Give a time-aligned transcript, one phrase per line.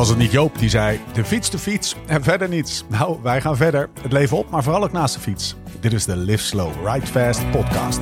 [0.00, 2.84] was het niet Joop die zei: de fiets, de fiets en verder niets.
[2.88, 3.88] Nou, wij gaan verder.
[4.02, 5.56] Het leven op, maar vooral ook naast de fiets.
[5.80, 8.00] Dit is de Live Slow, Ride Fast podcast.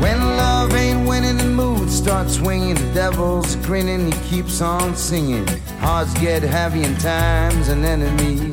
[0.00, 2.76] When love ain't winning, the mood starts swinging.
[2.76, 5.48] The devil's grinning, he keeps on singing.
[5.78, 8.50] Hearts get heavy time's an enemy.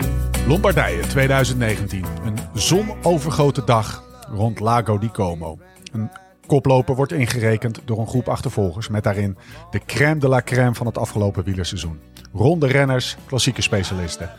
[0.47, 2.05] Lombardije 2019.
[2.25, 4.03] Een zonovergoten dag
[4.33, 5.57] rond Lago di Como.
[5.91, 6.09] Een
[6.45, 9.37] koploper wordt ingerekend door een groep achtervolgers met daarin
[9.71, 11.99] de crème de la crème van het afgelopen wielerseizoen.
[12.33, 14.29] Ronde renners, klassieke specialisten.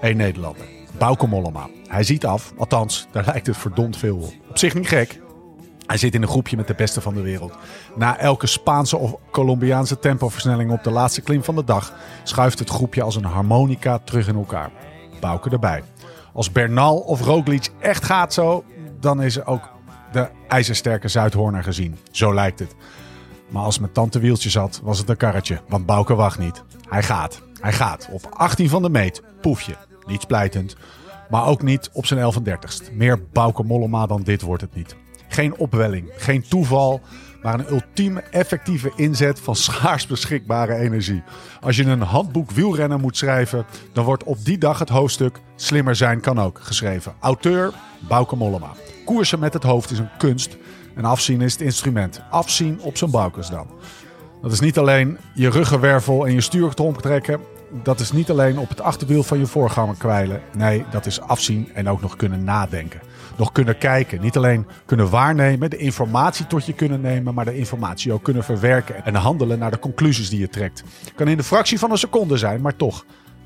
[0.00, 0.66] Eén Nederlander,
[0.98, 1.68] Bauke Mollema.
[1.86, 4.32] Hij ziet af, althans, daar lijkt het verdomd veel op.
[4.48, 5.22] Op zich niet gek.
[5.86, 7.54] Hij zit in een groepje met de beste van de wereld.
[7.96, 12.70] Na elke Spaanse of Colombiaanse tempoversnelling op de laatste klim van de dag schuift het
[12.70, 14.70] groepje als een harmonica terug in elkaar.
[15.20, 15.82] Bauke erbij.
[16.32, 18.64] Als Bernal of Roglic echt gaat zo,
[19.00, 19.73] dan is er ook
[20.14, 21.96] de ijzersterke Zuidhoorner gezien.
[22.10, 22.74] Zo lijkt het.
[23.48, 25.60] Maar als mijn tante wieltje zat, was het een karretje.
[25.68, 26.62] Want Bouke wacht niet.
[26.88, 27.42] Hij gaat.
[27.60, 28.08] Hij gaat.
[28.10, 29.22] Op 18 van de meet.
[29.40, 29.74] Poefje.
[30.06, 30.76] Niet splijtend.
[31.30, 32.92] Maar ook niet op zijn 1130ste.
[32.92, 34.96] Meer Bouke Mollema dan dit wordt het niet.
[35.28, 36.10] Geen opwelling.
[36.16, 37.00] Geen toeval.
[37.42, 41.22] Maar een ultieme effectieve inzet van schaars beschikbare energie.
[41.60, 45.96] Als je een handboek wielrennen moet schrijven, dan wordt op die dag het hoofdstuk Slimmer
[45.96, 47.14] zijn kan ook geschreven.
[47.20, 47.72] Auteur
[48.08, 48.72] Bouke Mollema.
[49.04, 50.56] Koersen met het hoofd is een kunst
[50.94, 52.20] en afzien is het instrument.
[52.30, 53.66] Afzien op zijn baukers dan.
[54.42, 57.40] Dat is niet alleen je ruggenwervel en je stuurtromp trekken.
[57.82, 60.40] Dat is niet alleen op het achterwiel van je voorganger kwijlen.
[60.56, 63.00] Nee, dat is afzien en ook nog kunnen nadenken.
[63.36, 64.20] Nog kunnen kijken.
[64.20, 68.44] Niet alleen kunnen waarnemen, de informatie tot je kunnen nemen, maar de informatie ook kunnen
[68.44, 70.84] verwerken en handelen naar de conclusies die je trekt.
[71.14, 73.04] Kan in de fractie van een seconde zijn, maar toch.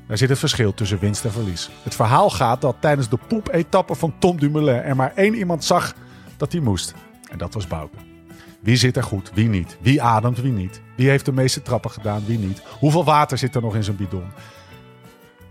[0.09, 1.69] Daar zit het verschil tussen winst en verlies.
[1.83, 5.93] Het verhaal gaat dat tijdens de poep-etappe van Tom Dumoulin er maar één iemand zag
[6.37, 6.93] dat hij moest.
[7.31, 7.95] En dat was Bouke.
[8.59, 9.77] Wie zit er goed, wie niet?
[9.81, 10.81] Wie ademt, wie niet?
[10.95, 12.61] Wie heeft de meeste trappen gedaan, wie niet?
[12.79, 14.31] Hoeveel water zit er nog in zijn bidon?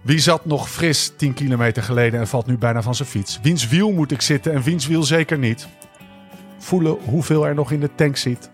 [0.02, 3.38] Wie zat nog fris 10 kilometer geleden en valt nu bijna van zijn fiets?
[3.42, 5.68] Wiens wiel moet ik zitten en wiens wiel zeker niet?
[6.58, 8.50] Voelen hoeveel er nog in de tank zit.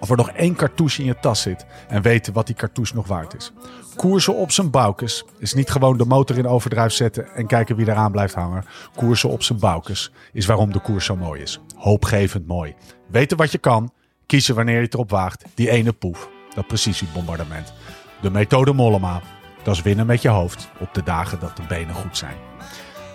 [0.00, 3.06] Of er nog één cartouche in je tas zit en weten wat die cartouche nog
[3.06, 3.52] waard is.
[3.96, 7.88] Koersen op zijn baukes is niet gewoon de motor in overdrijf zetten en kijken wie
[7.88, 8.64] eraan blijft hangen.
[8.94, 11.60] Koersen op zijn baukes is waarom de koers zo mooi is.
[11.76, 12.74] Hoopgevend mooi.
[13.08, 13.92] Weten wat je kan,
[14.26, 15.44] kiezen wanneer je het erop waagt.
[15.54, 17.72] Die ene poef, dat precisiebombardement.
[18.20, 19.20] De methode Mollema,
[19.62, 22.36] dat is winnen met je hoofd op de dagen dat de benen goed zijn.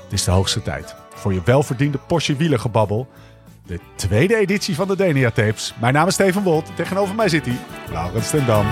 [0.04, 3.08] Het is de hoogste tijd voor je welverdiende Porsche wielergebabbel
[3.70, 5.74] de tweede editie van de Denia Tapes.
[5.80, 6.76] Mijn naam is Steven Wolt.
[6.76, 7.58] Tegenover mij zit hij,
[7.92, 8.66] Laurens ten Dam.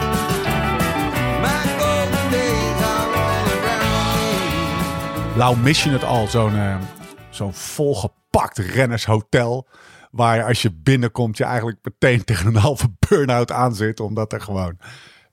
[5.35, 6.81] Lau, mis je het al, zo'n uh,
[7.29, 9.67] zo'n volgepakt rennershotel...
[10.11, 13.99] waar als je binnenkomt je eigenlijk meteen tegen een halve burn-out aan zit...
[13.99, 14.77] omdat er gewoon,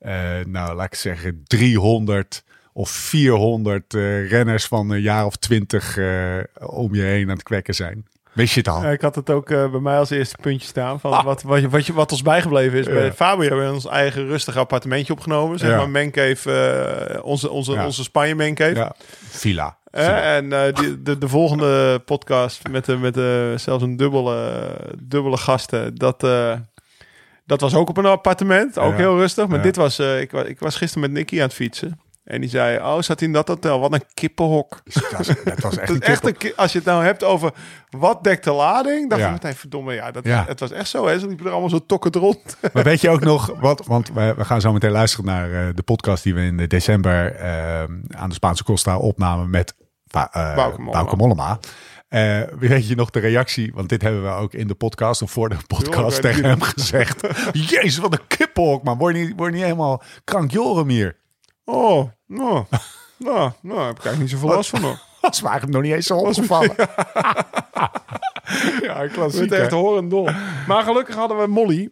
[0.00, 0.10] uh,
[0.46, 5.98] nou laat ik zeggen, 300 of 400 uh, eh, renners van een jaar of twintig
[6.60, 8.06] om je heen aan het kwekken zijn.
[8.34, 8.93] Wist je het al?
[8.93, 11.00] ik had het ook uh, bij mij als eerste puntje staan.
[11.00, 11.25] Van ah.
[11.25, 12.87] wat, wat, wat, wat ons bijgebleven is.
[12.87, 15.59] Bij Fabio hebben we ons eigen rustig appartementje opgenomen.
[15.59, 18.75] Zeg maar mancave, uh, onze, onze, onze Spanje mancave.
[18.75, 18.94] Ja.
[19.28, 19.77] Villa.
[19.93, 24.67] Uh, en die, de, de volgende podcast met, de, met de, zelfs een dubbele,
[24.99, 25.94] dubbele gasten.
[25.94, 26.21] Dat,
[27.47, 28.78] dat was ook op een appartement.
[28.78, 29.47] Ook heel rustig.
[29.47, 31.99] Maar dit was, ik, ik was gisteren met Nicky aan het fietsen.
[32.25, 33.81] En die zei, oh, zat hij in dat hotel?
[33.81, 34.83] Wat een kippenhok.
[35.45, 37.53] Dat was echt, een echt een Als je het nou hebt over
[37.91, 39.31] wat dekt de lading, dan ja.
[39.31, 41.07] meteen verdomme, ja, dat, het was echt zo.
[41.07, 41.19] Hè?
[41.19, 42.57] Ze liepen er allemaal zo tokkend rond.
[42.73, 43.87] Maar weet je ook nog wat?
[43.87, 47.41] Want we, we gaan zo meteen luisteren naar uh, de podcast die we in december
[47.41, 47.81] uh,
[48.11, 49.75] aan de Spaanse Costa opnamen met
[50.17, 50.55] uh,
[50.91, 51.59] Bauke Mollema.
[52.09, 53.73] Uh, weet je nog de reactie?
[53.75, 57.27] Want dit hebben we ook in de podcast of voor de podcast tegen hem gezegd.
[57.53, 58.99] Jezus, wat een kippenhok, man.
[58.99, 61.23] Word je niet, word je niet helemaal krankjoren meer?
[61.64, 62.64] Oh, nou,
[63.16, 65.06] nou, nou, heb ik eigenlijk niet zoveel last van nog.
[65.20, 66.75] Dat is eigenlijk nog niet eens zo opgevallen.
[68.82, 69.41] ja, klassiek.
[69.41, 70.28] Het echt horen dol.
[70.66, 71.91] Maar gelukkig hadden we Molly.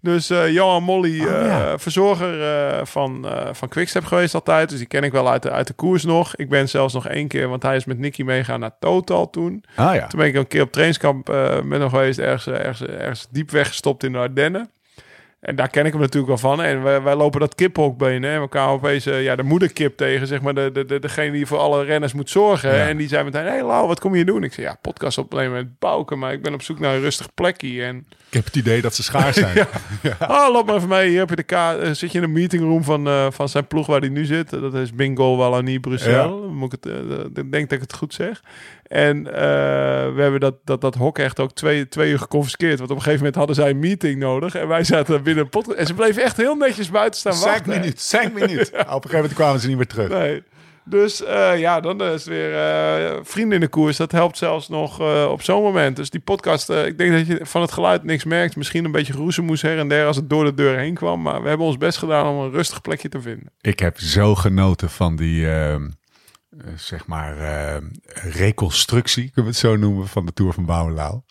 [0.00, 4.68] Dus uh, Johan Molly, oh, uh, verzorger uh, van, van Quickstep geweest altijd.
[4.68, 6.36] Dus die ken ik wel uit de, uit de koers nog.
[6.36, 9.64] Ik ben zelfs nog één keer, want hij is met Nicky meegaan naar Total toen.
[9.74, 10.06] Ah, ja.
[10.06, 11.26] Toen ben ik een keer op trainingskamp
[11.64, 12.18] met hem geweest.
[12.18, 14.70] Ergens, ergens, ergens diep weggestopt in de Ardennen.
[15.40, 16.62] En daar ken ik hem natuurlijk wel van.
[16.62, 18.30] En wij, wij lopen dat kiphok binnen.
[18.30, 20.54] En we kwamen opeens uh, ja, de moederkip tegen, zeg maar.
[20.54, 22.72] De, de, de, degene die voor alle renners moet zorgen.
[22.72, 24.42] En die zei meteen, hé hey, Lau, wat kom je doen?
[24.42, 26.18] Ik zei, ja, podcast opnemen met Bouken.
[26.18, 27.84] Maar ik ben op zoek naar een rustig plekje.
[27.84, 28.06] En...
[28.28, 29.54] Ik heb het idee dat ze schaar zijn.
[29.54, 29.68] ja.
[30.02, 30.16] ja.
[30.20, 31.08] Oh, loop maar even mee.
[31.08, 33.66] Hier heb je de ka uh, zit je in de meetingroom van, uh, van zijn
[33.66, 34.50] ploeg waar hij nu zit.
[34.50, 36.42] Dat is Bingo Wallonie Brussel.
[36.42, 36.48] Ja.
[36.48, 38.42] Moet ik het, uh, denk dat ik het goed zeg.
[38.88, 39.42] En eh,
[40.14, 42.78] we hebben dat, dat, dat hok echt ook twee, twee uur geconfiskeerd.
[42.78, 44.54] Want op een gegeven moment hadden zij een meeting nodig.
[44.54, 45.78] En wij zaten binnen een podcast.
[45.78, 47.68] En ze bleven echt heel netjes buiten staan Cinq wachten.
[47.68, 48.70] minuut, cinq minuut.
[48.72, 50.08] Op een gegeven moment kwamen ze niet meer terug.
[50.08, 50.42] Nee.
[50.88, 53.96] Dus eh, ja, dan is het weer eh, vrienden in de koers.
[53.96, 55.96] Dat helpt zelfs nog op zo'n moment.
[55.96, 58.56] Dus die podcast, ik denk dat je van het geluid niks merkt.
[58.56, 61.22] Misschien een beetje geroezemoes her en der als het door de deur heen kwam.
[61.22, 63.50] Maar we hebben ons best gedaan om een rustig plekje te vinden.
[63.60, 65.90] Ik heb zo genoten van die, ehm, eh,
[66.76, 67.82] zeg maar, eh,
[68.32, 71.24] reconstructie, kunnen we het zo noemen, van de Tour van Bouwenlauw.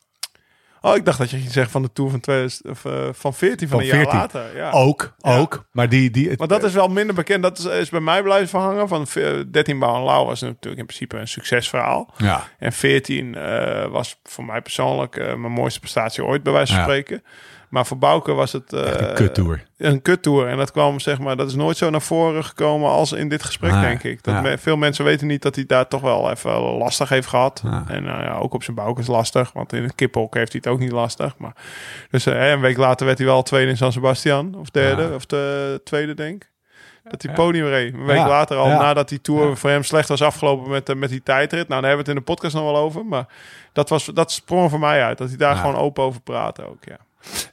[0.81, 3.33] Oh, ik dacht dat je ging zeggen van de Tour van, 2000, of, eh, van
[3.33, 4.19] 14 van, Van een jaar 14.
[4.19, 4.55] later.
[4.57, 4.71] Ja.
[4.71, 5.37] Ook, Ja.
[5.37, 5.67] ook.
[5.71, 7.43] Maar die, die, het- Maar dat is wel minder bekend.
[7.43, 8.87] Dat is, is bij mij blijven verhangen.
[8.87, 12.13] Van eh, 13 Bouw en Lauw was natuurlijk in principe een succesverhaal.
[12.17, 16.71] ja, En 14 eh, was voor mij persoonlijk eh, mijn mooiste prestatie ooit, bij wijze
[16.73, 16.87] van Ja.
[16.87, 17.23] spreken.
[17.69, 19.63] Maar voor Bouke was het eh, een kuttour.
[19.77, 20.47] een kuttour.
[20.47, 23.43] En dat kwam, zeg maar, dat is nooit zo naar voren gekomen als in dit
[23.43, 24.23] gesprek, denk ik.
[24.23, 24.41] Dat ja.
[24.41, 27.63] me- veel mensen weten niet dat hij daar toch wel even lastig heeft gehad.
[27.87, 30.61] En nou ja, ook op zijn Bouke is lastig, want in het kiphok heeft hij
[30.63, 31.37] het ook niet lastig.
[31.37, 31.55] Maar,
[32.11, 35.25] dus eh, een week later werd hij wel tweede in San Sebastian, of derde, of
[35.25, 36.53] de tweede, denk ik.
[37.09, 37.93] Dat hij podium reed.
[37.93, 38.77] Een week Ja, later al, ja.
[38.77, 39.55] nadat die tour Ja.
[39.55, 41.67] voor hem slecht was afgelopen met, eh, met die tijdrit.
[41.67, 43.05] Nou, daar hebben we het in de podcast nog wel over.
[43.05, 43.25] Maar
[43.73, 45.17] dat, was, dat sprong voor mij uit.
[45.17, 45.59] Dat hij daar Ja.
[45.61, 46.97] gewoon open over praatte ook, ja.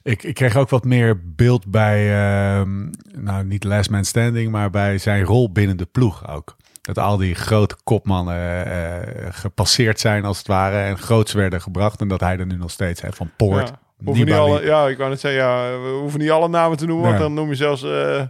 [0.03, 4.69] Ik, ik kreeg ook wat meer beeld bij, ehm, nou niet Last Man Standing, maar
[4.69, 6.55] bij zijn rol binnen de ploeg ook.
[6.81, 12.01] Dat al die grote kopmannen eh, gepasseerd zijn als het ware en groots werden gebracht.
[12.01, 13.67] En dat hij er nu nog steeds heeft van Poort.
[13.67, 13.79] Ja.
[14.03, 16.85] Hoeven niet alle, ja, ik wou net zeggen, ja, we hoeven niet alle namen te
[16.85, 18.21] noemen, want dan noem je zelfs eh,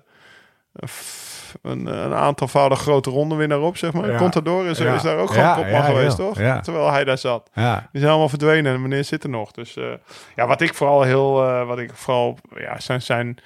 [1.61, 4.11] een, een aantalvoudig grote rondewinnaar op, zeg maar.
[4.11, 4.17] Ja.
[4.17, 4.93] Contador is, Ja.
[4.95, 6.37] is daar ook gewoon Ja, kopman geweest, toch?
[6.61, 7.49] Terwijl hij daar zat.
[7.91, 9.51] Die zijn allemaal verdwenen en meneer zit er nog.
[9.51, 9.83] Dus eh,
[10.35, 13.37] ja, wat ik vooral heel, eh, wat ik vooral, ja, zijn, zijn,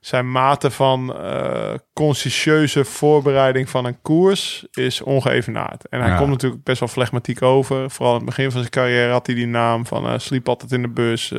[0.00, 5.88] zijn mate van eh conscientieuze voorbereiding van een koers is ongeëvenaard.
[5.88, 7.90] En hij komt natuurlijk best wel flegmatiek over.
[7.90, 10.82] Vooral in het begin van zijn carrière had hij die naam van sliep altijd in
[10.82, 11.32] de bus.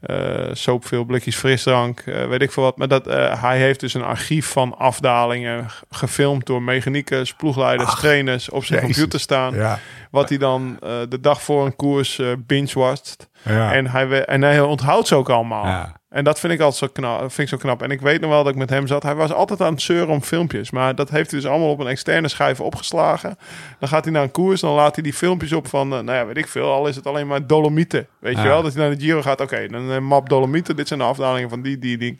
[0.00, 2.76] Eh eh soop veel blikjes frisdrank, eh, weet ik veel wat.
[2.76, 7.98] Maar dat, eh, hij heeft dus een archief van afdalingen gefilmd door mechaniekers, ploegleiders, Ach,
[7.98, 8.94] trainers op zijn Jezus.
[8.96, 9.54] computer staan.
[9.54, 9.78] ja,
[10.10, 10.76] Wat hij dan
[11.08, 13.28] de dag voor een koers binge-watcht.
[13.42, 13.72] ja.
[13.72, 15.64] En, hij, en hij onthoudt ze ook allemaal.
[15.66, 16.00] Ja.
[16.16, 17.82] En dat vind ik altijd zo knap, vind ik zo knap.
[17.82, 19.02] En ik weet nog wel dat ik met hem zat.
[19.02, 20.70] Hij was altijd aan het zeuren om filmpjes.
[20.70, 23.38] Maar dat heeft hij dus allemaal op een externe schijf opgeslagen.
[23.78, 24.60] Dan gaat hij naar een koers.
[24.60, 26.72] Dan laat hij die filmpjes op van, eh, nou ja, weet ik veel.
[26.72, 28.06] Al is het alleen maar Dolomieten.
[28.18, 28.62] Weet je wel?
[28.62, 29.40] Dat hij naar de Giro gaat.
[29.40, 30.76] Oké, dan een map Dolomieten.
[30.76, 32.16] Dit zijn de afdalingen van die, die, die.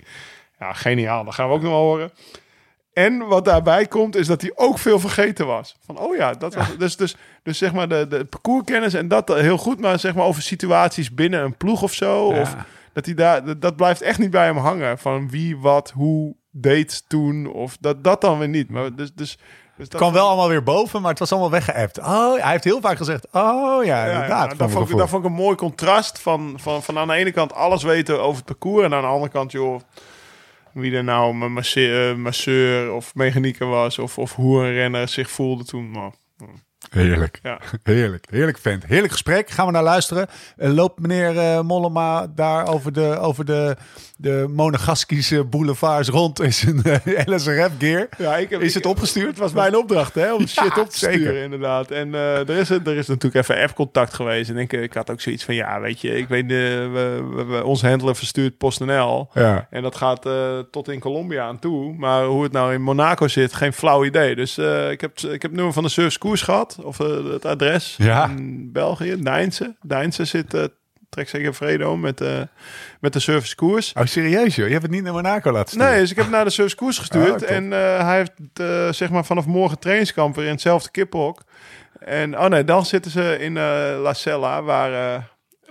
[0.58, 1.24] Ja, geniaal.
[1.24, 2.10] Dat gaan we ook nog wel horen.
[2.92, 5.76] En wat daarbij komt, is dat hij ook veel vergeten was.
[5.86, 6.76] Van, oh ja, dat was...
[6.78, 9.80] Dus, dus, dus zeg maar de, de parcourskennis en dat eh, heel goed.
[9.80, 12.34] Maar zeg maar over situaties binnen een ploeg of zo.
[12.34, 12.40] Ja.
[12.40, 12.56] Of
[12.96, 13.44] dat hij daar...
[13.44, 14.98] Dat, dat blijft echt niet bij hem hangen.
[14.98, 17.46] Van wie, wat, hoe deed toen.
[17.46, 18.70] Of dat, dat dan weer niet.
[18.70, 19.12] Maar dus...
[19.14, 19.38] dus
[19.76, 21.98] dus dat kwam wel allemaal weer boven, maar het was allemaal weggeëpt.
[21.98, 24.42] Oh, hij heeft heel vaak gezegd, oh ja, Ja, inderdaad.
[24.42, 27.08] ja, van dat, vond ik, dat vond ik een mooi contrast van, van, van aan
[27.08, 29.80] de ene kant alles weten over het parcours en aan de andere kant, joh,
[30.72, 35.08] wie er nou mijn masse- eh, masseur of mechanieker was of, of hoe een renner
[35.08, 35.90] zich voelde toen.
[35.90, 36.10] Maar,
[36.90, 37.38] Heerlijk.
[37.42, 37.60] ja.
[37.82, 38.84] Heerlijk, heerlijk vent.
[38.86, 39.50] Heerlijk gesprek.
[39.50, 40.26] Gaan we naar luisteren.
[40.56, 43.76] Eh, loopt meneer eh, Mollema daar over de, over de,
[44.18, 48.08] de Monegaskische boulevards rond in zijn eh, LSRF-gear?
[48.18, 49.26] Ja, ik heb, Is ik- het opgestuurd?
[49.28, 51.18] Het was mijn opdracht, hè, om Ja, shit op te zeker.
[51.20, 51.90] sturen, inderdaad.
[51.90, 54.50] En eh, er, is, er is natuurlijk even app-contact geweest.
[54.50, 57.44] En ik, ik had ook zoiets van, ja, weet je, ik weet, eh, we, we,
[57.44, 59.28] we- onze handler verstuurt PostNL.
[59.34, 59.66] Ja.
[59.70, 61.94] En dat gaat eh, tot in Colombia aan toe.
[61.96, 64.34] Maar hoe het nou in Monaco zit, geen flauw idee.
[64.34, 66.78] Dus eh, ik, heb, ik heb het nummer van de Service Koers gehad.
[66.82, 68.28] Of eh, het adres Ja.
[68.36, 69.16] in België.
[69.22, 69.76] Deinze.
[69.82, 70.64] Deinze zit, eh
[71.16, 72.40] trek zeker Fredo, met, eh,
[73.00, 73.92] met de Service Koers.
[73.92, 74.66] Oh, serieus joh?
[74.66, 75.90] Je hebt het niet naar Monaco laten sturen?
[75.90, 77.38] Nee, dus ik heb naar de Service Koers gestuurd.
[77.38, 77.48] Top.
[77.48, 81.42] en eh, hij heeft eh, zeg maar vanaf morgen trainingskamp weer in hetzelfde kiphok.
[81.98, 83.52] En oh nee, dan zitten ze in
[84.02, 85.28] La Cella, waar,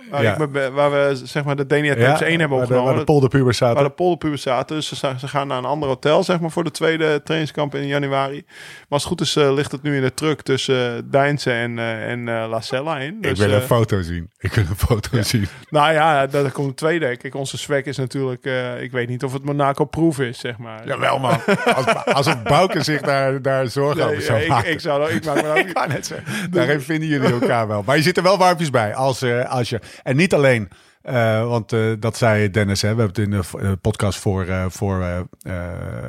[0.09, 0.31] waar, Ja.
[0.31, 2.89] ik me be- waar we zeg maar de Denia Tapes 1 hebben de, opgenomen.
[2.89, 3.75] waar de polderpubers zaten.
[3.75, 4.75] Waar de polderpubers zaten.
[4.75, 8.43] Dus ze, gaan naar een ander hotel, zeg maar, voor de tweede trainingskamp in januari.
[8.45, 11.51] Maar als het goed is, eh, ligt het nu in de truck tussen uh, Deinze
[11.51, 13.15] en, eh, en La Cella in.
[13.15, 14.29] ik Dus, wil eh, een foto zien.
[14.37, 15.47] Ik wil een foto zien.
[15.69, 17.17] nou ja, dat komt een tweede.
[17.17, 18.45] Kijk, onze swag is natuurlijk...
[18.79, 20.87] ik weet niet of het Monaco-proof is, zeg maar.
[20.87, 21.39] Jawel man.
[21.75, 24.71] Als, alsof Bouke zich daar, daar zorgen Nee, over zou ik, maken.
[24.71, 26.51] ik, zou, ik maak me ook Ik kan net zeggen.
[26.51, 27.83] Daarin vinden jullie elkaar wel.
[27.85, 28.95] Maar je zit er wel warmpjes bij.
[28.95, 30.69] Als, als je, en niet alleen,
[31.01, 32.81] eh, want eh, dat zei Dennis.
[32.81, 35.27] Hè, we hebben het in de eh, podcast voor, voor,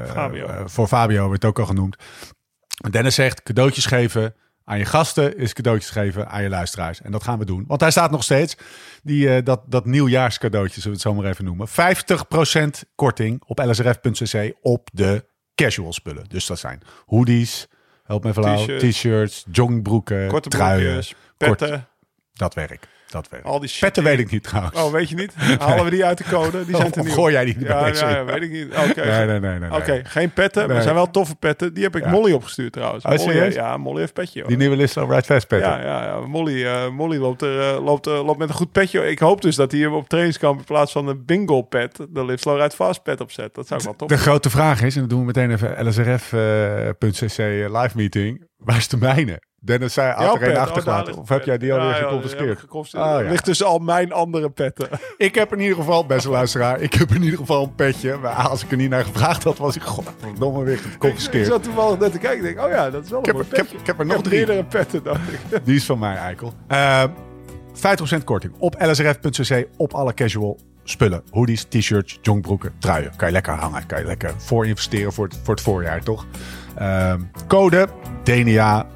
[0.07, 0.63] Fabio.
[0.65, 1.97] voor Fabio hebben we het ook al genoemd.
[2.91, 7.03] Dennis zegt cadeautjes geven aan je gasten is cadeautjes geven aan je luisteraars.
[7.03, 7.65] En dat gaan we doen.
[7.67, 8.57] Want hij staat nog steeds.
[9.03, 11.69] Die, dat, dat nieuwjaarscadeautje, zullen we het zo maar even noemen.
[11.69, 15.25] 50% korting op lsrf.cc op de
[15.55, 16.25] casual spullen.
[16.29, 17.69] Dus dat zijn hoodies,
[18.07, 18.67] Help me verhaal.
[18.67, 19.45] T-shirts.
[19.51, 21.05] Joggingbroeken, Korte truien.
[21.37, 21.89] petten.
[22.33, 22.87] Dat werkt.
[23.17, 23.47] Dat werkt.
[23.47, 23.71] Al die.
[23.81, 24.81] Petten weet ik niet trouwens.
[24.81, 25.35] Oh, weet je niet?
[25.59, 26.65] Halen we die uit de code?
[26.65, 27.15] Die zijn te of nieuw.
[27.15, 28.67] gooi jij die deze ja, ja, weet ik niet.
[28.89, 29.05] Oké.
[29.05, 29.59] Nee, nee, nee.
[29.59, 29.73] nee.
[29.73, 31.75] Oké, geen petten, maar er zijn wel toffe petten.
[31.75, 32.07] Die heb ik.
[32.07, 33.05] Molly opgestuurd trouwens.
[33.05, 33.53] Oh, Molly?
[33.53, 34.45] Ja, Molly heeft petje.
[34.47, 35.71] Die nieuwe Lislo Ride Fast petten.
[35.71, 36.21] Ja, ja, ja.
[36.21, 39.11] Molly, eh, Molly loopt, er, eh, loopt, eh, loopt met een goed petje.
[39.11, 42.25] Ik hoop dus dat hij hem op trainingskamp in plaats van de bingo pet, de
[42.25, 43.55] Live Slow Ride Fast pet opzet.
[43.55, 45.87] Dat zou ik wel tof De grote vraag is, en dat doen we meteen even
[45.87, 47.39] lsrf.cc
[47.73, 48.47] live meeting.
[48.57, 49.41] Waar is de mijne?
[49.67, 51.07] Dennis zei, had er oh, achtergelaten.
[51.07, 52.53] ligt of heb jij die alweer Ja, ja, geconfiskeerd?
[52.53, 53.05] ik geconfiskeerd.
[53.05, 53.31] Oh, Er ja.
[53.31, 54.89] ligt tussen al mijn andere petten.
[55.17, 58.17] Ik heb in ieder geval, beste luisteraar, ik heb in ieder geval een petje.
[58.17, 61.47] Maar als ik er niet naar gevraagd had, was ik godverdomme weer Ik geconfiskeerd.
[61.47, 62.39] zat toevallig net te kijken.
[62.49, 63.79] Ik denk, oh ja, dat is wel een heb mooi er- ik heb- petje.
[63.81, 64.37] ik heb er nog drie.
[64.37, 65.41] meerdere petten, dacht ik.
[65.65, 66.53] Die is van mij, Eikel.
[66.69, 67.05] Eh
[68.21, 71.23] 50% korting op lsrf.cc op alle casual spullen.
[71.31, 73.13] Hoodies, t-shirts, jongbroeken, truien.
[73.17, 73.87] Kan je lekker hangen.
[73.87, 76.27] Kan je lekker voor investeren voor het, voor het voorjaar, toch?
[76.77, 77.87] Ehm, code
[78.23, 78.87] DENIA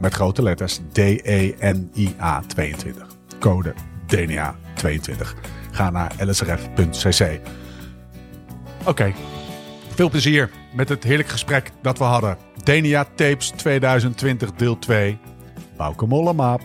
[0.00, 3.06] met grote letters D-E-N-I-A 22.
[3.40, 3.74] Code
[4.06, 5.34] DENIA 22.
[5.70, 7.40] Ga naar lsrf.cc.
[8.84, 9.12] Oké.
[9.94, 12.38] Veel plezier met het heerlijk gesprek dat we hadden.
[12.64, 15.18] Denia Tapes 2020 deel 2.
[15.76, 16.58] Bouke Mollema.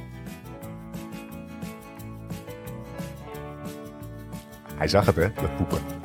[4.76, 5.28] Hij zag het, hè?
[5.34, 6.03] Dat poepen.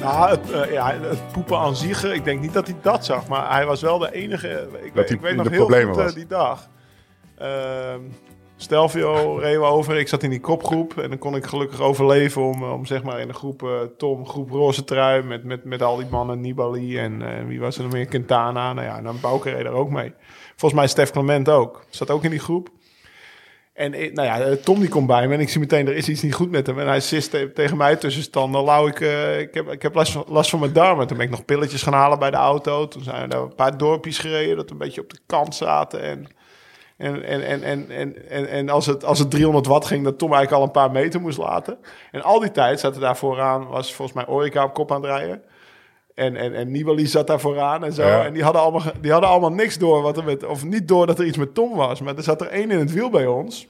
[0.00, 3.04] Nou, het, eh, ja, het poepen aan zich, eh, ik denk niet dat hij dat
[3.04, 3.28] zag.
[3.28, 6.68] Maar hij was wel de enige, ik, weet- ik nog heel goed eh, die dag.
[7.38, 8.00] Ehm
[8.56, 10.98] Stelvio reden we over, ik zat in die kopgroep.
[10.98, 14.26] En dan kon ik gelukkig overleven om, eh, om zeg maar in de groep Tom,
[14.26, 15.22] groep Roze Trui.
[15.22, 18.72] Met, met, met al die mannen, Nibali en wie was er nog meer, Quintana.
[18.72, 20.12] Nou ja, en dan Bouke reed er ook mee.
[20.56, 21.84] Volgens mij Stef Clement ook.
[21.90, 22.68] Zat ook in die groep.
[23.80, 25.96] En ik- nou ja, eh, Tom die komt bij me en ik zie meteen, er
[25.96, 26.78] is iets niet goed met hem.
[26.78, 28.62] En hij sist te- tegen mij tussenstanden.
[28.64, 31.06] Lau, ik, eh, ik, heb, ik heb last van, last van mijn darmen.
[31.06, 32.88] Toen ben ik nog pilletjes gaan halen bij de auto.
[32.88, 36.02] Toen zijn we daar een paar dorpjes gereden dat een beetje op de kant zaten.
[36.02, 36.26] En,
[36.96, 40.18] en, en, en, en, en, en, en als, het, als het 300 watt ging, dat
[40.18, 41.78] Tom eigenlijk al een paar meter moest laten.
[42.10, 45.10] En al die tijd zaten daar vooraan, was volgens mij Orica op kop aan het
[45.10, 45.42] rijden.
[46.14, 48.06] En, en, en Nibali zat daar vooraan en zo.
[48.06, 48.24] Ja.
[48.24, 50.02] En die hadden, allemaal, die hadden allemaal niks door.
[50.02, 52.00] Wat er met, of niet door dat er iets met Tom was.
[52.00, 53.68] Maar er zat er één in het wiel bij ons.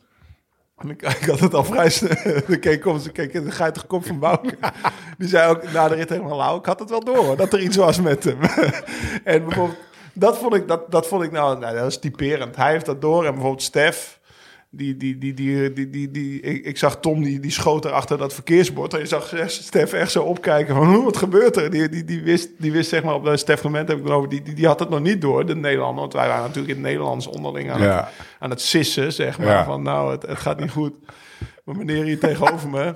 [0.81, 2.11] En ik, ik had het al vrij snel.
[2.47, 4.57] Ik keek om, ze keek in de geitige kop van Bouke.
[5.19, 6.59] Die zei ook na de rit helemaal lauw.
[6.59, 8.39] Ik had het wel door hoor, dat er iets was met hem.
[9.25, 9.79] En bijvoorbeeld,
[10.13, 12.57] dat vond ik, dat, dat vond ik nou, nou, dat is typerend.
[12.57, 13.25] Hij heeft dat door.
[13.25, 14.20] En bijvoorbeeld Stef,
[14.71, 17.91] die, die, die, die, die, die, die, ik, ik zag Tom, die, die schoot er
[17.91, 18.95] achter dat verkeersbord.
[18.95, 21.71] En je zag Stef echt zo opkijken van, hoe, wat gebeurt er?
[21.71, 24.13] Die, die, die, wist, die wist zeg maar, op de Stef Clement heb ik het
[24.13, 26.01] over, die, die, die had het nog niet door, de Nederlander.
[26.01, 27.97] Want wij waren natuurlijk in het Nederlands onderling aan, Ja.
[27.97, 29.47] het, aan het sissen, zeg maar.
[29.47, 29.65] Ja.
[29.65, 30.93] Van, nou, het, het gaat niet goed.
[31.65, 32.95] Maar meneer hier tegenover me...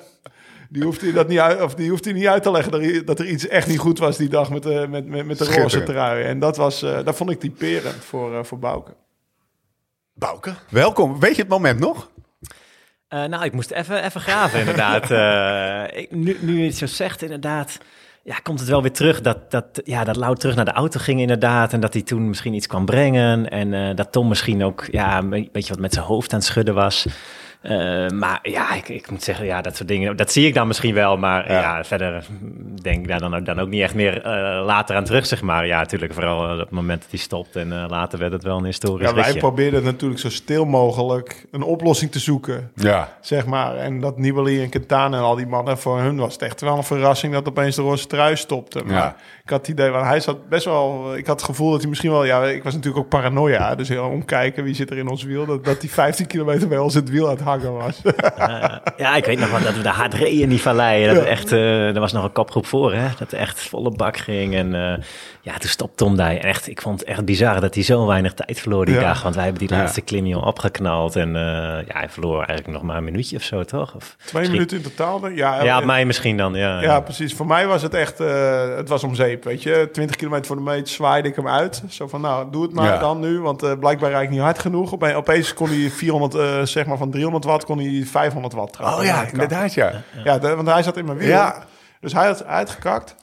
[0.69, 2.81] Die hoeft hij dat niet uit, of die hoeft hij niet uit te leggen dat
[2.83, 5.39] er, dat er iets echt niet goed was die dag met de, met, met, met
[5.39, 6.25] de roze trui.
[6.25, 8.95] En dat, was, eh, dat vond ik typerend voor, eh, voor Bouke.
[10.15, 10.55] Bouke.
[10.71, 11.21] Welkom.
[11.21, 12.11] Weet je het moment nog?
[13.09, 15.11] Eh, nou, ik moest even, even graven, inderdaad.
[15.91, 17.79] Eh, ik, nu, nu je het zo zegt, inderdaad,
[18.23, 21.01] ja, komt het wel weer terug dat, dat, ja, dat Lau terug naar de auto
[21.01, 21.73] ging, inderdaad.
[21.73, 23.51] En dat hij toen misschien iets kwam brengen.
[23.51, 26.39] En eh, dat Tom misschien ook ja, een be- beetje wat met zijn hoofd aan
[26.39, 27.07] het schudden was.
[27.65, 30.67] Eh, maar ja, ik, ik moet zeggen, ja, dat soort dingen, dat zie ik dan
[30.67, 31.17] misschien wel.
[31.17, 31.61] Maar Ja.
[31.61, 32.25] ja, verder
[32.83, 35.43] denk ik daar dan, ook- dan ook niet echt meer eh, later aan terug, zeg
[35.43, 35.67] maar.
[35.67, 37.57] Ja, natuurlijk, vooral op het moment dat hij stopt.
[37.57, 39.39] En eh, later werd het wel een historisch Ja, wij ritje.
[39.39, 42.71] probeerden natuurlijk zo stil mogelijk een oplossing te zoeken.
[42.75, 43.17] Ja.
[43.21, 43.77] Zeg maar.
[43.77, 46.77] En dat Nibali en Quintana en al die mannen, voor hun was het echt wel
[46.77, 48.83] een verrassing dat opeens de roze trui stopte.
[48.85, 49.17] Maar Ja.
[49.45, 51.89] ik had het idee, want hij zat best wel, ik had het gevoel dat hij
[51.89, 53.75] misschien wel, ja, ik was natuurlijk ook paranoia.
[53.75, 55.47] Dus heel omkijken, wie zit er in ons wiel?
[55.47, 58.01] Dat, dat hij 15 kilometer bij ons in het wiel aan was.
[58.39, 61.15] Ja, ja, ik weet nog wel dat we daar hard reden in die vallei.
[61.15, 63.07] Dat echt, eh, er was nog een kopgroep voor, hè?
[63.19, 64.55] Dat echt volle bak ging.
[64.55, 65.05] En eh,
[65.41, 66.31] ja, toen stopte Tom daar.
[66.31, 69.01] En echt, ik vond het echt bizar dat hij zo weinig tijd verloor die Ja.
[69.01, 69.23] dag.
[69.23, 71.17] Want wij hebben die laatste klim al opgeknald.
[71.17, 71.43] En eh,
[71.87, 73.95] ja, hij verloor eigenlijk nog maar een minuutje of zo, toch?
[73.95, 75.29] Of Twee misschien- minuten in totaal.
[75.29, 76.81] Ja, Ja, op mij misschien dan, ja.
[76.83, 77.35] Ja, precies.
[77.35, 78.19] Voor mij was het echt,
[78.77, 79.89] het was om zeep, weet je.
[79.93, 81.83] 20 kilometer voor de meet zwaaide ik hem uit.
[81.89, 84.93] Zo van, nou, doe het maar dan nu, want blijkbaar rijd ik niet hard genoeg.
[84.93, 88.73] Ope- Opeens kon hij 400, eh, zeg maar van 300 watt, kon hij 500 watt
[88.73, 88.99] trappen.
[88.99, 89.93] Oh ja, inderdaad ja.
[90.25, 91.29] Ja, de- want hij zat in mijn wiel.
[91.29, 91.65] Ja.
[92.01, 93.15] Dus hij had uitgekakt.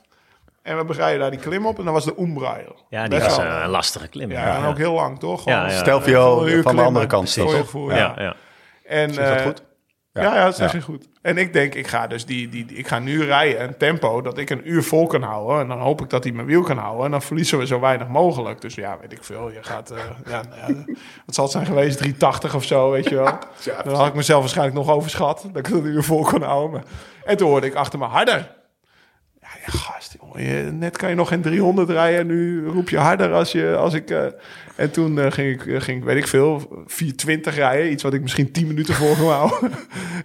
[0.64, 2.76] En we begrijpen daar die klim op en dat was de Umbrail.
[2.90, 4.32] Ja, die Best was wel- een lastige klim.
[4.32, 5.42] Ja, en ook heel lang, toch?
[5.44, 5.78] Gewoon Ja, ja.
[5.78, 7.34] Stelvio een uur van de andere kant.
[7.34, 7.92] Voor je toch?
[7.94, 8.14] ja.
[8.18, 8.36] ja.
[8.86, 9.64] En, Is dat eh, goed?
[10.14, 10.78] Ja, ja, dat zeg Ja.
[10.78, 11.08] je goed.
[11.22, 14.38] En ik denk, ik ga dus die, die, ik ga nu rijden een tempo dat
[14.38, 15.60] ik een uur vol kan houden.
[15.62, 17.06] En dan hoop ik dat hij mijn wiel kan houden.
[17.06, 18.62] En dan verliezen we zo weinig mogelijk.
[18.62, 19.52] Dus ja, weet ik veel.
[19.52, 20.94] Je gaat, eh, ja, nou ja,
[21.26, 21.98] wat zal het zijn geweest?
[21.98, 23.38] 380 of zo, weet je wel.
[23.84, 25.42] dan had ik mezelf waarschijnlijk nog overschat.
[25.54, 26.84] Dat ik het een uur vol kon houden.
[27.26, 28.38] En toen hoorde ik achter me harder.
[29.42, 30.16] Ja, Ja, gast,
[30.72, 32.28] net kan je nog geen 300 rijden.
[32.28, 34.10] Nu roep je harder als, je, als ik...
[34.10, 34.26] eh,
[34.76, 37.92] en toen eh, ging, ik, eh, ging weet ik veel, 420 rijden.
[37.92, 39.16] Iets wat ik misschien 10 minuten voor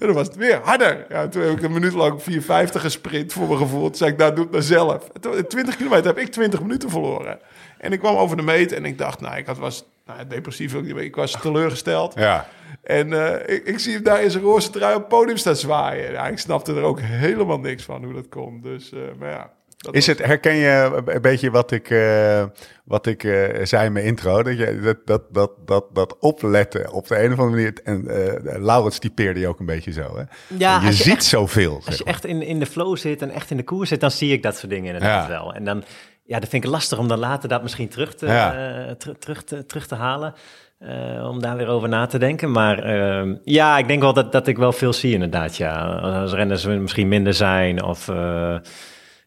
[0.01, 1.07] en dan was het weer harder.
[1.09, 3.85] Ja, toen heb ik een minuut lang 450 gesprint voor mijn gevoel.
[3.87, 5.09] Toen zei ik, nou doe het maar zelf.
[5.15, 7.39] En toen- in 20 kilometer heb ik 20 minuten verloren.
[7.79, 10.75] En ik kwam over de meet en ik dacht, nou, ik had, was nou, depressief.
[10.75, 12.15] Ik was teleurgesteld.
[12.17, 12.49] Ja.
[12.83, 13.13] En
[13.47, 16.13] ik, ik zie hem daar in zijn roze trui op het podium staan zwaaien.
[16.13, 18.63] Ja, ik snapte er ook helemaal niks van hoe dat komt.
[18.63, 19.51] Dus, eh, maar ja.
[19.87, 22.45] Dat Is het, herken je een beetje wat ik, eh,
[22.85, 24.43] wat ik eh, zei in mijn intro?
[24.43, 27.81] Dat, je, dat, dat, dat, dat, dat opletten op de een of andere manier.
[27.85, 30.17] En eh Laurens typeerde je ook een beetje zo.
[30.17, 30.23] Hè?
[30.59, 31.75] Ja, je, ziet echt- zoveel.
[31.75, 32.13] Als zeg je maar.
[32.13, 34.43] echt in, in de flow zit en echt in de koers zit, dan zie ik
[34.43, 35.33] dat soort dingen inderdaad Ja.
[35.33, 35.55] wel.
[35.55, 35.85] En dan,
[36.25, 38.95] ja, dat vind ik lastig om dan later dat misschien terug te, Ja.
[38.99, 40.35] ter- terug te, terug te halen.
[41.31, 42.51] om daar weer over na te denken.
[42.51, 45.57] Maar ehm, ja, ik denk wel dat, dat ik wel veel zie inderdaad.
[45.57, 45.85] Ja.
[45.87, 48.09] Als renners misschien minder zijn of...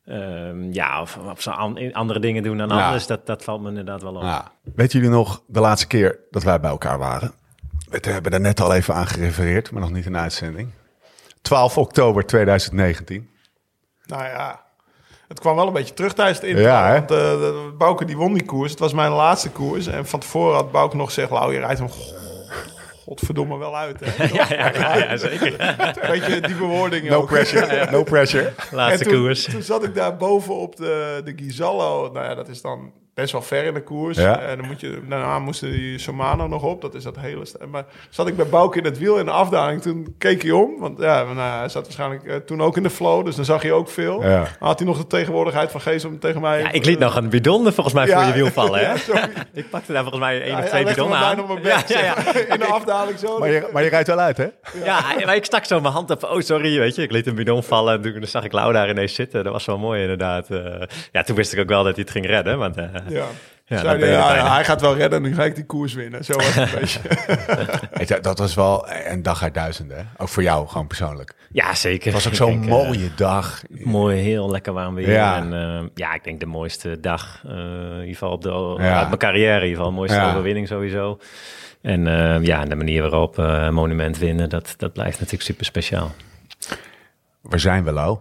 [0.10, 2.86] ehm, ja, of, of ze an- andere dingen doen dan Ja.
[2.86, 4.22] anders, dat, dat valt me inderdaad wel op.
[4.22, 4.52] Ja.
[4.76, 7.34] Weten jullie nog de laatste keer dat wij bij elkaar waren?
[7.90, 10.70] We hebben daar net al even aan gerefereerd, maar nog niet in de uitzending.
[11.42, 13.30] 12 oktober 2019.
[14.06, 14.64] Nou ja,
[15.28, 16.64] het kwam wel een beetje terug tijdens het intro.
[16.64, 18.72] Ja, want eh, de- Bouke die won die koers.
[18.72, 19.88] Het was mijn laatste koers.
[19.88, 21.30] En van tevoren had Bouke nog gezegd...
[21.30, 21.90] Lau, je rijdt hem
[23.10, 24.00] godverdomme wel uit.
[24.04, 24.28] Hè?
[24.38, 25.56] Ja, ja, ja, ja, zeker.
[26.10, 27.26] Weet je, die bewoording No ook.
[27.28, 28.54] pressure, no pressure.
[28.72, 29.44] Laatste en toen, koers.
[29.44, 32.12] Toen zat ik daar boven op de, de Gizallo.
[32.14, 34.18] Nou ja, dat is dan best wel ver in de koers.
[34.18, 34.40] Ja.
[34.40, 36.82] En dan moet je, daarna moesten die Somano nog op.
[36.82, 37.46] Dat is dat hele...
[37.72, 39.82] Maar zat ik bij Bouke in het wiel in de afdaling.
[39.82, 40.80] Toen keek hij om.
[40.80, 43.26] Want ja, nou, hij zat waarschijnlijk eh, toen ook in de flow.
[43.26, 44.24] Dus dan zag je ook veel.
[44.24, 44.48] Ja.
[44.60, 46.60] Had hij nog de tegenwoordigheid van Geest om tegen mij...
[46.60, 48.18] Ja, ik liet nog een bidon volgens mij Ja.
[48.18, 48.80] voor je wiel vallen.
[48.80, 48.94] Hè?
[49.54, 51.42] Ik pakte daar volgens mij één Ja, of twee bidonnen bijna aan.
[51.42, 52.16] op mijn bek, ja, ja, ja.
[52.24, 52.54] zeg maar.
[52.54, 53.40] In de afdaling zo.
[53.40, 54.48] Maar je, maar je rijdt wel uit, hè?
[54.84, 56.24] Ja, maar ik stak zo mijn hand op.
[56.24, 57.02] Oh, sorry, weet je.
[57.02, 59.44] Ik liet een bidon vallen en toen zag ik Lau daar ineens zitten.
[59.44, 60.50] Dat was wel mooi, inderdaad.
[60.50, 62.58] Eh, ja, toen wist ik ook wel dat hij het ging redden.
[62.58, 63.26] Want, eh, Ja.
[63.66, 66.26] Hij, ja, gaat wel redden, nu ga ik die koers winnen.
[66.26, 66.80] Zo was het een
[67.98, 68.20] beetje.
[68.22, 69.98] Dat was wel een dag uit duizenden.
[69.98, 70.04] hè?
[70.18, 71.34] Ook voor jou, gewoon persoonlijk.
[71.52, 72.04] ja, zeker.
[72.06, 73.62] Het was ook zo'n denk, eh, mooie dag.
[73.70, 75.10] mooi, heel lekker warm weer.
[75.12, 75.36] Ja.
[75.38, 77.42] En eh, ja, ik denk de mooiste dag.
[77.46, 78.98] eh, in ieder geval op de, Ja.
[78.98, 79.56] uit mijn carrière.
[79.56, 80.30] In ieder geval, mooiste Ja.
[80.30, 81.20] overwinning sowieso.
[81.82, 85.66] En eh, ja, de manier waarop eh, een monument winnen, dat, dat blijft natuurlijk super
[85.66, 86.12] speciaal.
[87.42, 88.18] Waar zijn we, Lau?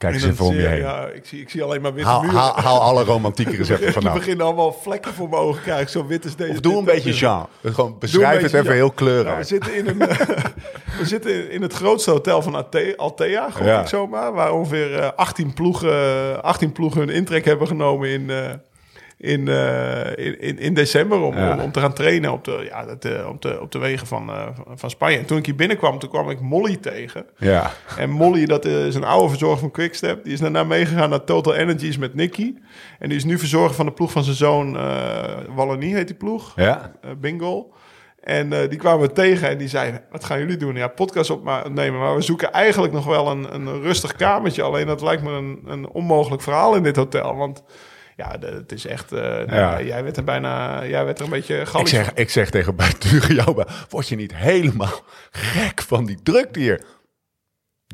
[0.00, 0.80] Kijk eens En even dan om je zie heen.
[0.80, 2.36] Ja, ik, zie, ik zie alleen maar witte Haal, muren.
[2.36, 4.14] haal, haal alle romantieke recepten vanaf.
[4.14, 5.90] beginnen allemaal vlekken voor mijn ogen krijgen.
[5.90, 6.50] Zo wit is deze.
[6.52, 7.46] Of doe een beetje Jean.
[7.62, 8.74] Gewoon beschrijf het even Jean.
[8.74, 8.90] heel
[9.24, 10.18] Nou, we zitten in, een, eh,
[10.98, 13.80] we zitten in het grootste hotel van Altea, Ja.
[13.80, 14.32] ik zomaar.
[14.32, 18.36] Waar ongeveer eh, 18, ploegen, 18 ploegen hun intrek hebben genomen in, eh,
[19.20, 21.20] in, eh, in, in, in december.
[21.20, 21.52] Om, Ja.
[21.52, 24.06] om, om te gaan trainen op de, ja, dat, eh, op de, op de wegen
[24.06, 25.18] van, eh, van- van Spanje.
[25.18, 27.26] En toen ik hier binnenkwam, toen kwam ik Molly tegen.
[27.36, 27.70] Ja.
[27.96, 30.24] En Molly, dat is een oude verzorger van Quickstep.
[30.24, 32.54] Die is daarna meegegaan naar Total Energies met Nicky.
[32.98, 34.76] En die is nu verzorger van de ploeg van zijn zoon.
[34.76, 36.52] eh Wallonie heet die ploeg.
[36.56, 36.92] Ja.
[37.20, 37.72] Bingo.
[38.20, 40.74] En die kwamen we tegen en die zei: Wat gaan jullie doen?
[40.74, 42.00] Ja, podcast opnemen.
[42.00, 44.62] Maar we zoeken eigenlijk nog wel een, een rustig kamertje.
[44.62, 47.36] Alleen dat lijkt me een, een onmogelijk verhaal in dit hotel.
[47.36, 47.62] Want
[48.20, 49.12] ja, de- het is echt.
[49.12, 49.82] eh, nou, Ja.
[49.82, 50.84] Jij werd er bijna.
[50.86, 52.74] Jij werd er een beetje Ik zeg, ik zeg tegen
[53.34, 56.84] jou, word je niet helemaal gek van die drukte hier?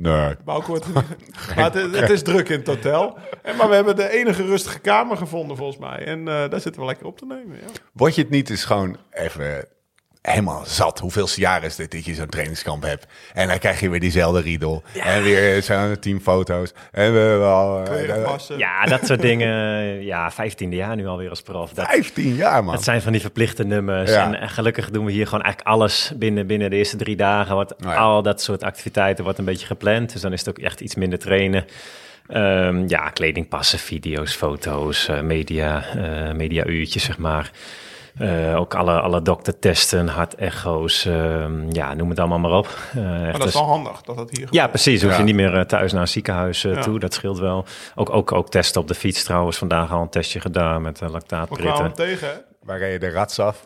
[0.00, 0.34] Nee.
[0.44, 0.92] Wordt-
[1.56, 3.18] maar het, het is druk in het hotel.
[3.42, 6.04] En, maar we hebben de enige rustige kamer gevonden, volgens mij.
[6.04, 7.56] En eh, daar zitten we lekker op te nemen.
[7.56, 7.66] Ja.
[7.92, 9.68] Word je het niet eens gewoon even
[10.32, 10.98] helemaal zat?
[10.98, 13.06] Hoeveelste jaar is dit dat je zo'n trainingskamp hebt?
[13.34, 14.82] En dan krijg je weer diezelfde riedel.
[15.02, 16.72] En weer zo'n tien foto's.
[16.92, 17.84] En we wel...
[17.84, 18.58] Eh.
[18.58, 19.54] Ja, dat soort dingen.
[20.06, 21.72] Ja, vijftiende jaar nu alweer als prof.
[21.72, 22.74] Dat, 15 jaar, man.
[22.74, 24.10] Het zijn van die verplichte nummers.
[24.10, 24.24] Ja.
[24.24, 27.54] En, en gelukkig doen we hier gewoon eigenlijk alles binnen, binnen de eerste drie dagen.
[27.54, 27.94] Nou ja.
[27.94, 30.12] Al dat soort activiteiten wordt een beetje gepland.
[30.12, 31.64] Dus dan is het ook echt iets minder trainen.
[32.28, 37.50] Ehm, ja, kleding passen, video's, foto's, eh, media, eh media-uurtjes, zeg maar.
[38.18, 42.66] Eh, ook alle, alle doktertesten, hartecho's, ehm, ja, noem het allemaal maar op.
[42.94, 45.02] Eh, echt Maar dat is wel handig dat dat hier ja, precies.
[45.02, 45.18] Hoef Ja.
[45.18, 46.80] je niet meer eh, thuis naar een ziekenhuis Ja.
[46.80, 46.98] toe.
[46.98, 47.64] Dat scheelt wel.
[47.94, 49.56] Ook, ook, ook testen op de fiets trouwens.
[49.58, 51.84] Vandaag al een testje gedaan met uh, We kwamen lactaatpritten.
[51.84, 52.34] hem tegen, hè?
[52.62, 53.60] Waar reed je de rats af?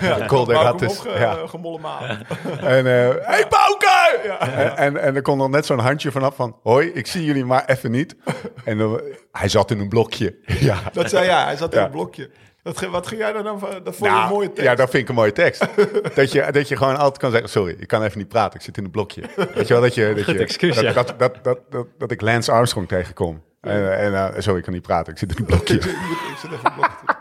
[0.00, 0.98] Ja, de Col de Bouke hem Rattes.
[0.98, 1.36] opge- Ja.
[1.46, 1.80] gemollen.
[2.76, 4.18] En, eh hey Bouke!
[4.38, 6.56] En, en, en er kon nog net zo'n handje vanaf van...
[6.62, 8.16] Hoi, ik zie jullie maar even niet.
[8.64, 9.00] En dan,
[9.32, 10.34] hij zat in een blokje.
[10.60, 10.76] Ja.
[10.92, 11.84] Dat zei ja, hij zat in Ja.
[11.84, 12.30] een blokje.
[12.62, 13.70] Dat, wat ging jij daar dan van?
[13.70, 14.62] Dat vond je een Nou, mooie tekst.
[14.62, 15.60] Ja, dat vind ik een mooie tekst.
[16.14, 17.48] dat, je, dat je gewoon altijd kan zeggen...
[17.48, 18.58] Sorry, ik kan even niet praten.
[18.58, 19.22] Ik zit in een blokje.
[19.54, 20.12] Weet je wel, dat je...
[20.16, 20.92] Dat, je, excuus, dat, ja.
[20.92, 23.42] dat, dat, dat, dat, dat ik Lance Armstrong tegenkom.
[23.60, 25.12] En, en eh, sorry, ik kan niet praten.
[25.12, 25.74] Ik zit in een blokje.
[26.32, 27.11] ik zit even in een blokje.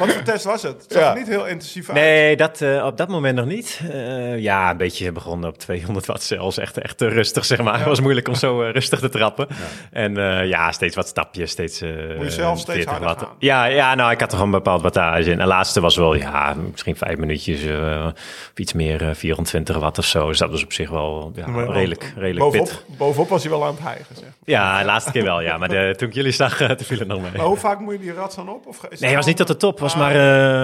[0.00, 0.82] Wat voor test was het?
[0.82, 1.14] Het zag Ja.
[1.14, 1.98] niet heel intensief uit.
[1.98, 3.80] Nee, dat, eh, op dat moment nog niet.
[3.92, 6.58] Eh, ja, een beetje begonnen op 200 watt zelfs.
[6.58, 7.78] Echt, echt rustig, zeg maar.
[7.78, 9.46] Het was moeilijk om zo eh, rustig te trappen.
[9.92, 10.14] En
[10.46, 11.80] ja, steeds wat stapjes, steeds...
[11.80, 13.20] Moet je zelf steeds 40 harder watt.
[13.20, 13.30] gaan?
[13.38, 15.32] Ja, ja, nou, ik had er gewoon een bepaald wattage in.
[15.32, 17.62] En de laatste was wel, ja, misschien vijf minuutjes
[18.06, 18.12] of
[18.54, 20.28] iets meer, eh, 24 watt of zo.
[20.28, 21.32] Dus dat was op zich wel
[21.68, 22.84] redelijk, redelijk bovenop, pittig.
[22.98, 24.28] bovenop was hij wel aan het hijgen, zeg.
[24.44, 25.58] Ja, de laatste keer wel, ja.
[25.58, 27.30] Maar de, toen ik jullie zag, toen viel het nog mee.
[27.36, 28.66] Maar hoe vaak moet je die rats dan op?
[28.66, 29.70] Of Nee, het was niet tot de top.
[29.72, 30.14] Het was maar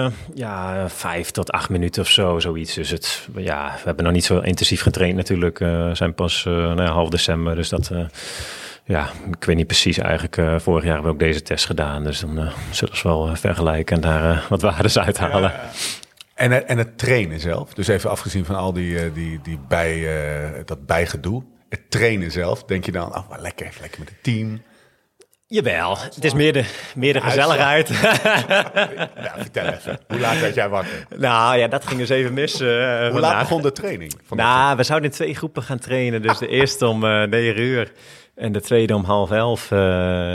[0.05, 2.73] eh, ja, vijf tot acht minuten of zo, zoiets.
[2.73, 5.59] Dus het, ja, we hebben nog niet zo intensief getraind natuurlijk.
[5.59, 7.91] Eh, We zijn pas eh, nou ja, half december, dus dat...
[8.83, 10.61] ja, ik weet niet precies eigenlijk.
[10.61, 12.03] vorig jaar hebben we ook deze test gedaan.
[12.03, 15.51] Dus dan zullen we wel vergelijken en daar wat waardes uithalen.
[16.33, 20.07] En, het- en het trainen zelf, dus even afgezien van al die, die, die bij,
[20.65, 21.43] dat bijgedoe.
[21.69, 24.61] Het trainen zelf, denk je dan, oh, lekker, even lekker met het team.
[25.49, 26.63] Jawel, het is meer de,
[26.95, 27.87] meer de gezelligheid.
[29.23, 31.05] Ja, vertel even, hoe laat werd jij wakker?
[31.17, 33.39] nou ja, dat ging dus even mis eh, Hoe laat vandaag.
[33.41, 34.13] begon de training?
[34.29, 36.21] Nou, we zouden in twee groepen gaan trainen.
[36.21, 37.91] Dus de eerste om eh 9 uur
[38.35, 39.77] en de tweede om half elf eh,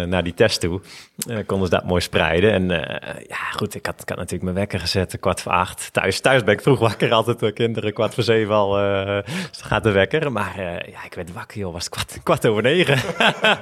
[0.03, 0.81] naar die test toe.
[1.28, 2.52] Eh konden ze dat mooi spreiden.
[2.52, 5.88] En eh, ja, goed, ik had, ik had natuurlijk mijn wekker gezet, kwart voor acht.
[5.92, 9.18] Thuis, thuis ben ik vroeg wakker, altijd de kinderen kwart voor zeven al eh,
[9.62, 10.32] gaat de wekker.
[10.32, 12.98] Maar eh, ja, ik werd wakker, joh, was het kwart, kwart over negen.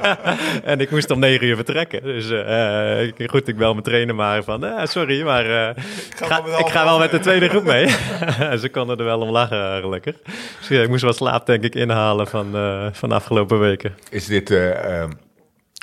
[0.64, 2.02] en ik moest om negen uur vertrekken.
[2.02, 6.26] Dus eh, ik- goed, ik bel mijn trainer maar van, eh, sorry, maar eh, ik,
[6.26, 7.88] ga, wel met ik ga half wel met de tweede groep mee.
[8.62, 10.16] Ze konden er wel om lachen, gelukkig.
[10.58, 13.94] Dus ja, ik moest wat slaap, denk ik, inhalen van, eh, van de afgelopen weken.
[14.10, 15.10] Is dit, eh, ehm,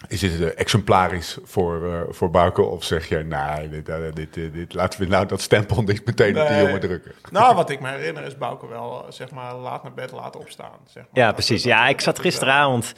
[0.08, 2.62] is dit eh, exemplarisch voor, eh voor Bouke?
[2.62, 6.42] Of zeg je, nee, dit, eh, dit, dit, laten we nou dat stempel niet meteen
[6.42, 7.12] op die jongen drukken?
[7.32, 10.78] Nou, wat ik me herinner is Bouke wel, zeg maar, laat naar bed laten opstaan.
[10.86, 11.24] Zeg maar.
[11.24, 11.64] Ja, precies.
[11.64, 12.94] Ja, ik zat gisteravond...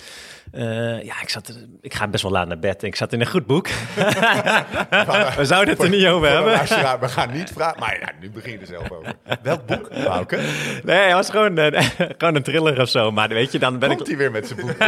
[0.51, 2.83] eh, ja, ik, zat, ik ga best wel laat naar bed.
[2.83, 3.67] Ik zat in een goed boek.
[5.37, 6.99] We zouden het er niet over hebben.
[6.99, 7.79] we gaan niet vragen.
[7.79, 9.13] Maar ja, nu begin je er zelf over.
[9.41, 10.39] Welk boek, Bouke?
[10.83, 11.57] Nee, het was gewoon,
[12.17, 13.11] gewoon een thriller of zo.
[13.11, 13.99] Maar weet je, dan ben ik...
[14.07, 14.75] Hij weer met zijn boek?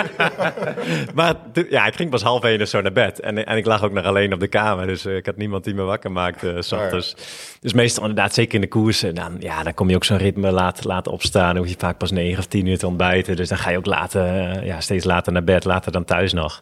[1.14, 1.36] Maar
[1.70, 3.20] ja, ik ging pas half één of zo naar bed.
[3.20, 4.88] En, en ik lag ook nog alleen op de kamer.
[4.88, 6.48] Dus eh, ik had niemand die me wakker maakte.
[6.54, 7.16] eh, Oh ochtends.
[7.60, 9.04] Dus meestal inderdaad, zeker in de koers.
[9.04, 11.48] En dan, ja, dan kom je ook zo'n ritme laat, laten opstaan.
[11.48, 13.36] Dan hoef je vaak pas negen of tien uur te ontbijten.
[13.36, 15.50] Dus dan ga je ook later, ja, steeds later naar bed.
[15.60, 16.62] Later dan thuis nog.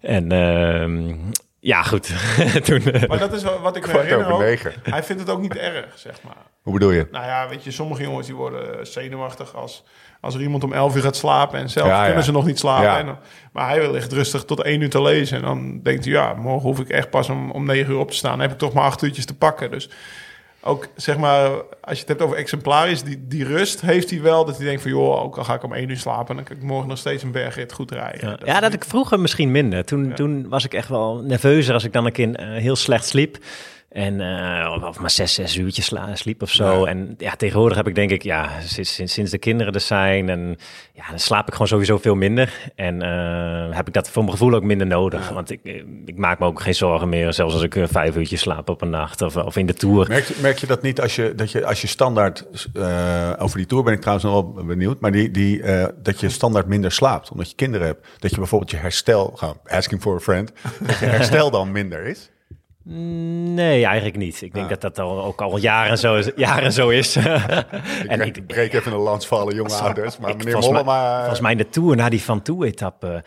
[0.00, 1.14] En ehm,
[1.60, 2.06] ja, goed.
[2.64, 4.40] Toen, eh, Maar dat is wat ik me herinner over ook.
[4.40, 4.72] negen.
[4.82, 6.36] Hij vindt het ook niet erg, zeg maar.
[6.62, 7.06] Hoe bedoel je?
[7.10, 9.84] Nou ja, weet je, sommige jongens die worden zenuwachtig als,
[10.20, 12.04] als er iemand om 11 uur gaat slapen en zelf Ja, ja.
[12.06, 12.84] kunnen ze nog niet slapen.
[12.84, 12.98] Ja.
[12.98, 13.18] En dan-
[13.52, 16.68] maar hij ligt rustig tot 1 uur te lezen en dan denkt hij, ja, morgen
[16.68, 18.30] hoef ik echt pas om, om 9 uur op te staan.
[18.30, 19.70] Dan heb ik toch maar 8 uurtjes te pakken.
[19.70, 19.90] Dus
[20.64, 24.44] ook, zeg maar, als je het hebt over exemplarisch, die, die rust heeft hij wel.
[24.44, 26.56] Dat hij denkt van, joh, ook al ga ik om 1 uur slapen, dan kan
[26.56, 28.28] ik morgen nog steeds een bergrit goed rijden.
[28.28, 29.84] Ja, Dat ja, ik vroeger misschien minder.
[29.84, 33.06] Toen, toen was ik echt wel nerveuzer als ik dan een keer eh, heel slecht
[33.06, 33.38] sliep.
[33.92, 36.80] En eh, of- maar zes, zes uurtjes sla, sliep of zo.
[36.84, 36.90] Ja.
[36.90, 40.28] En ja, tegenwoordig heb ik denk ik, ja, sinds, sinds, de kinderen er zijn.
[40.28, 40.56] En
[40.94, 42.70] ja, dan slaap ik gewoon sowieso veel minder.
[42.74, 45.28] En eh, heb ik dat voor mijn gevoel ook minder nodig.
[45.28, 47.32] Want ik, eh, ik maak me ook geen zorgen meer.
[47.32, 50.08] Zelfs als ik eh, vijf uurtjes slaap op een nacht of, of in de Tour.
[50.08, 52.46] Merk, je- merk je dat niet als je, dat je, als je standaard,
[53.38, 55.62] over die tour ben ik trouwens nog wel benieuwd, maar die, die,
[56.02, 58.06] dat je standaard minder slaapt, omdat je kinderen hebt.
[58.18, 62.30] Dat je bijvoorbeeld je herstel, asking for a friend, dat je herstel dan minder is.
[62.84, 64.42] Nee, eigenlijk niet.
[64.42, 66.30] Ik denk dat dat al, ook al jaren zo is.
[66.36, 67.16] Jaren zo is.
[67.16, 67.24] Ik,
[68.06, 70.72] en breek, ik, breek even een lans voor alle jonge ouders, maar Ik- meneer volgens
[70.72, 71.18] mij- Mollema...
[71.18, 73.24] Volgens mij in de Tour, na die Van Toe-etappe...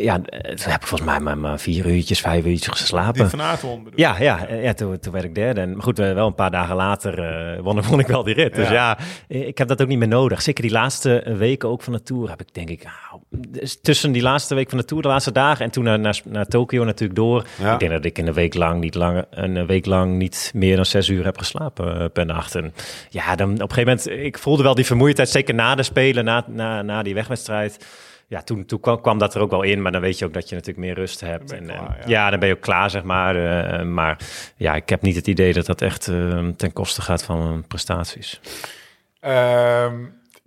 [0.00, 3.30] ja, eh, toen heb ik volgens mij maar, maar vier uurtjes, vijf uurtjes Die geslapen.
[3.30, 5.60] van Aert won, bedoel Ja, ja, ja toen, toen werd ik derde.
[5.60, 8.54] En, maar goed, wel een paar dagen later eh won, won ik wel die rit.
[8.54, 10.42] Dus ja, eh, ik heb dat ook niet meer nodig.
[10.42, 12.84] Zeker die laatste weken ook van de Tour heb ik denk ik...
[12.84, 15.64] ah, dus tussen die laatste week van de Tour, de laatste dagen...
[15.64, 17.44] en toen naar, naar, naar Tokio natuurlijk door.
[17.58, 17.72] Ja.
[17.72, 20.76] Ik denk dat ik in een week lang niet, langer, een week lang niet meer
[20.76, 22.54] dan zes uur heb geslapen per nacht.
[22.54, 22.74] En
[23.08, 24.24] ja, dan op een gegeven moment...
[24.26, 27.86] Ik voelde wel die vermoeidheid, zeker na de Spelen, na, na, na die wegwedstrijd...
[28.26, 30.32] Ja, toen, toen kwam, kwam dat er ook wel in, maar dan weet je ook
[30.32, 31.52] dat je natuurlijk meer rust hebt.
[31.52, 32.02] en, klaar, eh, ja.
[32.06, 32.30] ja.
[32.30, 33.36] dan ben je ook klaar, zeg maar.
[33.36, 34.18] eh, maar
[34.56, 37.66] ja, ik heb niet het idee dat dat echt eh, ten koste gaat van mijn
[37.66, 38.40] prestaties.
[39.20, 39.94] Ehm,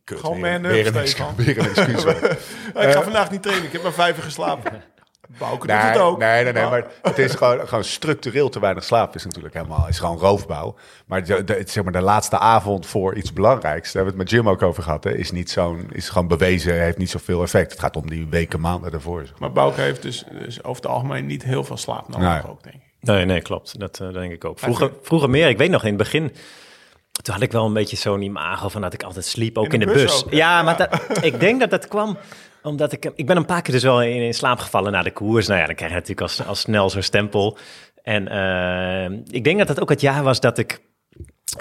[0.04, 1.36] kut, Gewoon weer, man weer, up, een excuus, Stefan.
[1.46, 2.04] weer een excuus.
[2.74, 2.84] hoor.
[2.84, 4.72] Ik ga vandaag niet trainen, ik heb maar vijf uur geslapen.
[5.38, 6.18] Bouke doet Nee, het ook.
[6.18, 9.88] nee, nee, nee, maar het is gewoon, gewoon structureel te weinig slaap is natuurlijk helemaal,
[9.88, 10.76] is gewoon roofbouw.
[11.06, 14.32] Maar de, de, zeg maar de laatste avond voor iets belangrijks, daar hebben we het
[14.32, 17.42] met Jim ook over gehad, hè, is niet zo'n, is gewoon bewezen, heeft niet zoveel
[17.42, 17.72] effect.
[17.72, 19.26] Het gaat om die weken, maanden ervoor.
[19.26, 19.40] zeg.
[19.40, 22.52] Maar Bouke heeft dus, dus over het algemeen niet heel veel slaap nodig Nee.
[22.52, 22.82] ook, denk ik.
[23.00, 23.80] Nee, nee, klopt.
[23.80, 24.60] Dat eh, denk ik ook.
[24.60, 25.50] Vroeger, vroeger meer.
[25.50, 26.34] Ik weet nog, in het begin...
[27.22, 29.72] Toen had ik wel een beetje zo'n imago van dat ik altijd sliep, ook In
[29.72, 30.24] in de bus bus.
[30.26, 30.38] ook, hè?
[30.38, 32.18] ja, maar dat, ik denk dat dat kwam
[32.68, 33.12] omdat ik...
[33.16, 35.48] Ik ben een paar keer dus wel in, slaap gevallen na de koers.
[35.48, 37.58] Nou ja, dan krijg je natuurlijk al, al snel zo'n stempel.
[38.04, 40.82] En uh, ik denk dat het ook het jaar was dat ik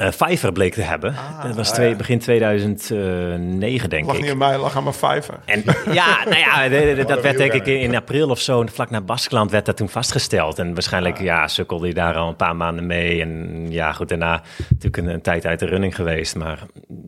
[0.00, 1.14] uh, Fiverr bleek te hebben.
[1.16, 4.22] Ah, dat was twee, begin 2009, denk lag ik.
[4.22, 5.38] niet aan mij, lag aan mijn Fiverr.
[5.44, 8.90] En ja, nou ja, de- de- dat werd denk ik in april of zo, vlak
[8.90, 10.58] na Baskeland werd dat toen vastgesteld.
[10.58, 13.20] En waarschijnlijk, ja, sukkelde hij daar al een paar maanden mee.
[13.20, 16.36] En ja, goed, daarna natuurlijk een, een tijd uit de running geweest.
[16.36, 16.58] Maar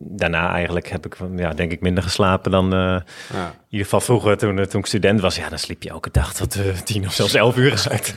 [0.00, 2.72] daarna eigenlijk heb ik, ja, denk ik, minder geslapen dan...
[2.72, 3.00] eh, Ja.
[3.46, 6.10] in ieder geval vroeger, toen, eh, toen ik student was, ja, dan sliep je elke
[6.12, 8.14] dag tot eh, tien of zelfs elf uur uit.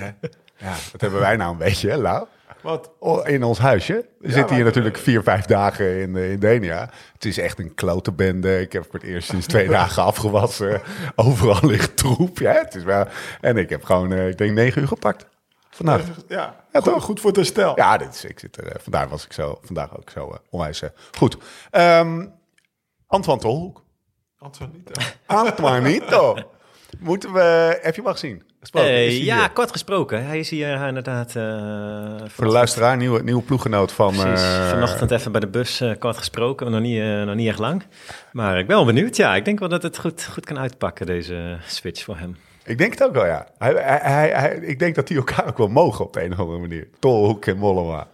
[0.58, 2.26] Ja, dat hebben wij nou een beetje, hè, Lau?
[2.62, 2.92] Wat?
[3.00, 4.06] Oh, In ons huisje.
[4.20, 6.90] We zitten hier natuurlijk vier, vijf dagen in, eh, in Denia.
[7.14, 8.60] Het is echt een klote bende.
[8.62, 10.82] Ik heb voor het eerst sinds twee dagen afgewassen.
[11.16, 12.38] Overal ligt troep.
[12.40, 13.06] Ja, het is wel...
[13.42, 15.26] En ik heb gewoon, eh, ik denk, negen uur gepakt.
[15.70, 16.02] Vandaag.
[16.28, 16.36] Ja,
[16.72, 17.04] Ja, goed, toch?
[17.04, 17.76] goed voor het herstel.
[17.76, 20.38] Ja, dit is, ik zit er, eh, vandaar was ik zo, vandaag ook zo eh,
[20.50, 21.38] onwijs eh, goed.
[21.70, 22.26] Ehm
[23.08, 23.84] Antoine Tolhoek.
[24.38, 25.02] Antonito.
[25.26, 26.38] Antoinito.
[27.00, 27.40] Moeten we,
[27.82, 28.44] heb je hem al gezien?
[28.62, 28.90] Gesproken?
[28.90, 29.50] Eh, ja, hier?
[29.50, 30.26] kort gesproken.
[30.26, 31.36] Hij is hier eh, inderdaad...
[31.36, 34.08] eh, Voor de luisteraar, nieuwe, nieuwe ploeggenoot van...
[34.16, 34.44] Precies.
[34.46, 37.84] eh, Vanochtend even bij de bus kort gesproken, nog niet, nog niet echt lang.
[38.32, 39.16] Maar ik ben wel benieuwd.
[39.16, 42.38] Ja, ik denk wel dat het goed, goed kan uitpakken, deze switch voor hem.
[42.66, 43.48] Ik denk het ook wel, ja.
[43.58, 46.32] Hij, hij, hij, hij- ik denk dat die elkaar ook wel mogen op de een
[46.32, 46.88] of andere manier.
[47.00, 48.08] Tolhoek en Mollema.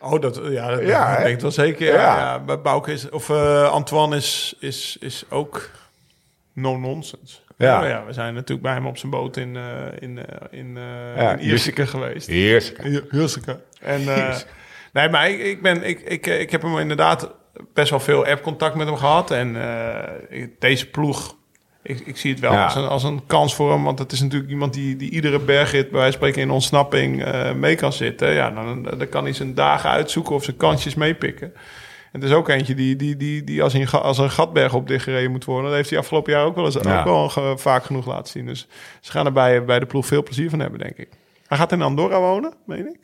[0.00, 1.86] Oh, dat, ja, dat Ja, ik denk wel zeker.
[1.86, 2.16] Ja, Ja.
[2.18, 2.38] ja.
[2.40, 5.70] bij Bouke is, of eh, Antoine is, is, is ook
[6.52, 7.36] no-nonsense.
[7.66, 7.86] Ja.
[7.86, 9.62] ja, we zijn natuurlijk bij hem op zijn boot in, eh
[9.98, 12.28] in, eh, in, eh Ja, in Ierseke geweest.
[12.28, 12.34] Ja,
[13.12, 13.60] Ierseke.
[13.80, 14.36] En, eh,
[14.92, 17.30] nee, maar ik, ik, ben, ik, ik, ik heb hem inderdaad
[17.74, 19.30] best wel veel app-contact met hem gehad.
[19.30, 19.56] En
[20.30, 21.36] eh, deze ploeg,
[21.82, 22.64] ik, ik zie het wel Ja.
[22.64, 23.84] als, een, als een kans voor hem.
[23.84, 27.24] Want het is natuurlijk iemand die, die iedere bergrit, bij wijze van spreken, in ontsnapping
[27.24, 28.32] eh, mee kan zitten.
[28.32, 31.52] Ja, dan, dan kan hij zijn dagen uitzoeken of zijn kansjes meepikken.
[32.12, 34.86] En het is ook eentje die, die, die, die als, een, als een gatberg op
[34.88, 35.64] dichtgereden moet worden.
[35.66, 36.98] Dat heeft hij afgelopen jaar ook wel eens Ja.
[36.98, 38.46] ook wel ge- vaak genoeg laten zien.
[38.46, 38.66] Dus
[39.00, 41.08] ze gaan er bij, bij de ploeg veel plezier van hebben, denk ik.
[41.46, 42.96] Hij gaat in Andorra wonen, meen ik.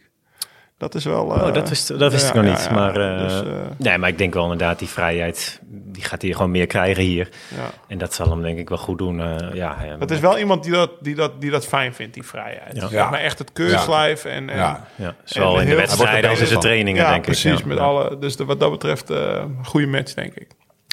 [0.79, 1.25] Dat is wel...
[1.25, 2.65] Oh, eh, dat wist, dat wist ja, ik nog ja, niet.
[2.65, 2.73] ja.
[2.73, 6.33] maar, eh, Dus, eh, nee, maar ik denk wel inderdaad, die vrijheid, die gaat hij
[6.33, 7.29] gewoon meer krijgen hier.
[7.57, 7.71] ja.
[7.89, 9.21] En dat zal hem denk ik wel goed doen.
[9.21, 12.23] eh, ja, Dat is wel iemand die dat, die dat, die dat fijn vindt, die
[12.23, 12.91] vrijheid.
[12.91, 13.11] Ja.
[13.11, 14.51] Maar echt het keurslijf en...
[14.51, 14.87] en Ja.
[14.97, 17.53] ja, zowel en in de wedstrijden als in de trainingen, ja, denk precies.
[17.53, 17.59] ik.
[17.59, 17.67] Ja.
[17.67, 17.85] Met Ja.
[17.85, 20.49] alle, dus de, wat dat betreft eh, goede match, denk ik.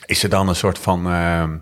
[0.05, 1.57] Is er dan een soort van ehm,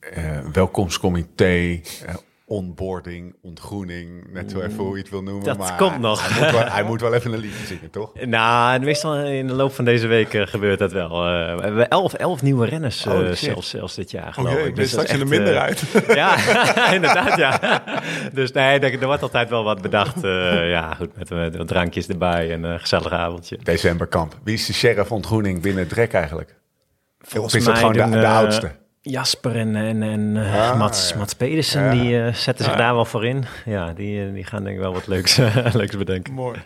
[0.00, 2.14] eh, welkomstcomité, eh,
[2.50, 5.44] onboarding, ontgroening, net zo even hoe je het wil noemen.
[5.44, 6.28] Dat maar komt nog.
[6.28, 8.12] Hij moet, wel, hij moet wel even een liedje zingen, toch?
[8.24, 11.10] Nou, meestal in de loop van deze week eh, gebeurt dat wel.
[11.10, 13.36] Eh, we hebben elf, elf nieuwe renners eh, Oh, shit.
[13.38, 14.76] zelfs, zelfs dit jaar, Oh geloof jee, ik.
[14.76, 15.82] Dus straks de echt, eh, minderheid.
[16.14, 16.36] Ja,
[16.98, 17.82] inderdaad, ja.
[18.32, 20.24] Dus nee, er, er wordt altijd wel wat bedacht.
[20.24, 23.58] eh, ja, goed, met, met drankjes erbij en een gezellig avondje.
[23.62, 24.38] Decemberkamp.
[24.44, 26.56] Wie is de sheriff ontgroening binnen Drek eigenlijk?
[27.20, 28.70] Volgens of is dat gewoon de, eh, oudste?
[29.00, 31.16] Jasper en, en, en eh, Ah, Mats, ja.
[31.16, 31.90] Mats Pedersen, Ja.
[31.90, 33.44] die eh, zetten zich daar wel voor in.
[33.64, 35.36] Ja, die, eh, die gaan denk ik wel wat leuks,
[35.72, 36.32] leuks bedenken.
[36.32, 36.58] Mooi.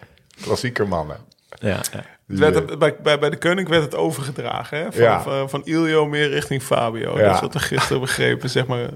[0.43, 1.17] Klassieker mannen.
[1.61, 2.05] Ja, ja.
[2.27, 4.79] Het bij, bij, bij de Koning werd het overgedragen.
[4.79, 4.93] Hè?
[4.93, 5.23] Van, Ja.
[5.23, 7.19] van, van Iljo meer richting Fabio.
[7.19, 7.25] Ja.
[7.25, 8.89] Dat is wat er gisteren begrepen, zeg maar,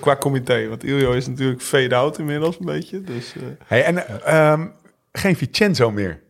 [0.00, 0.68] qua comité.
[0.68, 3.00] Want Iljo is natuurlijk fade-out inmiddels een beetje.
[3.00, 4.66] Dus, eh, Hey, en ehm,
[5.12, 6.20] geen Vincenzo meer.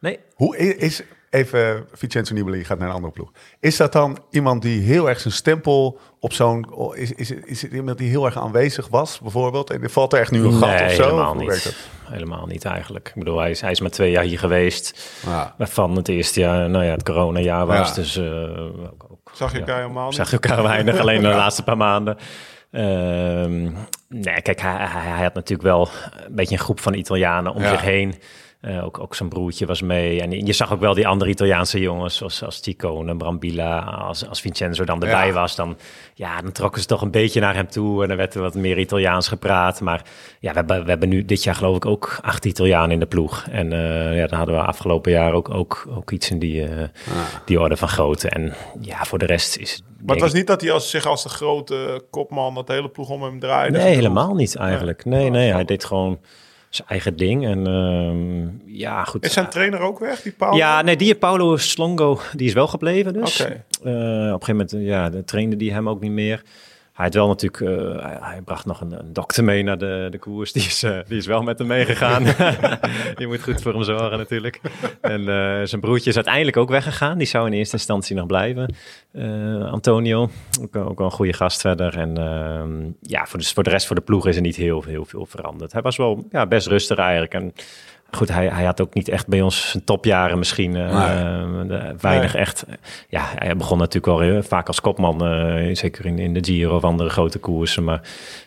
[0.00, 1.02] Nee, Hoe is,
[1.36, 3.32] even Vincenzo Nibali gaat naar een andere ploeg.
[3.60, 6.66] Is dat dan iemand die heel erg zijn stempel op zo'n...
[6.94, 9.70] Is, is, is het iemand die heel erg aanwezig was, bijvoorbeeld?
[9.70, 11.02] En er valt er echt nu een gat of zo?
[11.02, 11.76] helemaal niet.
[12.04, 13.08] Helemaal niet eigenlijk.
[13.08, 15.12] Ik bedoel, hij is, hij is maar twee jaar hier geweest.
[15.26, 15.54] Ja.
[15.58, 17.88] Waarvan het eerste jaar, nou ja, het coronajaar was.
[17.88, 17.94] Ja.
[17.94, 20.14] Dus eh, ook, ook, zag je elkaar helemaal niet?
[20.14, 22.16] zag je elkaar weinig, alleen de laatste paar maanden.
[22.70, 23.62] Ehm,
[24.08, 25.88] nee, kijk, hij, hij, hij had natuurlijk wel
[26.26, 28.14] een beetje een groep van Italianen om zich heen.
[28.66, 30.20] Eh, ook, ook zijn broertje was mee.
[30.20, 33.78] En je zag ook wel die andere Italiaanse jongens, zoals, als Tico en Brambilla.
[33.80, 35.32] Als, als Vincenzo dan erbij Ja.
[35.32, 35.76] was, dan,
[36.14, 38.02] ja, dan trokken ze toch een beetje naar hem toe.
[38.02, 39.80] En dan werd er wat meer Italiaans gepraat.
[39.80, 40.02] Maar
[40.40, 43.06] ja, we hebben, we hebben nu dit jaar geloof ik ook acht Italianen in de
[43.06, 43.46] ploeg.
[43.50, 46.88] En eh, ja, dan hadden we afgelopen jaar ook, ook, ook iets in die, eh,
[47.44, 48.28] die orde van grootte.
[48.28, 49.82] En ja, voor de rest is het...
[50.04, 52.88] Maar het was niet dat hij als, zich als de grote kopman dat de hele
[52.88, 53.78] ploeg om hem draaide.
[53.78, 55.04] Nee, helemaal niet eigenlijk.
[55.04, 56.18] Nee, nee, hij deed gewoon
[56.68, 57.46] zijn eigen ding.
[57.46, 59.24] En ehm, ja, goed.
[59.24, 60.56] Is zijn trainer ook weg, die Paul?
[60.56, 63.40] Ja, nee, die Paulo Slongo, die is wel gebleven dus.
[63.40, 63.50] Oké.
[63.50, 63.54] Eh,
[64.34, 66.42] op een gegeven moment, ja, de trainde die hem ook niet meer.
[66.96, 70.08] Hij had wel natuurlijk, eh, hij, hij bracht nog een, een dokter mee naar de,
[70.10, 70.52] de koers.
[70.52, 72.24] Die is, eh, die is wel met hem meegegaan.
[73.22, 74.60] Je moet goed voor hem zorgen natuurlijk.
[75.00, 77.18] En eh, zijn broertje is uiteindelijk ook weggegaan.
[77.18, 78.74] Die zou in eerste instantie nog blijven.
[79.70, 80.30] Antonio,
[80.60, 81.98] ook, ook wel een goede gast verder.
[81.98, 84.82] En ehm, ja, voor de, voor de rest voor de ploeg is er niet heel,
[84.82, 85.72] heel veel veranderd.
[85.72, 87.34] Hij was wel ja, best rustig eigenlijk.
[87.34, 87.52] En
[88.10, 90.72] goed, hij, hij had ook niet echt bij ons zijn topjaren misschien.
[92.00, 92.64] weinig echt.
[93.08, 95.18] Ja, hij begon natuurlijk wel vaak als kopman,
[95.76, 97.84] zeker in, in de Giro of andere grote koersen.
[97.84, 98.00] Maar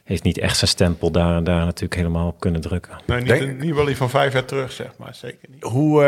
[0.04, 2.94] heeft niet echt zijn stempel daar, daar natuurlijk helemaal op kunnen drukken.
[3.06, 5.16] Nee, niet, niet wel die van vijf jaar terug, zeg maar.
[5.16, 5.64] Zeker niet.
[5.64, 6.04] Hoe,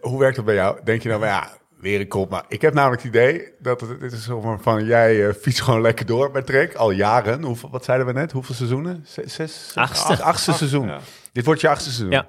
[0.00, 0.78] hoe werkt het bij jou?
[0.84, 1.48] Denk je dan, ja,
[1.80, 2.30] weer een kop.
[2.30, 4.28] Maar ik heb namelijk het idee dat het, dit is
[4.60, 6.74] van, jij uh, fietst gewoon lekker door met Trek.
[6.74, 7.42] Al jaren.
[7.42, 8.32] Hoeveel, wat zeiden we net?
[8.32, 9.04] Hoeveel seizoenen?
[9.06, 9.34] Zes?
[9.34, 10.22] zes achtste.
[10.22, 10.90] achtste seizoen.
[11.36, 12.10] Dit wordt je achtste seizoen.
[12.10, 12.28] Ja.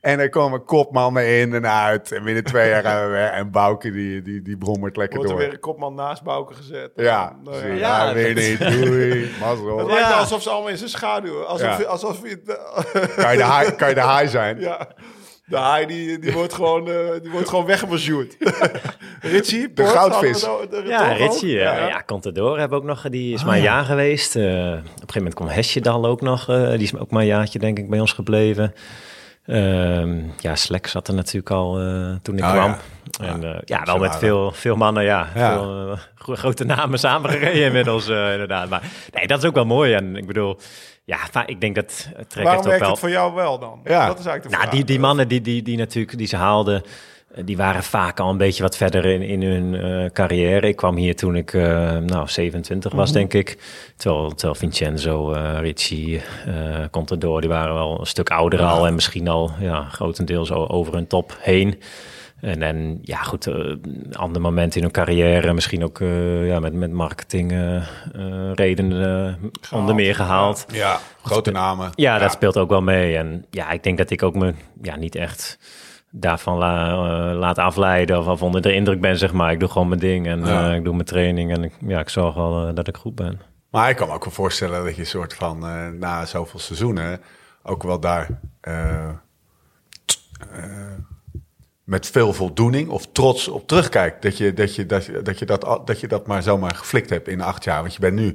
[0.00, 2.12] En er komen kopmannen in en uit.
[2.12, 3.26] En binnen twee jaar gaan we weer.
[3.26, 5.38] En Bouke die, die, die brommert lekker wordt door.
[5.38, 6.90] Wordt er weer een kopman naast Bouke gezet.
[6.94, 7.74] Ja, nou, ja.
[7.74, 8.58] ja, weer niet.
[8.58, 9.30] Doei.
[9.40, 9.78] Mazzel.
[9.78, 11.42] Het lijkt alsof ze allemaal in zijn schaduw.
[11.42, 12.42] Alsof, alsof je...
[13.16, 14.60] kan, je de kan je de high zijn?
[14.60, 14.88] Ja.
[15.48, 18.36] De haai die, die, wordt, gewoon, uh, die wordt gewoon weggebasjoerd.
[19.20, 20.40] Richie, de goudvis.
[20.40, 21.52] De, ja, Richie.
[21.52, 21.86] Ja, ja.
[21.86, 23.02] ja Contador hebben ook nog.
[23.08, 24.36] Die is ah, maar een jaar geweest.
[24.36, 26.50] Uh, op een gegeven moment kwam Hesjedal ook nog.
[26.50, 28.74] Uh, die is ook maar een jaartje denk ik bij ons gebleven.
[29.46, 31.72] Uh, ja, Slek zat er natuurlijk al
[32.22, 32.76] toen ik oh, kwam.
[33.02, 33.26] Ja.
[33.26, 35.28] En ja, wel met veel, veel mannen, ja.
[36.14, 38.68] Veel grote namen samengereden inmiddels, inderdaad.
[38.68, 38.82] Maar
[39.12, 39.92] nee, dat is ook wel mooi.
[39.92, 40.58] En ik bedoel,
[41.06, 42.90] ja, ik denk dat Trek Waarom werkt wel...
[42.90, 43.80] het voor jou wel dan?
[43.84, 44.06] Ja.
[44.06, 46.82] Dat is eigenlijk de nou, die, die mannen die, die, die natuurlijk die ze haalden,
[47.34, 50.68] eh, die waren vaak al een beetje wat verder in, in hun uh, carrière.
[50.68, 53.28] Ik kwam hier toen ik uh, nou, 27 was, mm -hmm.
[53.28, 53.58] denk ik.
[53.96, 56.22] Terwijl, terwijl Vincenzo, uh, Ricci,
[56.90, 58.68] Contador, die waren wel een stuk ouder ja.
[58.68, 61.80] al en misschien al ja, grotendeels over hun top heen.
[62.40, 63.76] En, en ja, goed, uh,
[64.12, 67.82] ander moment in hun carrière, misschien ook uh, ja, met, met marketing uh,
[68.54, 69.38] redenen
[69.72, 70.66] onder meer gehaald.
[70.72, 71.92] Ja, grote namen.
[71.94, 73.16] Ja, ja, dat speelt ook wel mee.
[73.16, 75.58] En ja, ik denk dat ik ook me ja, niet echt
[76.10, 76.94] daarvan la,
[77.34, 79.52] laat afleiden of, of onder de indruk ben, zeg maar.
[79.52, 80.74] Ik doe gewoon mijn ding en ja.
[80.74, 83.40] ik doe mijn training en ik, ja, ik zorg wel dat ik goed ben.
[83.70, 85.58] Maar ik kan me ook wel voorstellen dat je soort van
[85.98, 87.20] na zoveel seizoenen
[87.62, 88.28] ook wel daar
[91.86, 94.22] met veel voldoening of trots op terugkijkt.
[94.22, 97.28] Dat je dat, je, dat, dat, je dat, dat, je dat maar zomaar geflikt hebt
[97.28, 97.80] in acht jaar.
[97.80, 98.26] Want je bent nu,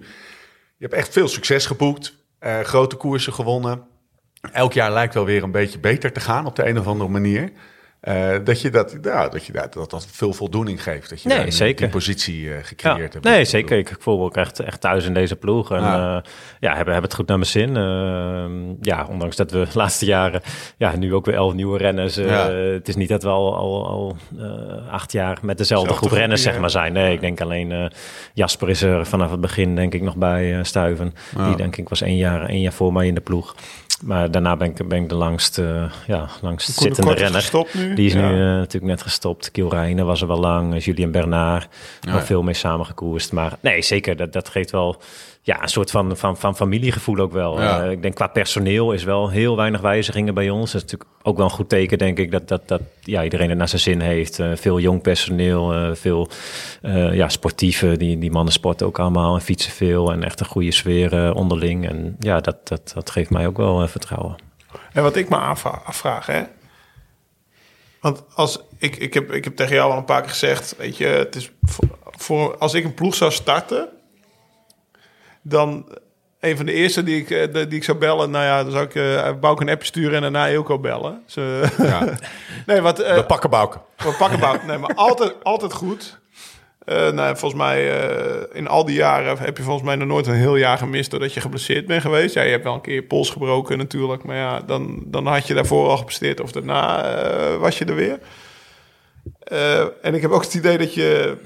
[0.78, 3.84] je hebt echt veel succes geboekt, uh, grote koersen gewonnen.
[4.52, 7.10] Elk jaar lijkt wel weer een beetje beter te gaan op de een of andere
[7.10, 7.52] manier.
[8.08, 11.10] Uh, dat je dat, ja, dat, je dat, dat, dat veel voldoening geeft.
[11.10, 11.82] Dat je nee, zeker.
[11.82, 13.24] die positie uh, gecreëerd ja, hebt.
[13.24, 13.78] Nee, zeker.
[13.78, 15.72] Ik voel me ook echt, echt thuis in deze ploeg.
[15.72, 16.22] En ja, uh,
[16.60, 17.78] ja hebben, hebben het goed naar mijn zin.
[17.78, 20.42] Ehm, ja, ondanks dat we de laatste jaren
[20.78, 22.16] ja, nu ook weer elf nieuwe renners.
[22.16, 22.50] Ja.
[22.52, 24.16] Het is niet dat we al, al, al
[24.92, 26.94] acht jaar met dezelfde Zelfde groep renners zeg maar, zijn.
[26.94, 27.92] Nee, ik denk alleen
[28.34, 31.14] Jasper is er vanaf het begin denk ik nog bij Stuiven.
[31.46, 33.56] Die denk ik was één jaar, één jaar voor mij in de ploeg.
[34.04, 37.50] Maar daarna ben ik, ben ik de langst, uh, ja, langst zittende renner.
[37.96, 39.52] Die is nu uh, natuurlijk net gestopt.
[39.52, 40.84] Kiel Reijnen was er wel lang.
[40.84, 41.68] Julien Bernard.
[42.02, 43.32] Ja, nog veel mee samengekoerst.
[43.32, 44.16] Maar nee, zeker.
[44.16, 45.02] Dat, dat geeft wel
[45.44, 47.62] ja, een soort van, van, van familiegevoel ook wel.
[47.62, 47.86] Ja.
[47.86, 50.72] Uh, ik denk qua personeel is wel heel weinig wijzigingen bij ons.
[50.72, 53.50] Dat is natuurlijk ook wel een goed teken, denk ik, dat, dat, dat ja, iedereen
[53.50, 54.40] het naar zijn zin heeft.
[54.40, 56.30] Uh, veel jong personeel, uh, veel
[57.12, 58.00] ja, sportieven.
[58.00, 60.12] Die, die mannen sporten ook allemaal en fietsen veel.
[60.12, 61.90] En echt een goede sfeer onderling.
[61.90, 64.36] En ja, dat, dat, dat geeft mij ook wel vertrouwen.
[64.94, 66.44] En wat ik me afvraag, hè.
[68.02, 70.98] Want als ik, ik, heb, ik heb tegen jou al een paar keer gezegd, weet
[70.98, 73.90] je, het is voor, voor als ik een ploeg zou starten,
[75.42, 75.86] dan
[76.42, 78.86] een van de eerste die ik, eh, die ik zou bellen, nou ja, dan zou
[78.86, 81.24] ik uh, Bouke een appje sturen en daarna Ilko bellen.
[81.78, 82.18] Ja.
[82.66, 83.80] nee, wat, uh, we pakken Bouke.
[83.98, 84.66] We pakken Bouke.
[84.66, 86.20] Nee, maar altijd, altijd goed.
[86.86, 87.88] Nou, volgens mij,
[88.54, 91.34] in al die jaren heb je volgens mij nog nooit een heel jaar gemist doordat
[91.34, 92.34] je geblesseerd bent geweest.
[92.34, 95.48] Ja, je hebt wel een keer je pols gebroken natuurlijk, maar ja, dan, dan had
[95.48, 98.20] je daarvoor al gepresteerd of daarna was je er weer.
[100.02, 101.38] en ik heb ook het idee dat je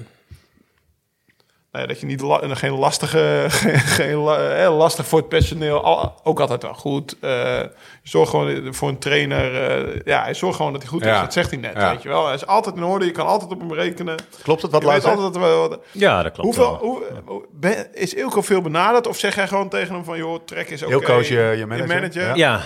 [1.76, 6.14] nou dat je niet la geen lastige, geen, geen eh, lastig voor het personeel, al,
[6.22, 7.16] ook altijd wel goed.
[7.20, 7.70] Uh, je
[8.02, 9.52] zorgt gewoon voor een trainer,
[9.86, 11.20] uh, ja, hij zorgt gewoon dat hij goed is.
[11.20, 11.90] Dat zegt hij net, ja.
[11.90, 12.24] weet je wel.
[12.24, 14.16] Hij is altijd in orde, je kan altijd op hem rekenen.
[14.42, 16.78] Klopt het wat altijd wat, Ja, dat klopt Hoeveel,
[17.26, 20.70] hoe, ben, is Ilko veel benaderd of zeg jij gewoon tegen hem van, joh, trek
[20.70, 20.94] is oké.
[20.94, 21.94] Okay, Ilko je, je manager.
[21.94, 22.36] Je manager.
[22.36, 22.60] Ja.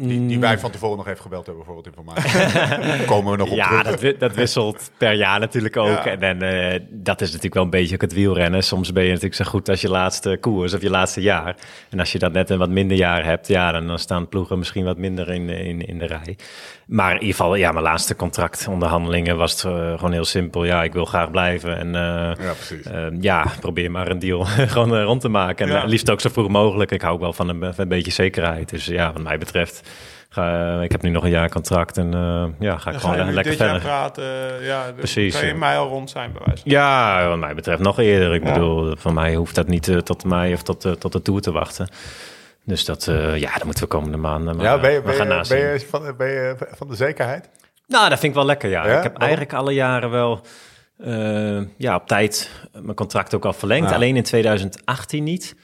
[0.00, 2.30] Die, die, wij van tevoren nog even gebeld hebben voor wat informatie.
[3.12, 5.98] komen we nog op ja, dat, dat, wisselt per jaar natuurlijk ook.
[5.98, 8.62] En, en uh, dat is natuurlijk wel een beetje ook het wielrennen.
[8.62, 11.56] Soms ben je natuurlijk zo goed als je laatste koers of je laatste jaar.
[11.90, 14.58] En als je dat net een wat minder jaar hebt, ja, dan, dan staan ploegen
[14.58, 16.36] misschien wat minder in, in, in de rij.
[16.88, 20.64] Maar in ieder geval, ja, mijn laatste contractonderhandelingen was het uh, gewoon heel simpel.
[20.64, 21.78] Ja, ik wil graag blijven.
[21.78, 22.86] En uh, ja, precies.
[23.20, 25.66] ja, probeer maar een deal gewoon rond te maken.
[25.68, 25.84] En ja.
[25.84, 26.90] liefst ook zo vroeg mogelijk.
[26.90, 28.68] Ik hou ook wel van een, een beetje zekerheid.
[28.68, 29.82] Dus ja, wat mij betreft
[30.30, 33.10] Ga, eh, ik heb nu nog een jaar contract en uh, ja, ga ik dan
[33.10, 33.80] gewoon ga lekker dit verder.
[33.80, 34.24] praten,
[34.62, 35.34] ja, Precies.
[35.34, 38.34] Kan je in mij al rond zijn, bij wijze Ja, wat mij betreft nog eerder.
[38.34, 38.52] Ik ja.
[38.52, 41.40] bedoel, van mij hoeft dat niet uh, tot mij of tot, uh, tot de Tour
[41.40, 41.88] te wachten.
[42.68, 43.04] Dus dat,
[43.34, 44.56] ja, dat moeten we komende maanden.
[44.56, 47.48] Maar, ja, ben je, we gaan ben, ben, je van, ben je van de zekerheid?
[47.86, 48.84] Nou, dat vind ik wel lekker, ja.
[48.84, 50.40] Ik heb eigenlijk alle jaren wel
[51.76, 53.92] ja, op tijd mijn contract ook al verlengd.
[53.92, 55.56] Alleen in 2018 niet.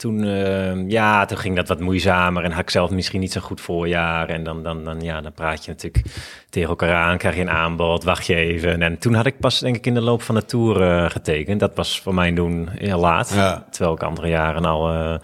[0.00, 3.40] Toen, uh, ja, toen ging dat wat moeizamer en had ik zelf misschien niet zo
[3.40, 4.28] goed voorjaar.
[4.28, 6.04] En dan, dan, dan, ja, dan praat je natuurlijk
[6.50, 8.82] tegen elkaar aan, krijg je een aanbod, wacht je even.
[8.82, 11.60] En toen had ik pas, denk ik, in de loop van de Tour uh, getekend.
[11.60, 13.32] Dat was voor mij doen heel laat.
[13.34, 13.66] Ja.
[13.70, 15.18] Terwijl ik andere jaren al...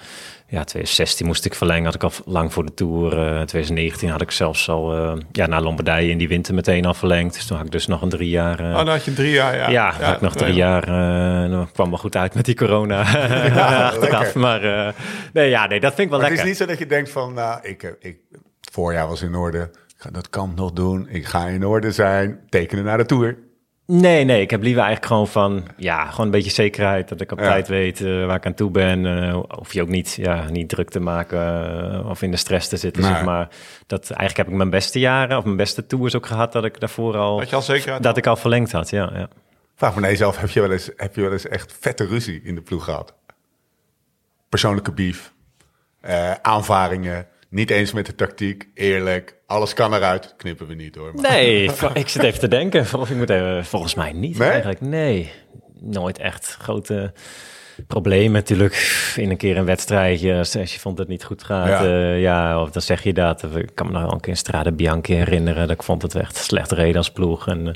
[0.49, 3.13] Ja, 2016 moest ik verlengen, had ik al lang voor de Tour.
[3.13, 6.85] Uh, eh, 2019 had ik zelfs al uh, ja, naar Lombardije in die winter meteen
[6.85, 7.35] al verlengd.
[7.35, 8.61] Dus toen had ik dus nog een drie jaar...
[8.61, 9.69] Uh, oh, dan had je drie jaar, ja.
[9.69, 10.89] Ja, had ik nog drie jaar.
[11.51, 12.99] Uh, kwam wel goed uit met die corona
[13.55, 14.35] ja, achteraf.
[14.35, 14.95] Maar
[15.33, 16.37] nee, ja, nee, dat vind ik wel lekker.
[16.39, 18.19] Het is niet zo dat je denkt van, nou, ik, ik,
[18.73, 19.71] voorjaar was in orde.
[20.11, 21.09] Dat kan nog doen.
[21.09, 22.41] Ik ga in orde zijn.
[22.49, 23.37] Tekenen naar de Tour.
[23.87, 27.09] Nee, nee, ik heb liever eigenlijk gewoon van, ja, gewoon een beetje zekerheid.
[27.09, 29.05] Dat ik op tijd weet uh, waar ik aan toe ben.
[29.05, 31.39] Uh, of je ook niet, ja, niet druk te maken
[31.95, 33.49] uh, of in de stress te zitten, zeg maar.
[33.87, 36.81] Dat, eigenlijk heb ik mijn beste jaren of mijn beste tours ook gehad, dat ik
[36.81, 37.39] daarvoor al...
[37.39, 39.11] Dat je al zekerheid Dat ik al verlengd had, ja.
[39.15, 39.29] ja.
[39.75, 42.41] Vraag me nee zelf, heb je, wel eens, heb je wel eens echt vette ruzie
[42.43, 43.15] in de ploeg gehad?
[44.49, 45.33] Persoonlijke beef,
[46.43, 47.27] aanvaringen,
[47.57, 50.35] niet eens met de tactiek, eerlijk, alles kan eruit.
[50.37, 51.15] Knippen we niet hoor.
[51.15, 51.31] Maar.
[51.31, 52.81] Nee, ik zit even te denken.
[52.99, 54.49] Of ik moet even, volgens mij niet nee?
[54.49, 54.81] eigenlijk.
[54.81, 55.33] Nee,
[55.81, 57.13] nooit echt grote
[57.87, 58.75] probleem natuurlijk
[59.17, 61.85] in een keer een wedstrijdje, als, je vond het niet goed gaat, ja.
[61.85, 63.43] Uh, ja, of dan zeg je dat.
[63.43, 66.37] Ik kan me nog een keer in Strade Bianchi herinneren, dat ik vond het echt
[66.37, 67.49] slecht reden als ploeg.
[67.49, 67.73] En uh,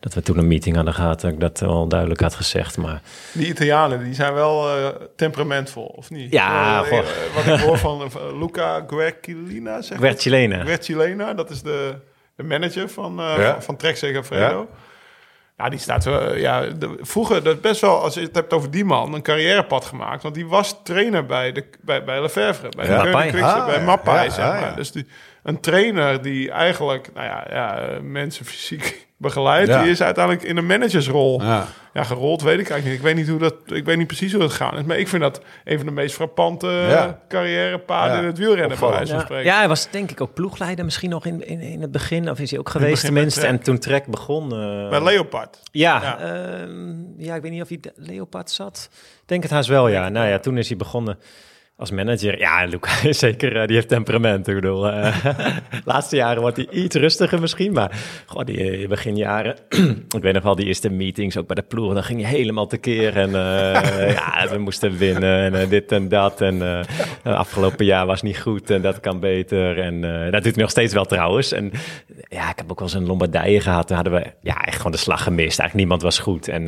[0.00, 2.76] dat we toen een meeting hadden gehad, dat ik dat al duidelijk had gezegd.
[2.76, 3.02] Maar...
[3.32, 6.32] Die Italianen, die zijn wel uh, temperamentvol, of niet?
[6.32, 7.00] Ja, uh,
[7.34, 10.64] Wat ik hoor van Luca Guercilina, zeg Guercilena.
[10.64, 11.94] Guercilena, dat is de,
[12.36, 13.52] de manager van, ja.
[13.52, 14.68] van, van Trek Segafredo.
[14.70, 14.92] Ja.
[15.56, 16.36] Ja, die staat wel.
[16.36, 19.84] Ja, de, vroeger, dat best wel, als je het hebt over die man, een carrièrepad
[19.84, 20.22] gemaakt.
[20.22, 22.96] Want die was trainer bij, de, bij, bij Lefevre, bij ja.
[23.40, 24.60] ah, bij Mappai, zeg maar.
[24.60, 25.06] Ja, dus die,
[25.42, 30.66] een trainer die eigenlijk, nou ja, ja mensen fysiek begeleidt, die is uiteindelijk in een
[30.66, 31.66] managersrol ja.
[31.94, 32.94] gerold, weet ik eigenlijk niet.
[32.94, 35.08] Ik weet niet hoe dat, ik weet niet precies hoe dat gaat is, maar ik
[35.08, 39.44] vind dat een van de meest frappante carrièrepaden in het wielrennen, bij wijze van spreken.
[39.44, 42.38] Ja, hij was denk ik ook ploegleider misschien nog in, in, in het begin, of
[42.38, 44.44] is hij ook geweest tenminste, en toen Trek begon.
[44.44, 45.60] Uh, bij Leopard.
[45.70, 46.20] Ja, ja.
[46.20, 46.68] Uh,
[47.16, 48.88] ja, ik weet niet of hij Leopard zat.
[49.26, 50.08] Denk het haast wel, ja.
[50.08, 51.18] Nou ja, toen is hij begonnen
[51.76, 54.48] als manager, ja, Luca zeker, uh, die heeft temperament.
[54.48, 55.16] Ik bedoel, uh,
[55.84, 57.90] laatste jaren wordt hij iets rustiger misschien, maar
[58.26, 59.56] goh, die uh, beginjaren,
[60.16, 62.66] ik weet nog wel die eerste meetings, ook bij de ploeg, dan ging je helemaal
[62.66, 63.30] tekeer en
[64.10, 66.86] ja, we moesten winnen en dit en dat en
[67.22, 70.00] afgelopen jaar was niet goed en dat kan beter en
[70.30, 71.52] dat doet nog steeds wel trouwens.
[71.52, 71.72] En
[72.28, 74.92] ja, ik heb ook wel eens een Lombardije gehad, toen hadden we ja, echt gewoon
[74.92, 75.58] de slag gemist.
[75.58, 76.64] Eigenlijk niemand was goed en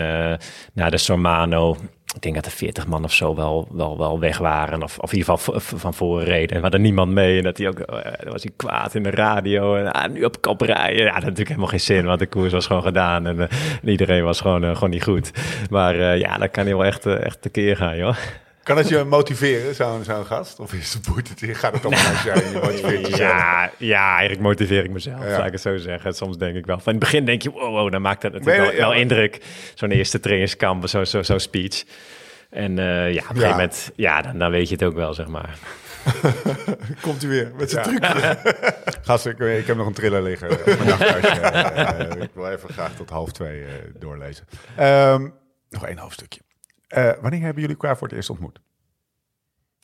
[0.72, 1.76] na de Sormano
[2.14, 4.82] ik denk dat er 40 man of zo wel, wel, wel weg waren.
[4.82, 6.56] Of, of in ieder geval van voren reden.
[6.56, 7.38] En had er niemand mee.
[7.38, 7.86] En dat hij ook, uh,
[8.30, 9.76] was hij kwaad in de radio.
[9.76, 10.96] En ah, nu op kop rijden.
[10.96, 12.04] Ja, dat had natuurlijk helemaal geen zin.
[12.04, 13.26] Want de koers was gewoon gedaan.
[13.26, 13.46] En, uh,
[13.84, 15.30] iedereen was gewoon, uh, gewoon niet goed.
[15.70, 18.16] Maar ja, dat kan hij wel echt, echt tekeer gaan, joh.
[18.66, 20.60] Kan het je motiveren, zo'n gast?
[20.60, 24.40] Of is het boeit het, gaat het om als jij je motiveert ja, ja, eigenlijk
[24.40, 25.34] motiveer ik mezelf, ja.
[25.34, 26.14] zou ik het zo zeggen.
[26.14, 26.78] Soms denk ik wel.
[26.78, 29.40] Van in het begin denk je, wow, wow dan maakt dat natuurlijk wel, wel, indruk.
[29.74, 31.84] Zo'n eerste trainingskamp, zo'n zo, zo speech.
[32.50, 35.14] En uh, ja, op een gegeven moment, ja, dan, dan weet je het ook wel,
[35.14, 35.58] zeg maar.
[37.00, 38.38] Komt u weer met zijn trucje.
[39.02, 42.94] Gast, ik, ik, heb nog een triller liggen op mijn uh, ik wil even graag
[42.94, 43.66] tot half twee uh,
[43.98, 44.44] doorlezen.
[44.80, 45.34] Um,
[45.70, 46.40] nog één hoofdstukje.
[46.88, 48.60] Uh, wanneer hebben jullie elkaar voor het eerst ontmoet?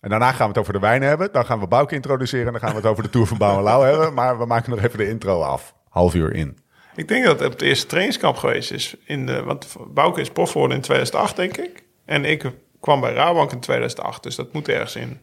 [0.00, 1.32] En daarna gaan we het over de wijn hebben.
[1.32, 2.46] Dan gaan we Bouke introduceren.
[2.46, 4.14] En dan gaan we het over de Tour van Bouw en Lauw hebben.
[4.14, 5.74] Maar we maken nog even de intro af.
[5.88, 6.58] Half uur in.
[6.94, 8.96] Ik denk dat het het eerste trainingskamp geweest is.
[9.04, 11.84] In de, want Bouke is prof geworden in 2008, denk ik.
[12.04, 12.50] En ik
[12.80, 14.22] kwam bij Rabank in 2008.
[14.22, 15.20] Dus dat moet ergens in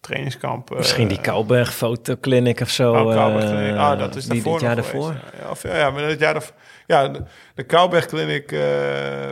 [0.00, 0.76] trainingskamp.
[0.76, 2.92] Misschien die Kouwberg fotoclinic of zo.
[2.92, 5.14] Oh, uh, ah, dat is die, dit jaar daarvoor.
[5.42, 6.54] Ja, of, ja, maar het jaar daarvoor.
[6.90, 7.22] Ja, de,
[7.54, 8.60] de Kouwberg Clinic uh,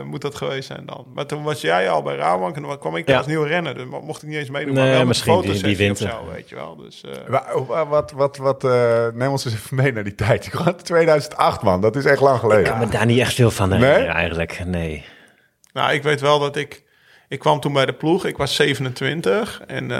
[0.03, 1.05] moet dat geweest zijn dan.
[1.13, 3.17] Maar toen was jij al bij Rabank en dan kwam ik ja.
[3.17, 3.75] als nieuwe renner.
[3.75, 4.73] Dus mocht ik niet eens meedoen.
[4.73, 6.09] Nee, maar wel misschien die, die winter.
[6.09, 6.75] Zo, weet je wel.
[6.75, 7.39] Dus, uh...
[7.67, 10.45] wat, wat, wat, wat uh, neem ons eens even mee naar die tijd.
[10.45, 10.53] Ik
[10.83, 12.63] 2008 man, dat is echt lang geleden.
[12.63, 14.13] Ik kan me daar niet echt veel van herinneren nee?
[14.13, 15.05] eigenlijk, nee.
[15.73, 16.83] Nou, ik weet wel dat ik
[17.29, 19.99] ik kwam toen bij de ploeg, ik was 27 en uh,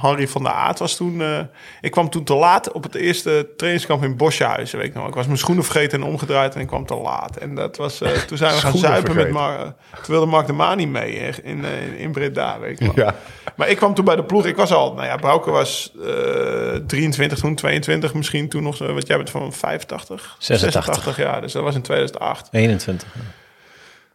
[0.00, 1.20] Harry van der Aert was toen...
[1.20, 1.38] Uh,
[1.80, 5.08] ik kwam toen te laat op het eerste trainingskamp in Bosjehuizen, weet ik nog.
[5.08, 7.36] Ik was mijn schoenen vergeten en omgedraaid en ik kwam te laat.
[7.36, 10.52] En dat was, uh, toen zijn we gaan zuipen met Mar toen wilde Mark de
[10.52, 11.64] Mani mee in, in,
[11.96, 13.06] in Breda, weet ik wel.
[13.06, 13.14] Ja.
[13.56, 14.94] Maar ik kwam toen bij de ploeg, ik was al...
[14.94, 15.92] Nou ja, Bouke was
[16.86, 20.36] 23 toen, 22 misschien toen nog, wat jij bent van 85?
[20.38, 20.84] 86.
[20.84, 22.48] 86 jaar, dus dat was in 2008.
[22.50, 23.08] 21.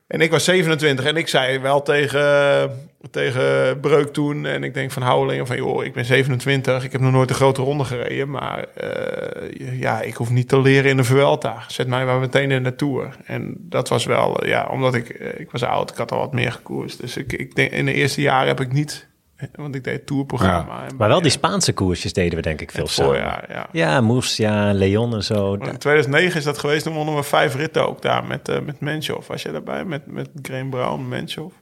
[0.07, 2.71] En ik was 27 en ik zei wel tegen,
[3.11, 4.45] tegen Breuk toen.
[4.45, 6.83] En ik denk van Houwelingen van, joh, ik ben 27.
[6.83, 8.29] Ik heb nog nooit een grote ronde gereden.
[8.29, 11.63] Maar uh, ja, ik hoef niet te leren in de Vuelta.
[11.67, 13.15] Zet mij maar meteen in de Tour.
[13.25, 15.91] En dat was wel, ja, omdat ik, ik was oud.
[15.91, 17.01] Ik had al wat meer gekoerst.
[17.01, 19.07] Dus ik, ik denk, in de eerste jaren heb ik niet
[19.55, 20.83] want ik deed het tourprogramma.
[20.83, 20.95] Ja.
[20.97, 23.11] Maar wel die Spaanse koersjes deden we denk ik veel samen.
[23.11, 23.67] Voorjaar, ja.
[23.71, 25.53] Ja, Murcia, Leon en zo.
[25.53, 26.83] in 2009 is dat geweest.
[26.83, 29.27] Toen wonnen we vijf ritten ook daar met, uh, met Menchoff.
[29.27, 29.85] Was je daarbij?
[29.85, 31.55] Met, met Graham Brown, Menchoff.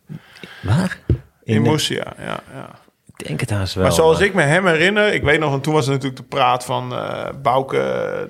[0.62, 1.00] Waar?
[1.08, 1.20] In,
[1.56, 2.70] in Murcia, ja, ja.
[3.18, 3.84] Ik denk het haast wel.
[3.84, 6.28] Maar zoals ik me hem herinner, ik weet nog, en toen was er natuurlijk de
[6.28, 7.78] praat van uh, Bouke,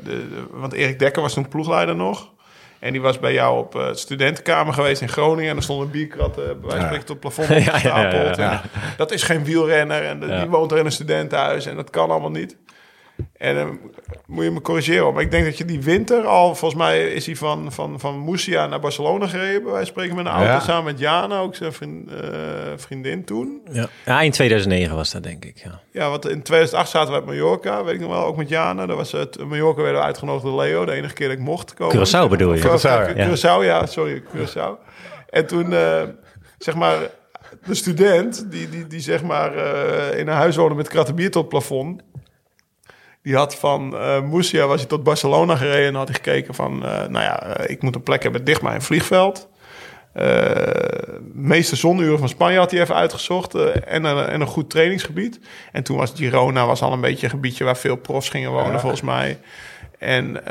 [0.03, 2.32] de, de, want Erik Dekker was toen ploegleider nog.
[2.83, 5.49] En die was bij jou op uh, studentenkamer geweest in Groningen.
[5.49, 7.47] En er stond een bierkrat uh, bij wijze van op het plafond.
[7.65, 7.79] Ja,
[8.37, 8.61] ja,
[8.97, 11.65] dat is geen wielrenner en die woont er in een studentenhuis.
[11.65, 12.57] En dat kan allemaal niet.
[13.37, 13.79] En dan
[14.25, 15.13] moet je me corrigeren.
[15.13, 16.55] Maar ik denk dat je die winter al...
[16.55, 19.71] Volgens mij is hij van, van, van Murcia naar Barcelona gereden.
[19.71, 22.17] Wij spreken met een auto samen met Jana, ook zijn vriend, uh,
[22.75, 23.61] vriendin toen.
[23.71, 23.87] Ja.
[24.05, 25.79] ja, in 2009 was dat denk ik, ja.
[25.91, 28.25] Ja, want in 2008 zaten we uit Mallorca, weet ik nog wel.
[28.25, 28.85] Ook met Jana.
[28.85, 30.85] Dat was het, Mallorca werden we uitgenodigd door Leo.
[30.85, 31.95] De enige keer dat ik mocht komen.
[31.95, 32.61] Curaçao bedoel je?
[32.61, 33.27] Curaçao, ja.
[33.27, 33.85] Curaçao, ja.
[33.85, 34.77] Sorry, Curaçao.
[35.29, 36.01] En toen, uh,
[36.57, 36.97] zeg maar...
[37.65, 41.49] De student, die, die, die zeg maar uh, in een huis woonde met krattenbier tot
[41.49, 42.01] plafond
[43.23, 46.73] die had van uh, Murcia was hij tot Barcelona gereden en had hij gekeken van,
[46.73, 49.49] uh, nou ja, uh, ik moet een plek hebben dicht bij een vliegveld.
[50.13, 55.39] de meeste zonuren van Spanje had hij even uitgezocht en, en, een goed trainingsgebied.
[55.71, 58.71] En toen was Girona was al een beetje een gebiedje waar veel profs gingen wonen
[58.71, 58.79] ja.
[58.79, 59.39] volgens mij.
[59.99, 60.43] En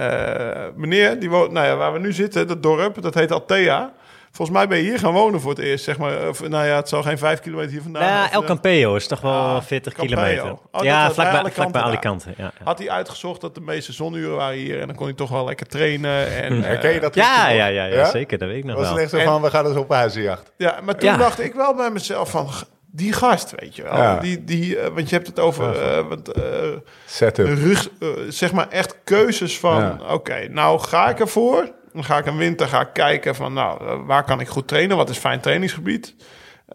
[0.76, 3.92] meneer, die woont, nou ja, waar we nu zitten, dat dorp, dat heet Altea.
[4.32, 6.28] Volgens mij ben je hier gaan wonen voor het eerst, zeg maar.
[6.28, 8.02] Of, nou ja, het zal geen vijf kilometer hier vandaan.
[8.02, 10.16] Ja, El Campeo is toch wel ah, 40 Campeo.
[10.16, 10.58] kilometer.
[10.70, 12.28] Oh, ja, vlakbij vlak bij Alicante.
[12.36, 12.64] Ja, ja.
[12.64, 15.44] Had hij uitgezocht dat de meeste zonuren waren hier en dan kon hij toch wel
[15.44, 16.42] lekker trainen.
[16.42, 17.14] En, Herken je dat?
[17.14, 18.38] Ja, ja, ja, ja, zeker.
[18.38, 18.92] Dat weet ik nog was wel.
[18.92, 20.52] Was het echt zo van, we gaan dus op huizenjacht.
[20.56, 22.48] Ja, maar toen dacht ik wel bij mezelf van,
[22.94, 23.96] die gast, weet je wel.
[23.96, 24.20] Ja.
[24.20, 27.54] Die, die, uh, want je hebt het over uh, want, uh.
[27.64, 27.88] Rug,
[28.28, 29.98] zeg maar echt keuzes van, ja.
[30.02, 31.80] oké, okay, nou ga ik ervoor.
[31.92, 34.96] Dan ga ik een winter ga ik kijken van, nou, waar kan ik goed trainen?
[34.96, 36.14] Wat is fijn trainingsgebied?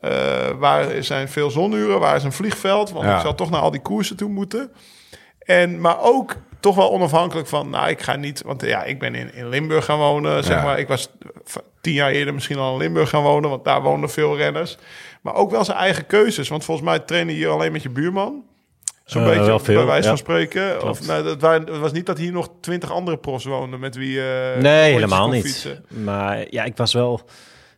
[0.02, 0.12] Uh,
[0.60, 2.00] waar zijn veel zonuren?
[2.00, 2.92] Waar is een vliegveld?
[2.92, 3.16] Want ja.
[3.16, 4.72] ik zal toch naar al die koersen toe moeten.
[5.40, 9.16] En, maar ook toch wel onafhankelijk van, nou, ik ga niet, want ja, ik ben
[9.16, 10.64] in, in Limburg gaan wonen, zeg ja.
[10.64, 10.80] maar.
[10.80, 11.10] Ik was
[11.82, 14.78] tien jaar eerder misschien al in Limburg gaan wonen, want daar woonden veel renners.
[15.22, 18.44] Maar ook wel zijn eigen keuzes, want volgens mij trainen hier alleen met je buurman.
[19.08, 20.08] Zo'n uh, beetje, veel, bij wijze ja.
[20.08, 20.84] van spreken.
[20.84, 23.96] Of, nou, dat waren, het was niet dat hier nog twintig andere profs woonden met
[23.96, 24.18] wie...
[24.18, 24.24] Uh,
[24.60, 25.46] nee, helemaal niet.
[25.46, 25.86] Fietsen.
[25.88, 27.22] Maar ja, ik was wel...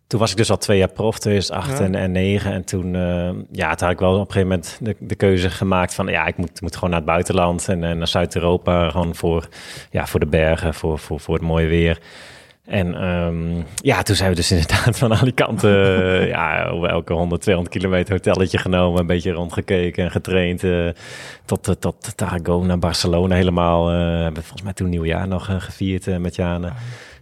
[0.08, 1.86] Toen was ik dus al twee jaar prof, 2008 ja.
[1.86, 2.52] en, en 9.
[2.52, 5.50] En toen, uh, ja, toen had ik wel op een gegeven moment de, de keuze
[5.50, 6.08] gemaakt van...
[6.08, 8.90] ja, ik moet, moet gewoon naar het buitenland en, en naar Zuid-Europa.
[8.90, 9.48] Gewoon voor,
[9.92, 12.00] ja, voor de bergen, voor, voor, voor het mooie weer.
[12.70, 15.68] En um, ja, toen zijn we dus inderdaad van Alicante,
[16.22, 20.90] uh, ja, over elke 100, 200 kilometer hotelletje genomen, een beetje rondgekeken en getraind, uh,
[21.46, 23.88] tot, uh, tot Tarragona, Barcelona helemaal.
[23.88, 26.72] hebben volgens mij toen nieuwjaar nog gevierd met Jane.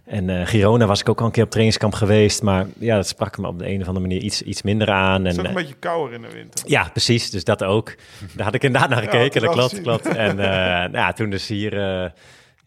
[0.04, 3.38] En Girona was ik ook al een keer op trainingskamp geweest, maar ja, dat sprak
[3.38, 5.24] me op de een of andere manier iets, iets minder aan.
[5.24, 6.64] Het is en, een beetje kouder in de winter.
[6.70, 7.94] Ja, precies, dus dat ook.
[8.34, 10.06] Daar had ik inderdaad naar gekeken, ja, dat klopt, klopt.
[10.06, 10.36] En
[10.92, 11.72] nou ja, toen dus hier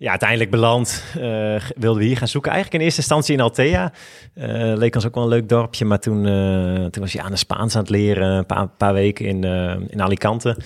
[0.01, 1.03] ja, uiteindelijk beland.
[1.17, 2.51] Uh, wilden we hier gaan zoeken.
[2.51, 3.91] Eigenlijk in eerste instantie in Altea.
[4.35, 4.45] Uh,
[4.75, 5.85] leek ons ook wel een leuk dorpje.
[5.85, 8.29] Maar toen, uh, toen was hij aan de Spaans aan het leren.
[8.29, 9.43] Een paar, paar weken in,
[9.89, 10.57] in Alicante.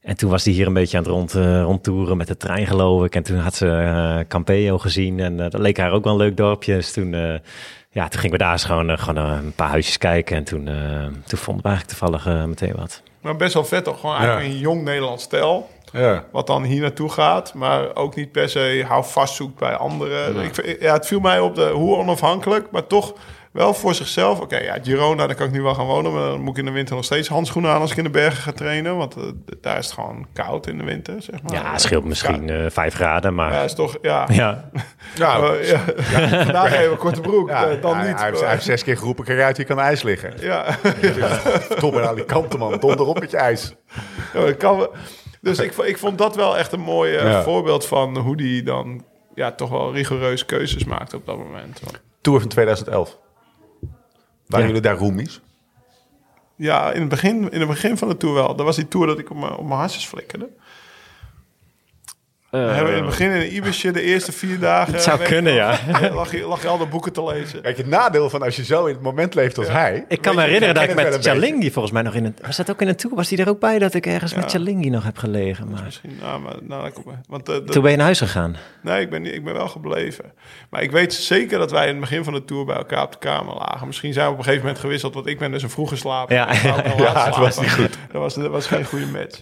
[0.00, 1.32] En toen was hij hier een beetje aan het rond,
[1.64, 3.14] rondtoeren met de trein, geloof ik.
[3.14, 5.20] En toen had ze Campeo gezien.
[5.20, 6.74] En dat leek haar ook wel een leuk dorpje.
[6.74, 7.12] Dus toen,
[7.90, 10.36] ja, toen gingen we daar eens gewoon, gewoon een paar huisjes kijken.
[10.36, 10.64] En toen,
[11.26, 13.02] toen vonden we eigenlijk toevallig meteen wat.
[13.20, 14.00] Maar best wel vet toch?
[14.00, 14.52] Gewoon eigenlijk ja.
[14.52, 15.68] een jong Nederlands stel.
[15.94, 16.24] Ja.
[16.32, 20.34] Wat dan hier naartoe gaat, maar ook niet per se hou vast zoekt bij anderen.
[20.34, 20.42] Ja.
[20.42, 23.14] Ik, ja, het viel mij op de hoe onafhankelijk, maar toch
[23.54, 24.40] wel voor zichzelf.
[24.40, 26.58] Oké, okay, ja, Girona, daar kan ik nu wel gaan wonen, maar dan moet ik
[26.58, 29.16] in de winter nog steeds handschoenen aan als ik in de bergen ga trainen, want
[29.16, 29.24] uh,
[29.60, 31.52] daar is het gewoon koud in de winter, zeg maar.
[31.52, 33.52] Ja, het scheelt misschien uh, vijf graden, maar...
[33.52, 34.26] Ja, is toch, ja.
[34.32, 34.70] Ja.
[35.14, 35.80] ja, uh, ja.
[36.10, 36.28] ja.
[36.44, 38.18] Vandaag even korte broek, ja, dan niet.
[38.18, 40.32] Hij heeft, hij heeft, zes keer geroepen, kijk uit, je kan ijs liggen.
[40.40, 40.64] Ja.
[41.16, 41.40] ja.
[41.78, 43.74] Tom en Alicante, man, donder op met je ijs.
[44.32, 44.88] Ja, kan...
[45.44, 47.42] Dus ik, ik vond dat wel echt een mooi ja.
[47.42, 51.80] voorbeeld van hoe die dan ja, toch wel rigoureus keuzes maakt op dat moment.
[52.20, 53.18] Tour van 2011.
[54.46, 54.66] Waren ja.
[54.66, 55.40] jullie daar roomies?
[56.56, 58.56] Ja, in het, begin, in het begin van de tour wel.
[58.56, 60.48] Dat was die tour dat ik op mijn, op mijn hartjes flikkerde.
[62.54, 64.92] We hebben in het begin in een Ibisje de eerste vier dagen...
[64.92, 65.78] Het zou kunnen, je ja.
[66.00, 67.62] wel, Lag je, lag je al de boeken te lezen.
[67.62, 70.04] Kijk, het nadeel van als je zo in het moment leeft als hij...
[70.08, 71.26] Ik kan me herinneren dat ik het met.
[71.26, 72.36] Chalingi volgens mij nog in een...
[72.46, 73.16] Was dat ook in een tour?
[73.16, 75.70] Was die er ook bij dat ik ergens met Chalingi nog heb gelegen?
[75.70, 76.92] Maar Misschien, nou, maar, nou,
[77.28, 78.56] want eh, toen ben je naar huis gegaan.
[78.82, 80.32] Nee, ik ben, niet- ik ben wel gebleven.
[80.70, 83.12] Maar ik weet zeker dat wij in het begin van de tour bij elkaar op
[83.12, 83.86] de kamer lagen.
[83.86, 86.34] Misschien zijn we op een gegeven moment gewisseld, want ik ben dus een vroege slaper.
[86.34, 86.52] Ja,
[86.96, 87.98] ja, het was niet goed.
[88.12, 89.40] Dat was, dat was geen goede match.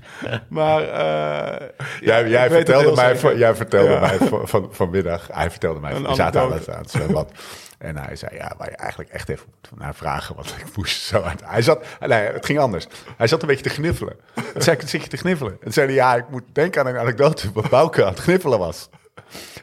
[0.48, 1.66] Maar eh,
[2.00, 4.00] Jij, ik jij, het vertelde heel mij, van, jij vertelde Ja.
[4.00, 7.30] mij van, van, vanmiddag, hij vertelde mij, we zaten aan het, aan het zwembad.
[7.78, 11.03] En hij zei, ja, waar je eigenlijk echt even moet naar vragen, want ik moest
[11.03, 11.40] zo uit.
[11.44, 12.86] Hij zat, nee, het ging anders.
[13.16, 14.16] Hij zat een beetje te gniffelen.
[14.53, 15.53] Toen zei ik, zit je te gniffelen?
[15.53, 18.20] En toen zei hij, ja, ik moet denken aan een anekdote waar Bouke aan het
[18.20, 18.88] gniffelen was.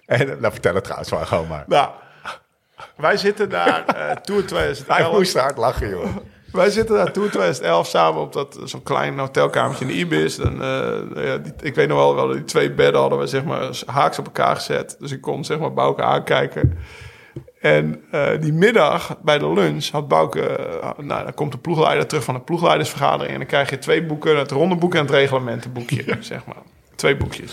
[0.05, 1.63] En, nou, vertel het trouwens maar gewoon maar.
[1.67, 1.89] Nou,
[2.95, 5.11] wij zitten daar eh Tour Hij 2011.
[5.13, 6.15] moest hard lachen, joh.
[6.51, 10.37] Wij zitten daar Tour 2011 samen op dat zo'n klein hotelkamertje in Ibis.
[10.37, 13.43] En, eh, ja, die, ik weet nog wel, wel, die twee bedden hadden we zeg
[13.43, 14.95] maar haaks op elkaar gezet.
[14.99, 16.77] Dus ik kon zeg maar Bouke aankijken.
[17.61, 20.41] En eh, die middag bij de lunch had Bouke...
[20.41, 23.31] eh, nou, dan komt de ploegleider terug van de ploegleidersvergadering...
[23.33, 26.63] en dan krijg je twee boeken, het rondeboek en het reglementenboekje, zeg maar.
[26.95, 27.51] Twee boekjes.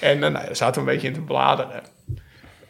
[0.00, 1.82] En nou, daar zaten we een beetje in te bladeren.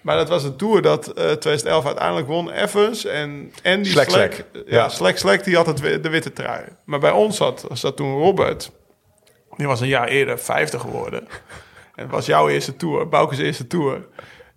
[0.00, 4.10] Maar dat was een tour dat eh 2011 uiteindelijk won Evans en Andy Slek.
[4.10, 4.44] Slek.
[4.52, 4.88] Ja, Ja.
[4.88, 6.64] Slek Slek die had het, de witte trui.
[6.84, 8.70] Maar bij ons zat, zat toen Robert.
[9.56, 11.20] Die was een jaar eerder 50 geworden.
[11.94, 14.06] En het was jouw eerste tour, Bouke's eerste tour.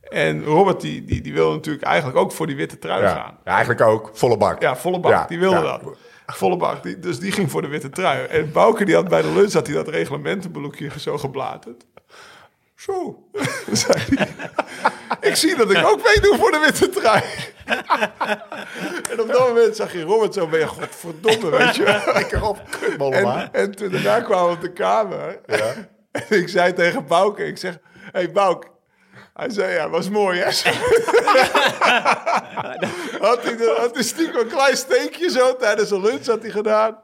[0.09, 3.09] En Robert die, die, die wilde natuurlijk eigenlijk ook voor die witte trui Ja.
[3.13, 3.37] gaan.
[3.45, 4.61] ja, eigenlijk ook, volle bak.
[4.61, 5.11] Ja, volle bak.
[5.11, 5.81] Ja, die wilde dat.
[6.25, 6.83] Volle bak.
[6.83, 8.25] Die, dus die ging voor de witte trui.
[8.25, 11.85] En Bouke die had bij de lunch had hij dat reglementenboekje zo gebladerd.
[12.83, 13.23] Zo.
[13.71, 14.27] zei hij.
[15.29, 17.23] ik zie dat ik ook meedoe voor de witte trui.
[19.11, 22.11] en op dat moment zag je Robert zo weer, godverdomme, weet je.
[22.13, 22.61] Lekker op.
[23.11, 25.39] En, en toen daarna kwamen we op de kamer.
[25.45, 25.89] En
[26.29, 27.77] ik zei tegen Bouke, ik zeg,
[28.11, 28.72] hey Bouke.
[29.33, 30.45] Hij zei, ja, was mooi, hè?
[33.19, 36.51] had, hij, de- had hij stiekem een klein steekje zo tijdens een lunch had hij
[36.51, 36.97] gedaan.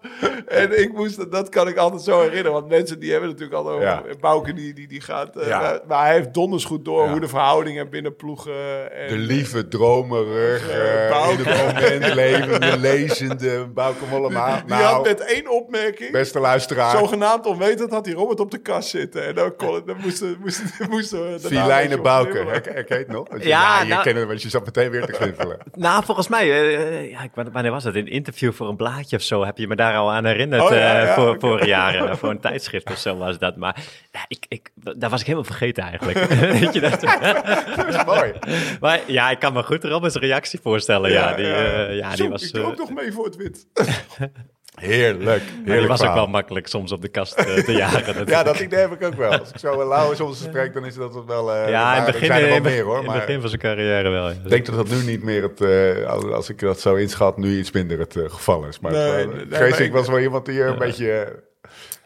[0.48, 2.52] En ik moest, dat kan ik altijd zo herinneren.
[2.52, 3.82] Want mensen die hebben natuurlijk al over...
[3.86, 4.04] Ja.
[4.20, 5.36] Bouke die, die, die gaat...
[5.38, 5.82] eh, Ja.
[5.88, 7.12] maar- hij heeft donders goed door Ja.
[7.12, 8.92] hoe de verhoudingen binnen ploegen...
[8.92, 11.42] En, De lieve, dromerige, Bouke.
[11.42, 14.64] in het moment levende, lezende Bouke Mollema.
[14.66, 16.12] die had Nou, met één opmerking...
[16.12, 19.26] beste luisteraar, Zogenaamd onwetend had hij Robert op de kast zitten.
[19.26, 23.28] En dan, kon, dan moesten, moesten, moesten een Filijne Herken herken je het nog?
[23.30, 25.58] Je- Ja, ja, je nou- kent want je zat meteen weer te gniffelen.
[25.74, 27.96] Nou, volgens mij, eh, eh, ja, ik, wanneer was dat?
[27.96, 30.62] In een interview voor een blaadje of zo heb je me daar al aan herinnerd.
[30.62, 31.66] Oh, ja, eh, voor, oké.
[31.66, 33.56] Jaar, eh, voor een tijdschrift of zo was dat.
[33.56, 33.76] Maar
[34.12, 36.18] ja, ik, ik, daar was ik helemaal vergeten eigenlijk.
[36.30, 37.02] Weet je dat?
[37.76, 38.34] Dat is mooi.
[38.80, 41.12] maar ja, ik kan me goed Robert's reactie voorstellen.
[41.12, 43.68] Ja, die, ja, Zo, die was, ik doe eh, ook nog mee voor het wit.
[44.80, 45.44] Heerlijk.
[45.66, 48.28] maar die was ook wel makkelijk soms op de kast eh, te jagen.
[48.28, 49.32] Ja, dat idee heb ik ook wel.
[49.40, 51.54] Als ik zo Lauwe soms spreek, dan is dat het wel...
[51.54, 52.94] eh, ja, in het begin, zijn er wel in, meer hoor.
[52.94, 54.30] in het Maar begin van zijn carrière wel.
[54.30, 57.58] ik denk dat dat nu niet meer het, eh, als, ik dat zo inschat, nu
[57.58, 58.80] iets minder het eh, geval is.
[58.80, 61.40] Maar Nee, het, eh, nee, ik was wel iemand die eh, een beetje...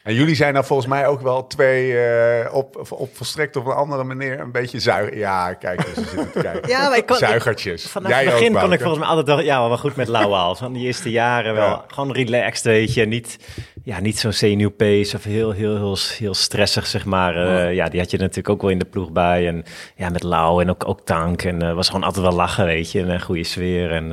[0.03, 3.71] en jullie zijn nou volgens mij ook wel twee eh, op, op volstrekt op een
[3.73, 5.15] andere manier een beetje zuig.
[5.15, 6.69] Ja, kijk, ze zitten te kijken.
[6.69, 7.87] Ja, maar ik kon, ik- Zuigertjes.
[7.87, 10.07] Vanaf Jij het begin ook, kon ik volgens mij altijd wel, ja, wel goed met
[10.07, 10.55] Lauwe al.
[10.55, 11.83] Van die eerste jaren wel Ja.
[11.87, 13.05] gewoon relaxed, weet je.
[13.05, 13.37] Niet,
[13.83, 17.35] ja, niet zo'n zenuwpace of heel, heel, heel, heel stressig, zeg maar.
[17.35, 19.47] Eh, ja, die had je natuurlijk ook wel in de ploeg bij.
[19.47, 19.63] En
[19.95, 21.41] ja, met Lau en ook, ook Tank.
[21.43, 23.01] En eh was gewoon altijd wel lachen, weet je.
[23.01, 23.91] En een goede sfeer.
[23.91, 24.09] En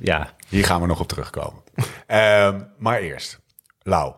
[0.00, 1.62] ja, Hier gaan we nog op terugkomen.
[2.06, 3.40] Ehm, maar eerst,
[3.82, 4.12] Lau.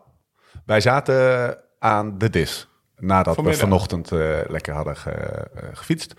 [0.69, 2.67] Wij zaten aan de dis
[2.97, 3.61] nadat Vanmiddag.
[3.61, 6.13] we vanochtend eh, lekker hadden ge- eh, gefietst.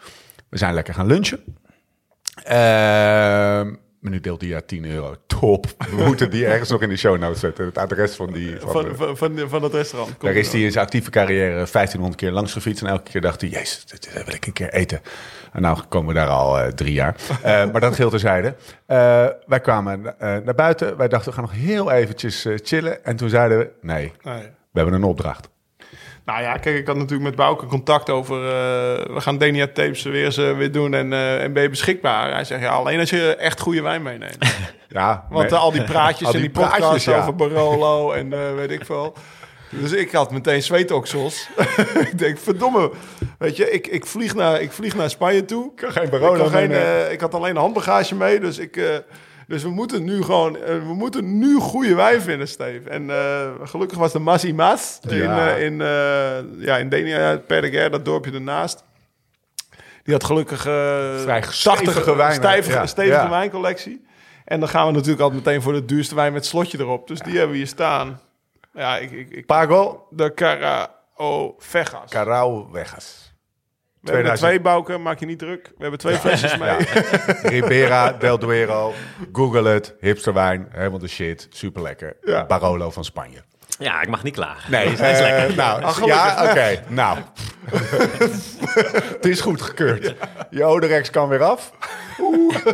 [0.48, 1.44] We zijn lekker gaan lunchen.
[4.02, 5.14] Ehm menudeelt die ja 10 euro.
[5.26, 5.66] Top.
[5.78, 7.64] We moeten die ergens nog in de show notes zetten.
[7.64, 8.56] Het adres van die...
[8.60, 10.10] Van Van, de- van, van, van het restaurant.
[10.10, 12.82] Komt daar is hij in zijn actieve carrière 1500 keer langs gefietst.
[12.82, 15.00] En elke keer dacht hij, jezus, dit, wil ik een keer eten.
[15.52, 17.16] En nou komen we daar al eh, drie jaar.
[17.42, 17.42] Eh,
[17.72, 18.54] maar dat geldt terzijde.
[18.86, 20.96] Eh wij kwamen naar buiten.
[20.96, 23.04] Wij dachten, we gaan nog heel eventjes chillen.
[23.04, 24.12] En toen zeiden we, nee.
[24.22, 24.42] Nee.
[24.42, 25.48] we hebben een opdracht.
[26.30, 28.36] Nou ja, kijk, ik had natuurlijk met Bouke contact over...
[28.36, 31.68] eh, we gaan Denia Tapes weer, eens, eh, weer doen en, eh, en ben je
[31.68, 32.32] beschikbaar?
[32.32, 34.38] Hij zegt, ja, alleen als je echt goede wijn meeneemt.
[34.88, 37.18] Ja, Want al die praatjes Al en die praatjes, ja.
[37.18, 39.14] over Barolo en weet ik veel.
[39.70, 41.48] Dus ik had meteen zweetoksels.
[42.10, 42.90] ik denk, verdomme.
[43.38, 45.74] Weet je, ik, ik, vlieg naar, ik vlieg naar Spanje toe.
[45.74, 47.06] kan geen Ik, Barolo kan geen, meenemen.
[47.06, 49.02] eh, ik had alleen handbagage mee, dus ik...
[49.50, 52.90] dus we moeten nu gewoon, eh, we moeten nu goede wijn vinden, Steve.
[52.90, 55.56] En eh, gelukkig was de Masi Mas in, Ja.
[55.56, 55.76] eh, in,
[56.58, 57.36] ja, in Denia,
[57.88, 58.84] dat dorpje ernaast.
[60.02, 62.86] Die had gelukkig Vrij 80 stevige ja.
[62.86, 63.30] stevige Ja.
[63.30, 64.04] wijncollectie.
[64.44, 67.08] En dan gaan we natuurlijk altijd meteen voor de duurste wijn met slotje erop.
[67.08, 68.20] Dus die hebben we hier staan.
[68.74, 72.10] Ja, ik, ik, ik, Pago de Carao Vegas.
[72.10, 73.29] Carao Vegas.
[74.00, 74.48] We hebben 2000.
[74.48, 75.66] twee bouken, maak je niet druk.
[75.66, 76.76] We hebben twee flesjes mee.
[77.60, 78.92] Ribera del Duero.
[79.32, 79.94] Google het.
[80.00, 80.68] Hipsterwijn.
[80.70, 81.46] Helemaal de shit.
[81.50, 82.16] Super lekker.
[82.22, 82.46] Ja.
[82.46, 83.42] Barolo van Spanje.
[83.78, 84.70] Ja, ik mag niet klagen.
[84.70, 85.56] Nee, hij is lekker.
[85.56, 86.82] Nou, Ach, ja, oké.
[86.88, 87.18] Nou.
[89.16, 90.14] het is goed gekeurd.
[90.50, 91.72] Je Oderex kan weer af.
[92.20, 92.56] Oeh.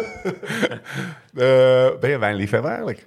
[1.37, 3.07] Eh, ben je wijnliefhebber eigenlijk?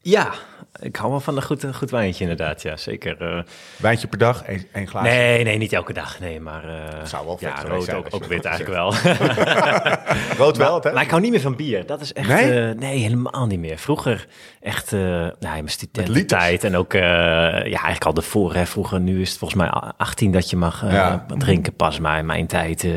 [0.00, 0.32] Ja,
[0.80, 2.62] ik hou wel van een goed, een goed wijntje inderdaad.
[2.62, 3.16] Ja, zeker.
[3.36, 3.42] eh.
[3.76, 5.10] Wijntje per dag, één, één glaasje.
[5.10, 6.20] nee, nee, niet elke dag.
[6.20, 6.64] Nee, maar...
[6.64, 8.94] eh, zou wel vet Ja, rood zijn ook, ook wit eigenlijk wel.
[10.38, 10.92] Rood wel, hè?
[10.92, 11.86] Maar ik hou niet meer van bier.
[11.86, 12.28] Dat is echt...
[12.28, 12.50] Nee?
[12.50, 13.78] Nee, nee helemaal niet meer.
[13.78, 14.26] Vroeger
[14.60, 14.92] echt...
[14.92, 16.94] eh nou, in mijn studententijd en ook...
[16.94, 18.54] eh, ja, eigenlijk al ervoor.
[18.54, 18.66] Hè.
[18.66, 21.26] Vroeger, nu is het volgens mij 18 dat je mag eh, Ja.
[21.38, 21.98] drinken pas.
[22.00, 22.84] Maar in mijn tijd...
[22.84, 22.90] eh,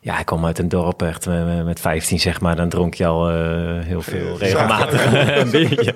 [0.00, 2.56] ja, ik kom uit een dorp echt eh, met 15 zeg maar.
[2.56, 3.34] Dan dronk je al eh,
[3.84, 5.94] heel veel regelmatig een biertje.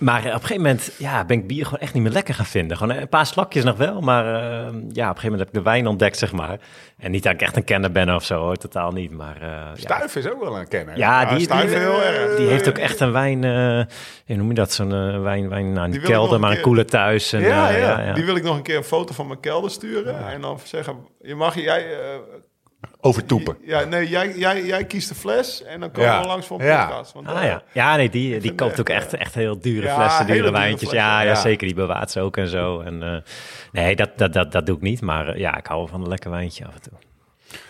[0.00, 2.34] Maar eh, op een gegeven moment ja, ben ik bier gewoon echt niet meer lekker
[2.34, 2.76] gaan vinden.
[2.76, 5.54] Gewoon een paar slokjes nog wel, maar eh, ja, op een gegeven moment heb ik
[5.54, 6.58] de wijn ontdekt, zeg maar.
[6.98, 9.10] En niet dat ik echt een kenner ben of zo, hoor, totaal niet.
[9.10, 10.96] Maar eh, Stuif is ook wel een kenner.
[10.96, 12.36] ja, die, die, Stuif heel erg.
[12.36, 13.82] die heeft ook echt een wijn, eh
[14.28, 17.32] hoe noem je dat, zo'n eh, wijn, wijn nou, niet kelder, maar een koele thuis.
[17.32, 18.12] En, Ja, eh, ja.
[18.12, 20.28] Die wil ik nog een keer een foto van mijn kelder sturen.
[20.28, 21.86] En dan zeggen, je mag, jij,
[22.80, 23.56] eh, Over toepen.
[23.62, 26.20] ja, nee, jij, jij, jij kiest de fles en dan komen Ja.
[26.20, 26.84] we langs voor een Ja.
[26.86, 27.12] podcast.
[27.12, 29.94] Want, Ah eh, ja, ja nee, die, die koopt ook echt, echt heel dure ja,
[29.94, 30.88] flessen, dure dure wijntjes.
[30.88, 31.34] flessen, ja, ja, ja.
[31.34, 32.80] zeker, die bewaart ze ook en zo.
[32.80, 33.16] En, eh,
[33.72, 36.00] nee, dat, dat, dat, dat doe ik niet, maar eh, ja, ik hou wel van
[36.02, 36.92] een lekker wijntje af en toe.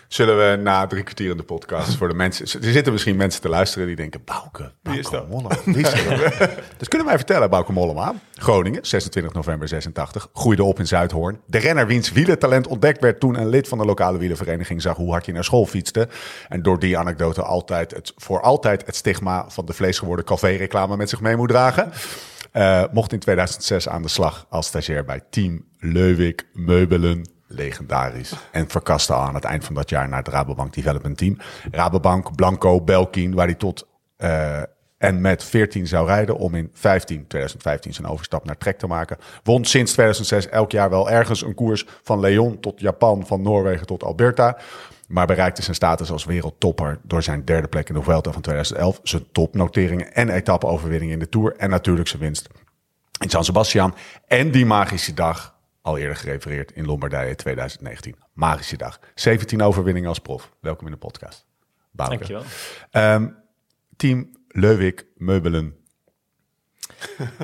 [0.08, 2.62] Zullen we na drie kwartier in de podcast voor de mensen...
[2.62, 4.20] Er zitten misschien mensen te luisteren die denken...
[4.24, 5.28] Bouke, is Bouke dat?
[5.28, 5.56] Mollema.
[5.64, 6.48] Wie is dat?
[6.78, 8.14] dus kunnen wij vertellen, Bouke Mollema.
[8.34, 10.28] Groningen, 26 november 86.
[10.32, 11.40] Groeide op in Zuidhoorn.
[11.46, 14.82] De renner wiens wielertalent ontdekt werd toen een lid van de lokale wielervereniging...
[14.82, 16.08] zag hoe hard hij naar school fietste.
[16.48, 19.44] En door die anekdote altijd het, voor altijd het stigma...
[19.48, 21.92] van de vleesgeworden café-reclame met zich mee moet dragen.
[22.52, 28.32] Eh, mocht in 2006 aan de slag als stagiair bij Team Leuwik Meubelen legendarisch.
[28.52, 31.36] En verkaste aan het eind van dat jaar naar het Rabobank Development Team.
[31.70, 33.86] Rabobank, Blanco, Belkin, waar hij tot
[34.16, 34.62] eh,
[34.98, 39.16] en met 14 zou rijden om in 15, 2015 zijn overstap naar Trek te maken.
[39.42, 43.86] Won sinds 2006 elk jaar wel ergens een koers van Leon tot Japan, van Noorwegen
[43.86, 44.56] tot Alberta.
[45.08, 49.00] Maar bereikte zijn status als wereldtopper door zijn derde plek in de Vuelta van 2011,
[49.02, 52.48] zijn topnoteringen en etappe-overwinning in de Tour en natuurlijk zijn winst
[53.20, 53.94] in San Sebastian.
[54.26, 58.14] En die magische dag, al eerder gerefereerd in Lombardije 2019.
[58.32, 58.98] Magische dag.
[59.14, 60.50] 17 overwinningen als prof.
[60.60, 61.46] Welkom in de podcast.
[61.90, 62.14] Bouke.
[62.16, 62.42] Dankjewel.
[62.90, 63.28] Ehm,
[63.96, 65.74] team Leuwik Meubelen.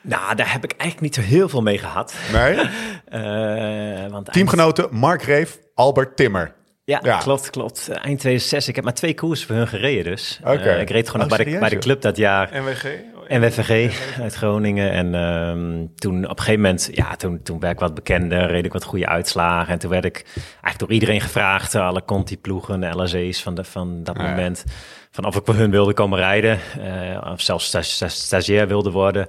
[0.00, 2.14] Nou, daar heb ik eigenlijk niet zo heel veel mee gehad.
[2.32, 2.58] Nee?
[3.06, 6.54] Eh, want Teamgenoten Mark Reef, Albert Timmer.
[6.84, 7.18] Ja, Ja.
[7.18, 7.88] klopt, klopt.
[7.88, 8.68] Eind 2006.
[8.68, 10.38] Ik heb maar twee koersen voor hun gereden dus.
[10.40, 10.50] Oké.
[10.50, 12.50] Eh, ik reed gewoon Oh, nog bij, de, bij club dat jaar.
[12.62, 12.84] NWG.
[13.28, 14.90] NWVG uit Groningen.
[14.90, 18.64] En ehm, toen op een gegeven moment, ja, toen, toen werd ik wat bekender, reed
[18.64, 19.72] ik wat goede uitslagen.
[19.72, 24.02] En toen werd ik eigenlijk door iedereen gevraagd, alle Conti-ploegen, de LSE's van, de, van
[24.04, 24.28] dat Ah, ja.
[24.30, 24.64] moment,
[25.10, 26.58] van of ik voor hun wilde komen rijden.
[26.80, 29.26] eh, of zelfs sta- sta- stagiair wilde worden.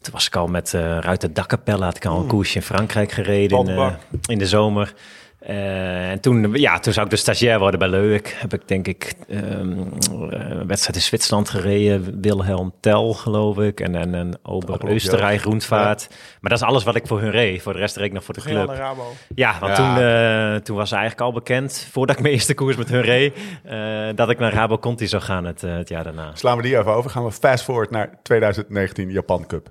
[0.00, 3.12] Toen was ik al met eh Ruiter Dakkapelle, had ik al een koersje in Frankrijk
[3.12, 3.92] gereden in, eh,
[4.26, 4.92] in de zomer.
[5.50, 8.36] Eh, en toen, ja, toen zou ik de stagiair worden bij Leuk.
[8.38, 9.42] Heb ik denk ik ehm,
[10.30, 12.20] een wedstrijd in Zwitserland gereden.
[12.20, 13.80] Wilhelm Tel, geloof ik.
[13.80, 16.08] En, en een Ober Ook Österreich Groenvaart.
[16.40, 17.62] Maar dat is alles wat ik voor hun reed.
[17.62, 18.68] Voor de rest reed ik nog voor de club.
[18.68, 19.02] Rabo.
[19.34, 19.94] Ja, want Ja.
[19.94, 23.36] Toen, eh, toen was eigenlijk al bekend, voordat ik mijn eerste koers met hun reed,
[23.64, 26.30] eh, dat ik naar Rabo Conti zou gaan het, eh, het jaar daarna.
[26.34, 27.10] Slaan we die even over.
[27.10, 29.70] Gaan we fast forward naar 2019 Japan Cup.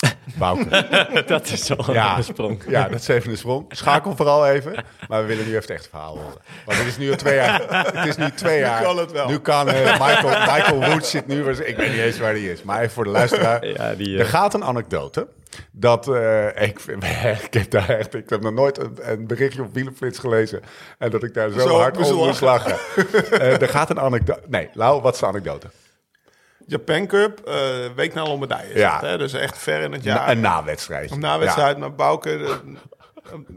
[0.38, 1.22] Bouke.
[1.26, 2.16] dat is zo Ja.
[2.16, 2.62] een sprong.
[2.68, 3.64] Ja, dat is even een sprong.
[3.68, 4.84] Schakel vooral even.
[5.08, 6.38] Maar we willen nu even het echte verhaal horen.
[6.64, 7.62] Want het is nu al twee jaar.
[7.94, 8.82] Het is nu twee jaar.
[8.82, 9.28] kan het wel.
[9.28, 11.48] Nu kan eh, Michael, Michael Woods zit nu.
[11.50, 12.62] Ik weet niet eens waar hij is.
[12.62, 13.66] Maar even voor de luisteraar.
[13.66, 15.28] Ja, die, Er eh, gaat een anekdote.
[15.70, 16.80] Dat eh, ik,
[17.44, 18.14] ik heb daar echt.
[18.14, 20.60] Ik heb nog nooit een, een berichtje op Wielenflits gelezen.
[20.98, 22.76] En dat ik daar zo, Zo hard over moest lachen.
[23.30, 24.40] Eh, er gaat een anekdote.
[24.46, 25.66] Nee, Lau, wat is de anekdote?
[26.66, 27.54] Japan Cup, eh,
[27.96, 28.78] week na Lombardije.
[28.78, 29.00] Ja.
[29.00, 29.18] hè?
[29.18, 30.28] Dus echt ver in het Na- jaar.
[30.30, 31.10] een nawedstrijd.
[31.10, 32.28] Een nawedstrijd met Bouke.
[32.38, 32.58] de-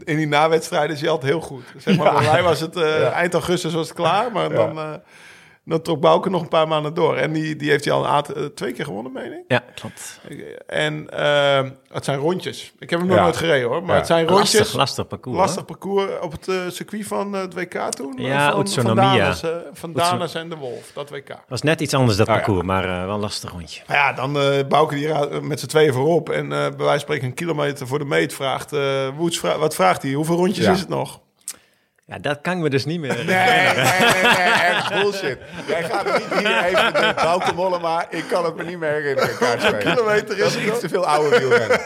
[0.04, 1.64] in die nawedstrijden is hij altijd heel goed.
[1.76, 2.18] Zeg maar, Ja.
[2.18, 3.10] bij mij was het eh, Ja.
[3.10, 4.32] eind augustus was het klaar.
[4.32, 4.92] Maar dan, eh,
[5.64, 7.16] dan trok Bouke nog een paar maanden door.
[7.16, 9.44] En die, die heeft hij al een aantal- eh, twee keer gewonnen, meen ik.
[9.48, 10.20] Ja, klopt.
[10.66, 12.72] En eh, het zijn rondjes.
[12.78, 13.22] Ik heb hem nog Ja.
[13.22, 13.80] nooit gereden hoor.
[13.82, 13.96] Maar Ja.
[13.96, 14.58] het zijn rondjes.
[14.58, 15.38] Lastig, lastig parcours.
[15.38, 18.14] Lastig parcours op het eh, circuit van eh, het WK toen.
[18.16, 19.16] Ja, van, van Utsunomiya.
[19.18, 19.42] Danes,
[19.72, 21.38] van Danes en de Wolf, dat WK.
[21.48, 22.32] was net iets anders dat ja.
[22.34, 23.82] parcours, maar eh, wel een lastig rondje.
[23.86, 26.28] Nou ja, dan eh Bouke die met z'n tweeën voorop.
[26.30, 28.72] En eh, bij wijze van spreken een kilometer voor de meet vraagt...
[28.72, 30.12] eh Woods vra- wat vraagt hij?
[30.12, 30.72] Hoeveel rondjes Ja.
[30.72, 31.20] is het nog?
[32.06, 33.14] Ja, dat kan ik me dus niet meer.
[33.14, 35.38] Nee, nee, nee, nee, echt bullshit.
[35.66, 38.06] Jij gaat niet hier even de Bouke Mollema.
[38.10, 39.36] Ik kan het me niet meer herinneren.
[39.38, 39.78] kaartspelen.
[39.94, 41.80] kilometer is het iets te veel oude wielrennen.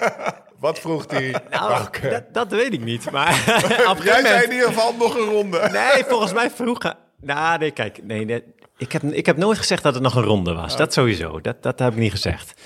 [0.58, 1.34] Wat vroeg hij?
[1.50, 3.10] Nou, dat, dat weet ik niet.
[3.10, 3.32] Maar
[4.04, 5.68] Jij zei in ieder geval nog een ronde.
[5.72, 6.82] Nee, volgens mij vroeg...
[6.82, 8.00] hij- Nou, nee, kijk.
[8.04, 8.44] Nee, nee,
[8.76, 10.76] ik, heb, ik heb nooit gezegd dat het nog een ronde was.
[10.76, 11.40] Dat sowieso.
[11.40, 12.60] Dat, dat heb ik niet gezegd.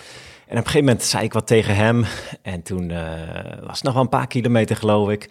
[0.46, 2.04] En op een gegeven moment zei ik wat tegen hem.
[2.42, 2.98] En toen eh,
[3.60, 5.28] was het nog wel een paar kilometer, geloof ik.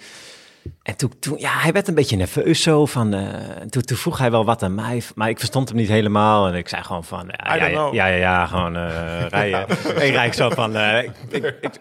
[0.83, 2.85] En toen, toen, ja, hij werd een beetje nerveus zo.
[2.85, 3.23] Van, eh,
[3.69, 5.01] toen, toen vroeg hij wel wat aan mij.
[5.15, 6.47] Maar ik verstond hem niet helemaal.
[6.47, 9.65] En ik zei gewoon van, ja, ja, ja, ja, ja, gewoon eh, rijden.
[10.05, 10.75] ik rijd zo van...
[10.75, 11.73] eh, ik, ik- ik-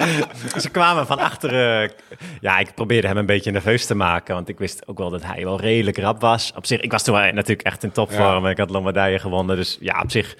[0.62, 1.92] ze kwamen van achteren.
[2.40, 4.34] Ja, ik probeerde hem een beetje nerveus te maken.
[4.34, 6.52] Want ik wist ook wel dat hij wel redelijk rap was.
[6.56, 8.46] Op zich, ik was toen natuurlijk echt in topvorm.
[8.46, 9.56] Ik had Lombardije gewonnen.
[9.56, 10.36] Dus ja, op zich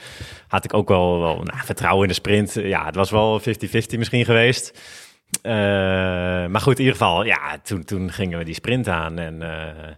[0.48, 2.52] had ik ook wel, wel nou, vertrouwen in de sprint.
[2.54, 3.44] Ja, het was wel 50-50
[3.98, 4.78] misschien geweest.
[5.42, 5.52] Eh,
[6.46, 9.18] maar goed, in ieder geval, ja, toen, toen gingen we die sprint aan.
[9.18, 9.88] En, eh,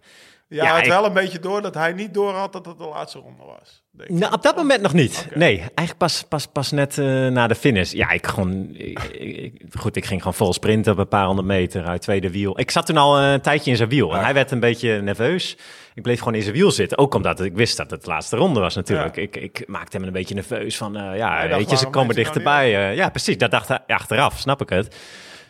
[0.48, 2.78] Ja, Ja, het ik- wel een beetje door dat hij niet door had dat het
[2.78, 3.82] de laatste ronde was.
[3.90, 4.16] denk ik.
[4.18, 5.28] nou, op dat moment nog niet.
[5.34, 7.92] Nee, eigenlijk pas, pas, pas net eh, na de finish.
[7.92, 11.46] Ja, ik gewoon, ik, ik- goed, ik ging gewoon vol sprinten op een paar honderd
[11.48, 12.60] meter uit tweede wiel.
[12.60, 15.56] Ik zat toen al een tijdje in zijn wiel en hij werd een beetje nerveus.
[15.94, 18.36] Ik bleef gewoon in zijn wiel zitten, ook omdat ik wist dat het de laatste
[18.36, 19.16] ronde was natuurlijk.
[19.16, 19.22] Ja.
[19.22, 22.88] Ik, ik maakte hem een beetje nerveus van, eh, ja, weet je, ze komen dichterbij.
[22.90, 24.96] eh, ja, precies, dat dacht hij achteraf, snap ik het.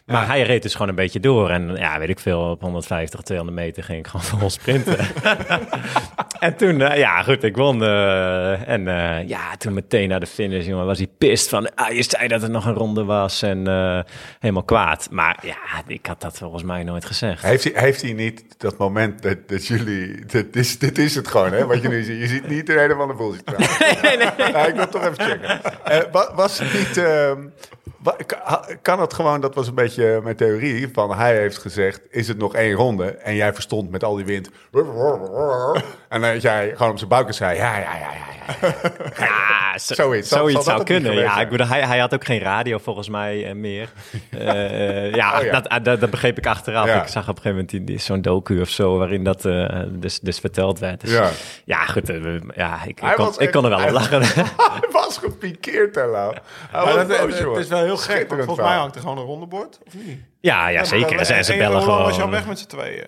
[0.04, 1.50] Maar hij reed dus gewoon een beetje door.
[1.50, 4.98] En ja, weet ik veel, op 150, 200 meter ging ik gewoon vol sprinten.
[6.38, 7.82] en toen, eh, ja, goed, ik won.
[7.82, 11.74] eh, en eh, ja, toen meteen naar de finish, jongen, was hij pist van...
[11.74, 13.58] Ah, je zei dat het nog een ronde was en
[14.38, 15.08] helemaal kwaad.
[15.10, 17.42] Maar ja, ik had dat volgens mij nooit gezegd.
[17.42, 20.24] Heeft hij, heeft hij niet dat moment dat, dat jullie...
[20.26, 21.66] Dit is, dit is het gewoon, hè?
[21.66, 22.20] Wat je nu ziet.
[22.20, 23.58] Je ziet niet een hele van de bullshit
[24.02, 24.52] nee, nee, nee.
[24.52, 25.60] Ja, ik wil toch even checken.
[26.12, 26.96] Wa- was het niet...
[26.96, 27.38] ehm,
[28.82, 32.38] kan het gewoon, dat was een beetje mijn theorie, van hij heeft gezegd, is het
[32.38, 33.04] nog één ronde?
[33.06, 34.48] En jij verstond met al die wind...
[36.08, 38.10] En dan jij gewoon op zijn buik en zei, ja, ja, ja, ja.
[38.60, 38.74] ja.
[39.18, 40.28] Ja, zo- Zoiets.
[40.28, 41.14] Zoiets zal zou kunnen.
[41.14, 43.88] Ja, ik bedoel, hij, hij had ook geen radio volgens mij eh, meer.
[44.30, 45.52] Eh, eh, ja, Oh, ja.
[45.52, 46.86] Dat, ah, dat, dat begreep ik achteraf.
[46.86, 47.02] Ja.
[47.02, 49.42] Ik zag op een gegeven moment die, die- zo'n docu of zo waarin dat
[49.88, 51.00] dus, dus verteld werd.
[51.00, 51.30] Dus, Ja.
[51.64, 51.84] ja.
[51.86, 52.12] goed.
[52.54, 54.22] ja, ik, ik, kon, was ik kon er wel op lachen.
[54.72, 56.34] Hij was gepikeerd, hè, Lau.
[56.70, 59.78] Hij was het, is wel heel gek, want volgens mij hangt er gewoon een rondebord,
[59.86, 60.18] of niet?
[60.40, 61.18] ja, ja, zeker.
[61.18, 62.30] En en ze bellen Hoe lang was je al gewoon.
[62.30, 63.06] weg met z'n tweeën?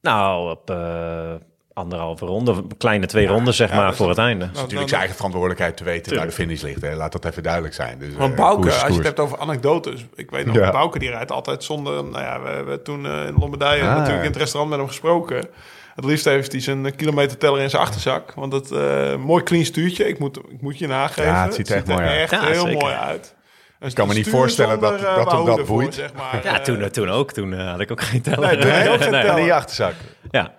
[0.00, 1.32] Nou, op eh,
[1.72, 4.44] anderhalve ronde, kleine twee ronden zeg maar, dus voor dat- het einde.
[4.44, 6.82] Het is natuurlijk zijn eigen verantwoordelijkheid te weten waar de finish ligt.
[6.82, 6.94] Hè.
[6.94, 7.98] Laat dat even duidelijk zijn.
[7.98, 10.04] Dus, Want eh, Bouke, koers als je het hebt over anekdotes.
[10.14, 10.70] Ik weet nog, Ja.
[10.70, 12.04] Bouke die rijdt altijd zonder...
[12.04, 13.88] Nou ja, we hebben toen eh, in Lombardije Ah.
[13.96, 15.48] natuurlijk in het restaurant met hem gesproken.
[15.94, 18.32] Het liefst heeft hij zijn kilometerteller in zijn achterzak.
[18.34, 20.08] Want het eh mooi clean stuurtje.
[20.08, 21.24] Ik moet, ik moet je nageven.
[21.32, 22.18] Ja, het ziet er echt mooi uit.
[22.20, 22.78] echt Ja, heel zeker.
[22.82, 23.34] mooi uit.
[23.80, 25.94] Ik kan me niet voorstellen dat- dat hem dat boeit.
[25.94, 26.40] zeg maar.
[26.44, 27.32] Ja, Eh, toen, toen ook.
[27.32, 28.58] Toen eh, had ik ook geen teller.
[28.58, 29.22] Nee, je ook geen Nee.
[29.22, 29.38] teller.
[29.38, 29.94] In je achterzak.
[30.30, 30.56] Ja.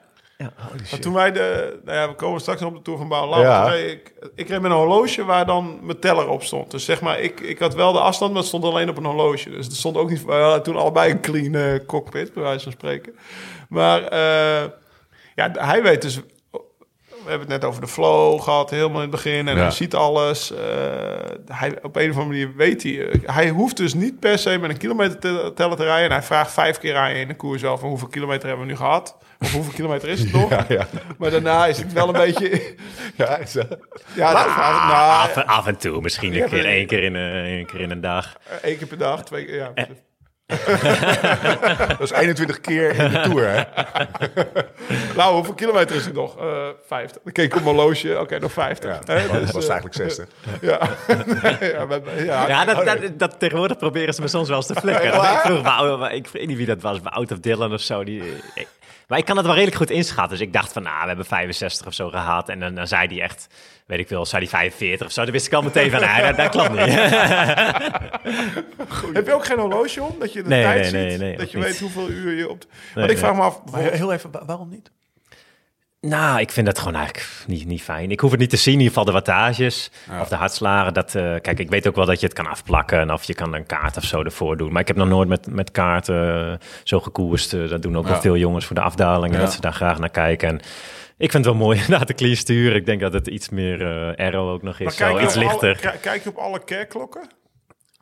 [0.92, 1.80] Maar toen wij de...
[1.86, 3.40] Nou ja, we komen straks nog op de Tour van Bouwen.
[3.40, 3.74] Ja.
[3.74, 6.72] Ik, ik reed met een horloge waar dan mijn teller op stond.
[6.72, 9.06] Dus zeg maar, ik, ik had wel de afstand, maar het stond alleen op een
[9.06, 9.50] horloge.
[9.50, 10.26] Dus er stond ook niet...
[10.26, 13.16] We toen allebei een clean eh, cockpit, bij wijze van spreken.
[13.70, 14.64] Maar eh,
[15.36, 16.20] ja, hij weet dus...
[17.30, 19.48] We hebben het net over de flow gehad, helemaal in het begin.
[19.48, 19.62] En Ja.
[19.62, 20.54] hij ziet alles.
[20.54, 20.60] eh,
[21.48, 23.08] hij, op een of andere manier weet hij...
[23.10, 26.06] eh, hij hoeft dus niet per se met een kilometer te- teller te rijden.
[26.06, 28.66] En hij vraagt vijf keer aan je in de koers wel van hoeveel kilometer hebben
[28.66, 29.18] we nu gehad?
[29.40, 30.50] Of hoeveel kilometer is het nog?
[30.58, 30.88] Ja, ja.
[31.18, 32.76] Maar daarna is het wel een beetje...
[33.16, 33.78] Ja, is dat-
[34.16, 34.48] Ja, nou,
[34.88, 38.02] nou, Af, af en toe, misschien een keer, één keer in, een- keer in een
[38.02, 38.38] dag.
[38.62, 39.56] één keer per dag, twee keer...
[39.76, 39.88] Ja.
[41.88, 43.64] dat is 21 keer in de Tour, hè?
[45.16, 46.38] Nou, hoeveel kilometer is het nog?
[46.39, 47.22] Eh 50.
[47.24, 48.20] Dan keek ik op mijn horloge.
[48.20, 48.89] Oké, nog 50.
[49.06, 50.28] Ja, Hè, dat dus, was eh, eigenlijk 60.
[50.62, 50.80] Ja.
[51.60, 54.76] ja, maar- ja, Ja, dat, dat, dat, tegenwoordig proberen ze me soms wel eens te
[54.76, 55.06] flikken.
[55.14, 58.04] Ik, vroeg, Wou- ik weet niet wie dat was, Wout of Dylan of zo.
[58.04, 58.24] Die,
[58.56, 58.68] ik-
[59.10, 60.38] maar ik kan het wel redelijk goed inschatten.
[60.38, 62.49] Dus ik dacht van, nou, we hebben 65 of zo gehad.
[62.49, 63.47] En dan, dan zei hij echt,
[63.86, 65.24] weet ik veel, zei hij 45 of zo.
[65.24, 66.95] Dan wist ik al meteen van, nee, dat, dat klopt niet.
[69.14, 70.16] Heb je ook geen horloge om?
[70.20, 70.93] Dat je de Nee, tijd nee, ziet?
[70.93, 71.66] nee, nee, dat je niet.
[71.66, 72.60] weet hoeveel uur je op...
[72.70, 73.62] Nee, Want ik vraag me af...
[73.76, 74.91] Heel even, wa- waarom niet?
[76.02, 78.12] Nou, ik vind dat gewoon eigenlijk niet, niet fijn.
[78.12, 79.91] Ik hoef het niet te zien, in ieder geval de wattages
[80.22, 80.93] of de hartslagen.
[80.93, 83.34] Dat, eh, kijk, ik weet ook wel dat je het kan afplakken en of je
[83.34, 84.72] kan een kaart of zo ervoor doen.
[84.72, 87.54] Maar ik heb nog nooit met, met kaarten eh, zo gekoerst.
[87.54, 89.43] Eh, dat doen ook wel veel jongens voor de afdalingen, Ja.
[89.43, 90.50] dat ze daar graag naar kijken.
[90.50, 90.56] En
[91.18, 92.76] ik vind het wel mooi inderdaad de clean sturen.
[92.76, 93.84] Ik denk dat het iets meer
[94.18, 95.97] aero ook nog Maar is, kijk zo iets alle, lichter.
[96.02, 97.30] kijk je op alle kerkklokken?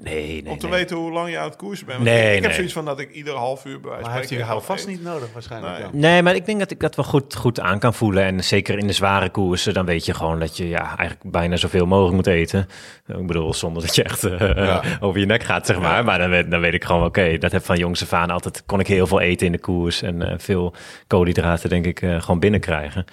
[0.04, 0.76] Nee, nee, om te nee.
[0.80, 1.98] weten hoe lang je aan het koersen bent.
[1.98, 4.90] Want Nee, ik, heb zoiets van dat ik ieder half uur bij Maar heeft even-
[4.90, 5.74] niet nodig waarschijnlijk?
[5.74, 5.82] Nee.
[5.84, 5.90] ja.
[5.92, 8.24] Nee, maar ik denk dat ik dat wel goed, goed aan kan voelen.
[8.24, 11.56] En zeker in de zware koersen, dan weet je gewoon dat je ja, eigenlijk bijna
[11.56, 12.68] zoveel mogelijk moet eten.
[13.08, 14.82] Ik bedoel, zonder dat je echt eh, Ja.
[15.00, 16.04] over je nek gaat, zeg maar.
[16.04, 18.64] Maar dan weet, dan weet ik gewoon, oké, dat heb van jongs af aan altijd...
[18.66, 20.74] kon ik heel veel eten in de koers en eh, veel
[21.08, 23.06] koolhydraten, denk ik, eh, gewoon binnenkrijgen.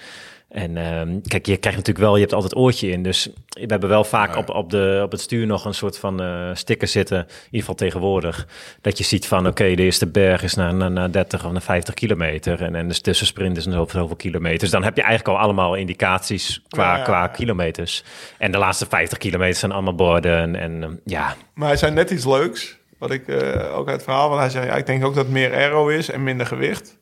[0.49, 3.03] En ehm, kijk, je krijgt natuurlijk wel, je hebt altijd oortje in.
[3.03, 6.21] Dus we hebben wel vaak op, op, de, op het stuur nog een soort van
[6.23, 7.17] uh, sticker zitten.
[7.17, 8.47] In ieder geval tegenwoordig.
[8.81, 11.61] Dat je ziet van, oké, de eerste berg is naar, naar, naar 30 of naar
[11.61, 12.61] 50 kilometer.
[12.61, 14.71] En, en de tussensprint is zoveel, zoveel kilometers.
[14.71, 18.03] Dan heb je eigenlijk al allemaal indicaties qua, qua kilometers.
[18.37, 20.37] En de laatste 50 kilometer zijn allemaal borden.
[20.37, 21.35] En, en ehm, ja.
[21.53, 22.77] Maar hij zei net iets leuks.
[22.97, 25.23] Wat ik uh, ook uit het verhaal, want hij zei, ja, ik denk ook dat
[25.23, 26.97] het meer aero is en minder gewicht.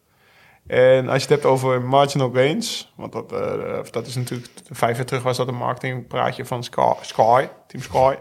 [0.68, 4.95] En als je het hebt over marginal gains, want dat, uh, dat is natuurlijk, vijf
[4.95, 8.16] jaar terug was dat een marketingpraatje van Sky, Sky Team Sky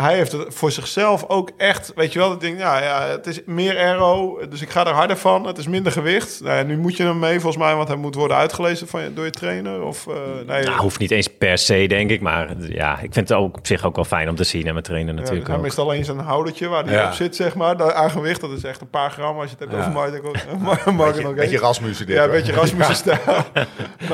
[0.00, 3.26] hij heeft het voor zichzelf ook echt, weet je wel, dat ding, ja, ja, het
[3.26, 5.46] is meer aero, dus ik ga er harder van.
[5.46, 6.40] Het is minder gewicht.
[6.42, 9.02] Nou, ja, nu moet je hem mee volgens mij, want hij moet worden uitgelezen van
[9.02, 9.82] je, door je trainer.
[9.82, 10.14] Of, uh,
[10.46, 13.56] nee, nou, hoeft niet eens per se, denk ik, maar ja, ik vind het ook
[13.56, 15.46] op zich ook wel fijn om te zien en mijn trainer natuurlijk.
[15.46, 18.40] Ja, hij mist alleen zijn houdertje waar hij op zit, zeg maar, daar aan gewicht.
[18.40, 19.92] Dat is echt een paar gram als je het hebt over
[20.94, 21.26] Martin.
[21.26, 22.16] Een beetje Rasmussen dit.
[22.16, 23.18] Ja, een beetje Rasmussen stijl.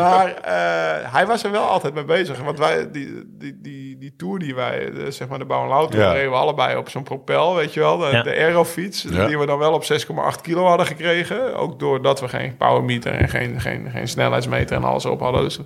[0.01, 4.15] maar uh, hij was er wel altijd mee bezig, want wij, die, die, die, die
[4.17, 5.99] tour die wij, de, zeg maar de bouw auto.
[5.99, 6.13] Ja.
[6.13, 7.99] reden we allebei op zo'n propel, weet je wel.
[7.99, 11.57] De, de aerofiets, die we dan wel op 6,8 kilo hadden gekregen.
[11.57, 15.43] Ook doordat we geen powermeter en geen, geen, geen snelheidsmeter en alles op hadden.
[15.43, 15.59] Dus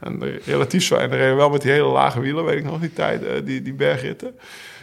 [0.00, 0.94] en relatief zo.
[0.94, 3.24] En dan reden we wel met die hele lage wielen, weet ik nog die tijd,
[3.24, 4.38] eh, die, die bergritten.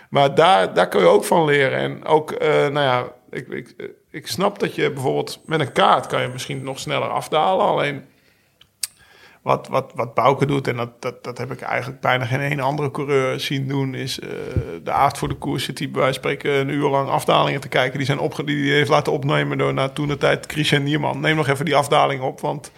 [0.09, 1.77] Maar daar, daar kun je ook van leren.
[1.77, 3.75] En ook, uh, nou ja, ik, ik,
[4.11, 7.65] ik snap dat je bijvoorbeeld met een kaart kan je misschien nog sneller afdalen.
[7.65, 8.05] Alleen
[9.49, 12.61] wat, wat, wat Bouke doet, en dat, dat, dat heb ik eigenlijk bijna geen ene
[12.61, 14.29] andere coureur zien doen, is uh,
[14.83, 17.67] de aard voor de koers zit die bij wijze spreken een uur lang afdalingen te
[17.67, 17.97] kijken.
[17.97, 21.19] Die zijn opge die, heeft laten opnemen door na toen de tijd Christian Nierman.
[21.19, 22.71] Neem nog even die afdaling op, want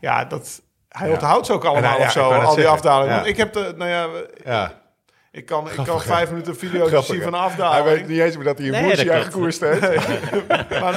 [0.00, 1.12] ja, dat, hij ja.
[1.12, 3.14] onthoudt ze ook allemaal of zo, al die afdalingen.
[3.14, 4.06] Want ik heb de, nou ja,
[4.44, 4.82] ja.
[5.34, 7.84] Ik kan, ik kan vijf minuten video zien van de afdaling.
[7.84, 10.08] Hij weet niet eens meer dat hij een nee, boertje gekoerst heeft.
[10.80, 10.92] maar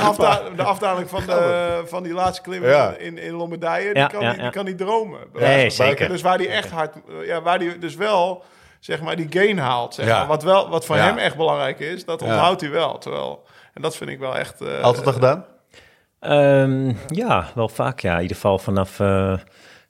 [0.56, 2.64] de afdaling van, de, van die laatste klim
[2.98, 5.20] in, in Lombardije, die, kan niet, die kan niet dromen.
[5.34, 6.10] Nee, zeker.
[6.10, 6.96] Dus waar die echt hard...
[7.26, 8.44] Ja, waar die dus wel
[8.80, 9.94] zeg maar, die gain haalt.
[9.94, 10.28] Zeg maar.
[10.28, 12.98] wat, wel, wat voor hem echt belangrijk is, dat onthoudt hij wel.
[12.98, 14.62] Terwijl, en dat vind ik wel echt...
[14.62, 15.46] Uh, Altijd al gedaan?
[16.22, 18.16] Um, ja, wel vaak ja.
[18.16, 19.00] In ieder geval vanaf...
[19.00, 19.38] Uh,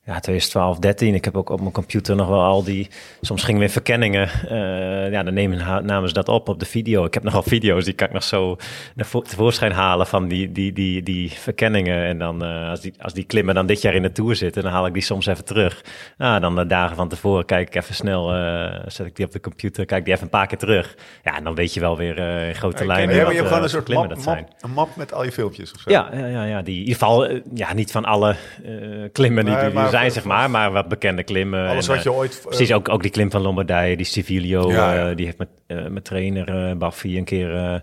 [0.07, 1.15] ja, 2012, 13.
[1.15, 2.87] Ik heb ook op mijn computer nog wel al die...
[3.21, 4.29] Soms gingen we in verkenningen.
[4.45, 7.05] Uh, ja, dan nemen, namen ze dat op op de video.
[7.05, 8.55] Ik heb nog wel video's, die kan ik nog zo
[8.95, 12.03] naar tevoorschijn halen van die, die, die, die verkenningen.
[12.03, 14.63] En dan uh, als, die, als die klimmen dan dit jaar in de Tour zitten,
[14.63, 15.83] dan haal ik die soms even terug.
[16.17, 19.31] Nou, dan de dagen van tevoren kijk ik even snel, uh, zet ik die op
[19.31, 20.95] de computer, kijk die even een paar keer terug.
[21.23, 23.15] Ja, en dan weet je wel weer in grote lijnen.
[23.15, 25.79] Ja, je hebt gewoon een soort map, map, een map met al je filmpjes of
[25.79, 25.91] zo.
[25.91, 28.35] Ja, ja, ja, ja die in ieder geval, ja, niet van alle
[29.11, 30.49] klimmen die, die, die zijn, zeg maar.
[30.49, 31.67] Maar wat bekende klimmen.
[31.69, 32.35] Alles wat je ooit...
[32.37, 34.71] Uh, precies, ook, ook die klim van Lombardije, die Civilio.
[34.71, 37.81] Ja, uh, die heeft met, mijn trainer Baffy een keer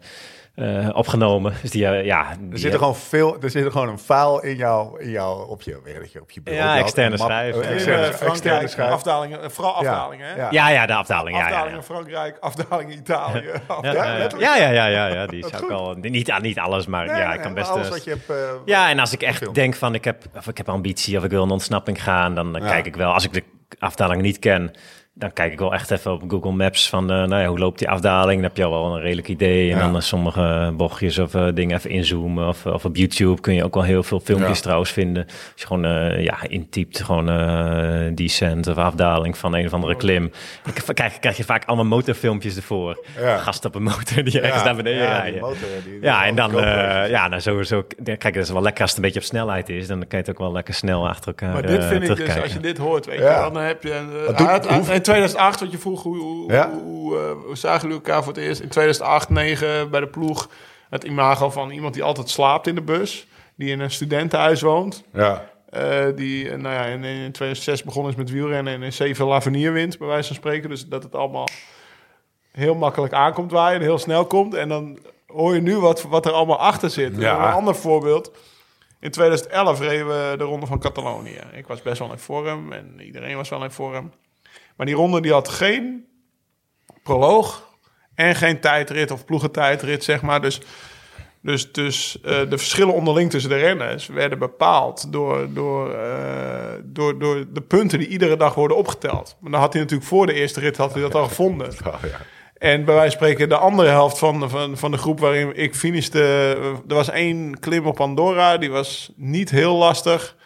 [0.57, 1.53] uh, opgenomen.
[1.63, 3.99] Dus die, uh, ja, die er zit er gewoon veel, er zit er gewoon een
[3.99, 6.69] file in jou, in jou op je, weet je, op je bureau.
[6.69, 7.57] Ja, externe schrijf.
[7.57, 8.91] Uh, externe, externe schrijf.
[8.91, 10.49] Afdalingen, vooral afdalingen, ja.
[10.51, 10.69] Ja.
[10.69, 11.37] ja, de afdaling.
[11.37, 11.83] Afdalingen ja, ja.
[11.83, 13.51] Frankrijk, afdalingen Italië.
[13.83, 17.17] ja, ja, ja, ja, ja, ja, die is ook al, niet, niet alles, maar nee,
[17.17, 17.71] ja, ik kan best...
[17.71, 19.55] Alles wat je hebt, uh, ja, en als ik echt film.
[19.55, 22.53] denk van, ik heb, of ik heb ambitie of ik wil een ontsnapping gaan, dan,
[22.53, 23.43] dan kijk ik wel, als ik de
[23.79, 24.75] afdaling niet ken,
[25.17, 27.79] dan kijk ik wel echt even op Google Maps van, uh, nou ja, hoe loopt
[27.79, 28.35] die afdaling?
[28.35, 29.73] Dan heb je al wel een redelijk idee.
[29.73, 32.49] En dan uh, sommige bochtjes of uh, dingen even inzoomen.
[32.49, 34.63] Of, of op YouTube kun je ook wel heel veel filmpjes ja.
[34.63, 35.25] trouwens vinden.
[35.25, 35.83] Als je gewoon
[36.23, 37.27] ja, intypt, gewoon
[38.15, 40.31] descent of afdaling van een of andere klim.
[40.63, 43.05] Dan krijg, krijg je vaak allemaal motorfilmpjes ervoor.
[43.21, 43.37] Ja.
[43.37, 45.41] Gast op een motor die ergens naar beneden rijden.
[45.41, 46.51] Motor, die, die ja, en dan,
[47.09, 49.87] ja, nou sowieso, kijk, dat is wel lekker als het een beetje op snelheid is.
[49.87, 52.41] Dan kan je het ook wel lekker snel achter elkaar Maar dit vind ik dus,
[52.43, 55.03] als je dit hoort, weet je, dan heb je...
[55.05, 56.71] 2008, wat je vroeg, hoe, hoe, ja?
[56.71, 58.61] hoe, uh, hoe zagen jullie elkaar voor het eerst?
[58.61, 60.49] In 2008, 9 bij de ploeg.
[60.91, 63.27] Het imago van iemand die altijd slaapt in de bus.
[63.55, 65.05] Die in een studentenhuis woont.
[65.13, 65.53] Ja.
[65.77, 69.27] Uh, die uh, nou ja, in, in 2006 begonnen is met wielrennen en in zeven
[69.27, 70.69] Lavenir wint, bij wijze van spreken.
[70.69, 71.49] Dus dat het allemaal
[72.53, 74.55] heel makkelijk aankomt waaien en heel snel komt.
[74.55, 77.17] En dan hoor je nu wat, wat er allemaal achter zit.
[77.17, 77.47] Ja.
[77.47, 78.33] Een ander voorbeeld.
[79.01, 81.41] In 2011 reden we de Ronde van Catalonië.
[81.53, 84.13] Ik was best wel in vorm en iedereen was wel in vorm.
[84.77, 86.07] Maar die ronde die had geen
[87.03, 87.73] proloog
[88.15, 90.41] en geen tijdrit of ploegentijdrit, zeg maar.
[90.41, 90.61] Dus,
[91.41, 96.05] dus, dus uh, de verschillen onderling tussen de renners werden bepaald door, door, uh,
[96.85, 99.37] door, door de punten die iedere dag worden opgeteld.
[99.41, 101.73] Maar dan had hij natuurlijk voor de eerste rit had hij dat al gevonden.
[101.87, 102.21] Oh, ja.
[102.55, 105.75] En bij wijze van spreken, de andere helft van, van, van de groep waarin ik
[105.75, 106.21] finishte...
[106.89, 110.37] Er was één klim op Andorra, die was niet heel lastig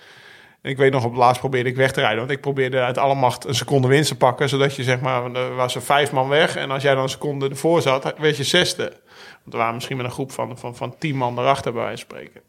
[0.63, 2.19] ik weet nog, op het laatst probeerde ik weg te rijden.
[2.19, 4.49] Want ik probeerde uit alle macht een seconde winst te pakken.
[4.49, 6.57] Zodat je zeg maar, er was er vijf man weg.
[6.57, 8.93] En als jij dan een seconde ervoor zat, werd je zesde.
[9.43, 12.03] Want er waren misschien met een groep van, van, van tien man erachter bij wijze
[12.03, 12.41] spreken.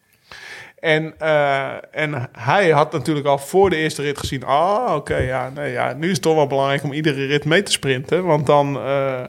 [0.80, 4.44] En, uh, en hij had natuurlijk al voor de eerste rit gezien...
[4.44, 7.64] ah, oké, ja, nee, ja, nu is het toch wel belangrijk om iedere rit mee
[7.64, 8.26] te sprinten.
[8.26, 9.24] Want dan, uh,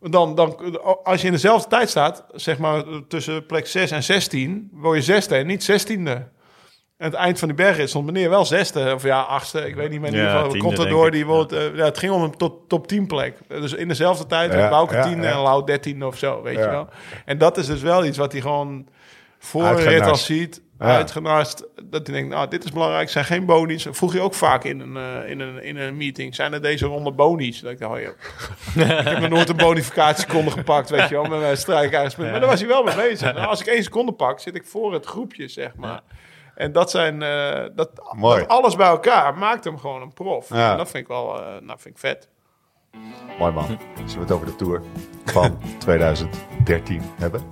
[0.00, 4.70] dan, dan als je in dezelfde tijd staat, zeg maar tussen plek 6 en 16...
[4.72, 6.28] word je zesde en niet zestiende.
[7.00, 9.90] En het eind van die bergrit stond meneer wel zesde, of ja, achtste, ik weet
[9.90, 10.10] niet meer.
[10.10, 12.68] In ieder geval, komt er door, die wordt, uh, ja, het ging om een top,
[12.68, 13.36] top 10 plek.
[13.48, 16.68] Dus in dezelfde tijd, ja, Bouke ja, 10 en Lau 13 of zo, weet je
[16.68, 16.88] wel.
[17.24, 18.86] En dat is dus wel iets wat hij gewoon
[19.38, 20.86] voor rit al ziet ja.
[20.86, 21.66] uitgenast.
[21.84, 23.10] Dat hij denkt, nou, dit is belangrijk.
[23.10, 23.86] zijn geen bonies.
[23.90, 26.34] Vroeg je ook vaak in een, uh, in een, in een meeting.
[26.34, 27.60] Zijn er deze ronde bonies?
[27.60, 28.14] Dat ik dacht, oh, ik
[29.06, 31.80] heb nog nooit een bonificatieseconde gepakt, weet je wel, met mijn.
[31.90, 32.30] Ja.
[32.30, 33.34] Maar daar was hij wel mee bezig.
[33.34, 36.00] Nou, als ik één seconde pak, zit ik voor het groepje, zeg maar.
[36.60, 40.50] En dat zijn, uh, dat, dat, alles bij elkaar maakt hem gewoon een prof.
[40.50, 42.28] En dat vind ik wel, uh, nou, vind ik vet.
[43.38, 43.78] Mooi man.
[43.94, 44.82] Zullen we het over de Tour
[45.24, 47.42] van 2013 hebben?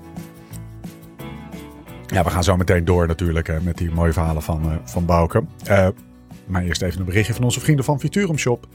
[2.07, 5.45] Ja, we gaan zo meteen door natuurlijk hè, met die mooie verhalen van, van Bouke.
[5.71, 5.89] Uh,
[6.47, 8.67] maar eerst even een berichtje van onze vrienden van Futurum Shop.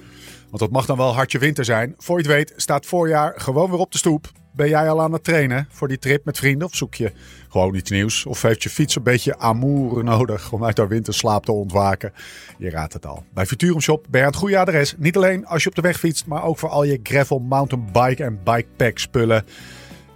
[0.47, 1.93] Want dat mag dan wel hartje winter zijn.
[1.97, 4.31] Voor je het weet staat voorjaar gewoon weer op de stoep.
[4.55, 6.67] Ben jij al aan het trainen voor die trip met vrienden?
[6.67, 7.11] Of zoek je
[7.49, 8.25] gewoon iets nieuws?
[8.25, 12.13] Of heeft je fiets een beetje amour nodig om uit de winterslaap te ontwaken?
[12.57, 13.23] Je raadt het al.
[13.33, 14.95] Bij Futurum Shop ben je aan het goede adres.
[14.97, 18.23] Niet alleen als je op de weg fietst, maar ook voor al je gravel, mountainbike
[18.23, 19.45] en bikepack spullen.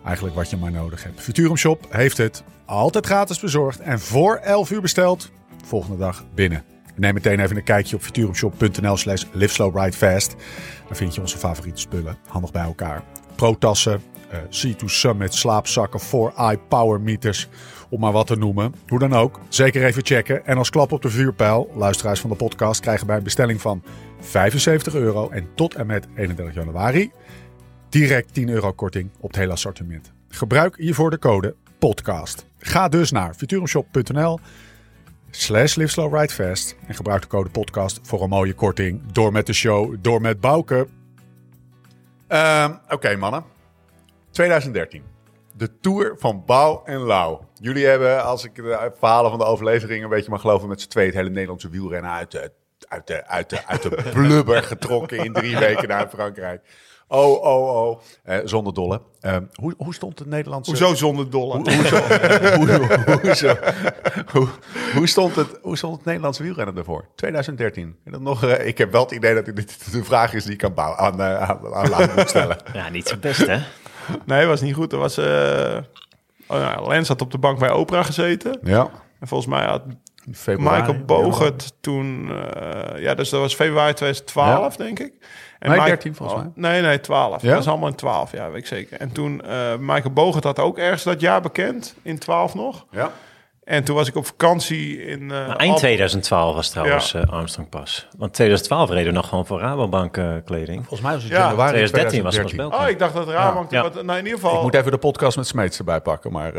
[0.06, 1.22] Eigenlijk wat je maar nodig hebt.
[1.22, 5.32] Futurum Shop heeft het altijd gratis bezorgd en voor 11 uur besteld.
[5.66, 6.64] Volgende dag binnen.
[6.96, 10.36] Neem meteen even een kijkje op futurumshop.nl slash liveslowridefast.
[10.88, 13.04] Dan vind je onze favoriete spullen handig bij elkaar.
[13.36, 14.02] Pro-tassen,
[14.32, 17.48] C2 Summit, slaapzakken, 4i power meters,
[17.90, 18.74] om maar wat te noemen.
[18.88, 20.46] Hoe dan ook, zeker even checken.
[20.46, 23.84] En als klap op de vuurpijl, luisteraars van de podcast krijgen bij een bestelling van
[24.20, 27.12] 75 euro en tot en met 31 januari
[27.90, 30.12] direct 10 euro korting op het hele assortiment.
[30.30, 32.46] Gebruik hiervoor de code podcast.
[32.58, 34.40] Ga dus naar futurumshop.nl
[35.32, 39.02] slash en gebruik de code podcast voor een mooie korting.
[39.12, 40.88] Door met de show, door met Bouke.
[42.30, 43.44] Uh, Oké mannen,
[44.38, 45.04] 2013.
[45.56, 47.38] De Tour van Bouw en Lau.
[47.60, 50.88] Jullie hebben, als ik de verhalen van de overlevering een beetje mag geloven, met z'n
[50.88, 52.52] twee het hele Nederlandse wielrennen uit de,
[52.88, 56.62] uit de, uit de, uit de blubber getrokken in drie weken naar Frankrijk.
[57.08, 58.02] Oh, oh, oh.
[58.26, 59.02] Uh, zonder dolle.
[59.22, 60.72] Uh, hoe, hoe stond het Nederlandse...
[60.72, 61.58] Hoezo zonder dolle?
[62.58, 63.58] Hoe, hoezo,
[64.32, 64.48] hoe,
[64.94, 67.08] hoe, stond het, hoe stond het Nederlandse wielrennen ervoor?
[67.16, 67.96] 2013.
[68.04, 70.54] En dan nog, uh, ik heb wel het idee dat dit de vraag is die
[70.54, 72.58] ik aan, aan, aan, aan Laan moet stellen.
[72.74, 73.60] Ja, niet zo best, hè?
[74.26, 74.94] Nee, was niet goed.
[74.94, 75.18] Er was...
[76.50, 78.60] Oh, nou, Lens had op de bank bij Opera gezeten.
[78.64, 78.90] Ja.
[79.20, 79.82] En volgens mij had
[80.34, 82.32] februari, Michael Bogert toen...
[82.96, 84.84] ja, dus dat was februari 2012, ja.
[84.84, 85.14] denk ik.
[85.60, 86.72] En nee, 13 volgens mij.
[86.72, 87.42] nee, nee, 12.
[87.42, 87.52] Ja?
[87.52, 89.00] Dat is allemaal in 12, ja, weet ik zeker.
[89.00, 92.86] En toen, uh, Michael Bogert had ook ergens dat jaar bekend, in 12 nog.
[92.92, 93.12] Ja.
[93.68, 95.22] En toen was ik op vakantie in...
[95.30, 97.20] Uh, eind 2012 was trouwens ja.
[97.20, 98.08] uh, Armstrong pas.
[98.18, 100.78] Want 2012 reden we nog gewoon voor Rabobank uh, kleding.
[100.78, 101.38] Volgens mij was het ja.
[101.38, 103.72] januari 2013 was het pas Oh, ik dacht dat Rabobank...
[103.72, 103.82] Ja.
[103.82, 104.56] Wat, nou, in ieder geval...
[104.56, 106.54] Ik moet even de podcast met Smeets erbij pakken, maar...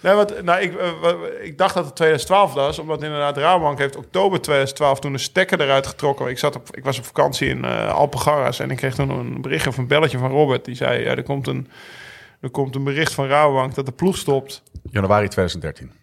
[0.00, 1.12] Nee, want, nou, ik, uh,
[1.42, 5.60] ik dacht dat het 2012 was, omdat inderdaad Rabobank heeft oktober 2012 toen de stekker
[5.60, 6.26] eruit getrokken.
[6.26, 9.40] Ik, zat op, ik was op vakantie in uh, Alpengarras en ik kreeg toen een
[9.40, 10.64] bericht of een belletje van Robert.
[10.64, 11.68] Die zei, ja, er, komt een,
[12.40, 14.62] er komt een bericht van Rabobank dat de ploeg stopt.
[14.90, 15.99] Januari 2013.